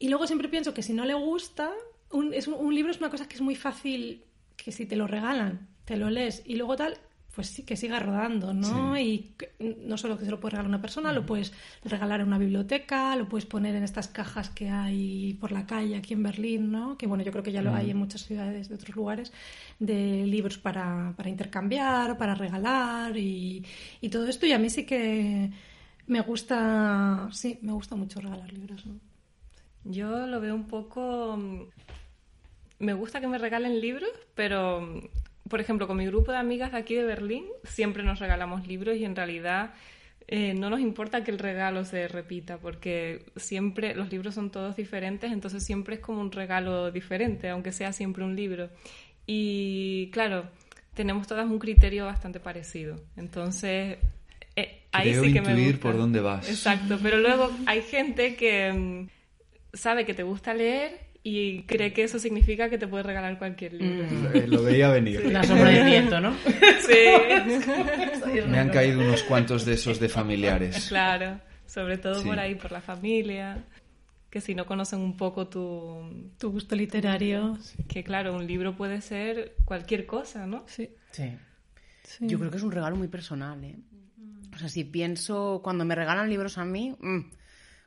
Y 0.00 0.08
luego 0.08 0.26
siempre 0.26 0.48
pienso 0.48 0.74
que 0.74 0.82
si 0.82 0.92
no 0.92 1.04
le 1.04 1.14
gusta, 1.14 1.70
un, 2.10 2.34
es 2.34 2.48
un 2.48 2.74
libro 2.74 2.90
es 2.90 2.98
una 2.98 3.10
cosa 3.10 3.28
que 3.28 3.36
es 3.36 3.40
muy 3.40 3.54
fácil, 3.54 4.24
que 4.56 4.72
si 4.72 4.86
te 4.86 4.96
lo 4.96 5.06
regalan, 5.06 5.68
te 5.84 5.96
lo 5.96 6.10
lees 6.10 6.42
y 6.44 6.56
luego 6.56 6.74
tal, 6.74 6.98
pues 7.34 7.48
sí, 7.48 7.64
que 7.64 7.76
siga 7.76 7.98
rodando, 7.98 8.54
¿no? 8.54 8.96
Y 8.98 9.34
no 9.84 9.98
solo 9.98 10.16
que 10.16 10.24
se 10.24 10.30
lo 10.30 10.38
puede 10.38 10.52
regalar 10.52 10.66
a 10.66 10.68
una 10.68 10.80
persona, 10.80 11.12
lo 11.12 11.26
puedes 11.26 11.52
regalar 11.84 12.20
a 12.20 12.24
una 12.24 12.38
biblioteca, 12.38 13.16
lo 13.16 13.28
puedes 13.28 13.44
poner 13.44 13.74
en 13.74 13.82
estas 13.82 14.08
cajas 14.08 14.50
que 14.50 14.70
hay 14.70 15.34
por 15.40 15.50
la 15.50 15.66
calle 15.66 15.96
aquí 15.96 16.14
en 16.14 16.22
Berlín, 16.22 16.70
¿no? 16.70 16.96
Que 16.96 17.06
bueno, 17.06 17.24
yo 17.24 17.32
creo 17.32 17.42
que 17.42 17.50
ya 17.50 17.62
lo 17.62 17.74
hay 17.74 17.90
en 17.90 17.96
muchas 17.96 18.24
ciudades 18.24 18.68
de 18.68 18.76
otros 18.76 18.94
lugares, 18.94 19.32
de 19.80 20.24
libros 20.26 20.58
para, 20.58 21.12
para 21.16 21.28
intercambiar, 21.28 22.16
para 22.16 22.34
regalar 22.36 23.16
y, 23.16 23.64
y, 24.00 24.08
todo 24.08 24.28
esto. 24.28 24.46
Y 24.46 24.52
a 24.52 24.58
mí 24.58 24.70
sí 24.70 24.86
que 24.86 25.50
me 26.06 26.20
gusta, 26.20 27.28
sí, 27.32 27.58
me 27.62 27.72
gusta 27.72 27.96
mucho 27.96 28.20
regalar 28.20 28.52
libros, 28.52 28.86
¿no? 28.86 29.00
Yo 29.84 30.26
lo 30.26 30.40
veo 30.40 30.54
un 30.54 30.68
poco... 30.68 31.36
Me 32.78 32.92
gusta 32.92 33.20
que 33.20 33.28
me 33.28 33.38
regalen 33.38 33.80
libros, 33.80 34.10
pero 34.34 35.00
por 35.48 35.60
ejemplo, 35.60 35.86
con 35.86 35.96
mi 35.96 36.06
grupo 36.06 36.32
de 36.32 36.38
amigas 36.38 36.72
de 36.72 36.78
aquí 36.78 36.94
de 36.94 37.04
Berlín, 37.04 37.44
siempre 37.64 38.02
nos 38.02 38.18
regalamos 38.18 38.66
libros 38.66 38.96
y 38.96 39.04
en 39.04 39.14
realidad 39.14 39.74
eh, 40.26 40.54
no 40.54 40.70
nos 40.70 40.80
importa 40.80 41.22
que 41.22 41.30
el 41.30 41.38
regalo 41.38 41.84
se 41.84 42.08
repita, 42.08 42.58
porque 42.58 43.26
siempre 43.36 43.94
los 43.94 44.10
libros 44.10 44.34
son 44.34 44.50
todos 44.50 44.74
diferentes, 44.74 45.30
entonces 45.30 45.62
siempre 45.62 45.96
es 45.96 46.00
como 46.00 46.20
un 46.20 46.32
regalo 46.32 46.90
diferente, 46.90 47.50
aunque 47.50 47.72
sea 47.72 47.92
siempre 47.92 48.24
un 48.24 48.34
libro. 48.34 48.70
Y 49.26 50.10
claro, 50.12 50.48
tenemos 50.94 51.26
todas 51.26 51.46
un 51.46 51.58
criterio 51.58 52.06
bastante 52.06 52.40
parecido. 52.40 52.96
Entonces, 53.16 53.98
eh, 54.56 54.82
ahí 54.92 55.14
sí 55.14 55.32
que 55.32 55.42
me 55.42 55.54
gusta. 55.54 55.80
por 55.80 55.98
dónde 55.98 56.20
vas. 56.20 56.48
Exacto, 56.48 56.98
pero 57.02 57.18
luego 57.18 57.50
hay 57.66 57.82
gente 57.82 58.34
que 58.36 58.72
mm, 58.72 59.08
sabe 59.76 60.06
que 60.06 60.14
te 60.14 60.22
gusta 60.22 60.54
leer 60.54 61.00
y 61.26 61.62
cree 61.62 61.94
que 61.94 62.04
eso 62.04 62.18
significa 62.18 62.68
que 62.68 62.76
te 62.76 62.86
puede 62.86 63.02
regalar 63.02 63.38
cualquier 63.38 63.72
libro. 63.72 64.06
Mm. 64.06 64.36
Eh, 64.36 64.46
lo 64.46 64.62
veía 64.62 64.90
venir. 64.90 65.24
La 65.32 65.42
sombra 65.42 65.70
viento, 65.82 66.20
¿no? 66.20 66.36
Sí. 66.86 68.42
Me 68.46 68.58
han 68.58 68.68
caído 68.68 69.00
unos 69.00 69.22
cuantos 69.22 69.64
de 69.64 69.72
esos 69.72 69.98
de 69.98 70.10
familiares. 70.10 70.86
Claro, 70.88 71.40
sobre 71.66 71.96
todo 71.96 72.22
por 72.22 72.38
ahí, 72.38 72.56
por 72.56 72.72
la 72.72 72.82
familia, 72.82 73.64
que 74.28 74.42
si 74.42 74.54
no 74.54 74.66
conocen 74.66 75.00
un 75.00 75.16
poco 75.16 75.48
tu, 75.48 76.30
tu 76.38 76.50
gusto 76.50 76.76
literario. 76.76 77.56
Que 77.88 78.04
claro, 78.04 78.36
un 78.36 78.46
libro 78.46 78.76
puede 78.76 79.00
ser 79.00 79.56
cualquier 79.64 80.04
cosa, 80.04 80.46
¿no? 80.46 80.64
Sí. 80.66 80.90
Sí. 81.10 81.32
Yo 82.20 82.38
creo 82.38 82.50
que 82.50 82.58
es 82.58 82.62
un 82.62 82.72
regalo 82.72 82.96
muy 82.96 83.08
personal, 83.08 83.64
¿eh? 83.64 83.76
O 84.54 84.58
sea, 84.58 84.68
si 84.68 84.84
pienso, 84.84 85.62
cuando 85.64 85.86
me 85.86 85.94
regalan 85.94 86.28
libros 86.28 86.58
a 86.58 86.66
mí... 86.66 86.94
Mm, 87.00 87.20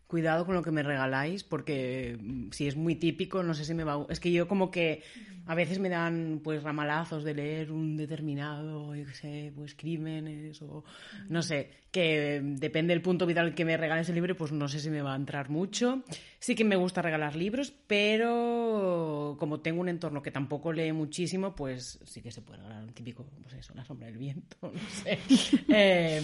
cuidado 0.08 0.46
con 0.46 0.56
lo 0.56 0.64
que 0.64 0.72
me 0.72 0.84
regaláis 0.84 1.44
porque 1.44 2.18
mm, 2.20 2.52
si 2.52 2.68
es 2.68 2.76
muy 2.76 2.96
típico 2.96 3.44
no 3.44 3.54
sé 3.54 3.66
si 3.66 3.74
me 3.74 3.84
va 3.84 4.06
es 4.10 4.20
que 4.20 4.32
yo 4.32 4.48
como 4.48 4.72
que 4.72 5.04
a 5.46 5.56
veces 5.56 5.80
me 5.80 5.90
dan 5.90 6.42
pues 6.44 6.64
ramalazos 6.64 7.24
de 7.24 7.34
leer 7.34 7.72
un 7.72 7.98
determinado 7.98 8.96
yo 8.96 9.06
qué 9.06 9.14
sé 9.14 9.54
pues 9.56 9.76
crímenes 9.76 10.62
o 10.62 10.84
no 11.30 11.42
sé 11.42 11.70
que 11.92 12.42
depende 12.44 12.94
del 12.94 13.02
punto 13.02 13.26
vital 13.26 13.56
que 13.56 13.66
me 13.66 13.78
regales 13.78 14.08
el 14.10 14.16
libro 14.16 14.36
pues 14.36 14.52
no 14.52 14.68
sé 14.68 14.80
si 14.80 14.90
me 14.90 15.02
va 15.02 15.14
a 15.14 15.16
entrar 15.16 15.50
mucho. 15.50 16.04
Sí 16.40 16.54
que 16.54 16.64
me 16.64 16.76
gusta 16.76 17.02
regalar 17.02 17.36
libros 17.36 17.74
pero 17.88 19.36
como 19.40 19.62
tengo 19.62 19.82
un 19.82 19.90
entorno 19.90 20.22
que 20.22 20.30
tampoco 20.30 20.72
lee 20.72 20.92
muchísimo 20.92 21.56
pues 21.56 22.00
sí 22.06 22.22
que 22.22 22.32
se 22.32 22.42
puede 22.42 22.60
regalar 22.60 22.84
un 22.84 22.94
típico 22.94 23.26
pues 23.42 23.56
eso 23.56 23.74
la 23.74 23.86
sombra 23.86 24.08
del 24.08 24.18
viento 24.18 24.58
no 24.62 24.90
sé. 24.90 25.18
Eh, 25.70 26.22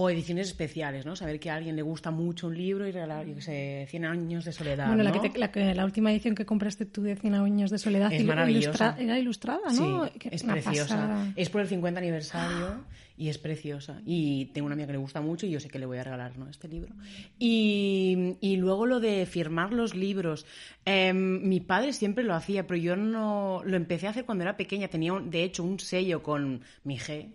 o 0.00 0.08
ediciones 0.08 0.46
especiales, 0.46 1.04
¿no? 1.04 1.16
Saber 1.16 1.40
que 1.40 1.50
a 1.50 1.56
alguien 1.56 1.74
le 1.74 1.82
gusta 1.82 2.12
mucho 2.12 2.46
un 2.46 2.56
libro 2.56 2.86
y 2.86 2.92
regalar, 2.92 3.26
yo 3.26 3.34
qué 3.34 3.40
sé, 3.40 3.86
100 3.90 4.04
años 4.04 4.44
de 4.44 4.52
soledad. 4.52 4.86
Bueno, 4.86 5.02
¿no? 5.02 5.10
la, 5.10 5.12
que 5.12 5.28
te, 5.28 5.38
la, 5.38 5.50
que, 5.50 5.74
la, 5.74 5.84
última 5.84 6.12
edición 6.12 6.36
que 6.36 6.46
compraste 6.46 6.86
tú 6.86 7.02
de 7.02 7.16
100 7.16 7.34
años 7.34 7.70
de 7.72 7.78
soledad 7.78 8.12
es 8.12 8.24
maravillosa. 8.24 8.68
Ilustra, 8.68 8.96
era 9.00 9.18
ilustrada, 9.18 9.72
¿no? 9.72 10.06
Sí, 10.06 10.28
es 10.30 10.44
preciosa. 10.44 10.96
Pasada. 10.96 11.32
Es 11.34 11.50
por 11.50 11.62
el 11.62 11.66
50 11.66 11.98
aniversario 11.98 12.84
y 13.16 13.28
es 13.28 13.38
preciosa. 13.38 14.00
Y 14.06 14.46
tengo 14.46 14.66
una 14.66 14.74
amiga 14.74 14.86
que 14.86 14.92
le 14.92 14.98
gusta 14.98 15.20
mucho 15.20 15.46
y 15.46 15.50
yo 15.50 15.58
sé 15.58 15.68
que 15.68 15.80
le 15.80 15.86
voy 15.86 15.98
a 15.98 16.04
regalar 16.04 16.38
¿no? 16.38 16.48
este 16.48 16.68
libro. 16.68 16.94
Y, 17.36 18.36
y 18.40 18.56
luego 18.56 18.86
lo 18.86 19.00
de 19.00 19.26
firmar 19.26 19.72
los 19.72 19.96
libros. 19.96 20.46
Eh, 20.84 21.12
mi 21.12 21.58
padre 21.58 21.92
siempre 21.92 22.22
lo 22.22 22.34
hacía, 22.34 22.68
pero 22.68 22.78
yo 22.78 22.94
no 22.94 23.62
lo 23.64 23.76
empecé 23.76 24.06
a 24.06 24.10
hacer 24.10 24.24
cuando 24.24 24.44
era 24.44 24.56
pequeña. 24.56 24.86
Tenía, 24.86 25.12
de 25.18 25.42
hecho, 25.42 25.64
un 25.64 25.80
sello 25.80 26.22
con 26.22 26.62
mi 26.84 26.98
G 26.98 27.32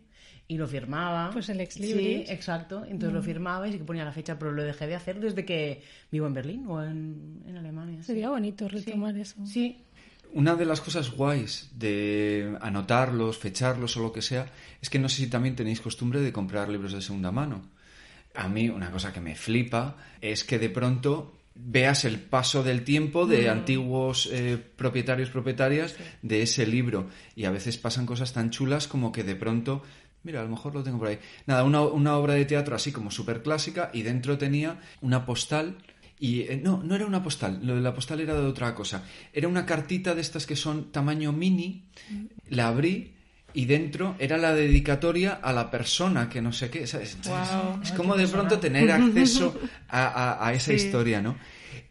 y 0.47 0.57
lo 0.57 0.67
firmaba. 0.67 1.29
Pues 1.31 1.49
el 1.49 1.61
ex 1.61 1.79
libris. 1.79 2.27
Sí, 2.27 2.33
exacto. 2.33 2.83
Entonces 2.83 3.11
mm. 3.11 3.15
lo 3.15 3.23
firmaba 3.23 3.67
y 3.67 3.71
sí 3.71 3.77
que 3.77 3.83
ponía 3.83 4.05
la 4.05 4.11
fecha, 4.11 4.37
pero 4.37 4.51
lo 4.51 4.63
dejé 4.63 4.87
de 4.87 4.95
hacer 4.95 5.19
desde 5.19 5.45
que 5.45 5.81
vivo 6.11 6.27
en 6.27 6.33
Berlín 6.33 6.65
o 6.67 6.83
en, 6.83 7.41
en 7.47 7.57
Alemania. 7.57 8.03
Sería 8.03 8.29
bonito 8.29 8.67
retomar 8.67 9.15
sí. 9.15 9.21
eso. 9.21 9.45
Sí. 9.45 9.77
Una 10.33 10.55
de 10.55 10.65
las 10.65 10.81
cosas 10.81 11.11
guays 11.11 11.69
de 11.75 12.57
anotarlos, 12.59 13.37
fecharlos 13.37 13.95
o 13.97 14.01
lo 14.01 14.11
que 14.11 14.23
sea, 14.23 14.47
es 14.81 14.89
que 14.89 14.97
no 14.97 15.07
sé 15.07 15.17
si 15.17 15.27
también 15.27 15.55
tenéis 15.55 15.79
costumbre 15.79 16.21
de 16.21 16.33
comprar 16.33 16.69
libros 16.69 16.93
de 16.93 17.01
segunda 17.01 17.31
mano. 17.31 17.69
A 18.33 18.47
mí 18.47 18.67
una 18.67 18.89
cosa 18.89 19.13
que 19.13 19.21
me 19.21 19.35
flipa 19.35 19.95
es 20.21 20.43
que 20.43 20.57
de 20.57 20.69
pronto 20.69 21.33
veas 21.55 22.03
el 22.05 22.19
paso 22.19 22.63
del 22.63 22.83
tiempo 22.83 23.27
de 23.27 23.47
mm. 23.47 23.51
antiguos 23.51 24.27
eh, 24.31 24.57
propietarios, 24.57 25.29
propietarias 25.29 25.91
sí. 25.91 26.03
de 26.23 26.41
ese 26.41 26.65
libro. 26.65 27.09
Y 27.35 27.45
a 27.45 27.51
veces 27.51 27.77
pasan 27.77 28.07
cosas 28.07 28.33
tan 28.33 28.49
chulas 28.49 28.87
como 28.87 29.11
que 29.11 29.23
de 29.23 29.35
pronto 29.35 29.83
Mira, 30.23 30.39
a 30.39 30.43
lo 30.43 30.49
mejor 30.49 30.73
lo 30.73 30.83
tengo 30.83 30.99
por 30.99 31.09
ahí. 31.09 31.19
Nada, 31.45 31.63
una, 31.63 31.81
una 31.81 32.17
obra 32.17 32.33
de 32.33 32.45
teatro 32.45 32.75
así 32.75 32.91
como 32.91 33.11
súper 33.11 33.43
clásica 33.43 33.89
y 33.93 34.03
dentro 34.03 34.37
tenía 34.37 34.79
una 35.01 35.25
postal. 35.25 35.77
Y 36.19 36.41
eh, 36.41 36.61
no, 36.63 36.81
no 36.83 36.95
era 36.95 37.05
una 37.05 37.21
postal, 37.21 37.59
lo 37.63 37.75
de 37.75 37.81
la 37.81 37.93
postal 37.93 38.21
era 38.21 38.33
de 38.33 38.45
otra 38.45 38.73
cosa. 38.73 39.03
Era 39.33 39.49
una 39.49 39.65
cartita 39.65 40.15
de 40.15 40.21
estas 40.21 40.45
que 40.45 40.55
son 40.55 40.91
tamaño 40.91 41.33
mini. 41.33 41.89
La 42.47 42.69
abrí 42.69 43.13
y 43.53 43.65
dentro 43.65 44.15
era 44.19 44.37
la 44.37 44.53
dedicatoria 44.53 45.33
a 45.33 45.51
la 45.51 45.69
persona 45.69 46.29
que 46.29 46.41
no 46.41 46.53
sé 46.53 46.69
qué. 46.69 46.87
¿sabes? 46.87 47.17
Wow. 47.25 47.81
Es 47.83 47.91
como 47.91 48.15
de 48.15 48.27
pronto 48.27 48.59
tener 48.59 48.91
acceso 48.91 49.59
a, 49.89 50.07
a, 50.07 50.47
a 50.47 50.53
esa 50.53 50.71
sí. 50.71 50.75
historia, 50.75 51.21
¿no? 51.21 51.37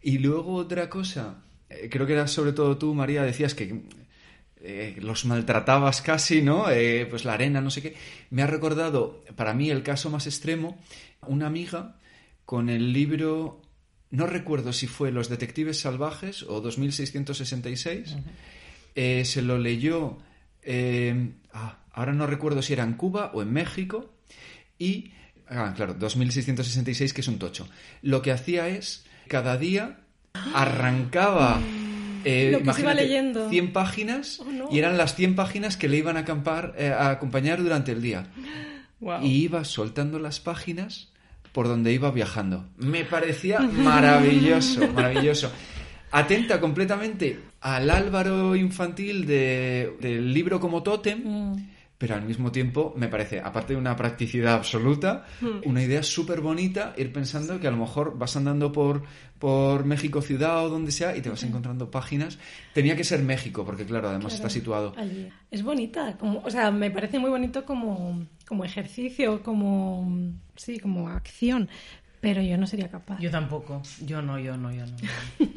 Y 0.01 0.17
luego 0.17 0.55
otra 0.55 0.89
cosa, 0.89 1.43
eh, 1.69 1.87
creo 1.91 2.07
que 2.07 2.13
era 2.13 2.27
sobre 2.27 2.53
todo 2.53 2.77
tú, 2.77 2.93
María, 2.93 3.23
decías 3.23 3.53
que 3.53 3.83
eh, 4.65 4.95
los 5.01 5.25
maltratabas 5.25 6.01
casi, 6.01 6.41
¿no? 6.41 6.69
Eh, 6.69 7.05
pues 7.09 7.25
la 7.25 7.33
arena, 7.33 7.59
no 7.59 7.69
sé 7.69 7.81
qué. 7.81 7.95
Me 8.29 8.43
ha 8.43 8.47
recordado, 8.47 9.21
para 9.35 9.53
mí, 9.53 9.69
el 9.69 9.83
caso 9.83 10.09
más 10.09 10.25
extremo, 10.25 10.79
una 11.27 11.47
amiga 11.47 11.97
con 12.45 12.69
el 12.69 12.93
libro, 12.93 13.61
no 14.09 14.25
recuerdo 14.25 14.71
si 14.71 14.87
fue 14.87 15.11
Los 15.11 15.27
Detectives 15.27 15.81
Salvajes 15.81 16.43
o 16.43 16.61
2666, 16.61 18.11
uh 18.11 18.15
-huh. 18.15 18.21
eh, 18.95 19.25
se 19.25 19.41
lo 19.41 19.57
leyó, 19.57 20.19
ah, 21.51 21.79
ahora 21.91 22.13
no 22.13 22.25
recuerdo 22.25 22.61
si 22.61 22.71
era 22.71 22.85
en 22.85 22.93
Cuba 22.93 23.31
o 23.33 23.41
en 23.41 23.51
México, 23.51 24.13
y, 24.79 25.11
ah, 25.49 25.73
claro, 25.75 25.93
2666, 25.93 27.13
que 27.13 27.19
es 27.19 27.27
un 27.27 27.37
tocho. 27.37 27.67
Lo 28.01 28.21
que 28.21 28.31
hacía 28.31 28.69
es, 28.69 29.05
cada 29.27 29.57
día 29.57 29.99
arrancaba... 30.53 31.59
Eh, 32.23 32.49
lo 32.51 32.61
que 32.61 32.73
se 32.73 32.81
iba 32.81 32.93
leyendo. 32.93 33.49
100 33.49 33.73
páginas 33.73 34.39
oh, 34.39 34.51
no. 34.51 34.69
y 34.71 34.79
eran 34.79 34.97
las 34.97 35.15
100 35.15 35.35
páginas 35.35 35.77
que 35.77 35.87
le 35.87 35.97
iban 35.97 36.17
a, 36.17 36.21
acampar, 36.21 36.73
eh, 36.77 36.89
a 36.89 37.09
acompañar 37.09 37.61
durante 37.61 37.91
el 37.91 38.01
día. 38.01 38.27
Wow. 38.99 39.21
Y 39.21 39.43
iba 39.43 39.65
soltando 39.65 40.19
las 40.19 40.39
páginas 40.39 41.11
por 41.51 41.67
donde 41.67 41.91
iba 41.91 42.11
viajando. 42.11 42.65
Me 42.77 43.05
parecía 43.05 43.59
maravilloso, 43.59 44.87
maravilloso. 44.89 45.51
Atenta 46.11 46.59
completamente 46.59 47.39
al 47.61 47.89
Álvaro 47.89 48.55
infantil 48.55 49.25
de, 49.25 49.95
del 49.99 50.33
libro 50.33 50.59
como 50.59 50.83
tótem. 50.83 51.21
Mm 51.23 51.72
pero 52.03 52.15
al 52.15 52.23
mismo 52.25 52.51
tiempo 52.51 52.93
me 52.97 53.07
parece, 53.07 53.39
aparte 53.39 53.71
de 53.71 53.79
una 53.79 53.95
practicidad 53.95 54.55
absoluta, 54.55 55.25
Hmm. 55.39 55.61
una 55.63 55.81
idea 55.81 56.03
súper 56.03 56.41
bonita 56.41 56.93
ir 56.97 57.13
pensando 57.13 57.61
que 57.61 57.67
a 57.67 57.71
lo 57.71 57.77
mejor 57.77 58.17
vas 58.17 58.35
andando 58.35 58.73
por, 58.73 59.03
por 59.39 59.85
México 59.85 60.21
ciudad 60.21 60.65
o 60.65 60.69
donde 60.69 60.91
sea 60.91 61.15
y 61.15 61.21
te 61.21 61.29
vas 61.29 61.41
encontrando 61.43 61.89
páginas. 61.89 62.37
Tenía 62.73 62.97
que 62.97 63.05
ser 63.05 63.23
México, 63.23 63.63
porque 63.63 63.85
claro, 63.85 64.09
además 64.09 64.33
Claro, 64.33 64.35
está 64.35 64.49
situado. 64.49 64.93
allí. 64.97 65.29
Es 65.49 65.63
bonita, 65.63 66.17
como, 66.17 66.39
o 66.43 66.49
sea, 66.51 66.71
me 66.71 66.91
parece 66.91 67.19
muy 67.19 67.29
bonito 67.29 67.63
como, 67.63 68.25
como 68.49 68.65
ejercicio, 68.65 69.41
como, 69.41 70.13
sí, 70.57 70.79
como 70.79 71.07
acción, 71.07 71.69
pero 72.19 72.41
yo 72.41 72.57
no 72.57 72.67
sería 72.67 72.89
capaz. 72.89 73.17
Yo 73.21 73.31
tampoco. 73.31 73.81
Yo 74.05 74.21
no, 74.21 74.37
yo 74.39 74.57
no, 74.57 74.73
yo 74.73 74.85
no. 74.85 74.95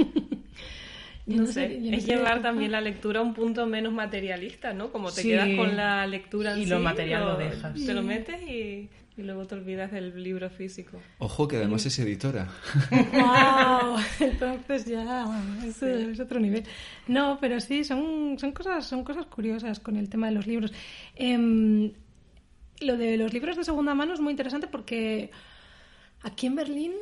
Yo 1.26 1.36
No 1.38 1.42
no 1.42 1.46
sé, 1.48 1.52
sé, 1.68 1.82
yo 1.82 1.90
no 1.90 1.96
es 1.96 2.06
llevar 2.06 2.40
también 2.40 2.70
la 2.72 2.80
lectura 2.80 3.18
a 3.20 3.22
un 3.22 3.34
punto 3.34 3.66
menos 3.66 3.92
materialista, 3.92 4.72
¿no? 4.72 4.92
Como 4.92 5.10
te 5.10 5.22
Sí. 5.22 5.28
quedas 5.28 5.48
con 5.56 5.76
la 5.76 6.06
lectura 6.06 6.54
en 6.54 6.60
Y 6.62 6.66
lo 6.66 6.78
material 6.78 7.24
lo 7.24 7.36
dejas. 7.36 7.74
Te 7.84 7.94
lo 7.94 8.02
metes 8.02 8.40
y... 8.42 8.88
y 9.18 9.22
luego 9.22 9.44
te 9.46 9.56
olvidas 9.56 9.90
del 9.90 10.22
libro 10.22 10.48
físico. 10.50 11.00
Ojo, 11.18 11.48
que 11.48 11.56
además 11.56 11.84
es 11.86 11.98
editora. 11.98 12.48
¡Wow! 12.90 13.96
Entonces 14.20 14.84
ya 14.86 15.26
es 15.66 16.20
otro 16.20 16.38
nivel. 16.38 16.62
No, 17.08 17.38
pero 17.40 17.58
sí, 17.60 17.82
son, 17.82 18.38
son, 18.38 18.52
cosas, 18.52 18.86
son 18.86 19.02
cosas 19.04 19.26
curiosas 19.26 19.80
con 19.80 19.96
el 19.96 20.08
tema 20.08 20.28
de 20.28 20.32
los 20.34 20.46
libros. 20.46 20.72
Em, 21.16 21.92
lo 22.80 22.96
de 22.96 23.16
los 23.16 23.32
libros 23.32 23.56
de 23.56 23.64
segunda 23.64 23.94
mano 23.94 24.14
es 24.14 24.20
muy 24.20 24.30
interesante 24.32 24.66
porque 24.68 25.30
aquí 26.22 26.46
en 26.46 26.54
Berlín 26.54 26.92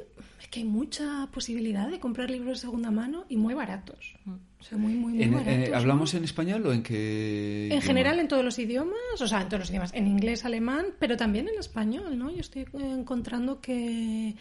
que 0.54 0.60
hay 0.60 0.66
mucha 0.66 1.28
posibilidad 1.32 1.88
de 1.90 1.98
comprar 1.98 2.30
libros 2.30 2.58
de 2.58 2.60
segunda 2.66 2.92
mano 2.92 3.24
y 3.28 3.36
muy 3.36 3.54
baratos. 3.54 4.14
O 4.60 4.62
sea, 4.62 4.78
muy, 4.78 4.92
muy, 4.94 5.14
muy 5.14 5.22
En- 5.24 5.32
baratos. 5.32 5.52
eh, 5.52 5.68
¿no? 5.70 5.76
¿Hablamos 5.76 6.14
en 6.14 6.22
español 6.22 6.64
o 6.66 6.72
en 6.72 6.82
qué? 6.84 7.62
En 7.64 7.66
idioma? 7.72 7.82
general 7.82 8.18
en 8.20 8.28
todos 8.28 8.44
los 8.44 8.56
idiomas, 8.60 9.20
o 9.20 9.26
sea, 9.26 9.42
en 9.42 9.48
todos 9.48 9.60
los 9.62 9.70
idiomas, 9.70 9.92
en 9.94 10.06
inglés, 10.06 10.44
alemán, 10.44 10.86
pero 11.00 11.16
también 11.16 11.48
en 11.48 11.58
español, 11.58 12.16
¿no? 12.18 12.30
Yo 12.30 12.38
estoy 12.40 12.66
encontrando 12.72 13.60
que 13.60 14.36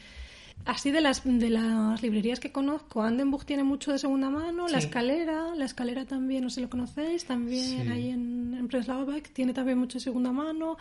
así 0.65 0.91
de 0.91 1.01
las 1.01 1.23
de 1.25 1.49
las 1.49 2.01
librerías 2.03 2.39
que 2.39 2.51
conozco, 2.51 3.01
Andenbuch 3.01 3.43
tiene 3.43 3.63
mucho 3.63 3.91
de 3.91 3.97
segunda 3.97 4.29
mano, 4.29 4.67
La. 4.67 4.77
Escalera, 4.77 5.55
La 5.55 5.65
Escalera 5.65 6.05
también, 6.05 6.43
no 6.43 6.49
sé 6.51 6.55
si 6.55 6.61
lo 6.61 6.69
conocéis, 6.69 7.25
también 7.25 7.83
Sí. 7.85 7.89
ahí 7.91 8.09
en, 8.09 8.53
en 8.53 8.67
Prenzlauer 8.67 9.07
Berg 9.07 9.29
tiene 9.33 9.51
también 9.51 9.79
mucho 9.79 9.97
de 9.97 10.03
segunda 10.03 10.31
mano, 10.31 10.77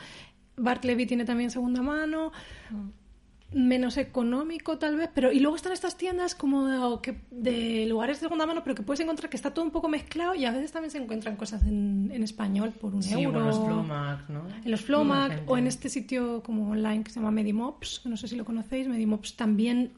Bart 0.59 0.85
Levy 0.85 1.07
tiene 1.07 1.25
también 1.25 1.51
segunda 1.51 1.81
mano. 1.81 2.33
Menos 3.55 3.97
económico 3.97 4.79
tal 4.79 4.97
vez, 4.97 5.11
pero 5.15 5.31
y 5.33 5.41
luego 5.41 5.57
están 5.57 5.73
estas 5.73 5.97
tiendas 5.97 6.35
como 6.35 6.67
de, 6.67 7.01
que- 7.03 7.21
de 7.31 7.87
lugares 7.87 8.19
de 8.19 8.27
segunda 8.27 8.47
mano, 8.47 8.63
pero 8.65 8.75
que 8.75 8.83
puedes 8.83 9.01
encontrar 9.01 9.29
que 9.31 9.37
está 9.37 9.53
todo 9.53 9.65
un 9.65 9.71
poco 9.71 9.89
mezclado 9.89 10.35
y 10.35 10.45
a 10.45 10.51
veces 10.53 10.73
también 10.73 10.91
se 10.91 10.99
encuentran 10.99 11.37
cosas 11.37 11.63
en, 11.65 12.11
en 12.13 12.23
español 12.23 12.73
por 12.81 12.95
un 12.95 13.03
Sí, 13.03 13.13
euro. 13.15 13.33
bueno, 13.41 13.47
los 13.49 13.59
Flomac, 13.65 14.29
¿no? 14.29 14.43
En 14.65 14.71
los 14.71 14.81
Flomac 14.83 15.43
o 15.47 15.57
en 15.59 15.67
este 15.67 15.89
sitio 15.89 16.43
como 16.43 16.71
online 16.71 17.05
que 17.05 17.11
se 17.11 17.17
llama 17.21 17.31
Medimops, 17.31 18.01
que 18.03 18.09
no 18.09 18.17
sé 18.17 18.29
si 18.29 18.37
lo 18.37 18.45
conocéis, 18.45 18.89
Medimops 18.89 19.37
también 19.37 19.93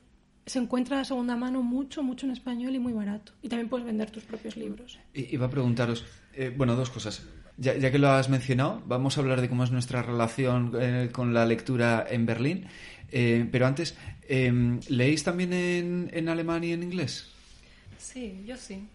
se 0.47 0.59
encuentra 0.59 0.99
de 0.99 1.05
segunda 1.07 1.37
mano 1.37 1.63
mucho, 1.63 2.03
mucho 2.03 2.27
en 2.27 2.33
español 2.33 2.75
y 2.75 2.79
muy 2.79 2.93
barato. 2.93 3.33
Y 3.41 3.49
también 3.49 3.69
puedes 3.71 3.87
vender 3.87 4.11
tus 4.11 4.25
propios 4.25 4.57
libros. 4.57 4.99
I- 5.15 5.29
Iba 5.35 5.47
a 5.47 5.51
preguntaros, 5.51 6.05
eh, 6.35 6.53
bueno, 6.55 6.77
dos 6.77 6.91
cosas. 6.91 7.27
Ya, 7.57 7.77
ya 7.77 7.93
que 7.93 8.01
lo 8.01 8.09
has 8.11 8.29
mencionado, 8.29 8.83
vamos 8.85 9.17
a 9.17 9.21
hablar 9.21 9.41
de 9.41 9.49
cómo 9.49 9.63
es 9.63 9.71
nuestra 9.71 10.03
relación 10.03 10.73
eh, 10.79 11.11
con 11.13 11.33
la 11.33 11.47
lectura 11.47 12.05
en 12.11 12.27
Berlín. 12.27 12.67
Eh, 13.17 13.49
pero 13.53 13.69
antes, 13.69 13.97
eh, 14.29 14.53
¿leéis 14.89 15.23
también 15.23 15.53
en, 15.53 16.11
en 16.13 16.29
alemán 16.29 16.65
y 16.65 16.73
en 16.73 16.83
inglés? 16.83 17.31
Sí, 17.97 18.43
yo 18.45 18.57
sí. 18.57 18.89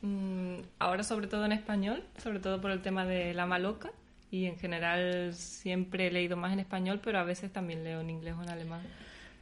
Mm, 0.00 0.60
ahora 0.78 1.02
sobre 1.02 1.26
todo 1.26 1.44
en 1.44 1.50
español, 1.50 2.04
sobre 2.22 2.38
todo 2.38 2.60
por 2.60 2.70
el 2.70 2.82
tema 2.82 3.04
de 3.04 3.34
la 3.34 3.46
maloca. 3.46 3.90
Y 4.30 4.44
en 4.44 4.56
general 4.58 5.34
siempre 5.34 6.06
he 6.06 6.10
leído 6.12 6.36
más 6.36 6.52
en 6.52 6.60
español, 6.60 7.00
pero 7.02 7.18
a 7.18 7.24
veces 7.24 7.52
también 7.52 7.82
leo 7.82 8.00
en 8.00 8.10
inglés 8.10 8.36
o 8.38 8.44
en 8.44 8.50
alemán. 8.50 8.82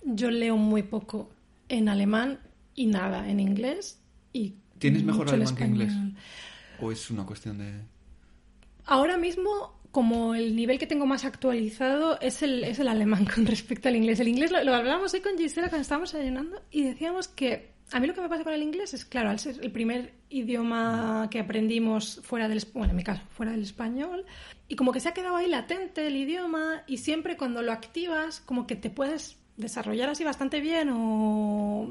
Yo 0.02 0.30
leo 0.30 0.56
muy 0.56 0.82
poco 0.82 1.28
en 1.68 1.90
alemán 1.90 2.38
y 2.74 2.86
nada 2.86 3.28
en 3.28 3.38
inglés. 3.38 4.01
Y 4.32 4.55
¿Tienes 4.78 5.05
mejor 5.05 5.28
alemán 5.28 5.55
que 5.55 5.64
inglés? 5.66 5.93
¿O 6.80 6.90
es 6.90 7.10
una 7.10 7.26
cuestión 7.26 7.59
de...? 7.59 7.82
Ahora 8.86 9.18
mismo, 9.18 9.75
como 9.97 10.35
el 10.35 10.55
nivel 10.55 10.78
que 10.78 10.86
tengo 10.86 11.06
más 11.06 11.24
actualizado 11.24 12.20
es 12.20 12.43
el, 12.43 12.64
es 12.64 12.78
el 12.78 12.89
alemán 12.89 13.24
con 13.35 13.47
respecto 13.47 13.89
al 13.89 13.97
inglés. 13.97 14.20
El 14.20 14.28
inglés 14.28 14.51
lo, 14.51 14.62
lo 14.62 14.74
hablábamos 14.74 15.14
hoy 15.14 15.23
con 15.23 15.39
Gisela 15.39 15.70
cuando 15.70 15.85
estábamos 15.85 16.14
ayunando 16.14 16.60
y 16.70 16.82
decíamos 16.82 17.28
que 17.28 17.70
a 17.90 17.98
mí 17.98 18.06
lo 18.06 18.12
que 18.12 18.20
me 18.20 18.28
pasa 18.28 18.44
con 18.44 18.52
el 18.52 18.62
inglés 18.62 18.93
es, 18.93 19.06
claro, 19.06 19.31
al 19.31 19.39
ser 19.39 19.59
el 19.62 19.73
primer 19.73 20.12
idioma 20.28 21.28
que 21.31 21.40
aprendimos 21.40 22.20
fuera 22.23 22.47
del, 22.47 22.62
bueno, 22.74 22.90
en 22.90 22.97
mi 22.97 23.05
caso, 23.05 23.23
fuera 23.31 23.52
del 23.52 23.62
español, 23.62 24.27
y 24.68 24.77
como 24.77 24.93
que 24.93 25.01
se 25.01 25.09
ha 25.09 25.14
quedado 25.14 25.35
ahí 25.35 25.48
latente 25.48 26.06
el 26.06 26.16
idioma 26.16 26.82
y 26.86 26.98
siempre 26.98 27.39
cuando 27.39 27.62
lo 27.62 27.73
activas, 27.73 28.40
como 28.40 28.66
que 28.66 28.77
te 28.77 28.90
puedes 28.90 29.39
desarrollar 29.56 30.10
así 30.10 30.24
bastante 30.24 30.60
bien 30.60 30.90
o 30.93 31.90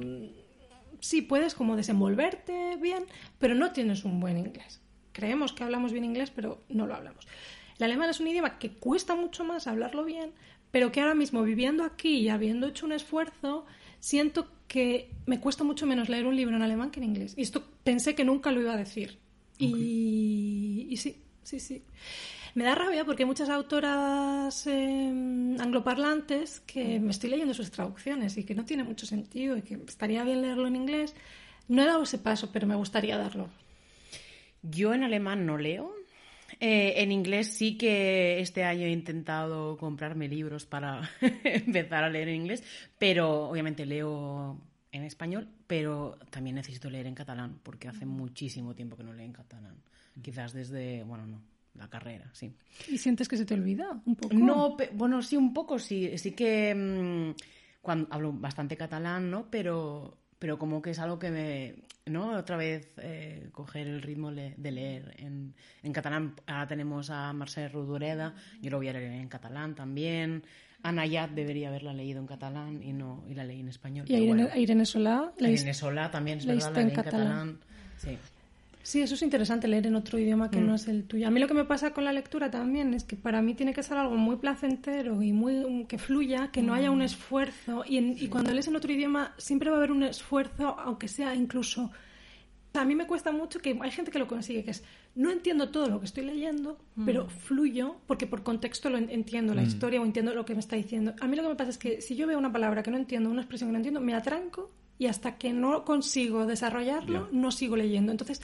sí 0.99 1.23
puedes 1.23 1.55
como 1.55 1.75
desenvolverte 1.75 2.75
bien, 2.79 3.05
pero 3.39 3.55
no 3.55 3.71
tienes 3.71 4.05
un 4.05 4.19
buen 4.19 4.37
inglés. 4.37 4.79
Creemos 5.11 5.53
que 5.53 5.63
hablamos 5.63 5.91
bien 5.91 6.05
inglés, 6.05 6.29
pero 6.29 6.61
no 6.69 6.85
lo 6.85 6.93
hablamos. 6.93 7.25
El 7.77 7.85
alemán 7.85 8.09
es 8.09 8.19
un 8.19 8.27
idioma 8.27 8.57
que 8.57 8.71
cuesta 8.71 9.15
mucho 9.15 9.43
más 9.43 9.67
hablarlo 9.67 10.05
bien, 10.05 10.31
pero 10.71 10.91
que 10.91 11.01
ahora 11.01 11.15
mismo 11.15 11.43
viviendo 11.43 11.83
aquí 11.83 12.17
y 12.17 12.29
habiendo 12.29 12.67
hecho 12.67 12.85
un 12.85 12.91
esfuerzo, 12.91 13.65
siento 13.99 14.47
que 14.67 15.09
me 15.25 15.39
cuesta 15.39 15.63
mucho 15.63 15.85
menos 15.85 16.09
leer 16.09 16.25
un 16.25 16.35
libro 16.35 16.55
en 16.55 16.61
alemán 16.61 16.91
que 16.91 16.99
en 16.99 17.05
inglés. 17.05 17.33
Y 17.37 17.41
esto 17.41 17.63
pensé 17.83 18.15
que 18.15 18.25
nunca 18.25 18.51
lo 18.51 18.61
iba 18.61 18.73
a 18.73 18.77
decir. 18.77 19.17
Y, 19.57 20.87
y 20.89 20.97
sí, 20.97 21.21
sí, 21.43 21.59
sí. 21.59 21.83
Me 22.55 22.63
da 22.63 22.73
rabia 22.73 23.03
porque 23.03 23.23
hay 23.23 23.27
muchas 23.27 23.49
autoras 23.49 24.65
eh, 24.67 25.07
angloparlantes 25.59 26.61
que 26.61 27.01
me 27.01 27.11
estoy 27.11 27.29
leyendo 27.29 27.53
sus 27.53 27.71
traducciones 27.71 28.37
y 28.37 28.43
que 28.45 28.55
no 28.55 28.63
tiene 28.63 28.83
mucho 28.83 29.05
sentido 29.05 29.57
y 29.57 29.61
que 29.61 29.75
estaría 29.87 30.23
bien 30.23 30.41
leerlo 30.41 30.67
en 30.67 30.77
inglés. 30.77 31.15
No 31.67 31.81
he 31.81 31.85
dado 31.85 32.03
ese 32.03 32.17
paso, 32.17 32.51
pero 32.51 32.67
me 32.67 32.75
gustaría 32.75 33.17
darlo. 33.17 33.49
Yo 34.61 34.93
en 34.93 35.03
alemán 35.03 35.45
no 35.45 35.57
leo. 35.57 35.94
Eh, 36.59 36.93
en 36.97 37.11
inglés 37.11 37.53
sí 37.53 37.77
que 37.77 38.39
este 38.39 38.63
año 38.63 38.85
he 38.85 38.91
intentado 38.91 39.77
comprarme 39.77 40.27
libros 40.27 40.65
para 40.65 41.09
empezar 41.43 42.03
a 42.03 42.09
leer 42.09 42.29
en 42.29 42.35
inglés, 42.35 42.63
pero 42.97 43.49
obviamente 43.49 43.85
leo 43.85 44.59
en 44.91 45.03
español, 45.03 45.47
pero 45.67 46.17
también 46.29 46.55
necesito 46.55 46.89
leer 46.89 47.07
en 47.07 47.15
catalán, 47.15 47.59
porque 47.63 47.87
hace 47.87 48.05
muchísimo 48.05 48.73
tiempo 48.73 48.95
que 48.95 49.03
no 49.03 49.13
leo 49.13 49.25
en 49.25 49.33
catalán. 49.33 49.75
Quizás 50.21 50.53
desde, 50.53 51.03
bueno, 51.03 51.27
no, 51.27 51.41
la 51.75 51.89
carrera, 51.89 52.29
sí. 52.33 52.53
¿Y 52.87 52.97
sientes 52.97 53.27
que 53.27 53.35
se 53.37 53.45
te 53.45 53.53
olvida 53.53 54.01
un 54.05 54.15
poco? 54.15 54.33
No, 54.33 54.77
bueno, 54.93 55.21
sí, 55.21 55.35
un 55.35 55.53
poco, 55.53 55.77
sí. 55.77 56.17
Sí 56.17 56.31
que 56.31 56.73
mm, 56.73 57.35
cuando 57.81 58.07
hablo 58.11 58.31
bastante 58.31 58.77
catalán, 58.77 59.29
¿no? 59.29 59.49
Pero, 59.49 60.17
pero 60.39 60.57
como 60.59 60.81
que 60.81 60.91
es 60.91 60.99
algo 60.99 61.17
que 61.19 61.31
me, 61.31 61.75
¿no? 62.05 62.37
Otra 62.37 62.57
vez 62.57 62.89
eh, 62.97 63.49
coger 63.51 63.87
el 63.87 64.01
ritmo 64.01 64.31
le- 64.31 64.53
de 64.57 64.71
leer 64.71 65.13
en, 65.17 65.53
en 65.83 65.93
catalán. 65.93 66.35
Ahora 66.47 66.67
tenemos 66.67 67.09
a 67.09 67.31
Mercè 67.33 67.69
Rodoreda, 67.71 68.33
yo 68.61 68.69
lo 68.71 68.77
voy 68.77 68.89
a 68.89 68.93
leer 68.93 69.11
en 69.13 69.27
catalán 69.29 69.75
también. 69.75 70.43
Ana 70.83 71.05
Yat 71.07 71.31
debería 71.31 71.69
haberla 71.69 71.93
leído 71.93 72.19
en 72.19 72.27
catalán 72.27 72.83
y 72.83 72.93
no 72.93 73.23
y 73.27 73.33
la 73.33 73.43
leí 73.43 73.59
en 73.61 73.69
español. 73.69 74.05
Y 74.07 74.13
a 74.13 74.17
Irene, 74.19 74.43
bueno. 74.43 74.53
a 74.53 74.57
Irene 74.59 74.85
Solá 74.85 75.33
Irene 75.39 75.73
Solá 75.73 76.11
también, 76.11 76.37
es 76.39 76.45
verdad, 76.45 76.61
la 76.73 76.81
leí 76.81 76.89
en 76.89 76.95
catalán. 76.95 77.27
catalán. 77.27 77.59
Sí. 77.97 78.17
Sí, 78.85 79.01
eso 79.01 79.15
es 79.15 79.23
interesante 79.23 79.67
leer 79.67 79.87
en 79.87 79.95
otro 79.95 80.19
idioma 80.19 80.51
que 80.51 80.61
no 80.61 80.75
es 80.75 80.87
el 80.87 81.05
tuyo. 81.05 81.27
A 81.27 81.31
mí 81.31 81.39
lo 81.39 81.47
que 81.47 81.55
me 81.55 81.65
pasa 81.65 81.91
con 81.91 82.05
la 82.05 82.13
lectura 82.13 82.51
también 82.51 82.93
es 82.93 83.03
que 83.03 83.15
para 83.15 83.41
mí 83.41 83.55
tiene 83.55 83.73
que 83.73 83.81
ser 83.81 83.97
algo 83.97 84.15
muy 84.15 84.35
placentero 84.35 85.23
y 85.23 85.33
muy 85.33 85.85
que 85.87 85.97
fluya, 85.97 86.51
que 86.51 86.61
no 86.61 86.75
haya 86.75 86.91
un 86.91 87.01
esfuerzo. 87.01 87.83
Y, 87.87 87.97
en- 87.97 88.15
y 88.19 88.27
cuando 88.27 88.53
lees 88.53 88.67
en 88.67 88.75
otro 88.75 88.91
idioma 88.91 89.33
siempre 89.39 89.71
va 89.71 89.77
a 89.77 89.79
haber 89.79 89.91
un 89.91 90.03
esfuerzo, 90.03 90.79
aunque 90.79 91.07
sea 91.07 91.33
incluso... 91.33 91.91
A 92.75 92.83
mí 92.85 92.93
me 92.93 93.07
cuesta 93.07 93.31
mucho 93.31 93.59
que 93.59 93.75
hay 93.81 93.89
gente 93.89 94.11
que 94.11 94.19
lo 94.19 94.27
consigue, 94.27 94.63
que 94.65 94.71
es 94.71 94.83
no 95.15 95.31
entiendo 95.31 95.69
todo 95.69 95.87
lo 95.87 95.99
que 95.99 96.05
estoy 96.05 96.25
leyendo, 96.25 96.77
pero 97.05 97.27
fluyo 97.29 97.95
porque 98.05 98.27
por 98.27 98.43
contexto 98.43 98.89
lo 98.91 98.97
en- 98.99 99.09
entiendo 99.09 99.55
la 99.55 99.63
historia 99.63 99.99
o 100.01 100.05
entiendo 100.05 100.35
lo 100.35 100.43
que 100.45 100.53
me 100.53 100.59
está 100.59 100.75
diciendo. 100.75 101.15
A 101.21 101.27
mí 101.27 101.35
lo 101.37 101.41
que 101.43 101.49
me 101.49 101.55
pasa 101.55 101.69
es 101.71 101.77
que 101.79 102.01
si 102.01 102.15
yo 102.17 102.27
veo 102.27 102.37
una 102.37 102.51
palabra 102.51 102.83
que 102.83 102.91
no 102.91 102.97
entiendo, 102.97 103.31
una 103.31 103.41
expresión 103.41 103.69
que 103.69 103.71
no 103.71 103.77
entiendo, 103.77 104.01
me 104.01 104.13
atranco 104.13 104.69
y 104.99 105.07
hasta 105.07 105.37
que 105.37 105.53
no 105.53 105.85
consigo 105.85 106.45
desarrollarlo, 106.45 107.29
Ya. 107.31 107.37
no 107.37 107.51
sigo 107.51 107.77
leyendo. 107.77 108.11
Entonces, 108.11 108.41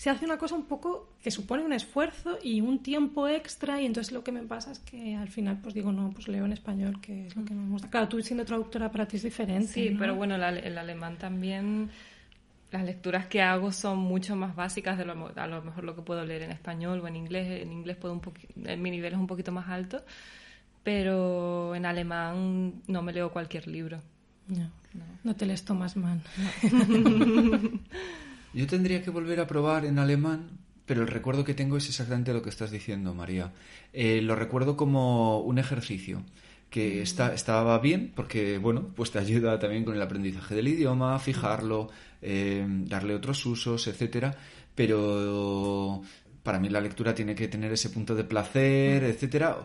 se 0.00 0.08
hace 0.08 0.24
una 0.24 0.38
cosa 0.38 0.54
un 0.54 0.64
poco 0.64 1.10
que 1.22 1.30
supone 1.30 1.62
un 1.62 1.74
esfuerzo 1.74 2.38
y 2.42 2.62
un 2.62 2.82
tiempo 2.82 3.28
extra 3.28 3.82
y 3.82 3.84
entonces 3.84 4.14
lo 4.14 4.24
que 4.24 4.32
me 4.32 4.40
pasa 4.40 4.72
es 4.72 4.78
que 4.78 5.14
al 5.14 5.28
final 5.28 5.58
pues 5.62 5.74
digo, 5.74 5.92
no, 5.92 6.10
pues 6.10 6.26
leo 6.26 6.46
en 6.46 6.54
español, 6.54 7.02
que 7.02 7.26
es 7.26 7.36
lo 7.36 7.44
que 7.44 7.52
me 7.52 7.68
gusta. 7.68 7.90
Claro, 7.90 8.08
tú 8.08 8.18
siendo 8.22 8.46
traductora 8.46 8.90
para 8.90 9.06
ti 9.06 9.18
es 9.18 9.24
diferente. 9.24 9.66
Sí, 9.66 9.90
¿no? 9.90 9.98
pero 9.98 10.14
bueno, 10.14 10.36
el, 10.36 10.56
el 10.56 10.78
alemán 10.78 11.18
también, 11.18 11.90
las 12.70 12.82
lecturas 12.82 13.26
que 13.26 13.42
hago 13.42 13.72
son 13.72 13.98
mucho 13.98 14.34
más 14.36 14.56
básicas 14.56 14.96
de 14.96 15.04
lo, 15.04 15.32
a 15.36 15.46
lo 15.46 15.60
mejor 15.60 15.84
lo 15.84 15.94
que 15.94 16.00
puedo 16.00 16.24
leer 16.24 16.44
en 16.44 16.52
español 16.52 17.00
o 17.00 17.06
en 17.06 17.16
inglés. 17.16 17.60
En 17.60 17.70
inglés 17.70 17.98
puedo 17.98 18.14
un 18.14 18.22
mi 18.80 18.90
nivel 18.90 19.12
es 19.12 19.18
un 19.18 19.26
poquito 19.26 19.52
más 19.52 19.68
alto, 19.68 20.02
pero 20.82 21.74
en 21.74 21.84
alemán 21.84 22.80
no 22.86 23.02
me 23.02 23.12
leo 23.12 23.30
cualquier 23.30 23.68
libro. 23.68 24.00
No, 24.48 24.70
no 25.24 25.36
te 25.36 25.44
les 25.44 25.62
tomas 25.62 25.94
man. 25.94 26.22
Yo 28.52 28.66
tendría 28.66 29.02
que 29.02 29.10
volver 29.10 29.40
a 29.40 29.46
probar 29.46 29.84
en 29.84 29.98
alemán, 29.98 30.58
pero 30.84 31.02
el 31.02 31.08
recuerdo 31.08 31.44
que 31.44 31.54
tengo 31.54 31.76
es 31.76 31.88
exactamente 31.88 32.32
lo 32.32 32.42
que 32.42 32.50
estás 32.50 32.70
diciendo, 32.70 33.14
María. 33.14 33.52
Eh, 33.92 34.20
lo 34.22 34.34
recuerdo 34.34 34.76
como 34.76 35.38
un 35.40 35.58
ejercicio 35.58 36.24
que 36.68 37.02
está, 37.02 37.32
estaba 37.32 37.78
bien 37.78 38.12
porque, 38.14 38.58
bueno, 38.58 38.88
pues 38.94 39.12
te 39.12 39.18
ayuda 39.18 39.58
también 39.58 39.84
con 39.84 39.94
el 39.94 40.02
aprendizaje 40.02 40.54
del 40.54 40.68
idioma, 40.68 41.18
fijarlo, 41.18 41.90
eh, 42.22 42.64
darle 42.68 43.14
otros 43.14 43.44
usos, 43.46 43.86
etcétera. 43.86 44.36
Pero 44.74 46.02
para 46.42 46.58
mí 46.58 46.68
la 46.68 46.80
lectura 46.80 47.14
tiene 47.14 47.34
que 47.36 47.48
tener 47.48 47.72
ese 47.72 47.90
punto 47.90 48.14
de 48.16 48.24
placer, 48.24 49.04
etcétera. 49.04 49.58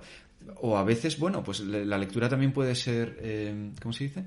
O 0.61 0.77
a 0.77 0.83
veces, 0.83 1.17
bueno, 1.17 1.43
pues 1.43 1.59
la 1.61 1.97
lectura 1.97 2.29
también 2.29 2.51
puede 2.51 2.75
ser, 2.75 3.17
eh, 3.21 3.71
¿cómo 3.81 3.93
se 3.93 4.03
dice? 4.05 4.25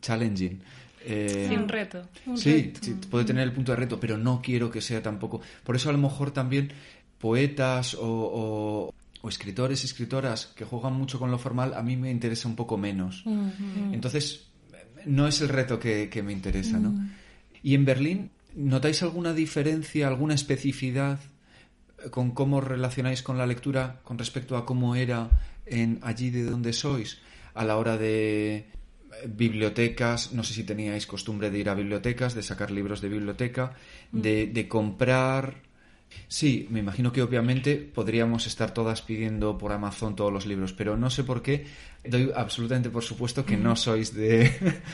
Challenging. 0.00 0.62
Eh, 1.04 1.46
Sí, 1.48 1.56
un 1.56 1.68
reto. 1.68 2.02
Un 2.26 2.36
sí, 2.36 2.52
reto. 2.62 2.80
sí, 2.82 2.94
puede 3.10 3.24
tener 3.24 3.44
el 3.44 3.52
punto 3.52 3.72
de 3.72 3.76
reto, 3.76 3.98
pero 3.98 4.18
no 4.18 4.40
quiero 4.42 4.70
que 4.70 4.80
sea 4.80 5.02
tampoco. 5.02 5.40
Por 5.64 5.76
eso 5.76 5.88
a 5.88 5.92
lo 5.92 5.98
mejor 5.98 6.30
también 6.30 6.72
poetas 7.18 7.94
o, 7.94 8.00
o 8.02 8.94
o 9.22 9.28
escritores 9.28 9.82
y 9.82 9.86
escritoras 9.86 10.46
que 10.56 10.64
juegan 10.64 10.94
mucho 10.94 11.18
con 11.18 11.30
lo 11.30 11.38
formal, 11.38 11.74
a 11.74 11.82
mí 11.82 11.96
me 11.96 12.10
interesa 12.10 12.48
un 12.48 12.56
poco 12.56 12.78
menos. 12.78 13.24
Entonces, 13.92 14.48
no 15.04 15.26
es 15.26 15.40
el 15.40 15.48
reto 15.48 15.78
que, 15.78 16.22
me 16.24 16.32
interesa, 16.32 16.78
¿no? 16.78 16.94
Y 17.62 17.74
en 17.74 17.84
Berlín, 17.84 18.30
¿notáis 18.54 19.02
alguna 19.02 19.34
diferencia, 19.34 20.08
alguna 20.08 20.34
especificidad 20.34 21.20
con 22.10 22.30
cómo 22.30 22.62
relacionáis 22.62 23.22
con 23.22 23.36
la 23.36 23.46
lectura 23.46 24.00
con 24.04 24.16
respecto 24.16 24.56
a 24.56 24.64
cómo 24.64 24.94
era 24.94 25.28
en 25.66 25.98
allí 26.00 26.30
de 26.30 26.44
donde 26.44 26.72
sois 26.72 27.18
a 27.52 27.62
la 27.66 27.76
hora 27.76 27.98
de 27.98 28.70
bibliotecas, 29.26 30.32
no 30.32 30.44
sé 30.44 30.54
si 30.54 30.64
teníais 30.64 31.06
costumbre 31.06 31.50
de 31.50 31.58
ir 31.58 31.68
a 31.68 31.74
bibliotecas, 31.74 32.34
de 32.34 32.42
sacar 32.42 32.70
libros 32.70 33.00
de 33.00 33.08
biblioteca, 33.08 33.74
de, 34.12 34.46
de 34.46 34.68
comprar 34.68 35.70
Sí, 36.28 36.66
me 36.70 36.80
imagino 36.80 37.12
que 37.12 37.22
obviamente 37.22 37.76
podríamos 37.76 38.46
estar 38.46 38.72
todas 38.74 39.02
pidiendo 39.02 39.58
por 39.58 39.72
Amazon 39.72 40.16
todos 40.16 40.32
los 40.32 40.46
libros, 40.46 40.72
pero 40.72 40.96
no 40.96 41.10
sé 41.10 41.24
por 41.24 41.42
qué. 41.42 41.66
Doy 42.04 42.30
absolutamente 42.34 42.90
por 42.90 43.02
supuesto 43.02 43.44
que 43.44 43.56
no 43.56 43.76
sois 43.76 44.14
de, 44.14 44.50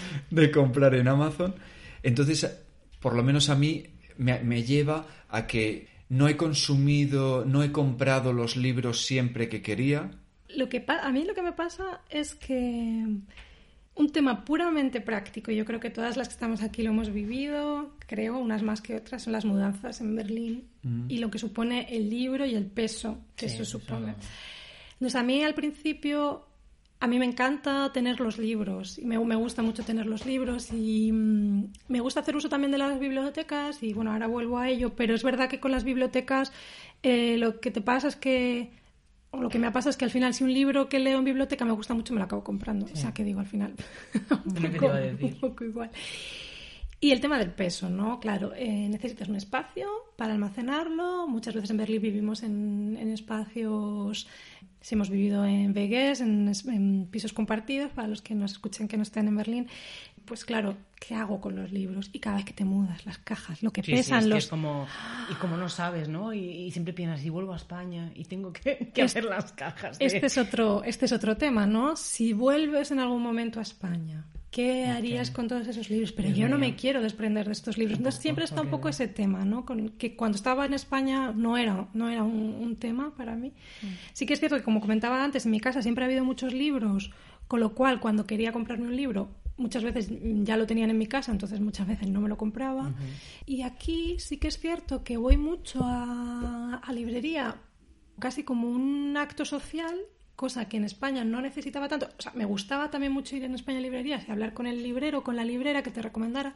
de 0.30 0.50
comprar 0.50 0.94
en 0.94 1.08
Amazon. 1.08 1.54
Entonces, 2.02 2.58
por 3.00 3.14
lo 3.14 3.22
menos 3.22 3.48
a 3.48 3.54
mí 3.54 3.84
me, 4.16 4.62
lleva 4.62 5.06
a 5.28 5.46
que 5.46 5.88
no 6.08 6.28
he 6.28 6.36
consumido, 6.36 7.44
no 7.44 7.62
he 7.62 7.72
comprado 7.72 8.32
los 8.32 8.56
libros 8.56 9.04
siempre 9.04 9.48
que 9.48 9.62
quería. 9.62 10.10
Lo 10.48 10.68
que 10.68 10.84
a 10.86 11.12
mí 11.12 11.24
lo 11.24 11.34
que 11.34 11.42
me 11.42 11.52
pasa 11.52 12.02
es 12.08 12.34
que 12.34 13.04
un 13.96 14.10
tema 14.10 14.44
puramente 14.44 15.00
práctico, 15.00 15.50
yo 15.50 15.64
creo 15.64 15.80
que 15.80 15.90
todas 15.90 16.16
las 16.16 16.28
que 16.28 16.34
estamos 16.34 16.62
aquí 16.62 16.82
lo 16.82 16.90
hemos 16.90 17.10
vivido, 17.10 17.94
creo, 18.06 18.38
unas 18.38 18.62
más 18.62 18.82
que 18.82 18.94
otras, 18.94 19.22
son 19.22 19.32
las 19.32 19.46
mudanzas 19.46 20.00
en 20.02 20.14
Berlín 20.14 20.68
mm. 20.82 21.06
y 21.08 21.18
lo 21.18 21.30
que 21.30 21.38
supone 21.38 21.86
el 21.90 22.10
libro 22.10 22.44
y 22.44 22.54
el 22.54 22.66
peso 22.66 23.18
que 23.34 23.46
eso 23.46 23.64
supone. 23.64 24.14
Entonces, 24.92 25.16
a 25.16 25.22
mí 25.22 25.42
al 25.42 25.54
principio, 25.54 26.46
a 27.00 27.06
mí 27.06 27.18
me 27.18 27.24
encanta 27.24 27.90
tener 27.90 28.20
los 28.20 28.38
libros 28.38 28.98
y 28.98 29.06
me, 29.06 29.18
me 29.18 29.34
gusta 29.34 29.62
mucho 29.62 29.82
tener 29.82 30.04
los 30.04 30.26
libros 30.26 30.70
y 30.72 31.10
mm, 31.10 31.72
me 31.88 32.00
gusta 32.00 32.20
hacer 32.20 32.36
uso 32.36 32.50
también 32.50 32.72
de 32.72 32.78
las 32.78 33.00
bibliotecas 33.00 33.82
y 33.82 33.94
bueno, 33.94 34.12
ahora 34.12 34.26
vuelvo 34.26 34.58
a 34.58 34.68
ello, 34.68 34.94
pero 34.94 35.14
es 35.14 35.22
verdad 35.22 35.48
que 35.48 35.58
con 35.58 35.72
las 35.72 35.84
bibliotecas 35.84 36.52
eh, 37.02 37.38
lo 37.38 37.60
que 37.60 37.70
te 37.70 37.80
pasa 37.80 38.08
es 38.08 38.16
que 38.16 38.70
o 39.30 39.40
lo 39.40 39.48
que 39.48 39.58
me 39.58 39.70
pasa 39.70 39.90
es 39.90 39.96
que 39.96 40.04
al 40.04 40.10
final 40.10 40.34
si 40.34 40.44
un 40.44 40.52
libro 40.52 40.88
que 40.88 40.98
leo 40.98 41.18
en 41.18 41.24
biblioteca 41.24 41.64
me 41.64 41.72
gusta 41.72 41.94
mucho 41.94 42.14
me 42.14 42.18
lo 42.18 42.24
acabo 42.24 42.44
comprando. 42.44 42.86
O 42.92 42.96
sea, 42.96 43.12
que 43.12 43.24
digo 43.24 43.40
al 43.40 43.46
final 43.46 43.74
un, 44.44 45.36
poco, 45.40 45.64
igual. 45.64 45.90
Y 47.00 47.10
el 47.10 47.20
tema 47.20 47.38
del 47.38 47.50
peso, 47.50 47.90
¿no? 47.90 48.20
Claro, 48.20 48.52
eh, 48.56 48.88
necesitas 48.88 49.28
un 49.28 49.36
espacio 49.36 49.88
para 50.16 50.32
almacenarlo. 50.32 51.28
Muchas 51.28 51.54
veces 51.54 51.70
en 51.70 51.76
Berlín 51.76 52.00
vivimos 52.00 52.42
en, 52.42 52.96
espacios, 53.12 54.26
si 54.80 54.94
hemos 54.94 55.10
vivido 55.10 55.44
en 55.44 55.74
vegues, 55.74 56.22
en, 56.22 56.50
en, 56.68 57.06
pisos 57.10 57.34
compartidos, 57.34 57.92
para 57.92 58.08
los 58.08 58.22
que 58.22 58.34
nos 58.34 58.52
escuchen 58.52 58.88
que 58.88 58.96
no 58.96 59.02
estén 59.02 59.28
en 59.28 59.36
Berlín, 59.36 59.68
pues 60.26 60.44
claro, 60.44 60.76
¿qué 61.00 61.14
hago 61.14 61.40
con 61.40 61.56
los 61.56 61.72
libros? 61.72 62.10
Y 62.12 62.18
cada 62.18 62.36
vez 62.36 62.44
que 62.44 62.52
te 62.52 62.64
mudas, 62.64 63.06
las 63.06 63.18
cajas, 63.18 63.62
lo 63.62 63.70
que 63.70 63.82
pesan 63.82 64.28
los... 64.28 64.46
como... 64.48 64.86
Y 65.30 65.34
como 65.34 65.56
no 65.56 65.68
sabes, 65.68 66.08
¿no? 66.08 66.34
Y, 66.34 66.70
siempre 66.72 66.92
piensas, 66.92 67.20
si 67.20 67.30
vuelvo 67.30 67.52
a 67.52 67.56
España 67.56 68.10
y 68.14 68.24
tengo 68.24 68.52
que, 68.52 68.92
hacer 69.02 69.24
las 69.24 69.52
cajas. 69.52 69.96
Este, 70.00 70.26
es 70.26 70.38
otro, 70.38 70.82
este 70.84 71.06
es 71.06 71.12
otro 71.12 71.36
tema, 71.36 71.66
¿no? 71.66 71.96
Si 71.96 72.32
vuelves 72.32 72.90
en 72.90 72.98
algún 72.98 73.22
momento 73.22 73.60
a 73.60 73.62
España, 73.62 74.26
¿qué 74.50 74.86
harías 74.86 75.30
con 75.30 75.48
todos 75.48 75.66
esos 75.68 75.90
libros? 75.90 76.12
Pero 76.12 76.30
yo 76.30 76.48
no 76.48 76.58
me 76.58 76.74
quiero 76.74 77.00
desprender 77.00 77.46
de 77.46 77.52
estos 77.52 77.78
libros. 77.78 77.98
Entonces 77.98 78.20
siempre 78.20 78.44
está 78.44 78.62
un 78.62 78.70
poco 78.70 78.88
ese 78.88 79.06
tema, 79.06 79.44
¿no? 79.44 79.64
Con, 79.64 79.90
que 79.90 80.16
cuando 80.16 80.36
estaba 80.36 80.66
en 80.66 80.74
España 80.74 81.32
no 81.32 81.56
era, 81.56 81.88
no 81.94 82.08
era 82.08 82.22
un, 82.22 82.76
tema 82.76 83.14
para 83.16 83.36
mí. 83.36 83.52
Mm. 83.80 83.86
Sí 84.12 84.26
que 84.26 84.34
es 84.34 84.38
cierto 84.38 84.56
que, 84.56 84.62
como 84.62 84.80
comentaba 84.80 85.22
antes, 85.22 85.46
en 85.46 85.52
mi 85.52 85.60
casa 85.60 85.80
siempre 85.80 86.04
ha 86.04 86.06
habido 86.06 86.24
muchos 86.24 86.52
libros, 86.52 87.10
con 87.48 87.60
lo 87.60 87.74
cual 87.74 88.00
cuando 88.00 88.26
quería 88.26 88.52
comprarme 88.52 88.86
un 88.86 88.96
libro 88.96 89.30
muchas 89.56 89.82
veces 89.82 90.08
ya 90.10 90.56
lo 90.56 90.66
tenían 90.66 90.90
en 90.90 90.98
mi 90.98 91.06
casa, 91.06 91.32
entonces 91.32 91.60
muchas 91.60 91.86
veces 91.86 92.08
no 92.08 92.20
me 92.20 92.28
lo 92.28 92.36
compraba. 92.36 92.92
Y 93.44 93.62
aquí 93.62 94.16
sí 94.18 94.38
que 94.38 94.48
es 94.48 94.58
cierto 94.58 95.02
que 95.02 95.16
voy 95.16 95.36
mucho 95.36 95.80
a, 95.82 96.80
a, 96.82 96.92
librería 96.92 97.56
casi 98.18 98.44
como 98.44 98.68
un 98.68 99.16
acto 99.16 99.44
social, 99.44 99.98
cosa 100.34 100.68
que 100.68 100.76
en 100.76 100.84
España 100.84 101.24
no 101.24 101.40
necesitaba 101.40 101.88
tanto. 101.88 102.08
O 102.18 102.22
sea, 102.22 102.32
me 102.34 102.44
gustaba 102.44 102.90
también 102.90 103.12
mucho 103.12 103.36
ir 103.36 103.44
en 103.44 103.54
España 103.54 103.78
a 103.78 103.82
librerías 103.82 104.28
y 104.28 104.30
hablar 104.30 104.52
con 104.52 104.66
el 104.66 104.82
librero, 104.82 105.22
con 105.22 105.36
la 105.36 105.44
librera 105.44 105.82
que 105.82 105.90
te 105.90 106.02
recomendara, 106.02 106.54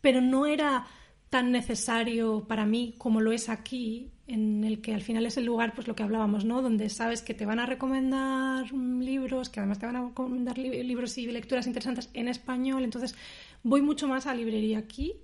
pero 0.00 0.20
no 0.20 0.46
era 0.46 0.86
tan 1.30 1.52
necesario 1.52 2.46
para 2.46 2.66
mí 2.66 2.94
como 2.98 3.20
lo 3.20 3.32
es 3.32 3.48
aquí 3.48 4.12
en 4.26 4.64
el 4.64 4.80
que 4.80 4.92
al 4.92 5.02
final 5.02 5.24
es 5.26 5.36
el 5.36 5.44
lugar, 5.44 5.72
pues 5.74 5.86
lo 5.86 5.94
que 5.94 6.02
hablábamos, 6.02 6.44
¿no? 6.44 6.60
Donde 6.60 6.88
sabes 6.88 7.22
que 7.22 7.34
te 7.34 7.46
van 7.46 7.60
a 7.60 7.66
recomendar 7.66 8.72
libros, 8.72 9.48
que 9.48 9.60
además 9.60 9.78
te 9.78 9.86
van 9.86 9.96
a 9.96 10.08
recomendar 10.08 10.58
libros 10.58 11.16
y 11.18 11.26
lecturas 11.26 11.66
interesantes 11.66 12.10
en 12.12 12.28
español. 12.28 12.82
Entonces, 12.82 13.14
voy 13.62 13.82
mucho 13.82 14.08
más 14.08 14.26
a 14.26 14.34
librería 14.34 14.78
aquí, 14.78 15.14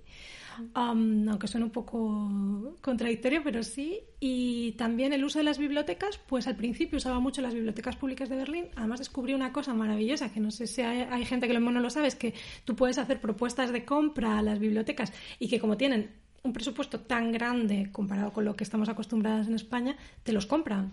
aunque 0.73 1.47
suene 1.47 1.65
un 1.65 1.71
poco 1.71 2.77
contradictorio, 2.79 3.43
pero 3.43 3.61
sí. 3.63 3.99
Y 4.21 4.71
también 4.73 5.11
el 5.11 5.25
uso 5.25 5.39
de 5.39 5.43
las 5.43 5.57
bibliotecas, 5.57 6.17
pues 6.25 6.47
al 6.47 6.55
principio 6.55 6.97
usaba 6.97 7.19
mucho 7.19 7.41
las 7.41 7.53
bibliotecas 7.53 7.97
públicas 7.97 8.29
de 8.29 8.37
Berlín. 8.37 8.67
Además, 8.77 8.99
descubrí 8.99 9.33
una 9.33 9.51
cosa 9.51 9.73
maravillosa, 9.73 10.31
que 10.31 10.39
no 10.39 10.49
sé 10.49 10.65
si 10.65 10.81
hay, 10.81 11.25
gente 11.25 11.49
que 11.49 11.59
no 11.59 11.71
lo 11.71 11.89
sabe, 11.89 12.07
es 12.07 12.15
que 12.15 12.33
tú 12.63 12.77
puedes 12.77 12.97
hacer 12.97 13.19
propuestas 13.19 13.73
de 13.73 13.83
compra 13.83 14.39
a 14.39 14.41
las 14.41 14.59
bibliotecas 14.59 15.11
y 15.39 15.49
que 15.49 15.59
como 15.59 15.75
tienen 15.75 16.22
un 16.43 16.51
presupuesto 16.51 16.99
tan 16.99 17.31
grande 17.31 17.89
comparado 17.91 18.33
con 18.33 18.43
lo 18.45 18.55
que 18.55 18.65
estamos 18.65 18.89
acostumbradas 18.89 19.47
en 19.47 19.55
España, 19.55 19.95
te 20.23 20.33
los 20.33 20.45
compran. 20.45 20.91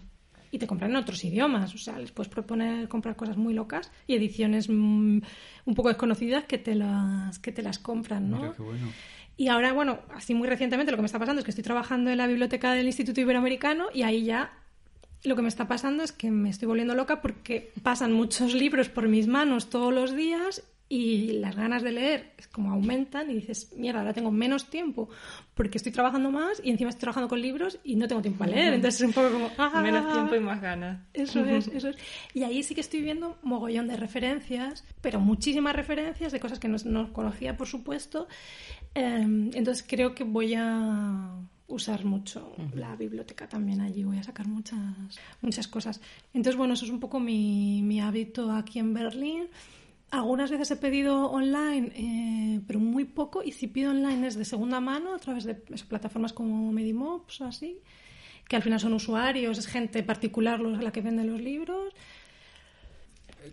Y 0.52 0.58
te 0.58 0.66
compran 0.66 0.90
en 0.90 0.96
otros 0.96 1.22
idiomas. 1.24 1.74
O 1.74 1.78
sea, 1.78 1.98
les 1.98 2.10
puedes 2.10 2.28
proponer 2.28 2.88
comprar 2.88 3.14
cosas 3.14 3.36
muy 3.36 3.54
locas 3.54 3.90
y 4.06 4.14
ediciones 4.14 4.68
mm, 4.68 5.18
un 5.64 5.74
poco 5.74 5.88
desconocidas 5.88 6.44
que 6.44 6.58
te 6.58 6.74
las, 6.74 7.38
que 7.38 7.52
te 7.52 7.62
las 7.62 7.78
compran, 7.78 8.30
¿no? 8.30 8.54
Y 9.36 9.48
ahora, 9.48 9.72
bueno, 9.72 10.00
así 10.14 10.34
muy 10.34 10.48
recientemente 10.48 10.90
lo 10.90 10.98
que 10.98 11.02
me 11.02 11.06
está 11.06 11.18
pasando 11.18 11.40
es 11.40 11.44
que 11.44 11.50
estoy 11.50 11.64
trabajando 11.64 12.10
en 12.10 12.18
la 12.18 12.26
biblioteca 12.26 12.72
del 12.72 12.86
Instituto 12.86 13.20
Iberoamericano 13.20 13.86
y 13.94 14.02
ahí 14.02 14.24
ya 14.24 14.52
lo 15.22 15.36
que 15.36 15.42
me 15.42 15.48
está 15.48 15.68
pasando 15.68 16.02
es 16.02 16.12
que 16.12 16.30
me 16.30 16.50
estoy 16.50 16.66
volviendo 16.66 16.94
loca 16.94 17.22
porque 17.22 17.72
pasan 17.82 18.12
muchos 18.12 18.54
libros 18.54 18.88
por 18.88 19.08
mis 19.08 19.26
manos 19.28 19.70
todos 19.70 19.92
los 19.92 20.14
días 20.14 20.62
y 20.92 21.34
las 21.34 21.54
ganas 21.54 21.84
de 21.84 21.92
leer 21.92 22.32
como 22.50 22.72
aumentan 22.72 23.30
y 23.30 23.34
dices, 23.34 23.72
mierda, 23.76 24.00
ahora 24.00 24.12
tengo 24.12 24.32
menos 24.32 24.68
tiempo 24.70 25.08
porque 25.54 25.78
estoy 25.78 25.92
trabajando 25.92 26.32
más 26.32 26.60
y 26.64 26.70
encima 26.70 26.90
estoy 26.90 27.02
trabajando 27.02 27.28
con 27.28 27.40
libros 27.40 27.78
y 27.84 27.94
no 27.94 28.08
tengo 28.08 28.20
tiempo 28.20 28.40
para 28.40 28.50
leer. 28.50 28.74
Entonces 28.74 29.00
es 29.00 29.06
un 29.06 29.12
poco 29.12 29.30
como... 29.30 29.50
Ah, 29.56 29.80
menos 29.82 30.12
tiempo 30.12 30.34
y 30.34 30.40
más 30.40 30.60
ganas. 30.60 31.00
Eso 31.14 31.44
es, 31.44 31.68
eso 31.68 31.90
es. 31.90 31.96
Y 32.34 32.42
ahí 32.42 32.64
sí 32.64 32.74
que 32.74 32.80
estoy 32.80 33.02
viendo 33.02 33.38
mogollón 33.44 33.86
de 33.86 33.96
referencias, 33.96 34.84
pero 35.00 35.20
muchísimas 35.20 35.76
referencias 35.76 36.32
de 36.32 36.40
cosas 36.40 36.58
que 36.58 36.66
no, 36.66 37.12
conocía, 37.12 37.56
por 37.56 37.68
supuesto. 37.68 38.26
Em, 38.92 39.52
entonces 39.54 39.86
creo 39.88 40.12
que 40.16 40.24
voy 40.24 40.54
a 40.56 41.36
usar 41.68 42.04
mucho 42.04 42.52
la 42.74 42.96
biblioteca 42.96 43.48
también 43.48 43.80
allí, 43.80 44.02
voy 44.02 44.18
a 44.18 44.24
sacar 44.24 44.48
muchas, 44.48 44.80
muchas 45.40 45.68
cosas. 45.68 46.00
Entonces, 46.34 46.56
bueno, 46.56 46.74
eso 46.74 46.84
es 46.84 46.90
un 46.90 46.98
poco 46.98 47.20
mi, 47.20 47.80
mi 47.82 48.00
hábito 48.00 48.50
aquí 48.50 48.80
en 48.80 48.92
Berlín. 48.92 49.46
Algunas 50.10 50.50
veces 50.50 50.70
he 50.72 50.76
pedido 50.76 51.30
online, 51.30 51.92
eh, 51.94 52.60
pero 52.66 52.80
muy 52.80 53.04
poco, 53.04 53.44
y 53.44 53.52
si 53.52 53.68
pido 53.68 53.92
online 53.92 54.26
es 54.26 54.34
de 54.34 54.44
segunda 54.44 54.80
mano, 54.80 55.14
a 55.14 55.18
través 55.18 55.44
de 55.44 55.54
plataformas 55.54 56.32
como 56.32 56.72
Medimops 56.72 57.40
o 57.40 57.44
así, 57.44 57.78
que 58.48 58.56
al 58.56 58.62
final 58.62 58.80
son 58.80 58.92
usuarios, 58.92 59.56
es 59.58 59.68
gente 59.68 60.02
particular 60.02 60.60
la 60.60 60.90
que 60.90 61.00
vende 61.00 61.22
los 61.24 61.40
libros. 61.40 61.94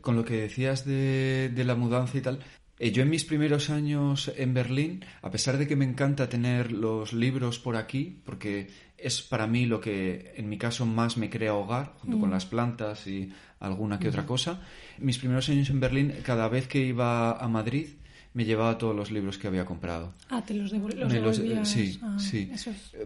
Con 0.02 0.16
lo 0.16 0.26
que 0.26 0.42
decías 0.42 0.84
de, 0.84 1.52
de 1.54 1.64
la 1.64 1.76
mudanza 1.76 2.18
y 2.18 2.22
tal, 2.22 2.40
eh, 2.80 2.92
yo 2.92 3.04
en 3.04 3.10
mis 3.10 3.26
primeros 3.26 3.70
años 3.70 4.32
en 4.36 4.54
Berlín, 4.54 5.06
a 5.22 5.32
pesar 5.32 5.58
de 5.58 5.68
que 5.68 5.76
me 5.76 5.86
encanta 5.86 6.30
tener 6.30 6.72
los 6.72 7.14
libros 7.14 7.60
por 7.60 7.76
aquí, 7.76 8.22
porque 8.24 8.68
es 8.98 9.22
para 9.22 9.48
mí 9.48 9.66
lo 9.66 9.80
que 9.80 10.34
en 10.36 10.50
mi 10.50 10.58
caso 10.58 10.86
más 10.86 11.18
me 11.18 11.30
crea 11.30 11.54
hogar, 11.54 11.94
junto 12.00 12.20
con 12.20 12.30
mm. 12.30 12.34
las 12.34 12.46
plantas 12.46 13.08
y 13.08 13.32
alguna 13.60 14.00
que 14.00 14.10
otra 14.10 14.26
cosa, 14.26 14.62
mis 15.00 15.18
primeros 15.18 15.50
años 15.50 15.70
en 15.70 15.80
Berlín, 15.80 16.14
cada 16.24 16.48
vez 16.48 16.68
que 16.68 16.80
iba 16.80 17.32
a 17.32 17.48
Madrid, 17.48 17.88
me 18.34 18.46
llevaba 18.46 18.78
todos 18.78 18.96
los 18.96 19.10
libros 19.10 19.40
que 19.40 19.48
había 19.48 19.66
comprado. 19.66 20.14
Ah, 20.30 20.44
te 20.46 20.54
los, 20.54 20.70
devolvías. 20.70 21.68
Sí, 21.68 22.00
ah, 22.04 22.18
sí. 22.20 22.52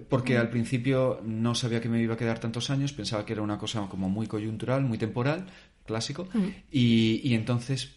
Porque 0.10 0.38
al 0.38 0.49
principio 0.49 1.22
no 1.23 1.56
sabía 1.56 1.80
que 1.80 1.88
me 1.88 2.02
iba 2.02 2.15
a 2.15 2.18
quedar 2.18 2.39
tantos 2.39 2.69
años, 2.69 2.91
pensaba 2.91 3.26
que 3.26 3.31
era 3.31 3.41
una 3.41 3.57
cosa 3.57 3.88
como 3.88 4.10
muy 4.10 4.27
coyuntural, 4.27 4.84
muy 4.84 4.98
temporal, 4.98 5.45
clásico, 5.85 6.27
mm. 6.34 6.48
y, 6.72 7.22
y, 7.23 7.34
entonces 7.35 7.95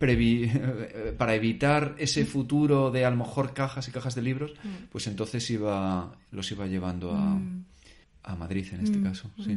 para 1.18 1.34
evitar 1.34 1.94
ese 1.98 2.24
futuro 2.24 2.90
de 2.90 3.04
a 3.04 3.10
lo 3.10 3.16
mejor 3.16 3.52
cajas 3.52 3.86
y 3.88 3.92
cajas 3.92 4.14
de 4.14 4.22
libros, 4.22 4.54
mm. 4.62 4.88
pues 4.90 5.06
entonces 5.06 5.48
iba 5.50 6.16
los 6.30 6.50
iba 6.50 6.66
llevando 6.66 7.12
a, 7.12 7.38
a 8.22 8.36
Madrid 8.36 8.66
en 8.72 8.80
este 8.80 9.02
caso, 9.02 9.30
sí. 9.44 9.56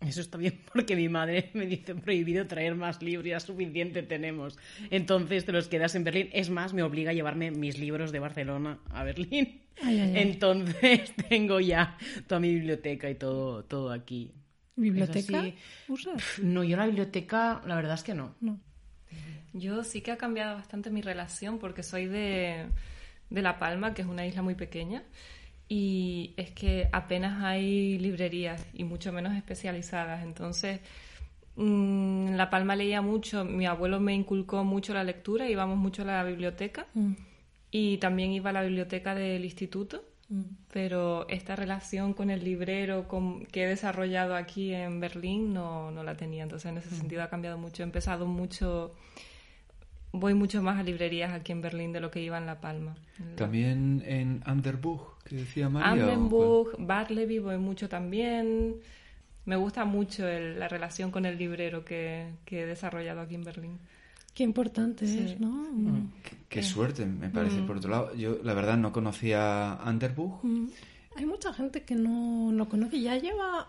Eso 0.00 0.20
está 0.20 0.36
bien 0.36 0.60
porque 0.72 0.96
mi 0.96 1.08
madre 1.08 1.50
me 1.54 1.66
dice 1.66 1.94
prohibido 1.94 2.46
traer 2.46 2.74
más 2.74 3.02
libros, 3.02 3.26
ya 3.26 3.40
suficiente 3.40 4.02
tenemos. 4.02 4.58
Entonces 4.90 5.44
te 5.44 5.52
los 5.52 5.68
quedas 5.68 5.94
en 5.94 6.04
Berlín. 6.04 6.28
Es 6.32 6.50
más, 6.50 6.74
me 6.74 6.82
obliga 6.82 7.10
a 7.10 7.14
llevarme 7.14 7.50
mis 7.50 7.78
libros 7.78 8.12
de 8.12 8.18
Barcelona 8.18 8.78
a 8.90 9.04
Berlín. 9.04 9.62
Entonces 9.82 11.12
tengo 11.28 11.60
ya 11.60 11.96
toda 12.26 12.40
mi 12.40 12.52
biblioteca 12.52 13.08
y 13.08 13.14
todo, 13.14 13.64
todo 13.64 13.92
aquí. 13.92 14.32
¿Biblioteca? 14.76 15.44
¿Usas? 15.88 16.22
No, 16.42 16.64
yo 16.64 16.76
la 16.76 16.86
biblioteca, 16.86 17.62
la 17.66 17.76
verdad 17.76 17.94
es 17.94 18.02
que 18.02 18.14
no. 18.14 18.34
No. 18.40 18.60
Yo 19.52 19.84
sí 19.84 20.00
que 20.00 20.10
ha 20.12 20.16
cambiado 20.16 20.56
bastante 20.56 20.90
mi 20.90 21.00
relación 21.02 21.58
porque 21.58 21.82
soy 21.82 22.06
de, 22.06 22.66
de 23.30 23.42
La 23.42 23.58
Palma, 23.58 23.94
que 23.94 24.02
es 24.02 24.08
una 24.08 24.26
isla 24.26 24.42
muy 24.42 24.54
pequeña, 24.54 25.02
y 25.68 26.34
es 26.36 26.50
que 26.50 26.88
apenas 26.92 27.42
hay 27.44 27.98
librerías 27.98 28.66
y 28.74 28.84
mucho 28.84 29.12
menos 29.12 29.34
especializadas. 29.34 30.22
Entonces, 30.24 30.80
mm, 31.56 32.28
en 32.28 32.36
La 32.36 32.50
Palma 32.50 32.76
leía 32.76 33.00
mucho, 33.00 33.44
mi 33.44 33.66
abuelo 33.66 34.00
me 34.00 34.14
inculcó 34.14 34.64
mucho 34.64 34.92
la 34.94 35.04
lectura, 35.04 35.48
íbamos 35.48 35.78
mucho 35.78 36.02
a 36.02 36.06
la 36.06 36.24
biblioteca 36.24 36.86
Mm. 36.94 37.12
y 37.70 37.98
también 37.98 38.32
iba 38.32 38.50
a 38.50 38.52
la 38.52 38.62
biblioteca 38.62 39.14
del 39.14 39.44
instituto. 39.44 40.04
Pero 40.72 41.28
esta 41.28 41.54
relación 41.54 42.14
con 42.14 42.30
el 42.30 42.42
librero 42.42 43.06
con, 43.06 43.44
que 43.46 43.64
he 43.64 43.66
desarrollado 43.68 44.34
aquí 44.34 44.72
en 44.74 44.98
Berlín 45.00 45.52
no, 45.52 45.90
no 45.90 46.02
la 46.02 46.16
tenía. 46.16 46.42
Entonces, 46.42 46.70
en 46.70 46.78
ese 46.78 46.90
sentido 46.90 47.22
ha 47.22 47.28
cambiado 47.28 47.58
mucho. 47.58 47.82
He 47.82 47.86
empezado 47.86 48.26
mucho. 48.26 48.94
Voy 50.12 50.32
mucho 50.34 50.62
más 50.62 50.78
a 50.78 50.82
librerías 50.82 51.32
aquí 51.32 51.52
en 51.52 51.60
Berlín 51.60 51.92
de 51.92 52.00
lo 52.00 52.10
que 52.10 52.20
iba 52.22 52.38
en 52.38 52.46
La 52.46 52.60
Palma. 52.60 52.94
También 53.36 54.02
en 54.06 54.42
Anderbuch, 54.44 55.02
que 55.24 55.36
decía 55.36 55.68
María. 55.68 55.88
¿o 55.90 55.92
Andenbuch, 56.10 56.74
Barleby 56.78 57.40
voy 57.40 57.58
mucho 57.58 57.88
también. 57.88 58.76
Me 59.44 59.56
gusta 59.56 59.84
mucho 59.84 60.26
el- 60.26 60.58
la 60.58 60.68
relación 60.68 61.10
con 61.10 61.26
el 61.26 61.36
librero 61.36 61.84
que, 61.84 62.28
que 62.44 62.62
he 62.62 62.66
desarrollado 62.66 63.20
aquí 63.20 63.34
en 63.34 63.44
Berlín. 63.44 63.78
Qué 64.34 64.42
importante 64.42 65.06
Sí. 65.06 65.18
es, 65.18 65.40
¿no? 65.40 65.66
cuál? 65.72 66.02
Qué, 66.22 66.36
qué 66.48 66.62
suerte, 66.62 67.06
me 67.06 67.28
parece. 67.30 67.60
Por 67.62 67.76
otro 67.76 67.90
lado, 67.90 68.14
yo 68.14 68.38
la 68.42 68.52
verdad 68.54 68.76
no 68.76 68.92
conocía 68.92 69.74
Anderbuch. 69.74 70.42
Mm. 70.42 70.66
Hay 71.16 71.26
mucha 71.26 71.52
gente 71.54 71.82
que 71.84 71.94
no, 71.94 72.50
no 72.50 72.68
conoce, 72.68 73.00
ya 73.00 73.16
lleva... 73.16 73.68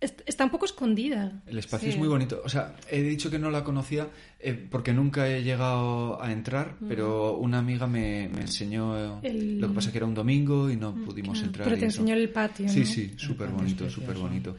est- 0.00 0.22
Está 0.26 0.42
un 0.44 0.50
poco 0.50 0.64
escondida. 0.64 1.40
El 1.46 1.58
espacio 1.58 1.86
Sí. 1.86 1.92
es 1.94 1.98
muy 1.98 2.08
bonito. 2.08 2.42
O 2.44 2.48
sea, 2.48 2.74
he 2.90 3.00
dicho 3.00 3.30
que 3.30 3.38
no 3.38 3.50
la 3.52 3.62
conocía 3.62 4.08
eh, 4.40 4.52
porque 4.70 4.92
nunca 4.92 5.28
he 5.28 5.44
llegado 5.44 6.20
a 6.20 6.32
entrar, 6.32 6.74
pero 6.88 7.36
una 7.38 7.58
amiga 7.60 7.86
me, 7.86 8.28
me 8.34 8.40
enseñó. 8.40 9.20
El- 9.22 9.60
Lo 9.60 9.68
que 9.68 9.74
pasa 9.74 9.92
que 9.92 9.98
era 9.98 10.06
un 10.06 10.14
domingo 10.14 10.68
y 10.68 10.76
no 10.76 10.94
pudimos 10.96 11.40
entrar. 11.42 11.64
Pero 11.68 11.78
te 11.78 11.86
eso. 11.86 12.00
enseñó 12.02 12.16
el 12.16 12.28
patio, 12.30 12.68
Sí, 12.68 12.80
¿no? 12.80 12.86
sí, 12.86 13.14
súper 13.16 13.48
bonito, 13.50 13.88
súper 13.88 14.16
bonito. 14.18 14.56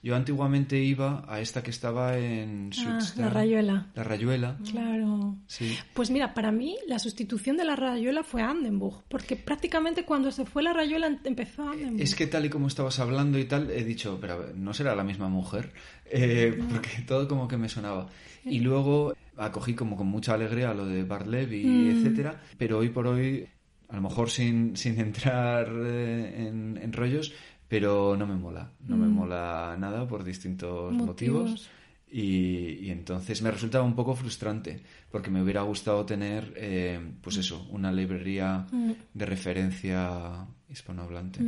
Yo 0.00 0.14
antiguamente 0.14 0.78
iba 0.80 1.24
a 1.26 1.40
esta 1.40 1.60
que 1.62 1.70
estaba 1.70 2.16
en 2.16 2.70
Ah, 2.78 2.98
la 3.16 3.28
rayuela. 3.30 3.86
La 3.94 4.04
Rayuela, 4.04 4.56
Claro. 4.70 5.36
sí. 5.48 5.76
Pues 5.92 6.10
mira, 6.10 6.34
para 6.34 6.52
mí 6.52 6.76
la 6.86 7.00
sustitución 7.00 7.56
de 7.56 7.64
la 7.64 7.74
rayuela 7.74 8.22
fue 8.22 8.40
Andenbuch, 8.42 9.02
porque 9.08 9.34
prácticamente 9.34 10.04
cuando 10.04 10.30
se 10.30 10.44
fue 10.44 10.62
la 10.62 10.72
rayuela 10.72 11.08
em- 11.08 11.18
empezó 11.24 11.68
Andenbuch. 11.68 12.00
Es 12.00 12.14
que 12.14 12.28
tal 12.28 12.46
y 12.46 12.48
como 12.48 12.68
estabas 12.68 13.00
hablando 13.00 13.38
y 13.40 13.44
tal, 13.46 13.70
he 13.72 13.84
dicho, 13.84 14.18
pero 14.20 14.34
a 14.34 14.36
ver, 14.36 14.56
no 14.56 14.72
será 14.72 14.94
la 14.94 15.02
misma 15.04 15.28
mujer, 15.28 15.72
Eh, 16.10 16.56
porque 16.70 17.02
todo 17.06 17.26
como 17.28 17.48
que 17.48 17.56
me 17.56 17.68
sonaba. 17.68 18.06
Y 18.44 18.60
luego 18.60 19.14
acogí 19.36 19.74
como 19.74 19.96
con 19.96 20.06
mucha 20.06 20.34
alegría 20.34 20.72
lo 20.74 20.86
de 20.86 21.02
Bartleby, 21.02 21.56
y 21.60 21.64
Mm. 21.64 21.90
etcétera, 21.90 22.40
pero 22.56 22.78
hoy 22.78 22.88
por 22.88 23.06
hoy, 23.08 23.46
a 23.90 23.96
lo 23.96 24.02
mejor 24.02 24.30
sin, 24.30 24.76
sin 24.76 24.98
entrar 25.00 25.68
eh, 25.70 26.46
en, 26.48 26.78
en 26.82 26.92
rollos, 26.92 27.32
pero 27.68 28.16
no 28.16 28.26
me 28.26 28.34
mola, 28.36 28.72
no 28.86 28.96
me 28.96 29.06
mola 29.06 29.76
nada 29.78 30.06
por 30.08 30.24
distintos 30.24 30.92
motivos. 30.92 31.44
Mm. 31.44 31.52
Motivos. 31.52 31.70
Y, 32.10 32.86
y 32.86 32.90
entonces 32.90 33.42
me 33.42 33.50
resultaba 33.50 33.84
un 33.84 33.94
poco 33.94 34.14
frustrante 34.14 34.80
porque 35.10 35.30
me 35.30 35.42
hubiera 35.42 35.60
gustado 35.60 36.06
tener, 36.06 36.54
eh, 36.56 36.98
pues 37.20 37.36
eso, 37.36 37.66
una 37.70 37.92
librería 37.92 38.66
de 39.12 39.26
referencia 39.26 40.46
hispanohablante. 40.70 41.40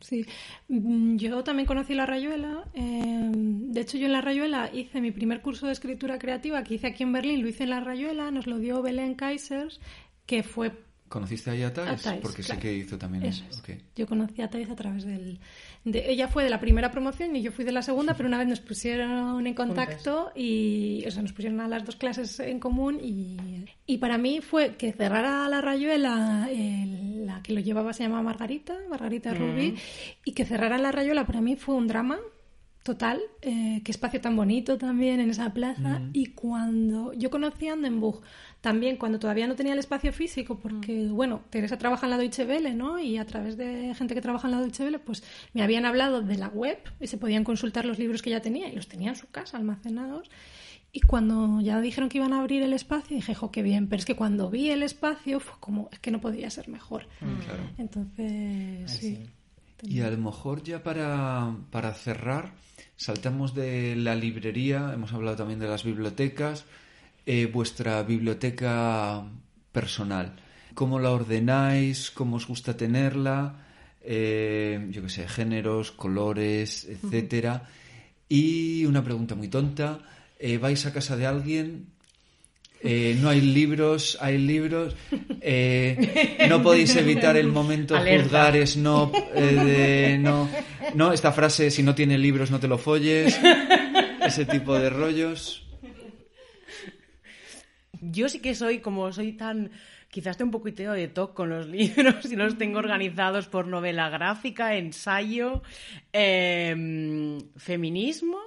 Sí, 0.00 0.24
Mm, 0.68 1.16
yo 1.16 1.44
también 1.44 1.66
conocí 1.66 1.94
la 1.94 2.06
rayuela. 2.06 2.64
eh, 2.72 3.30
de 3.30 3.80
hecho, 3.80 3.98
yo 3.98 4.06
en 4.06 4.12
la 4.12 4.22
rayuela 4.22 4.70
hice 4.72 5.02
mi 5.02 5.10
primer 5.10 5.42
curso 5.42 5.66
de 5.66 5.72
escritura 5.72 6.18
creativa 6.18 6.62
que 6.64 6.74
hice 6.76 6.86
aquí 6.86 7.02
en 7.02 7.12
Berlín, 7.12 7.42
lo 7.42 7.48
hice 7.48 7.64
en 7.64 7.70
la 7.70 7.80
rayuela, 7.80 8.30
nos 8.30 8.46
lo 8.46 8.58
dio 8.58 8.80
Belén 8.80 9.14
Kaisers, 9.14 9.80
que 10.24 10.42
fue 10.42 10.72
¿Conociste 11.14 11.48
ahí 11.48 11.62
a 11.62 11.72
Thais? 11.72 12.00
A 12.00 12.10
Thais, 12.10 12.20
Porque 12.20 12.42
sé 12.42 12.46
claro. 12.48 12.62
que 12.62 12.74
hizo 12.74 12.98
también 12.98 13.22
Eso 13.24 13.44
es. 13.48 13.62
Yo 13.94 14.04
conocí 14.08 14.42
a 14.42 14.50
Thais 14.50 14.68
a 14.68 14.74
través 14.74 15.04
del... 15.04 15.38
De, 15.84 16.10
ella 16.10 16.26
fue 16.26 16.42
de 16.42 16.50
la 16.50 16.58
primera 16.58 16.90
promoción 16.90 17.36
y 17.36 17.40
yo 17.42 17.52
fui 17.52 17.64
de 17.64 17.70
la 17.70 17.82
segunda, 17.82 18.14
pero 18.16 18.26
una 18.28 18.38
vez 18.38 18.48
nos 18.48 18.58
pusieron 18.58 19.46
en 19.46 19.54
contacto 19.54 20.32
y... 20.34 21.04
O 21.06 21.10
sea, 21.12 21.22
nos 21.22 21.32
pusieron 21.32 21.60
a 21.60 21.68
las 21.68 21.84
dos 21.84 21.94
clases 21.94 22.40
en 22.40 22.58
común 22.58 22.98
y, 23.00 23.36
y 23.86 23.98
para 23.98 24.18
mí 24.18 24.40
fue 24.40 24.74
que 24.74 24.90
cerrara 24.92 25.48
la 25.48 25.60
rayuela, 25.60 26.48
el- 26.50 27.24
la 27.26 27.40
que 27.42 27.52
lo 27.52 27.60
llevaba 27.60 27.92
se 27.92 28.02
llamaba 28.02 28.22
Margarita, 28.22 28.74
Margarita 28.90 29.32
Rubí, 29.32 29.76
y 30.24 30.32
que 30.32 30.44
cerrara 30.44 30.78
la 30.78 30.90
rayuela 30.90 31.24
para 31.26 31.40
mí 31.40 31.54
fue 31.54 31.76
un 31.76 31.86
drama 31.86 32.18
total, 32.84 33.18
eh, 33.40 33.80
qué 33.82 33.90
espacio 33.90 34.20
tan 34.20 34.36
bonito 34.36 34.76
también 34.76 35.18
en 35.18 35.30
esa 35.30 35.54
plaza. 35.54 36.02
Y 36.12 36.26
cuando 36.26 37.14
yo 37.14 37.30
conocí 37.30 37.66
a 37.66 37.72
Andenbuch, 37.72 38.22
también 38.60 38.98
cuando 38.98 39.18
todavía 39.18 39.46
no 39.46 39.56
tenía 39.56 39.72
el 39.72 39.78
espacio 39.78 40.12
físico, 40.12 40.58
porque, 40.58 41.06
bueno, 41.08 41.40
Teresa 41.48 41.78
trabaja 41.78 42.06
en 42.06 42.10
la 42.10 42.18
Deutsche 42.18 42.44
Welle, 42.44 42.74
¿no? 42.74 42.98
Y 42.98 43.16
a 43.16 43.24
través 43.24 43.56
de 43.56 43.94
gente 43.94 44.14
que 44.14 44.20
trabaja 44.20 44.48
en 44.48 44.52
la 44.52 44.60
Deutsche 44.60 44.84
Welle, 44.84 44.98
pues 44.98 45.24
me 45.54 45.62
habían 45.62 45.86
hablado 45.86 46.20
de 46.20 46.36
la 46.36 46.48
web 46.48 46.78
y 47.00 47.06
se 47.06 47.16
podían 47.16 47.42
consultar 47.42 47.86
los 47.86 47.98
libros 47.98 48.20
que 48.20 48.28
ya 48.30 48.40
tenía 48.40 48.68
y 48.68 48.76
los 48.76 48.86
tenía 48.86 49.08
en 49.10 49.16
su 49.16 49.28
casa 49.28 49.56
almacenados. 49.56 50.30
Y 50.92 51.00
cuando 51.00 51.62
ya 51.62 51.80
dijeron 51.80 52.10
que 52.10 52.18
iban 52.18 52.34
a 52.34 52.40
abrir 52.40 52.62
el 52.62 52.74
espacio, 52.74 53.16
dije, 53.16 53.34
jo, 53.34 53.50
qué 53.50 53.62
bien. 53.62 53.88
Pero 53.88 54.00
es 54.00 54.04
que 54.04 54.14
cuando 54.14 54.50
vi 54.50 54.68
el 54.68 54.82
espacio 54.82 55.40
fue 55.40 55.54
como, 55.58 55.88
es 55.90 56.00
que 56.00 56.10
no 56.10 56.20
podía 56.20 56.50
ser 56.50 56.68
mejor. 56.68 57.08
Claro. 57.18 57.62
Entonces, 57.78 58.90
sí. 58.90 59.26
Y 59.82 60.00
a 60.00 60.10
lo 60.10 60.18
mejor 60.18 60.62
ya 60.62 60.82
para, 60.82 61.56
para 61.70 61.92
cerrar, 61.94 62.52
saltamos 62.96 63.54
de 63.54 63.96
la 63.96 64.14
librería, 64.14 64.92
hemos 64.94 65.12
hablado 65.12 65.36
también 65.36 65.60
de 65.60 65.68
las 65.68 65.84
bibliotecas, 65.84 66.64
eh, 67.26 67.46
vuestra 67.46 68.02
biblioteca 68.02 69.24
personal. 69.72 70.36
¿Cómo 70.74 70.98
la 70.98 71.10
ordenáis? 71.10 72.10
¿Cómo 72.10 72.36
os 72.36 72.46
gusta 72.46 72.76
tenerla? 72.76 73.64
Eh, 74.02 74.88
yo 74.90 75.02
qué 75.02 75.08
sé, 75.08 75.28
géneros, 75.28 75.92
colores, 75.92 76.84
etcétera. 76.84 77.68
Y 78.28 78.84
una 78.84 79.02
pregunta 79.02 79.34
muy 79.34 79.48
tonta. 79.48 80.00
eh, 80.38 80.58
¿Vais 80.58 80.84
a 80.86 80.92
casa 80.92 81.16
de 81.16 81.26
alguien? 81.26 81.93
Eh, 82.86 83.16
no 83.18 83.30
hay 83.30 83.40
libros, 83.40 84.18
hay 84.20 84.36
libros. 84.36 84.94
eh, 85.40 86.46
no 86.50 86.62
podéis 86.62 86.94
evitar 86.96 87.34
el 87.34 87.48
momento 87.48 87.96
juzgar 87.98 88.54
snob 88.66 89.14
eh, 89.34 89.40
de 89.40 90.18
no, 90.18 90.50
no, 90.94 91.10
esta 91.10 91.32
frase, 91.32 91.70
si 91.70 91.82
no 91.82 91.94
tiene 91.94 92.18
libros 92.18 92.50
no 92.50 92.60
te 92.60 92.68
lo 92.68 92.76
folles. 92.76 93.40
Ese 94.20 94.44
tipo 94.44 94.74
de 94.74 94.90
rollos. 94.90 95.66
Yo 98.00 98.28
sí 98.28 98.40
que 98.40 98.54
soy, 98.54 98.80
como 98.80 99.10
soy 99.12 99.32
tan, 99.32 99.70
quizás 100.10 100.32
estoy 100.32 100.44
un 100.44 100.50
poquito 100.50 100.92
de 100.92 101.08
toque 101.08 101.34
con 101.34 101.48
los 101.48 101.66
libros 101.66 102.30
y 102.30 102.36
los 102.36 102.58
tengo 102.58 102.80
organizados 102.80 103.48
por 103.48 103.66
novela 103.66 104.10
gráfica, 104.10 104.76
ensayo, 104.76 105.62
em, 106.12 107.38
feminismo 107.56 108.38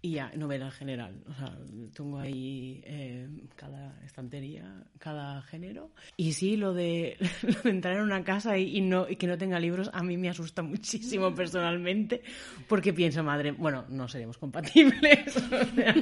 y 0.00 0.12
ya, 0.12 0.30
novela 0.36 0.66
en 0.66 0.72
general. 0.72 1.24
O 1.28 1.34
sea, 1.34 1.58
tengo 1.92 2.18
ahí 2.18 2.80
em, 2.84 3.48
cada 3.56 4.00
estantería, 4.04 4.84
cada 4.98 5.42
género. 5.42 5.90
Y 6.16 6.32
sí, 6.34 6.56
lo 6.56 6.72
de, 6.72 7.16
lo 7.42 7.60
de 7.62 7.70
entrar 7.70 7.96
en 7.96 8.02
una 8.02 8.22
casa 8.22 8.56
y, 8.58 8.76
y 8.76 8.80
no, 8.80 9.08
y 9.08 9.16
que 9.16 9.26
no 9.26 9.36
tenga 9.36 9.58
libros 9.58 9.90
a 9.92 10.04
mí 10.04 10.16
me 10.16 10.28
asusta 10.28 10.62
muchísimo 10.62 11.34
personalmente 11.34 12.22
porque 12.68 12.92
pienso, 12.92 13.24
madre, 13.24 13.50
bueno, 13.50 13.86
no 13.88 14.06
seremos 14.06 14.38
compatibles. 14.38 15.36
o 15.36 15.74
sea, 15.74 15.94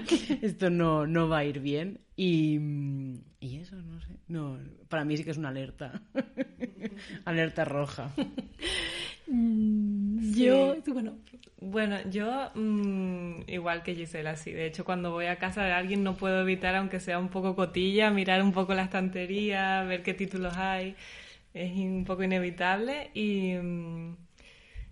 esto 0.42 0.68
no, 0.68 1.06
no 1.06 1.28
va 1.28 1.38
a 1.38 1.44
ir 1.44 1.60
bien. 1.60 2.00
Y, 2.16 2.58
y 3.40 3.58
eso, 3.60 3.76
no 3.76 4.00
sé. 4.00 4.18
No, 4.28 4.58
para 4.88 5.04
mí 5.04 5.16
sí 5.16 5.24
que 5.24 5.30
es 5.30 5.38
una 5.38 5.48
alerta. 5.48 6.02
alerta 7.24 7.64
roja. 7.64 8.12
Mm, 9.28 10.32
Yo, 10.34 10.76
bueno, 10.86 11.16
Bueno, 11.60 11.96
yo 12.10 12.50
mm, 12.54 13.40
igual 13.48 13.82
que 13.82 13.94
Gisela, 13.94 14.36
sí. 14.36 14.52
De 14.52 14.66
hecho, 14.66 14.84
cuando 14.84 15.10
voy 15.12 15.26
a 15.26 15.36
casa 15.38 15.64
de 15.64 15.72
alguien 15.72 16.04
no 16.04 16.16
puedo 16.16 16.40
evitar, 16.42 16.74
aunque 16.76 17.00
sea 17.00 17.18
un 17.18 17.28
poco 17.28 17.56
cotilla, 17.56 18.10
mirar 18.10 18.42
un 18.42 18.52
poco 18.52 18.74
la 18.74 18.82
estantería, 18.82 19.82
ver 19.84 20.02
qué 20.02 20.14
títulos 20.14 20.56
hay. 20.56 20.94
Es 21.54 21.72
un 21.72 22.04
poco 22.04 22.22
inevitable 22.22 23.10
y, 23.14 23.54
mm, 23.54 24.16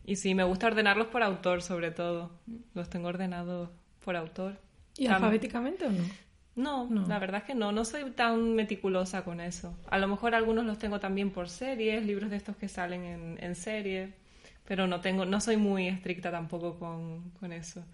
y 0.06 0.16
sí, 0.16 0.34
me 0.34 0.44
gusta 0.44 0.66
ordenarlos 0.68 1.08
por 1.08 1.22
autor, 1.22 1.62
sobre 1.62 1.90
todo. 1.90 2.30
Los 2.74 2.90
tengo 2.90 3.08
ordenados 3.08 3.70
por 4.04 4.16
autor. 4.16 4.58
¿y 4.96 5.06
alfabéticamente 5.06 5.86
o 5.86 5.92
no? 5.92 6.04
No, 6.56 6.86
No. 6.88 7.06
la 7.08 7.18
verdad 7.18 7.40
es 7.42 7.44
que 7.48 7.54
no, 7.54 7.72
no 7.72 7.84
soy 7.84 8.10
tan 8.12 8.54
meticulosa 8.54 9.24
con 9.24 9.40
eso. 9.40 9.76
A 9.90 9.98
lo 9.98 10.06
mejor 10.06 10.34
algunos 10.34 10.64
los 10.64 10.78
tengo 10.78 11.00
también 11.00 11.30
por 11.30 11.48
series, 11.48 12.04
libros 12.04 12.30
de 12.30 12.36
estos 12.36 12.56
que 12.56 12.68
salen 12.68 13.02
en, 13.04 13.38
en 13.42 13.54
serie, 13.56 14.12
pero 14.66 14.86
no 14.86 15.00
tengo, 15.00 15.24
no 15.24 15.40
soy 15.40 15.56
muy 15.56 15.88
estricta 15.88 16.30
tampoco 16.30 16.78
con, 16.78 17.30
con 17.32 17.52
eso. 17.52 17.84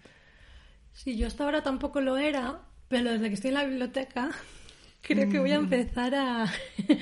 Sí, 0.93 1.17
yo 1.17 1.27
hasta 1.27 1.43
ahora 1.43 1.63
tampoco 1.63 2.01
lo 2.01 2.17
era, 2.17 2.59
pero 2.87 3.11
desde 3.11 3.27
que 3.29 3.33
estoy 3.35 3.49
en 3.49 3.55
la 3.55 3.63
biblioteca 3.65 4.31
creo 5.01 5.29
que 5.29 5.39
voy 5.39 5.51
a 5.51 5.55
empezar 5.55 6.15
a, 6.15 6.51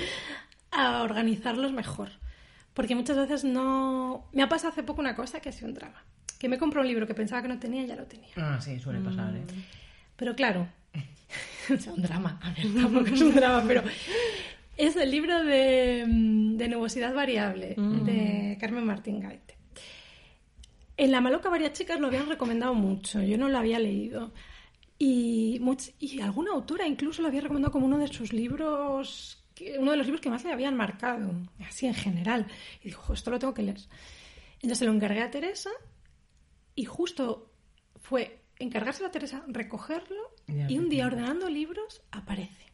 a 0.72 1.02
organizarlos 1.04 1.72
mejor. 1.72 2.10
Porque 2.74 2.96
muchas 2.96 3.18
veces 3.18 3.44
no... 3.44 4.30
Me 4.32 4.42
ha 4.42 4.48
pasado 4.50 4.72
hace 4.72 4.84
poco 4.84 5.02
una 5.02 5.16
cosa 5.16 5.40
que 5.42 5.50
ha 5.50 5.52
sido 5.52 5.68
un 5.68 5.74
drama. 5.74 6.04
que 6.40 6.48
me 6.48 6.58
compro 6.58 6.82
un 6.82 6.88
libro 6.88 7.06
que 7.08 7.14
pensaba 7.14 7.42
que 7.42 7.48
no 7.50 7.60
tenía, 7.60 7.86
ya 7.86 7.96
lo 7.96 8.06
tenía. 8.06 8.30
Ah, 8.38 8.60
sí, 8.62 8.80
suele 8.80 9.00
pasar, 9.00 9.36
¿eh? 9.36 9.44
Pero 10.16 10.36
claro, 10.36 10.68
es 11.70 11.88
un 11.88 12.02
drama, 12.02 12.40
a 12.42 12.52
ver, 12.54 12.74
tampoco 12.74 13.08
es 13.08 13.22
un 13.22 13.36
drama, 13.36 13.64
pero 13.68 13.84
es 14.78 14.96
el 14.96 15.12
libro 15.12 15.44
de, 15.44 16.06
mm, 16.08 16.58
de 16.58 16.68
Nubosidad 16.70 17.14
Variable 17.14 17.76
de 17.78 18.58
Carmen 18.62 18.86
Martín 18.86 19.20
Gaite. 19.20 19.59
En 21.00 21.12
La 21.12 21.22
Maloca 21.22 21.48
varias 21.48 21.72
chicas 21.72 21.98
lo 21.98 22.08
habían 22.08 22.28
recomendado 22.28 22.74
mucho, 22.74 23.22
yo 23.22 23.38
no 23.38 23.48
lo 23.48 23.58
había 23.58 23.80
leído. 23.80 24.34
Y, 24.98 25.62
alguna 26.22 26.52
autora 26.52 26.86
incluso 26.86 27.22
lo 27.22 27.30
había 27.30 27.40
recomendado 27.40 27.72
como 27.72 27.86
uno 27.86 27.98
de 27.98 28.10
sus 28.10 28.34
libros, 28.34 29.42
uno 29.80 29.92
de 29.92 29.98
los 29.98 30.06
libros 30.06 30.20
que 30.20 30.30
más 30.30 30.44
le 30.44 30.52
habían 30.52 30.76
marcado, 30.76 31.32
así 31.66 31.88
en 31.88 31.94
general. 31.94 32.48
Y 32.82 32.90
dijo, 32.90 33.02
"Jo, 33.02 33.14
esto 33.14 33.32
lo 33.32 33.40
tengo 33.40 33.54
que 33.54 33.64
leer. 33.64 33.80
Entonces 34.56 34.80
se 34.80 34.86
lo 34.86 34.92
encargué 34.92 35.22
a 35.22 35.32
Teresa 35.32 35.70
y 36.76 36.84
justo 36.84 37.50
fue 37.96 38.42
encargárselo 38.58 39.08
a 39.08 39.12
Teresa, 39.12 39.46
recogerlo 39.48 40.36
y 40.48 40.78
un 40.80 40.90
día 40.90 41.08
ordenando 41.08 41.50
libros 41.50 42.02
aparece. 42.12 42.69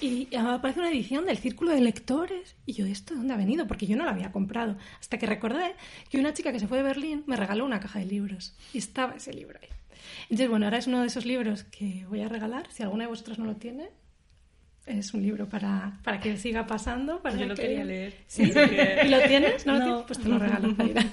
Y 0.00 0.28
aparece 0.36 0.78
una 0.80 0.90
edición 0.90 1.26
del 1.26 1.38
Círculo 1.38 1.72
de 1.72 1.80
Lectores. 1.80 2.54
Y 2.66 2.72
yo, 2.74 2.86
¿esto 2.86 3.14
de 3.14 3.18
dónde 3.18 3.34
ha 3.34 3.36
venido? 3.36 3.66
Porque 3.66 3.86
yo 3.86 3.96
no 3.96 4.04
lo 4.04 4.10
había 4.10 4.30
comprado. 4.32 4.76
Hasta 5.00 5.18
que 5.18 5.26
recordé 5.26 5.74
que 6.08 6.18
una 6.18 6.32
chica 6.34 6.52
que 6.52 6.60
se 6.60 6.68
fue 6.68 6.78
de 6.78 6.84
Berlín 6.84 7.24
me 7.26 7.36
regaló 7.36 7.64
una 7.64 7.80
caja 7.80 7.98
de 7.98 8.06
libros. 8.06 8.54
Y 8.72 8.78
estaba 8.78 9.14
ese 9.14 9.32
libro 9.32 9.58
ahí. 9.60 9.68
Entonces, 10.24 10.48
bueno, 10.48 10.66
ahora 10.66 10.78
es 10.78 10.86
uno 10.86 11.00
de 11.00 11.08
esos 11.08 11.26
libros 11.26 11.64
que 11.64 12.04
voy 12.08 12.20
a 12.22 12.28
regalar. 12.28 12.68
Si 12.70 12.82
alguna 12.82 13.04
de 13.04 13.08
vosotras 13.10 13.38
no 13.40 13.44
lo 13.44 13.56
tiene, 13.56 13.88
es 14.86 15.12
un 15.14 15.22
libro 15.22 15.48
para, 15.48 15.98
para 16.04 16.20
que 16.20 16.36
siga 16.36 16.64
pasando. 16.66 17.20
Para 17.20 17.36
Yo 17.36 17.46
lo 17.46 17.56
que- 17.56 17.62
quería 17.62 17.82
leer. 17.84 18.14
¿Sí? 18.28 18.42
¿Y 19.04 19.08
lo 19.08 19.20
tienes? 19.26 19.66
¿No, 19.66 19.74
lo 19.78 19.84
tienes? 19.84 20.02
Pues 20.06 20.18
te 20.20 20.28
lo 20.28 20.38
regalo, 20.38 20.74
Zaira. 20.76 21.04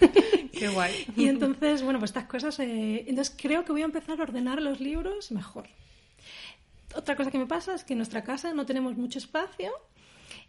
Qué 0.52 0.68
guay. 0.68 0.94
Y 1.18 1.28
entonces, 1.28 1.82
bueno, 1.82 1.98
pues 1.98 2.12
estas 2.12 2.26
cosas. 2.26 2.60
eh, 2.60 3.06
entonces 3.08 3.36
creo 3.36 3.66
que 3.66 3.72
voy 3.72 3.82
a 3.82 3.86
empezar 3.86 4.20
a 4.20 4.24
ordenar 4.24 4.62
los 4.62 4.80
libros 4.80 5.32
mejor. 5.32 5.68
Otra 6.96 7.16
cosa 7.16 7.32
que 7.32 7.38
me 7.38 7.46
pasa 7.46 7.76
es 7.76 7.84
que 7.84 7.94
en 7.94 8.00
nuestra 8.00 8.24
casa 8.24 8.54
no 8.54 8.66
tenemos 8.66 8.96
mucho 8.98 9.20
espacio 9.20 9.72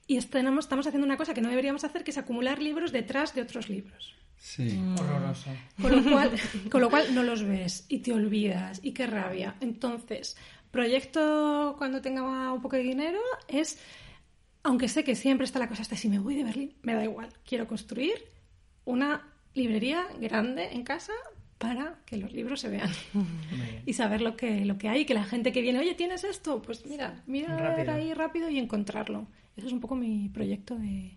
y 0.06 0.16
estamos, 0.16 0.64
estamos 0.64 0.86
haciendo 0.86 1.06
una 1.06 1.16
cosa 1.16 1.34
que 1.34 1.40
no 1.40 1.48
deberíamos 1.48 1.84
hacer, 1.84 2.04
que 2.04 2.10
es 2.10 2.18
acumular 2.18 2.60
libros 2.60 2.92
detrás 2.92 3.34
de 3.34 3.42
otros 3.42 3.68
libros. 3.68 4.14
Sí. 4.36 4.78
Horroroso. 4.98 5.50
Con 5.80 5.92
lo 5.92 6.10
cual, 6.10 6.30
con 6.70 6.80
lo 6.80 6.90
cual 6.90 7.14
no 7.14 7.22
los 7.22 7.42
ves 7.42 7.86
y 7.88 8.00
te 8.00 8.12
olvidas 8.12 8.80
y 8.82 8.92
qué 8.92 9.06
rabia. 9.06 9.56
Entonces, 9.60 10.36
proyecto 10.70 11.74
cuando 11.78 12.02
tenga 12.02 12.52
un 12.52 12.60
poco 12.60 12.76
de 12.76 12.82
dinero 12.82 13.20
es, 13.48 13.78
aunque 14.62 14.88
sé 14.88 15.04
que 15.04 15.14
siempre 15.14 15.46
está 15.46 15.58
la 15.58 15.68
cosa 15.68 15.82
hasta 15.82 15.96
si 15.96 16.08
me 16.08 16.18
voy 16.18 16.34
de 16.34 16.44
Berlín, 16.44 16.74
me 16.82 16.94
da 16.94 17.04
igual. 17.04 17.30
Quiero 17.46 17.66
construir 17.66 18.16
una 18.84 19.32
librería 19.54 20.06
grande 20.20 20.72
en 20.72 20.84
casa 20.84 21.12
para 21.58 22.00
que 22.04 22.16
los 22.16 22.32
libros 22.32 22.60
se 22.60 22.68
vean 22.68 22.90
y 23.86 23.92
saber 23.94 24.20
lo 24.20 24.36
que, 24.36 24.64
lo 24.64 24.76
que 24.78 24.88
hay 24.88 25.02
y 25.02 25.04
que 25.04 25.14
la 25.14 25.24
gente 25.24 25.52
que 25.52 25.62
viene, 25.62 25.78
oye, 25.78 25.94
¿tienes 25.94 26.24
esto? 26.24 26.60
Pues 26.62 26.84
mira, 26.86 27.22
mira 27.26 27.56
Rápido. 27.56 27.92
ahí 27.92 28.12
rápido 28.14 28.50
y 28.50 28.58
encontrarlo. 28.58 29.26
Eso 29.56 29.66
es 29.68 29.72
un 29.72 29.80
poco 29.80 29.94
mi 29.96 30.28
proyecto 30.28 30.76
de... 30.76 31.16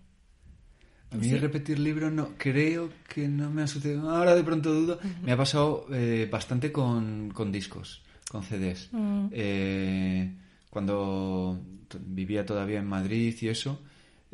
A 1.10 1.16
mí 1.16 1.34
repetir 1.36 1.78
libros 1.78 2.12
no, 2.12 2.34
creo 2.36 2.90
que 3.08 3.28
no 3.28 3.50
me 3.50 3.62
ha 3.62 3.66
sucedido. 3.66 4.10
Ahora 4.10 4.34
de 4.34 4.44
pronto 4.44 4.72
dudo. 4.74 4.98
Me 5.22 5.32
ha 5.32 5.36
pasado 5.38 5.86
eh, 5.90 6.28
bastante 6.30 6.70
con, 6.70 7.30
con 7.32 7.50
discos, 7.50 8.02
con 8.30 8.42
CDs. 8.42 8.90
Eh, 9.32 10.30
cuando 10.68 11.58
vivía 12.00 12.44
todavía 12.44 12.78
en 12.78 12.86
Madrid 12.86 13.34
y 13.40 13.48
eso, 13.48 13.80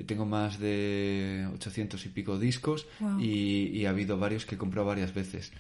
tengo 0.05 0.27
más 0.27 0.59
de 0.59 1.49
800 1.55 2.05
y 2.07 2.09
pico 2.09 2.41
discos 2.41 2.89
Wow. 2.99 3.21
y, 3.21 3.69
y 3.69 3.87
ha 3.87 3.91
habido 3.91 4.19
varios 4.19 4.45
que 4.45 4.57
he 4.57 4.59
comprado 4.59 4.89
varias 4.89 5.15
veces. 5.15 5.53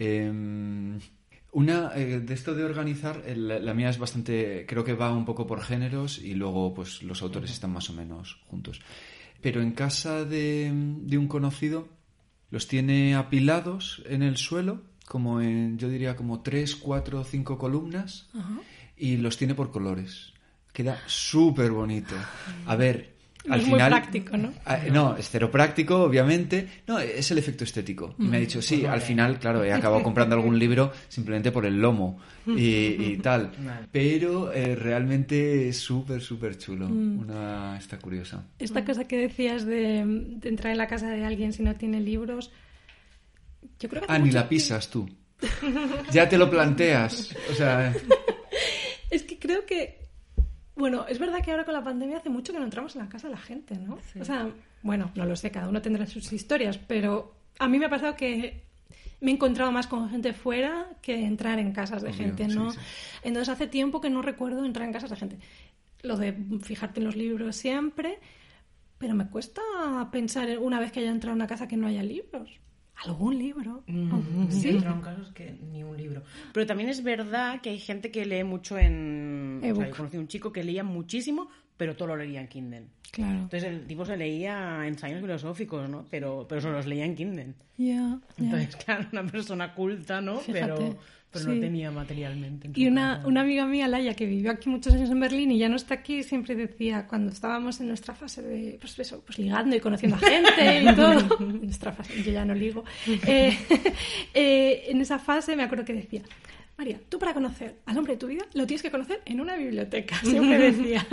Em, 0.00 1.00
una 1.50 1.90
eh, 1.96 2.20
de 2.20 2.34
esto 2.34 2.54
de 2.54 2.62
organizar, 2.62 3.24
eh, 3.26 3.34
la, 3.34 3.74
mía 3.74 3.90
es 3.90 3.98
bastante, 3.98 4.64
creo 4.68 4.84
que 4.84 4.92
va 4.92 5.12
un 5.12 5.24
poco 5.24 5.44
por 5.44 5.60
géneros 5.60 6.18
y 6.18 6.34
luego 6.34 6.72
pues 6.72 7.02
los 7.02 7.20
autores 7.20 7.50
están 7.50 7.72
más 7.72 7.90
o 7.90 7.94
menos 7.94 8.40
juntos. 8.46 8.80
Pero 9.42 9.60
en 9.60 9.72
casa 9.72 10.24
de, 10.24 10.70
de 10.72 11.18
un 11.18 11.26
conocido 11.26 11.88
los 12.50 12.68
tiene 12.68 13.16
apilados 13.16 14.04
en 14.06 14.22
el 14.22 14.36
suelo, 14.36 14.82
como 15.04 15.40
en, 15.40 15.78
yo 15.78 15.88
diría 15.88 16.14
como 16.14 16.42
tres, 16.42 16.76
cuatro, 16.76 17.24
cinco 17.24 17.58
columnas 17.58 18.28
y 18.96 19.16
los 19.16 19.36
tiene 19.36 19.56
por 19.56 19.72
colores. 19.72 20.32
Queda 20.72 21.02
súper 21.06 21.72
bonito. 21.72 22.14
A 22.66 22.76
ver, 22.76 23.17
al 23.48 23.60
Es 23.60 23.66
muy 23.66 23.74
final... 23.74 23.90
práctico, 23.90 24.36
¿no? 24.36 24.52
Ah, 24.66 24.78
no, 24.90 25.16
es 25.16 25.28
cero 25.30 25.50
práctico, 25.50 26.02
obviamente. 26.02 26.66
No, 26.86 26.98
es 26.98 27.30
el 27.30 27.38
efecto 27.38 27.64
estético. 27.64 28.14
Y 28.18 28.22
me 28.24 28.36
ha 28.36 28.40
dicho, 28.40 28.60
sí, 28.60 28.84
al 28.84 29.00
final, 29.00 29.38
claro, 29.38 29.62
he 29.64 29.72
acabado 29.72 30.02
comprando 30.02 30.34
algún 30.34 30.58
libro 30.58 30.92
simplemente 31.08 31.50
por 31.52 31.64
el 31.64 31.80
lomo 31.80 32.18
y, 32.46 33.12
y 33.12 33.16
tal. 33.22 33.50
Pero 33.92 34.52
eh, 34.52 34.74
realmente 34.74 35.68
es 35.68 35.78
súper, 35.78 36.20
súper 36.20 36.58
chulo. 36.58 36.86
Una 36.86 37.76
está 37.78 37.98
curiosa. 37.98 38.44
Esta 38.58 38.84
cosa 38.84 39.04
que 39.04 39.16
decías 39.18 39.64
de, 39.64 40.04
de 40.06 40.48
entrar 40.48 40.72
en 40.72 40.78
la 40.78 40.86
casa 40.88 41.08
de 41.08 41.24
alguien 41.24 41.52
si 41.52 41.62
no 41.62 41.74
tiene 41.76 42.00
libros, 42.00 42.50
yo 43.80 43.88
creo 43.88 44.02
que... 44.02 44.12
Ah, 44.12 44.18
ni 44.18 44.30
la 44.30 44.48
pisas 44.48 44.90
tú. 44.90 45.08
Ya 46.12 46.28
te 46.28 46.36
lo 46.36 46.50
planteas. 46.50 47.34
O 47.50 47.54
sea, 47.54 47.94
Es 49.10 49.22
que 49.22 49.38
creo 49.38 49.64
que... 49.64 50.07
Bueno, 50.78 51.04
es 51.08 51.18
verdad 51.18 51.42
que 51.42 51.50
ahora 51.50 51.64
con 51.64 51.74
la 51.74 51.82
pandemia 51.84 52.18
hace 52.18 52.30
mucho 52.30 52.52
que 52.52 52.58
no 52.58 52.64
entramos 52.64 52.94
en 52.96 53.02
la 53.02 53.08
casa 53.08 53.26
de 53.28 53.34
la 53.34 53.40
gente, 53.40 53.76
¿no? 53.76 53.98
O 54.20 54.24
sea, 54.24 54.48
bueno, 54.82 55.10
no 55.14 55.24
lo 55.26 55.36
sé, 55.36 55.50
cada 55.50 55.68
uno 55.68 55.82
tendrá 55.82 56.06
sus 56.06 56.32
historias, 56.32 56.78
pero 56.78 57.34
a 57.58 57.68
mí 57.68 57.78
me 57.78 57.86
ha 57.86 57.90
pasado 57.90 58.14
que 58.16 58.62
me 59.20 59.32
he 59.32 59.34
encontrado 59.34 59.72
más 59.72 59.88
con 59.88 60.08
gente 60.08 60.32
fuera 60.32 60.86
que 61.02 61.24
entrar 61.24 61.58
en 61.58 61.72
casas 61.72 62.02
de 62.02 62.10
Obvio, 62.10 62.18
gente, 62.18 62.48
sí, 62.48 62.54
¿no? 62.56 62.70
sí. 62.70 62.78
Entonces 63.24 63.48
hace 63.48 63.66
tiempo 63.66 64.00
que 64.00 64.08
no 64.10 64.22
recuerdo 64.22 64.64
entrar 64.64 64.86
en 64.86 64.92
casas 64.92 65.10
de 65.10 65.16
gente. 65.16 65.38
Lo 66.02 66.16
de 66.16 66.32
fijarte 66.62 67.00
en 67.00 67.06
los 67.06 67.16
libros 67.16 67.56
siempre, 67.56 68.20
pero 68.98 69.14
me 69.14 69.28
cuesta 69.28 69.60
pensar 70.12 70.48
en- 70.48 70.60
una 70.60 70.78
vez 70.78 70.92
que 70.92 71.00
haya 71.00 71.10
entrado 71.10 71.32
a 71.32 71.36
una 71.36 71.48
casa 71.48 71.66
que 71.66 71.76
no 71.76 71.88
haya 71.88 72.04
libros. 72.04 72.60
¿Algún 73.04 73.38
libro? 73.38 73.84
Mm, 73.86 74.50
Sí. 74.50 74.68
He 74.68 74.70
entrado 74.72 74.96
en 74.96 75.02
casos 75.02 75.32
que 75.32 75.52
ni 75.72 75.84
un 75.84 75.96
libro. 75.96 76.22
Pero 76.52 76.66
también 76.66 76.88
es 76.88 77.02
verdad 77.04 77.60
que 77.60 77.70
hay 77.70 77.78
gente 77.78 78.10
que 78.10 78.26
lee 78.26 78.42
mucho 78.42 78.76
en... 78.76 79.47
O 79.58 79.76
sea, 79.76 79.88
yo 79.88 79.96
conocí 79.96 80.16
a 80.16 80.20
un 80.20 80.28
chico 80.28 80.52
que 80.52 80.64
leía 80.64 80.84
muchísimo, 80.84 81.48
pero 81.76 81.96
todo 81.96 82.08
lo 82.08 82.16
leía 82.16 82.40
en 82.40 82.48
Kindle. 82.48 82.86
Claro. 83.10 83.38
Entonces 83.38 83.64
el 83.64 83.86
tipo 83.86 84.04
se 84.04 84.16
leía 84.16 84.86
ensayos 84.86 85.20
filosóficos, 85.20 85.88
¿no? 85.88 86.06
Pero, 86.10 86.46
pero 86.48 86.60
se 86.60 86.70
los 86.70 86.86
leía 86.86 87.04
en 87.04 87.14
Kindle. 87.14 87.54
Ya, 87.76 88.18
ya. 88.36 88.44
Entonces, 88.44 88.76
claro, 88.76 89.06
una 89.12 89.26
persona 89.26 89.74
culta, 89.74 90.20
¿no? 90.20 90.38
Fíjate, 90.38 90.74
pero 90.74 90.98
pero 91.30 91.44
sí. 91.44 91.50
no 91.50 91.60
tenía 91.60 91.90
materialmente. 91.90 92.70
Y 92.74 92.86
una, 92.86 93.22
una 93.26 93.42
amiga 93.42 93.66
mía, 93.66 93.86
Laia, 93.86 94.14
que 94.14 94.24
vivió 94.24 94.50
aquí 94.50 94.70
muchos 94.70 94.94
años 94.94 95.10
en 95.10 95.20
Berlín 95.20 95.50
y 95.50 95.58
ya 95.58 95.68
no 95.68 95.76
está 95.76 95.94
aquí, 95.94 96.22
siempre 96.22 96.54
decía, 96.54 97.06
cuando 97.06 97.30
estábamos 97.30 97.80
en 97.80 97.88
nuestra 97.88 98.14
fase 98.14 98.40
de, 98.40 98.78
pues 98.80 98.98
eso, 98.98 99.22
pues 99.26 99.38
ligando 99.38 99.76
y 99.76 99.80
conociendo 99.80 100.16
a 100.16 100.20
gente 100.20 100.82
y 100.82 100.94
todo, 100.96 101.38
nuestra 101.38 101.92
fase, 101.92 102.22
yo 102.22 102.32
ya 102.32 102.46
no 102.46 102.54
ligo, 102.54 102.82
eh, 103.26 103.58
eh, 104.34 104.84
en 104.88 105.02
esa 105.02 105.18
fase 105.18 105.54
me 105.54 105.64
acuerdo 105.64 105.84
que 105.84 105.92
decía, 105.92 106.22
María, 106.78 107.00
tú 107.08 107.18
para 107.18 107.34
conocer 107.34 107.80
al 107.86 107.98
hombre 107.98 108.12
de 108.12 108.18
tu 108.20 108.28
vida 108.28 108.46
lo 108.54 108.64
tienes 108.64 108.82
que 108.82 108.90
conocer 108.90 109.20
en 109.26 109.40
una 109.40 109.56
biblioteca, 109.56 110.16
siempre 110.22 110.70
decía, 110.70 111.04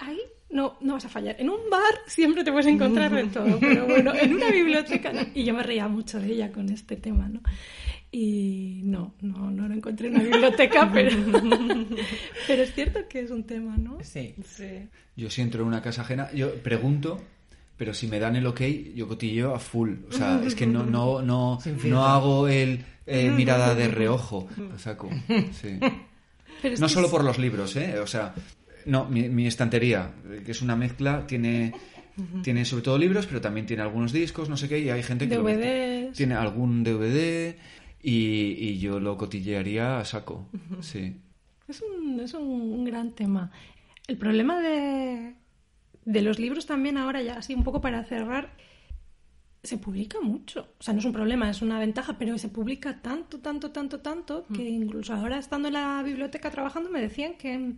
ahí 0.00 0.18
no, 0.48 0.78
no 0.80 0.94
vas 0.94 1.04
a 1.04 1.10
fallar, 1.10 1.36
en 1.38 1.50
un 1.50 1.68
bar 1.70 1.94
siempre 2.06 2.42
te 2.42 2.50
puedes 2.50 2.66
encontrar 2.66 3.14
de 3.14 3.24
todo, 3.24 3.60
pero 3.60 3.86
bueno, 3.86 4.14
en 4.14 4.34
una 4.34 4.50
biblioteca, 4.50 5.12
no. 5.12 5.20
y 5.34 5.44
yo 5.44 5.52
me 5.52 5.62
reía 5.62 5.86
mucho 5.86 6.18
de 6.18 6.32
ella 6.32 6.50
con 6.50 6.70
este 6.70 6.96
tema, 6.96 7.28
¿no? 7.28 7.42
Y 8.10 8.80
no, 8.84 9.14
no, 9.22 9.50
no 9.50 9.68
lo 9.68 9.74
encontré 9.74 10.08
en 10.08 10.14
una 10.14 10.24
biblioteca, 10.24 10.90
pero, 10.94 11.16
pero 12.46 12.62
es 12.62 12.74
cierto 12.74 13.00
que 13.08 13.20
es 13.20 13.30
un 13.30 13.44
tema, 13.44 13.76
¿no? 13.76 13.98
Sí. 14.02 14.34
Sí. 14.44 14.88
yo 15.16 15.30
si 15.30 15.40
entro 15.40 15.62
en 15.62 15.68
una 15.68 15.80
casa 15.80 16.02
ajena, 16.02 16.30
yo 16.32 16.54
pregunto, 16.56 17.22
pero 17.76 17.94
si 17.94 18.06
me 18.08 18.18
dan 18.18 18.36
el 18.36 18.46
ok, 18.46 18.60
yo 18.94 19.08
cotilleo 19.08 19.54
a 19.54 19.58
full. 19.58 19.94
O 20.08 20.12
sea, 20.12 20.42
es 20.44 20.54
que 20.54 20.66
no, 20.66 20.84
no, 20.84 21.22
no, 21.22 21.58
no 21.84 22.06
hago 22.06 22.48
el 22.48 22.84
eh, 23.06 23.30
mirada 23.30 23.74
de 23.74 23.88
reojo. 23.88 24.48
Lo 24.56 24.78
saco. 24.78 25.10
Sí. 25.52 25.78
No 26.78 26.88
solo 26.88 27.10
por 27.10 27.24
los 27.24 27.38
libros, 27.38 27.74
¿eh? 27.74 27.98
O 27.98 28.06
sea, 28.06 28.34
no, 28.86 29.06
mi, 29.06 29.28
mi 29.28 29.48
estantería, 29.48 30.12
eh, 30.30 30.42
que 30.46 30.52
es 30.52 30.62
una 30.62 30.76
mezcla, 30.76 31.26
tiene, 31.26 31.72
tiene 32.44 32.64
sobre 32.64 32.84
todo 32.84 32.98
libros, 32.98 33.26
pero 33.26 33.40
también 33.40 33.66
tiene 33.66 33.82
algunos 33.82 34.12
discos, 34.12 34.48
no 34.48 34.56
sé 34.56 34.68
qué, 34.68 34.78
y 34.78 34.88
hay 34.88 35.02
gente 35.02 35.28
que 35.28 35.34
lo- 35.34 36.12
tiene 36.12 36.34
algún 36.36 36.84
DVD 36.84 37.56
y, 38.00 38.12
y 38.60 38.78
yo 38.78 39.00
lo 39.00 39.16
cotillearía 39.16 39.98
a 39.98 40.04
saco. 40.04 40.46
Sí. 40.82 41.16
Es 41.66 41.82
un, 41.82 42.20
es 42.20 42.32
un 42.34 42.84
gran 42.84 43.10
tema. 43.10 43.50
El 44.06 44.16
problema 44.18 44.60
de, 44.60 45.34
de 46.04 46.22
los 46.22 46.38
libros 46.38 46.66
también 46.66 46.96
ahora, 46.96 47.22
ya 47.22 47.38
así 47.38 47.54
un 47.54 47.64
poco 47.64 47.80
para 47.80 48.04
cerrar, 48.04 48.50
se 49.62 49.78
publica 49.78 50.20
mucho. 50.20 50.68
O 50.78 50.82
sea, 50.82 50.92
no 50.92 51.00
es 51.00 51.06
un 51.06 51.12
problema, 51.12 51.48
es 51.48 51.62
una 51.62 51.78
ventaja, 51.78 52.18
pero 52.18 52.36
se 52.36 52.48
publica 52.48 53.00
tanto, 53.00 53.38
tanto, 53.40 53.70
tanto, 53.70 54.00
tanto, 54.00 54.46
que 54.52 54.68
incluso 54.68 55.14
ahora 55.14 55.38
estando 55.38 55.68
en 55.68 55.74
la 55.74 56.02
biblioteca 56.02 56.50
trabajando 56.50 56.90
me 56.90 57.00
decían 57.00 57.34
que, 57.34 57.74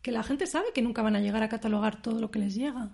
que 0.00 0.10
la 0.10 0.22
gente 0.22 0.46
sabe 0.46 0.72
que 0.74 0.80
nunca 0.80 1.02
van 1.02 1.16
a 1.16 1.20
llegar 1.20 1.42
a 1.42 1.48
catalogar 1.48 2.00
todo 2.00 2.20
lo 2.20 2.30
que 2.30 2.38
les 2.38 2.54
llega. 2.54 2.92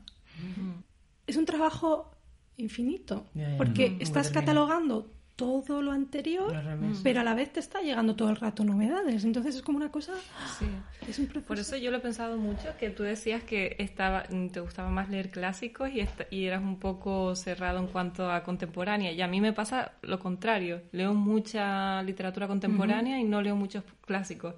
Es 1.26 1.36
un 1.36 1.44
trabajo 1.44 2.10
infinito, 2.56 3.26
porque 3.56 3.90
muy 3.90 4.02
estás 4.02 4.30
catalogando 4.30 5.12
todo 5.36 5.82
lo 5.82 5.90
anterior, 5.90 6.54
pero 7.02 7.20
a 7.20 7.24
la 7.24 7.34
vez 7.34 7.52
te 7.52 7.58
está 7.58 7.80
llegando 7.80 8.14
todo 8.14 8.30
el 8.30 8.36
rato 8.36 8.64
novedades. 8.64 9.24
Entonces 9.24 9.56
es 9.56 9.62
como 9.62 9.78
una 9.78 9.90
cosa. 9.90 10.12
Sí. 10.58 10.66
Es 11.08 11.18
un 11.18 11.26
proceso. 11.26 11.46
Por 11.46 11.58
eso 11.58 11.76
yo 11.76 11.90
lo 11.90 11.96
he 11.96 12.00
pensado 12.00 12.36
mucho, 12.36 12.76
que 12.78 12.90
tú 12.90 13.02
decías 13.02 13.42
que 13.42 13.74
estaba, 13.78 14.24
te 14.24 14.60
gustaba 14.60 14.90
más 14.90 15.10
leer 15.10 15.30
clásicos 15.30 15.90
y 16.30 16.44
eras 16.44 16.62
un 16.62 16.78
poco 16.78 17.34
cerrado 17.34 17.80
en 17.80 17.88
cuanto 17.88 18.30
a 18.30 18.44
contemporánea. 18.44 19.12
Y 19.12 19.20
a 19.22 19.26
mí 19.26 19.40
me 19.40 19.52
pasa 19.52 19.92
lo 20.02 20.20
contrario. 20.20 20.82
Leo 20.92 21.14
mucha 21.14 22.02
literatura 22.04 22.46
contemporánea 22.46 23.18
y 23.18 23.24
no 23.24 23.42
leo 23.42 23.56
muchos 23.56 23.82
clásicos. 24.06 24.54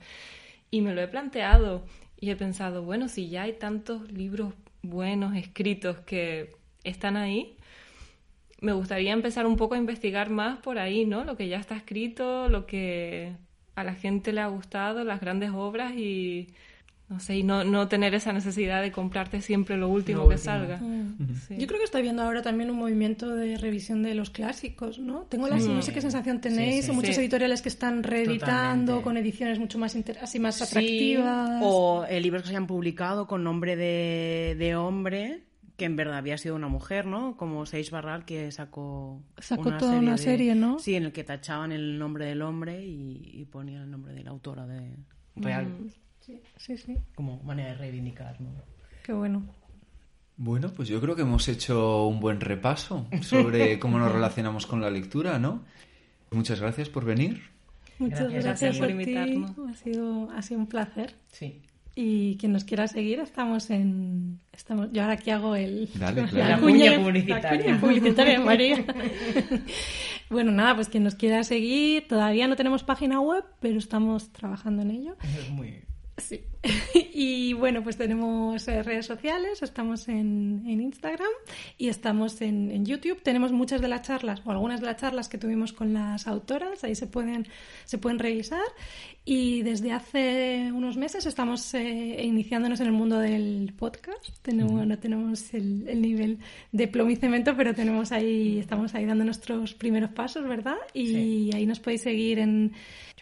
Y 0.71 0.83
me 0.83 0.95
lo 0.95 1.01
he 1.01 1.09
planteado 1.09 1.85
y 2.21 2.31
he 2.31 2.37
pensado, 2.37 2.83
bueno, 2.83 3.09
si 3.09 3.29
ya 3.29 3.43
hay 3.43 3.55
tantos 3.55 4.11
libros 4.13 4.53
buenos 4.83 5.35
escritos 5.37 5.99
que 6.01 6.55
están 6.85 7.17
ahí, 7.17 7.56
me 8.61 8.73
gustaría 8.73 9.13
empezar 9.13 9.47
un 9.47 9.57
poco 9.57 9.75
a 9.75 9.79
investigar 9.79 10.31
más 10.31 10.59
por 10.59 10.79
ahí, 10.79 11.05
¿no? 11.05 11.25
Lo 11.25 11.37
que 11.37 11.49
ya 11.49 11.59
está 11.59 11.77
escrito, 11.77 12.49
lo 12.49 12.67
que 12.67 13.33
a 13.75 13.85
la 13.85 13.95
gente 13.95 14.33
le 14.33 14.41
ha 14.41 14.47
gustado, 14.47 15.05
las 15.05 15.21
grandes 15.21 15.51
obras 15.55 15.93
y 15.95 16.49
no 17.09 17.21
sé, 17.21 17.37
y 17.37 17.43
no, 17.45 17.63
no 17.63 17.87
tener 17.87 18.15
esa 18.17 18.33
necesidad 18.33 18.83
de 18.83 18.91
comprarte 18.91 19.41
siempre 19.41 19.77
lo 19.77 19.89
último 19.89 20.23
Lo 20.23 20.29
que 20.29 20.35
último. 20.35 20.53
salga. 20.53 20.79
Sí. 21.47 21.55
Yo 21.57 21.69
creo 21.69 21.79
que 21.79 21.85
estoy 21.85 22.03
viendo 22.03 22.23
ahora 22.23 22.43
también 22.43 22.69
un 22.69 22.79
movimiento 22.79 23.29
de 23.37 23.57
revisión 23.59 24.03
de 24.03 24.17
los 24.17 24.31
clásicos, 24.31 24.99
¿no? 24.99 25.21
Tengo 25.29 25.47
la, 25.47 25.57
no 25.57 25.83
sé 25.83 25.93
qué 25.93 26.01
sensación 26.01 26.41
tenéis, 26.41 26.87
sí. 26.87 26.91
o 26.91 26.95
muchos 26.95 27.15
Sí. 27.15 27.21
editoriales 27.21 27.63
que 27.63 27.69
están 27.69 28.03
reeditando 28.03 28.95
Totalmente. 28.97 29.03
con 29.05 29.17
ediciones 29.19 29.61
mucho 29.61 29.79
más 29.79 29.95
inter- 29.95 30.19
así 30.21 30.41
más 30.41 30.57
Sí, 30.57 30.65
atractivas. 30.65 31.61
o 31.63 32.05
eh, 32.09 32.21
libros 32.21 32.43
que 32.43 32.49
se 32.49 32.57
han 32.57 32.67
publicado 32.67 33.29
con 33.29 33.45
nombre 33.45 33.77
de, 33.77 34.57
de 34.59 34.75
hombre 34.75 35.43
que 35.77 35.85
en 35.85 35.97
verdad 35.97 36.17
había 36.17 36.39
sido 36.39 36.55
una 36.55 36.69
mujer, 36.69 37.07
¿no? 37.07 37.37
Como 37.37 37.67
Seix 37.67 37.91
Barral 37.91 38.25
que 38.25 38.51
sacó 38.51 39.23
Sacó 39.39 39.77
toda 39.77 39.99
una 39.99 40.17
serie, 40.17 40.55
¿no? 40.55 40.79
Sí, 40.79 40.95
en 40.95 41.05
el 41.05 41.13
que 41.13 41.25
tachaban 41.25 41.73
el 41.73 41.99
nombre 41.99 42.27
del 42.27 42.43
hombre 42.43 42.85
y, 42.85 43.31
y 43.33 43.45
ponían 43.45 43.83
el 43.83 43.91
nombre 43.91 44.15
de 44.15 44.25
la 44.25 44.31
autora 44.31 44.67
de 44.67 44.97
real, 45.37 45.91
Sí, 46.21 46.41
sí, 46.57 46.77
sí. 46.77 46.97
como 47.15 47.41
manera 47.43 47.71
de 47.71 47.75
reivindicar, 47.77 48.41
¿no? 48.41 48.51
Qué 49.05 49.13
bueno. 49.13 49.45
Bueno, 50.39 50.73
pues 50.73 50.89
yo 50.89 51.01
creo 51.01 51.15
que 51.15 51.23
hemos 51.23 51.49
hecho 51.49 52.07
un 52.07 52.21
buen 52.21 52.41
repaso 52.41 53.07
sobre 53.23 53.79
cómo 53.79 53.99
nos 53.99 54.11
relacionamos 54.13 54.67
con 54.67 54.81
la 54.81 54.91
lectura, 54.91 55.39
¿no? 55.39 55.65
Muchas 56.33 56.61
gracias 56.61 56.89
por 56.89 57.05
venir. 57.05 57.43
Muchas 57.99 58.31
Gracias, 58.31 58.45
gracias, 58.45 58.79
por 58.79 58.91
invitarnos. 58.91 59.53
Ha 59.71 59.75
sido, 59.75 60.31
ha 60.31 60.43
sido 60.43 60.61
un 60.61 60.67
placer. 60.67 61.15
Sí. 61.29 61.63
Y 61.99 62.37
quien 62.37 62.53
nos 62.53 62.65
quiera 62.65 62.87
seguir, 62.89 63.21
estamos 63.21 63.71
en. 63.71 64.39
Estamos, 64.53 64.93
yo 64.93 65.01
ahora 65.01 65.15
aquí 65.15 65.31
hago 65.31 65.57
el. 65.57 65.89
Dale, 65.95 66.23
la 66.23 66.29
claro. 66.29 66.51
La 66.51 66.59
cuña 66.61 66.91
cuña 66.91 67.03
publicitaria. 67.03 67.51
la 67.51 67.65
cuña 67.65 67.81
publicitaria, 67.81 68.41
María. 68.41 68.85
bueno, 70.31 70.53
nada, 70.53 70.75
pues 70.75 70.91
quien 70.91 71.05
nos 71.05 71.15
quiera 71.15 71.43
seguir, 71.43 72.07
todavía 72.07 72.49
no 72.49 72.57
tenemos 72.57 72.85
página 72.85 73.19
web, 73.23 73.45
pero 73.61 73.79
estamos 73.79 74.31
trabajando 74.31 74.83
en 74.83 74.91
ello. 74.91 75.17
Es 75.23 75.51
muy... 75.51 75.85
Sí. 76.19 76.41
y 77.13 77.53
bueno, 77.53 77.83
pues 77.83 77.97
tenemos 77.99 78.67
eh, 78.69 78.83
redes 78.83 79.05
sociales, 79.07 79.63
estamos 79.63 80.09
en, 80.09 80.63
en 80.67 80.81
Instagram 80.81 81.29
y 81.77 81.89
estamos 81.89 82.41
en, 82.41 82.71
en 82.71 82.87
YouTube. 82.87 83.23
Tenemos 83.23 83.53
muchas 83.53 83.83
de 83.83 83.89
las 83.89 84.03
charlas 84.03 84.41
o 84.47 84.51
algunas 84.51 84.81
de 84.81 84.87
las 84.87 84.97
charlas 84.97 85.29
que 85.29 85.37
tuvimos 85.39 85.73
con 85.75 85.93
las 85.93 86.27
autoras, 86.27 86.83
ahí 86.85 86.95
se 86.95 87.07
pueden, 87.07 87.47
se 87.85 87.99
pueden 87.99 88.19
revisar. 88.19 88.65
Y 89.29 89.63
desde 89.63 89.93
hace 89.93 90.71
unos 90.73 90.97
meses 90.97 91.27
estamos 91.27 91.75
eh, 91.75 92.23
iniciándonos 92.25 92.81
en 92.81 92.87
el 92.87 92.93
mundo 92.93 93.19
del 93.19 93.75
podcast. 93.77 94.25
Tenemos, 94.43 94.87
No 94.87 94.99
tenemos 94.99 95.53
el, 95.53 95.87
el 95.89 96.01
nivel 96.01 96.39
de 96.73 96.87
plomo 96.89 97.11
y 97.11 97.17
cemento, 97.17 97.57
pero 97.57 97.75
tenemos 97.75 98.13
ahí, 98.13 98.59
estamos 98.61 98.95
ahí 98.95 99.05
dando 99.05 99.25
nuestros 99.25 99.75
primeros 99.75 100.11
pasos, 100.11 100.49
¿verdad? 100.49 100.77
Y 100.95 101.07
Sí. 101.07 101.51
ahí 101.55 101.67
nos 101.67 101.81
podéis 101.81 102.03
seguir 102.03 102.39
en, 102.39 102.73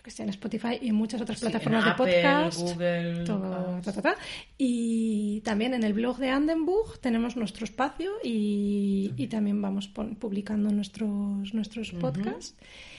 que 0.05 0.11
sé, 0.11 0.23
en 0.23 0.29
Spotify 0.29 0.79
y 0.83 0.91
en 0.91 0.95
muchas 0.97 1.21
otras 1.23 1.39
Sí, 1.41 1.47
en 1.47 1.51
plataformas 1.53 1.87
Apple, 1.87 2.07
de 2.07 2.23
podcast. 2.23 2.59
Google, 2.61 3.25
todo, 3.25 3.81
ta, 3.83 3.93
ta, 3.95 4.03
ta. 4.03 4.17
Y 4.59 5.41
también 5.41 5.73
en 5.73 5.83
el 5.83 5.95
blog 5.95 6.19
de 6.19 6.29
Andenburg 6.29 6.99
tenemos 7.01 7.37
nuestro 7.37 7.65
espacio 7.65 8.13
y, 8.23 9.13
y 9.17 9.27
también 9.29 9.63
vamos 9.63 9.89
publicando 9.89 10.71
nuestros, 10.71 11.55
nuestros 11.55 11.91
podcasts 11.93 12.55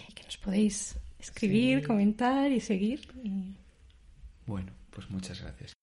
y 0.09 0.13
que 0.13 0.23
nos 0.23 0.37
podéis 0.37 0.97
escribir, 1.19 1.85
comentar 1.85 2.51
y 2.51 2.59
seguir. 2.59 3.07
Y- 3.23 3.53
Bueno, 4.47 4.71
pues 4.89 5.09
muchas 5.11 5.41
gracias. 5.41 5.73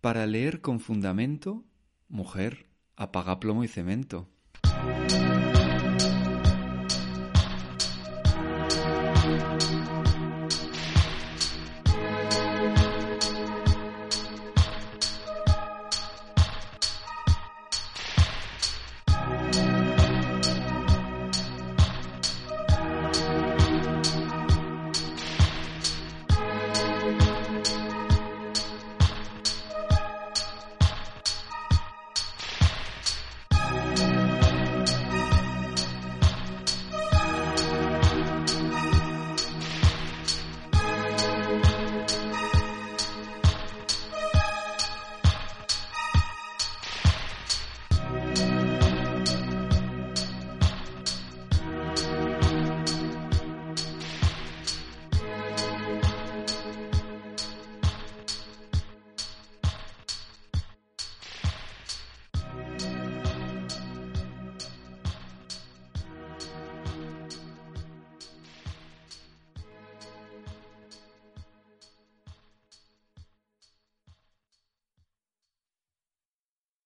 Para 0.00 0.26
leer 0.26 0.60
con 0.60 0.78
fundamento, 0.78 1.64
mujer, 2.08 2.66
apaga 2.96 3.40
plomo 3.40 3.64
y 3.64 3.68
cemento. 3.68 4.28